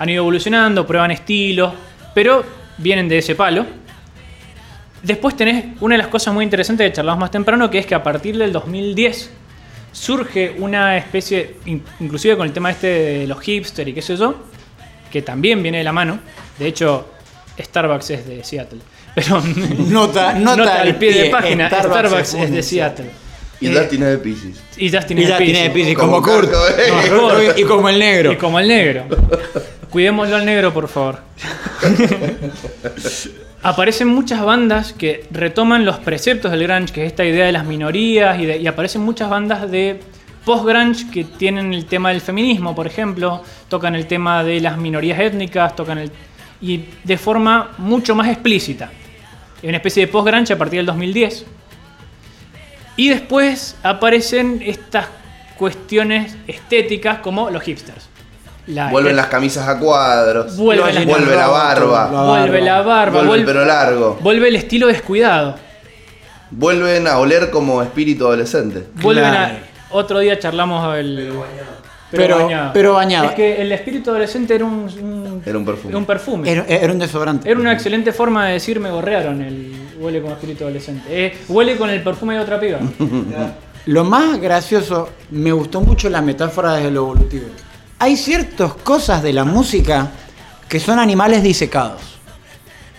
Han 0.01 0.09
ido 0.11 0.21
evolucionando, 0.21 0.87
prueban 0.87 1.11
estilos, 1.13 1.73
pero 2.15 2.45
vienen 2.77 3.09
de 3.09 3.17
ese 3.19 3.35
palo. 3.35 3.65
Después 5.03 5.35
tenés 5.35 5.65
una 5.81 5.95
de 5.95 5.99
las 5.99 6.09
cosas 6.09 6.35
muy 6.35 6.45
interesantes 6.45 6.91
que 6.91 6.97
charlamos 6.97 7.21
más 7.21 7.31
temprano, 7.31 7.71
que 7.71 7.79
es 7.79 7.87
que 7.87 7.95
a 7.95 8.03
partir 8.03 8.37
del 8.37 8.53
2010 8.53 9.31
surge 9.93 10.57
una 10.59 10.99
especie, 10.99 11.57
in- 11.65 11.83
inclusive 12.01 12.37
con 12.37 12.47
el 12.47 12.53
tema 12.53 12.71
este 12.71 12.87
de 12.89 13.27
los 13.27 13.41
hipster 13.41 13.89
y 13.89 13.95
qué 13.95 14.03
sé 14.03 14.15
yo, 14.17 14.35
que 15.11 15.23
también 15.23 15.63
viene 15.63 15.79
de 15.79 15.85
la 15.85 15.93
mano. 15.93 16.19
De 16.59 16.67
hecho, 16.67 17.15
Starbucks 17.65 18.11
es 18.11 18.27
de 18.27 18.45
Seattle. 18.45 18.81
Pero 19.15 19.43
Nota- 19.89 20.35
nota 20.35 20.81
al 20.83 20.89
al 20.89 20.97
pie 20.97 21.13
de 21.25 21.31
página, 21.31 21.69
Starbucks 21.69 21.93
Starbucks, 21.99 22.35
es 22.35 22.43
es 22.45 22.51
de 22.53 22.63
Seattle. 22.63 23.11
Y 23.61 23.67
Eh, 23.67 23.71
Dustin 23.71 24.03
es 24.05 24.09
de 24.11 24.19
Pisces. 24.19 24.61
y 24.77 24.91
Justin 24.93 25.19
Y 25.19 25.23
es 25.25 25.29
de 25.29 25.71
Pisces. 25.71 25.95
Como 25.97 26.23
Como 26.23 26.23
Kurt. 26.23 26.49
Kurt 26.49 26.53
Cobain. 26.53 27.11
No, 27.13 27.29
Kurt 27.29 27.59
y 27.59 27.63
como 27.65 27.89
el 27.89 27.99
negro. 27.99 28.33
Y 28.33 28.37
como 28.37 28.61
el 28.61 28.69
negro. 28.69 29.05
Cuidémoslo 29.91 30.37
al 30.37 30.45
negro, 30.45 30.73
por 30.73 30.87
favor. 30.87 31.19
aparecen 33.63 34.09
muchas 34.09 34.43
bandas 34.45 34.93
que 34.93 35.25
retoman 35.31 35.85
los 35.85 35.99
preceptos 35.99 36.51
del 36.53 36.63
grunge, 36.65 36.93
que 36.93 37.03
es 37.05 37.09
esta 37.09 37.25
idea 37.25 37.47
de 37.47 37.53
las 37.53 37.65
minorías, 37.65 38.39
y, 38.41 38.47
de- 38.47 38.59
y 38.59 38.67
aparecen 38.67 39.03
muchas 39.03 39.29
bandas 39.29 39.71
de 39.71 40.01
post-grunge 40.45 41.11
que 41.11 41.25
tienen 41.25 41.75
el 41.75 41.85
tema 41.87 42.11
del 42.11 42.21
feminismo, 42.21 42.75
por 42.75 42.87
ejemplo, 42.87 43.43
tocan 43.69 43.95
el 43.95 44.07
tema 44.07 44.45
de 44.45 44.61
las 44.61 44.79
minorías 44.79 45.19
étnicas, 45.21 45.75
tocan 45.77 45.99
el... 45.99 46.11
y 46.61 46.85
de 47.05 47.19
forma 47.19 47.71
mucho 47.79 48.15
más 48.15 48.29
explícita. 48.29 48.91
Es 49.63 49.69
una 49.69 49.77
especie 49.79 50.07
de 50.07 50.13
post-grunge 50.13 50.53
a 50.53 50.59
partir 50.59 50.79
del 50.79 50.87
2010. 50.87 51.45
Y 52.97 53.09
después 53.11 53.77
aparecen 53.83 54.61
estas 54.65 55.07
cuestiones 55.57 56.37
estéticas 56.47 57.19
como 57.19 57.51
los 57.51 57.63
hipsters. 57.63 58.09
La- 58.67 58.91
Vuelven 58.91 59.17
las 59.17 59.27
camisas 59.29 59.67
a 59.67 59.79
cuadros. 59.79 60.57
Vuelve 60.57 60.93
la- 60.93 61.05
Vuelve 61.05 61.35
la 61.37 61.47
barba. 61.49 62.11
La 62.13 62.23
vuelve 62.23 62.61
la 62.61 62.83
barba, 62.83 63.19
Vuelve 63.23 63.37
el 63.39 63.45
pelo 63.45 63.65
largo. 63.65 64.19
vuelve 64.21 64.49
el 64.49 64.57
estilo 64.57 64.87
descuidado. 64.89 65.57
Vuelven 66.51 67.07
a 67.07 67.19
oler 67.19 67.51
como 67.51 67.83
espíritu 67.83 68.27
adolescente. 68.27 68.85
Vuelven 68.97 69.25
Claro. 69.31 69.55
a. 69.55 69.95
Otro 69.95 70.19
día 70.19 70.39
charlamos 70.39 70.97
el. 70.99 71.33
Pero- 72.11 72.49
pero 72.73 72.95
bañado. 72.95 73.27
Es 73.27 73.33
que 73.35 73.61
el 73.63 73.71
espíritu 73.73 74.11
adolescente 74.11 74.55
era 74.55 74.65
un, 74.65 74.89
un- 75.01 75.27
Era 75.45 75.59
un 75.59 75.65
perfume. 75.65 75.91
era 75.91 75.99
un 75.99 76.05
perfume. 76.05 76.51
Era, 76.51 76.65
era 76.67 76.93
un 76.93 76.99
desodorante. 76.99 77.51
Era 77.51 77.59
una 77.59 77.73
excelente 77.73 78.13
forma 78.13 78.47
de 78.47 78.55
decir 78.55 78.81
me 78.81 78.91
gorrearon 78.91 79.43
el 79.43 79.73
huele 79.99 80.21
como 80.21 80.35
espíritu 80.35 80.65
adolescente. 80.65 81.05
Eh, 81.09 81.39
huele 81.49 81.77
con 81.77 81.91
el 81.91 82.03
perfume 82.03 82.35
de 82.35 82.41
otra 82.41 82.61
piba. 82.61 82.79
Lo 83.87 84.05
más 84.05 84.39
gracioso, 84.41 85.09
me 85.31 85.51
gustó 85.53 85.81
mucho 85.81 86.11
la 86.11 86.21
metáfora 86.21 86.75
desde 86.75 86.91
lo 86.91 87.05
evolutivo. 87.05 87.47
Hay 87.99 88.17
ciertas 88.19 88.75
cosas 88.75 89.23
de 89.23 89.33
la 89.33 89.45
música 89.45 90.11
que 90.69 90.79
son 90.79 90.99
animales 90.99 91.43
disecados, 91.43 92.03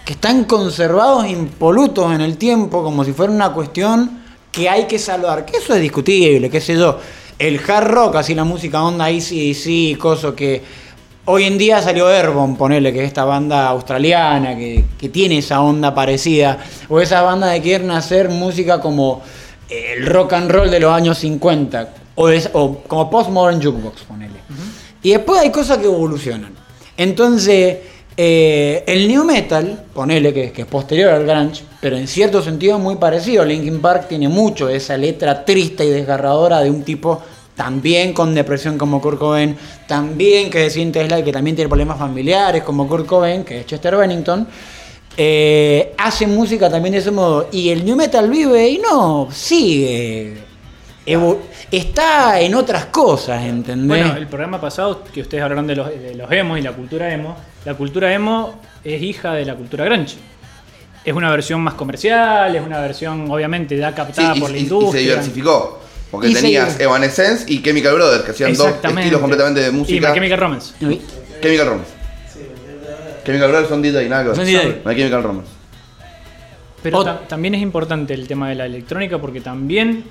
que 0.03 0.13
están 0.13 0.45
conservados 0.45 1.27
impolutos 1.27 2.11
en 2.11 2.21
el 2.21 2.37
tiempo 2.37 2.81
como 2.81 3.05
si 3.05 3.13
fuera 3.13 3.31
una 3.31 3.53
cuestión 3.53 4.19
que 4.51 4.67
hay 4.67 4.87
que 4.87 4.97
salvar, 4.97 5.45
que 5.45 5.57
eso 5.57 5.75
es 5.75 5.81
discutible, 5.81 6.49
qué 6.49 6.59
sé 6.59 6.75
yo. 6.75 6.97
El 7.37 7.61
hard 7.65 7.87
rock, 7.87 8.15
así 8.15 8.33
la 8.33 8.43
música 8.43 8.81
onda 8.81 9.07
sí 9.21 9.95
coso 9.99 10.35
que 10.35 10.63
hoy 11.31 11.43
en 11.45 11.57
día 11.57 11.81
salió 11.81 12.09
Airborne, 12.09 12.55
ponele, 12.57 12.91
que 12.91 12.99
es 13.01 13.07
esta 13.07 13.23
banda 13.23 13.67
australiana 13.67 14.55
que, 14.57 14.83
que 14.99 15.09
tiene 15.09 15.37
esa 15.37 15.61
onda 15.61 15.93
parecida, 15.93 16.57
o 16.89 16.99
esa 16.99 17.21
banda 17.21 17.47
de 17.47 17.57
que 17.57 17.63
quieren 17.69 17.91
hacer 17.91 18.29
música 18.29 18.81
como 18.81 19.21
eh, 19.69 19.93
el 19.97 20.05
rock 20.07 20.33
and 20.33 20.49
roll 20.51 20.69
de 20.71 20.79
los 20.79 20.91
años 20.91 21.17
50, 21.19 21.89
o, 22.15 22.29
es- 22.29 22.49
o 22.53 22.79
como 22.87 23.09
postmodern 23.09 23.61
jukebox, 23.61 24.01
ponele. 24.03 24.39
Y 25.03 25.11
después 25.11 25.39
hay 25.39 25.51
cosas 25.51 25.77
que 25.77 25.85
evolucionan. 25.85 26.51
Entonces, 26.97 27.77
eh, 28.17 28.83
el 28.87 29.07
new 29.07 29.23
metal, 29.23 29.85
ponele 29.93 30.33
que, 30.33 30.51
que 30.51 30.63
es 30.63 30.67
posterior 30.67 31.11
al 31.13 31.25
grunge, 31.25 31.63
pero 31.79 31.95
en 31.95 32.07
cierto 32.07 32.41
sentido 32.41 32.75
es 32.77 32.83
muy 32.83 32.95
parecido. 32.97 33.45
Linkin 33.45 33.79
Park 33.79 34.07
tiene 34.09 34.27
mucho 34.27 34.67
esa 34.67 34.97
letra 34.97 35.45
triste 35.45 35.85
y 35.85 35.89
desgarradora 35.89 36.59
de 36.59 36.69
un 36.69 36.83
tipo 36.83 37.21
también 37.63 38.13
con 38.13 38.33
depresión 38.33 38.77
como 38.77 39.01
Kurt 39.01 39.19
Cobain, 39.19 39.57
también 39.85 40.49
que 40.49 40.59
se 40.59 40.69
siente 40.69 41.01
aislado 41.01 41.21
y 41.21 41.25
que 41.25 41.33
también 41.33 41.57
tiene 41.57 41.67
problemas 41.67 41.99
familiares 41.99 42.63
como 42.63 42.87
Kurt 42.87 43.05
Cobain, 43.05 43.43
que 43.43 43.59
es 43.59 43.65
Chester 43.65 43.97
Bennington. 43.97 44.47
Eh, 45.17 45.93
hace 45.97 46.25
música 46.25 46.69
también 46.69 46.93
de 46.93 46.99
ese 46.99 47.11
modo. 47.11 47.49
Y 47.51 47.67
el 47.69 47.83
new 47.83 47.97
metal 47.97 48.29
vive 48.29 48.69
y 48.69 48.77
no, 48.77 49.27
sigue. 49.29 50.37
evo- 51.05 51.39
está 51.69 52.39
en 52.39 52.55
otras 52.55 52.85
cosas, 52.85 53.43
¿entendés? 53.43 53.87
Bueno, 54.03 54.15
el 54.17 54.27
programa 54.27 54.61
pasado 54.61 55.03
que 55.13 55.19
ustedes 55.19 55.43
hablaron 55.43 55.67
de 55.67 55.75
los, 55.75 55.89
de 55.89 56.15
los 56.15 56.31
emos 56.31 56.57
y 56.57 56.61
la 56.61 56.71
cultura 56.71 57.13
emo, 57.13 57.35
la 57.65 57.73
cultura 57.73 58.13
emo 58.13 58.53
es 58.85 59.01
hija 59.01 59.33
de 59.33 59.43
la 59.45 59.55
cultura 59.55 59.83
grunge. 59.83 60.15
Es 61.03 61.13
una 61.13 61.29
versión 61.29 61.59
más 61.59 61.73
comercial, 61.73 62.55
es 62.55 62.65
una 62.65 62.79
versión 62.79 63.29
obviamente 63.29 63.75
ya 63.75 63.89
Sí, 63.89 63.95
captada 63.95 64.35
y, 64.37 64.39
por 64.39 64.49
la 64.51 64.55
y 64.57 64.59
se 64.61 64.63
industria. 64.65 65.01
diversificó. 65.01 65.79
Porque 66.11 66.27
Y 66.29 66.33
tenías 66.33 66.79
Evanescence 66.79 67.45
y 67.47 67.61
Chemical 67.61 67.93
Brothers, 67.95 68.23
que 68.23 68.31
hacían 68.31 68.53
dos 68.55 68.67
estilos 68.83 69.21
completamente 69.21 69.61
de 69.61 69.67
Y 69.69 69.71
música. 69.71 70.07
My 70.09 70.13
Chemical 70.15 70.39
Romance. 70.39 70.73
Chemical 71.41 71.67
Romance. 71.67 71.91
Chemical 73.25 73.49
Brothers 73.49 73.69
son 73.69 73.81
DJ, 73.81 74.09
nada 74.09 74.23
que 74.23 74.27
ver. 74.29 74.35
Son 74.37 74.45
DJ. 74.45 74.81
My 74.85 74.95
Chemical 74.95 75.23
Romance. 75.23 75.49
Pero 76.81 77.03
ta- 77.03 77.21
también 77.27 77.55
es 77.55 77.61
importante 77.61 78.13
el 78.13 78.27
tema 78.27 78.49
de 78.49 78.55
la 78.55 78.65
electrónica 78.65 79.17
porque 79.19 79.41
también 79.41 80.05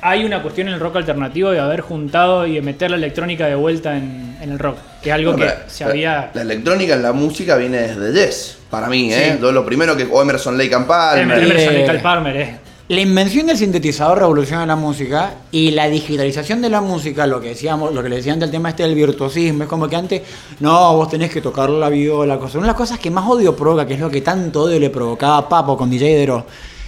hay 0.00 0.24
una 0.24 0.42
cuestión 0.42 0.68
en 0.68 0.74
el 0.74 0.80
rock 0.80 0.96
alternativo 0.96 1.50
de 1.50 1.60
haber 1.60 1.80
juntado 1.82 2.46
y 2.46 2.54
de 2.54 2.62
meter 2.62 2.90
la 2.90 2.96
electrónica 2.96 3.46
de 3.46 3.54
vuelta 3.54 3.96
en, 3.96 4.36
en 4.40 4.50
el 4.52 4.58
rock, 4.58 4.78
que 5.02 5.10
es 5.10 5.14
algo 5.14 5.32
No, 5.32 5.38
que 5.38 5.44
pero 5.44 5.56
se 5.68 5.84
había... 5.84 6.30
La 6.34 6.42
electrónica 6.42 6.94
en 6.94 7.02
la 7.02 7.12
música 7.12 7.56
viene 7.56 7.78
desde 7.94 8.12
Yes, 8.26 8.58
para 8.70 8.88
mí, 8.88 9.12
¿eh? 9.12 9.32
Sí. 9.34 9.38
Yo 9.42 9.52
Lo 9.52 9.64
primero 9.66 9.96
que. 9.96 10.04
O 10.10 10.22
Emerson 10.22 10.56
Lake 10.56 10.74
and 10.74 10.86
Palmer. 10.86 11.38
Emerson 11.42 11.74
Eh, 11.74 11.82
y 11.82 11.86
Cal 11.86 12.00
Palmer, 12.00 12.36
eh. 12.36 12.58
La 12.88 13.02
invención 13.02 13.46
del 13.46 13.58
sintetizador 13.58 14.18
revoluciona 14.18 14.64
la 14.64 14.74
música 14.74 15.34
y 15.52 15.72
la 15.72 15.90
digitalización 15.90 16.62
de 16.62 16.70
la 16.70 16.80
música, 16.80 17.26
lo 17.26 17.38
que 17.38 17.48
decíamos, 17.48 17.92
lo 17.92 18.02
que 18.02 18.08
le 18.08 18.16
decían 18.16 18.40
del 18.40 18.50
tema 18.50 18.70
este 18.70 18.82
del 18.82 18.94
virtuosismo, 18.94 19.64
es 19.64 19.68
como 19.68 19.86
que 19.86 19.96
antes, 19.96 20.22
no, 20.60 20.96
vos 20.96 21.10
tenés 21.10 21.30
que 21.30 21.42
tocar 21.42 21.68
la 21.68 21.90
viola, 21.90 22.38
cosa. 22.38 22.56
Una 22.56 22.68
de 22.68 22.72
las 22.72 22.78
cosas 22.78 22.98
que 22.98 23.10
más 23.10 23.28
odio 23.28 23.54
provoca, 23.54 23.86
que 23.86 23.92
es 23.92 24.00
lo 24.00 24.10
que 24.10 24.22
tanto 24.22 24.62
odio 24.62 24.80
le 24.80 24.88
provocaba 24.88 25.36
a 25.36 25.46
Papo 25.46 25.76
con 25.76 25.90
DJ 25.90 26.16
Dero, 26.16 26.46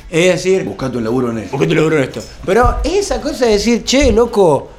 es 0.08 0.32
decir, 0.32 0.64
Buscate 0.64 0.96
un 0.96 1.04
laburo 1.04 1.32
en 1.32 1.38
eso. 1.40 1.50
¿Por 1.50 1.60
qué 1.60 1.66
te 1.66 1.74
logro 1.74 1.98
esto? 1.98 2.22
Pero 2.46 2.78
esa 2.82 3.20
cosa 3.20 3.44
de 3.44 3.52
decir, 3.52 3.84
che, 3.84 4.10
loco, 4.10 4.70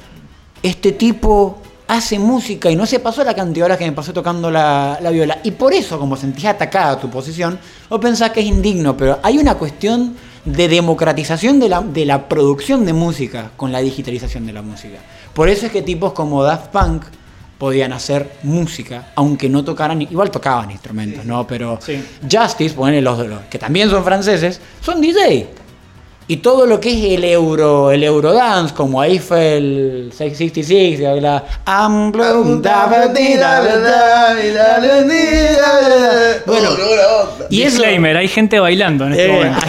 este 0.60 0.90
tipo 0.90 1.58
hace 1.86 2.18
música 2.18 2.68
y 2.68 2.74
no 2.74 2.84
se 2.84 2.98
pasó 2.98 3.22
la 3.22 3.34
cantidad 3.34 3.66
de 3.66 3.66
horas 3.66 3.78
que 3.78 3.84
me 3.84 3.92
pasó 3.92 4.12
tocando 4.12 4.50
la, 4.50 4.98
la 5.00 5.10
viola. 5.10 5.38
Y 5.44 5.52
por 5.52 5.72
eso, 5.72 6.00
como 6.00 6.16
sentís 6.16 6.46
atacada 6.46 6.98
tu 6.98 7.08
posición, 7.08 7.60
vos 7.88 8.00
pensás 8.00 8.30
que 8.30 8.40
es 8.40 8.46
indigno, 8.46 8.96
pero 8.96 9.20
hay 9.22 9.38
una 9.38 9.54
cuestión 9.54 10.16
de 10.44 10.68
democratización 10.68 11.60
de 11.60 11.68
la, 11.68 11.80
de 11.80 12.04
la 12.04 12.28
producción 12.28 12.84
de 12.84 12.92
música 12.92 13.50
con 13.56 13.72
la 13.72 13.80
digitalización 13.80 14.46
de 14.46 14.52
la 14.52 14.62
música. 14.62 14.98
Por 15.32 15.48
eso 15.48 15.66
es 15.66 15.72
que 15.72 15.82
tipos 15.82 16.12
como 16.12 16.42
Daft 16.42 16.68
Punk, 16.68 17.04
podían 17.62 17.92
hacer 17.92 18.28
música, 18.42 19.12
aunque 19.14 19.48
no 19.48 19.62
tocaran, 19.62 20.02
igual 20.02 20.32
tocaban 20.32 20.72
instrumentos, 20.72 21.24
¿no? 21.24 21.46
Pero 21.46 21.78
Sí. 21.80 22.02
Justice, 22.28 22.74
ponele 22.74 23.00
los, 23.00 23.24
los 23.24 23.42
que 23.42 23.56
también 23.56 23.88
son 23.88 24.02
franceses, 24.02 24.60
son 24.80 25.00
DJ. 25.00 25.48
Y 26.32 26.38
todo 26.38 26.64
lo 26.64 26.80
que 26.80 26.88
es 26.90 27.18
el 27.18 27.24
euro, 27.24 27.90
el 27.90 28.02
eurodance, 28.02 28.72
como 28.72 29.02
666, 29.02 30.98
ba, 32.86 33.08
di, 33.08 33.34
da, 33.34 33.60
ba, 33.60 33.76
da. 33.76 34.34
Bueno, 36.46 36.70
y 37.50 37.60
eso, 37.60 37.76
Disclaimer, 37.76 38.16
hay 38.16 38.28
gente 38.28 38.58
bailando 38.60 39.04
en 39.08 39.12
este 39.12 39.26
eh, 39.26 39.32
momento. 39.32 39.60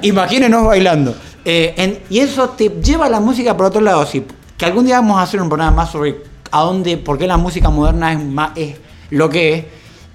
imagínenos 0.00 0.64
bailando. 0.64 1.14
Eh, 1.44 1.74
en- 1.76 1.98
y 2.08 2.20
eso 2.20 2.48
te 2.48 2.70
lleva 2.82 3.10
la 3.10 3.20
música 3.20 3.54
por 3.54 3.66
otro 3.66 3.82
lado. 3.82 4.06
Sí, 4.06 4.24
que 4.56 4.64
algún 4.64 4.86
día 4.86 4.96
vamos 5.02 5.18
a 5.18 5.22
hacer 5.24 5.42
un 5.42 5.50
programa 5.50 5.76
más 5.76 5.90
sobre 5.92 6.16
a 6.50 6.62
dónde, 6.62 6.96
por 6.96 7.18
qué 7.18 7.26
la 7.26 7.36
música 7.36 7.68
moderna 7.68 8.14
es, 8.14 8.20
más, 8.24 8.52
es 8.56 8.76
lo 9.10 9.28
que 9.28 9.52
es. 9.52 9.64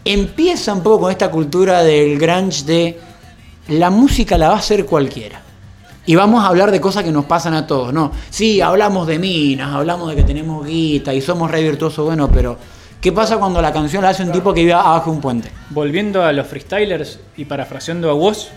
Empieza 0.03 0.73
un 0.73 0.81
poco 0.81 1.01
con 1.01 1.11
esta 1.11 1.29
cultura 1.29 1.83
del 1.83 2.17
grunge 2.17 2.63
de 2.65 2.99
la 3.67 3.91
música 3.91 4.35
la 4.35 4.47
va 4.49 4.55
a 4.55 4.57
hacer 4.57 4.85
cualquiera. 4.87 5.42
Y 6.05 6.15
vamos 6.15 6.43
a 6.43 6.47
hablar 6.47 6.69
de 6.71 6.81
cosas 6.81 7.03
que 7.03 7.11
nos 7.11 7.25
pasan 7.25 7.53
a 7.53 7.65
todos, 7.65 7.93
¿no? 7.93 8.11
Sí, 8.29 8.59
hablamos 8.59 9.07
de 9.07 9.19
minas, 9.19 9.73
hablamos 9.73 10.09
de 10.09 10.17
que 10.17 10.23
tenemos 10.23 10.65
guita 10.67 11.13
y 11.13 11.21
somos 11.21 11.49
re 11.49 11.63
virtuosos, 11.63 12.05
bueno, 12.05 12.29
pero 12.29 12.57
¿qué 12.99 13.11
pasa 13.13 13.37
cuando 13.37 13.61
la 13.61 13.71
canción 13.71 14.03
la 14.03 14.09
hace 14.09 14.23
un 14.23 14.31
tipo 14.33 14.53
que 14.53 14.61
vive 14.61 14.73
abajo 14.73 15.09
de 15.11 15.15
un 15.15 15.21
puente? 15.21 15.49
Volviendo 15.69 16.21
a 16.23 16.33
los 16.33 16.45
freestylers 16.47 17.19
y 17.37 17.45
parafraseando 17.45 18.09
a 18.09 18.13
vos, 18.13 18.49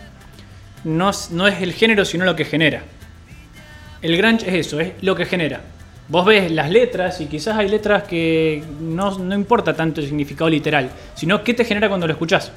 no, 0.83 1.11
es- 1.11 1.31
no 1.31 1.47
es 1.47 1.63
el 1.63 1.73
género 1.73 2.05
sino 2.05 2.25
lo 2.25 2.35
que 2.35 2.45
genera. 2.45 2.83
El 4.03 4.17
grunge 4.17 4.49
es 4.49 4.67
eso, 4.67 4.81
es 4.81 4.93
lo 5.03 5.15
que 5.15 5.25
genera. 5.25 5.61
Vos 6.09 6.25
ves 6.27 6.51
las 6.53 6.71
letras 6.71 7.21
y 7.21 7.27
quizás 7.27 7.57
hay 7.57 7.69
letras 7.69 8.05
que 8.05 8.63
no, 8.81 9.19
no 9.19 9.35
importa 9.35 9.75
tanto 9.75 10.01
el 10.01 10.07
significado 10.07 10.49
literal, 10.51 10.91
sino 11.15 11.43
qué 11.43 11.55
te 11.55 11.65
genera 11.65 11.89
cuando 11.89 12.07
lo 12.09 12.13
escuchás. 12.13 12.51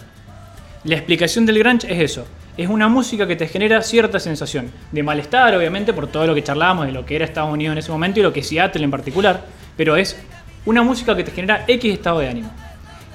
La 0.85 0.95
explicación 0.95 1.45
del 1.45 1.60
grunge 1.60 1.91
es 1.91 2.11
eso. 2.11 2.26
Es 2.56 2.69
una 2.69 2.88
música 2.88 3.27
que 3.27 3.35
te 3.35 3.47
genera 3.47 3.81
cierta 3.81 4.18
sensación 4.18 4.72
de 4.93 5.03
malestar, 5.03 5.53
obviamente, 5.53 5.91
por 5.91 6.07
todo 6.07 6.26
lo 6.26 6.34
que 6.34 6.41
charlábamos 6.41 6.85
de 6.85 6.93
lo 6.93 7.06
que 7.06 7.18
era 7.18 7.26
Estados 7.26 7.51
Unidos 7.51 7.73
en 7.73 7.80
ese 7.80 7.91
momento 7.91 8.22
y 8.22 8.23
lo 8.23 8.31
que 8.31 8.39
es 8.39 8.47
Seattle 8.47 8.84
en 8.84 8.91
particular, 8.91 9.43
pero 9.76 9.97
es 9.97 10.18
una 10.65 10.81
música 10.81 11.18
que 11.18 11.26
te 11.26 11.31
genera 11.31 11.65
X 11.68 11.93
estado 11.93 12.19
de 12.19 12.30
ánimo. 12.30 12.51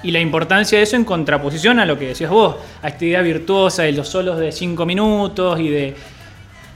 Y 0.03 0.11
la 0.11 0.19
importancia 0.19 0.77
de 0.77 0.83
eso 0.83 0.95
en 0.95 1.05
contraposición 1.05 1.79
a 1.79 1.87
lo 1.87 1.97
que 1.97 2.09
decías 2.09 2.29
vos, 2.29 2.55
a 2.83 2.89
esta 2.89 3.03
idea 3.03 3.23
virtuosa 3.23 3.81
de 3.81 3.93
los 3.93 4.07
solos 4.09 4.37
de 4.37 4.51
5 4.51 4.85
minutos 4.85 5.59
y 5.59 5.69
de 5.69 5.95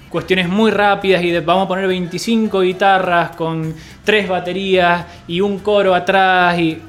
cuestiones 0.10 0.49
muy 0.49 0.72
rápidas 0.72 1.24
y 1.24 1.30
de 1.30 1.41
vamos 1.41 1.66
a 1.66 1.68
poner 1.68 1.88
25 1.88 2.61
guitarras 2.61 3.36
con 3.36 3.76
tres 4.03 4.28
baterías 4.28 5.06
y 5.28 5.40
un 5.41 5.60
coro 5.60 5.94
atrás 5.94 6.57
y 6.57 6.82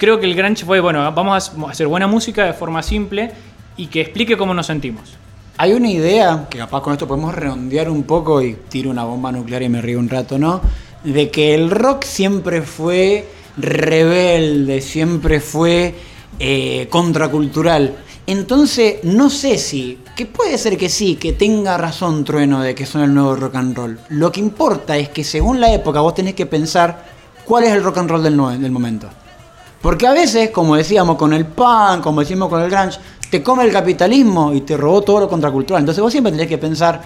creo 0.00 0.18
que 0.18 0.24
el 0.24 0.34
grunge 0.34 0.64
fue 0.64 0.80
bueno, 0.80 1.12
vamos 1.12 1.52
a 1.54 1.70
hacer 1.70 1.86
buena 1.86 2.06
música 2.06 2.46
de 2.46 2.54
forma 2.54 2.82
simple 2.82 3.30
y 3.76 3.88
que 3.88 4.00
explique 4.00 4.38
cómo 4.38 4.54
nos 4.54 4.66
sentimos. 4.66 5.12
Hay 5.58 5.74
una 5.74 5.90
idea, 5.90 6.46
que 6.48 6.56
capaz 6.56 6.80
con 6.80 6.94
esto 6.94 7.06
podemos 7.06 7.34
redondear 7.34 7.90
un 7.90 8.04
poco 8.04 8.40
y 8.40 8.54
tiro 8.70 8.88
una 8.88 9.04
bomba 9.04 9.30
nuclear 9.30 9.62
y 9.62 9.68
me 9.68 9.82
río 9.82 9.98
un 9.98 10.08
rato, 10.08 10.38
¿no? 10.38 10.62
De 11.04 11.30
que 11.30 11.54
el 11.54 11.70
rock 11.70 12.04
siempre 12.04 12.62
fue 12.62 13.28
rebelde, 13.58 14.80
siempre 14.80 15.38
fue 15.38 15.94
eh, 16.38 16.88
contracultural. 16.88 17.94
Entonces, 18.26 19.04
no 19.04 19.28
sé 19.28 19.58
si, 19.58 19.98
que 20.16 20.24
puede 20.24 20.56
ser 20.56 20.78
que 20.78 20.88
sí, 20.88 21.16
que 21.16 21.34
tenga 21.34 21.76
razón 21.76 22.24
Trueno 22.24 22.62
de 22.62 22.74
que 22.74 22.86
son 22.86 23.02
el 23.02 23.12
nuevo 23.12 23.36
rock 23.36 23.56
and 23.56 23.76
roll. 23.76 23.98
Lo 24.08 24.32
que 24.32 24.40
importa 24.40 24.96
es 24.96 25.10
que 25.10 25.24
según 25.24 25.60
la 25.60 25.70
época 25.74 26.00
vos 26.00 26.14
tenés 26.14 26.34
que 26.34 26.46
pensar 26.46 27.04
cuál 27.44 27.64
es 27.64 27.72
el 27.72 27.82
rock 27.84 27.98
and 27.98 28.10
roll 28.10 28.22
del, 28.22 28.70
momento. 28.70 29.10
Porque 29.80 30.06
a 30.06 30.12
veces, 30.12 30.50
como 30.50 30.76
decíamos 30.76 31.16
con 31.16 31.32
el 31.32 31.46
punk, 31.46 32.02
como 32.02 32.20
decimos 32.20 32.48
con 32.48 32.60
el 32.60 32.70
grunge, 32.70 32.98
te 33.30 33.42
come 33.42 33.64
el 33.64 33.72
capitalismo 33.72 34.52
y 34.52 34.60
te 34.60 34.76
robó 34.76 35.00
todo 35.02 35.20
lo 35.20 35.28
contracultural. 35.28 35.80
Entonces 35.80 36.02
vos 36.02 36.12
siempre 36.12 36.32
tenés 36.32 36.48
que 36.48 36.58
pensar, 36.58 37.00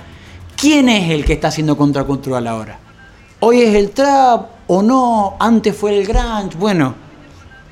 ¿quién 0.57 0.89
es 0.89 1.11
el 1.11 1.25
que 1.25 1.35
está 1.35 1.49
haciendo 1.49 1.77
contracultural 1.77 2.47
ahora? 2.47 2.79
¿Hoy 3.41 3.61
es 3.61 3.75
el 3.75 3.91
trap 3.91 4.47
o 4.67 4.83
no? 4.83 5.37
¿Antes 5.39 5.77
fue 5.77 5.99
el 5.99 6.07
grunge? 6.07 6.57
Bueno, 6.59 6.95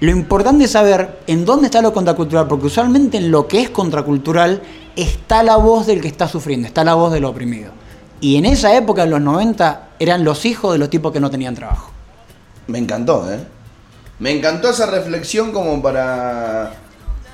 lo 0.01 0.11
importante 0.11 0.65
es 0.65 0.73
saber 0.73 1.21
en 1.27 1.45
dónde 1.45 1.67
está 1.67 1.81
lo 1.81 1.93
contracultural, 1.93 2.47
porque 2.47 2.67
usualmente 2.67 3.17
en 3.17 3.31
lo 3.31 3.49
que 3.49 3.63
es 3.63 3.71
contracultural 3.71 4.63
está 4.95 5.43
la 5.43 5.57
voz 5.57 5.87
del 5.87 6.01
que 6.01 6.09
está 6.09 6.29
sufriendo, 6.29 6.69
está 6.69 6.85
la 6.85 6.95
voz 6.95 7.13
del 7.13 7.25
oprimido. 7.25 7.73
Y 8.21 8.37
en 8.37 8.47
esa 8.47 8.77
época, 8.77 9.03
en 9.03 9.11
los 9.11 9.21
90, 9.21 9.89
eran 9.99 10.23
los 10.23 10.45
hijos 10.45 10.73
de 10.73 10.79
los 10.79 10.91
tipos 10.91 11.13
que 11.13 11.19
no 11.19 11.31
tenían 11.31 11.55
trabajo. 11.55 11.91
Me 12.69 12.79
encantó, 12.79 13.33
¿eh? 13.33 13.41
Me 14.23 14.31
encantó 14.31 14.71
esa 14.71 14.87
reflexión 14.87 15.51
como 15.51 15.83
para... 15.83 16.75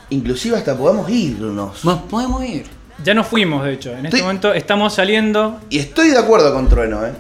Inclusive 0.08 0.56
hasta 0.56 0.74
podemos 0.74 1.10
irnos. 1.10 1.84
Nos 1.84 2.00
podemos 2.04 2.42
ir. 2.42 2.64
Ya 3.04 3.12
nos 3.12 3.26
fuimos, 3.26 3.62
de 3.62 3.74
hecho. 3.74 3.92
En 3.92 4.06
este 4.06 4.22
momento 4.22 4.54
estamos 4.54 4.94
saliendo. 4.94 5.60
Y 5.68 5.80
estoy 5.80 6.08
de 6.08 6.16
acuerdo 6.16 6.50
con 6.54 6.66
Trueno, 6.66 7.04
¿eh? 7.04 7.12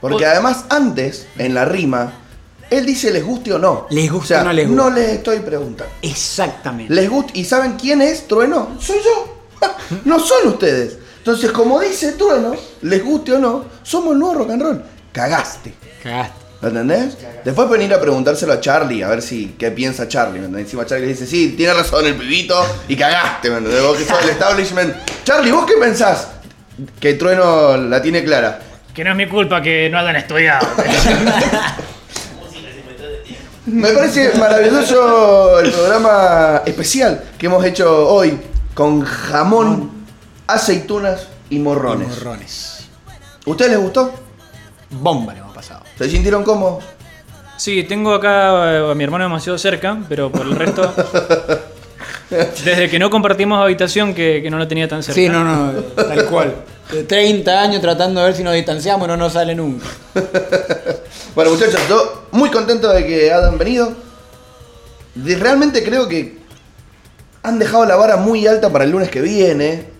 Porque 0.00 0.24
O- 0.24 0.28
además 0.30 0.64
antes, 0.70 1.26
en 1.36 1.52
la 1.52 1.66
rima, 1.66 2.14
él 2.70 2.86
dice 2.86 3.10
les 3.12 3.22
guste 3.22 3.52
o 3.52 3.58
no. 3.58 3.86
Les 3.90 4.10
guste 4.10 4.24
o 4.24 4.36
sea, 4.38 4.40
o 4.40 4.44
no 4.46 4.52
les 4.54 4.66
guste. 4.66 4.82
No 4.82 4.88
les 4.90 5.08
estoy 5.10 5.40
preguntando. 5.40 5.92
Exactamente. 6.00 6.94
¿Les 6.94 7.10
gusta? 7.10 7.32
¿Y 7.36 7.44
saben 7.44 7.74
quién 7.74 8.00
es 8.00 8.26
Trueno? 8.26 8.70
Soy 8.80 8.96
yo. 9.04 9.42
no 10.06 10.18
son 10.18 10.48
ustedes. 10.48 10.96
Entonces, 11.18 11.50
como 11.52 11.78
dice 11.78 12.12
Trueno, 12.12 12.54
les 12.80 13.04
guste 13.04 13.34
o 13.34 13.38
no, 13.38 13.66
somos 13.82 14.14
el 14.14 14.18
nuevo 14.18 14.36
rock 14.36 14.50
and 14.52 14.62
roll. 14.62 14.82
Cagaste. 15.12 15.74
Cagaste. 16.02 16.41
¿Lo 16.62 16.68
entendés? 16.68 17.18
Después 17.44 17.66
pueden 17.66 17.86
ir 17.86 17.92
a 17.92 18.00
preguntárselo 18.00 18.52
a 18.52 18.60
Charlie, 18.60 19.02
a 19.02 19.08
ver 19.08 19.20
si 19.20 19.56
qué 19.58 19.72
piensa 19.72 20.06
Charlie. 20.06 20.38
¿me 20.38 20.46
entendés? 20.46 20.66
Encima 20.66 20.86
Charlie 20.86 21.06
le 21.06 21.12
dice, 21.12 21.26
sí, 21.26 21.54
tiene 21.56 21.74
razón 21.74 22.06
el 22.06 22.14
pibito 22.14 22.64
y 22.86 22.94
cagaste, 22.94 23.50
¿me 23.50 23.56
entendés? 23.58 23.82
Vos 23.82 23.98
que 23.98 24.04
sos 24.04 24.22
el 24.22 24.30
establishment. 24.38 24.94
Charlie, 25.24 25.50
¿vos 25.50 25.66
qué 25.66 25.74
pensás? 25.80 26.28
Que 27.00 27.14
Trueno 27.14 27.76
la 27.76 28.00
tiene 28.00 28.22
clara. 28.22 28.60
Que 28.94 29.02
no 29.02 29.10
es 29.10 29.16
mi 29.16 29.26
culpa 29.28 29.60
que 29.60 29.90
no 29.90 29.98
hayan 29.98 30.14
estudiado. 30.14 30.68
Me 33.66 33.88
parece 33.92 34.32
maravilloso 34.38 35.60
el 35.60 35.70
programa 35.72 36.62
especial 36.64 37.24
que 37.38 37.46
hemos 37.46 37.64
hecho 37.64 38.08
hoy 38.08 38.38
con 38.74 39.02
jamón, 39.02 40.04
aceitunas 40.46 41.26
y 41.50 41.58
morrones. 41.58 42.08
Morrones. 42.08 42.86
¿Ustedes 43.46 43.72
les 43.72 43.80
gustó? 43.80 44.14
Bomba 44.90 45.34
pasado. 45.62 45.82
¿Se 45.96 46.08
sintieron 46.10 46.42
cómodos? 46.44 46.82
Sí, 47.56 47.84
tengo 47.84 48.12
acá 48.14 48.72
eh, 48.74 48.90
a 48.90 48.94
mi 48.94 49.04
hermano 49.04 49.24
demasiado 49.24 49.56
cerca, 49.58 49.96
pero 50.08 50.30
por 50.32 50.42
el 50.42 50.56
resto. 50.56 50.92
Desde 52.30 52.88
que 52.88 52.98
no 52.98 53.10
compartimos 53.10 53.62
habitación, 53.62 54.14
que, 54.14 54.40
que 54.42 54.50
no 54.50 54.58
lo 54.58 54.66
tenía 54.66 54.88
tan 54.88 55.02
cerca. 55.02 55.14
Sí, 55.20 55.28
no, 55.28 55.44
no, 55.44 55.72
tal 55.82 56.24
cual. 56.26 56.54
De 56.90 57.04
30 57.04 57.60
años 57.60 57.80
tratando 57.82 58.20
de 58.20 58.26
ver 58.26 58.36
si 58.36 58.42
nos 58.42 58.54
distanciamos 58.54 59.06
y 59.06 59.08
no 59.08 59.16
nos 59.16 59.32
sale 59.32 59.54
nunca. 59.54 59.86
Bueno, 61.34 61.52
muchachos, 61.52 61.80
yo 61.88 62.26
muy 62.32 62.50
contento 62.50 62.90
de 62.92 63.06
que 63.06 63.32
hayan 63.32 63.56
venido. 63.56 63.90
De- 65.14 65.34
realmente 65.36 65.82
creo 65.82 66.06
que 66.06 66.36
han 67.42 67.58
dejado 67.58 67.86
la 67.86 67.96
vara 67.96 68.18
muy 68.18 68.46
alta 68.46 68.70
para 68.70 68.84
el 68.84 68.90
lunes 68.90 69.08
que 69.08 69.22
viene. 69.22 69.91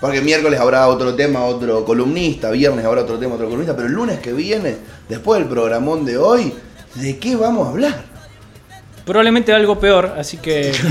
Porque 0.00 0.20
miércoles 0.20 0.60
habrá 0.60 0.86
otro 0.86 1.14
tema, 1.14 1.44
otro 1.44 1.84
columnista, 1.84 2.50
viernes 2.50 2.84
habrá 2.84 3.02
otro 3.02 3.18
tema, 3.18 3.34
otro 3.34 3.46
columnista, 3.46 3.74
pero 3.74 3.88
el 3.88 3.94
lunes 3.94 4.20
que 4.20 4.32
viene, 4.32 4.76
después 5.08 5.40
del 5.40 5.48
programón 5.48 6.04
de 6.04 6.16
hoy, 6.16 6.54
¿de 6.94 7.18
qué 7.18 7.34
vamos 7.34 7.66
a 7.66 7.70
hablar? 7.70 8.04
Probablemente 9.04 9.52
algo 9.52 9.80
peor, 9.80 10.14
así 10.18 10.36
que. 10.36 10.72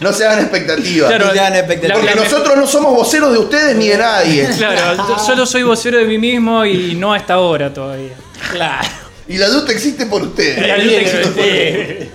No 0.00 0.12
se 0.12 0.26
hagan 0.26 0.40
expectativas. 0.40 1.08
Claro, 1.08 1.26
No 1.26 1.32
te 1.32 1.40
hagan 1.40 1.54
expectativas. 1.56 1.98
porque 1.98 2.14
nosotros 2.14 2.56
no 2.56 2.66
somos 2.66 2.94
voceros 2.94 3.32
de 3.32 3.38
ustedes 3.38 3.76
ni 3.76 3.88
de 3.88 3.98
nadie. 3.98 4.48
Claro, 4.58 5.04
yo 5.08 5.18
solo 5.18 5.46
soy 5.46 5.62
vocero 5.62 5.98
de 5.98 6.04
mí 6.04 6.18
mismo 6.18 6.64
y 6.64 6.94
no 6.94 7.12
a 7.14 7.16
esta 7.16 7.38
hora 7.38 7.72
todavía. 7.72 8.12
Claro. 8.52 8.88
Y 9.26 9.38
la 9.38 9.48
duda 9.48 9.72
existe 9.72 10.06
por 10.06 10.22
ustedes. 10.22 10.66
La 10.66 10.76
lucha 10.78 11.00
existe. 11.00 12.10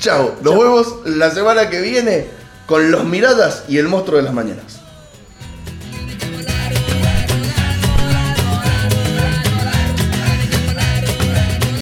Chao, 0.00 0.36
nos 0.40 0.54
vemos 0.58 0.94
la 1.04 1.30
semana 1.30 1.68
que 1.68 1.80
viene 1.80 2.39
con 2.70 2.92
los 2.92 3.04
miradas 3.04 3.64
y 3.66 3.78
el 3.78 3.88
monstruo 3.88 4.18
de 4.18 4.22
las 4.22 4.32
mañanas. 4.32 4.79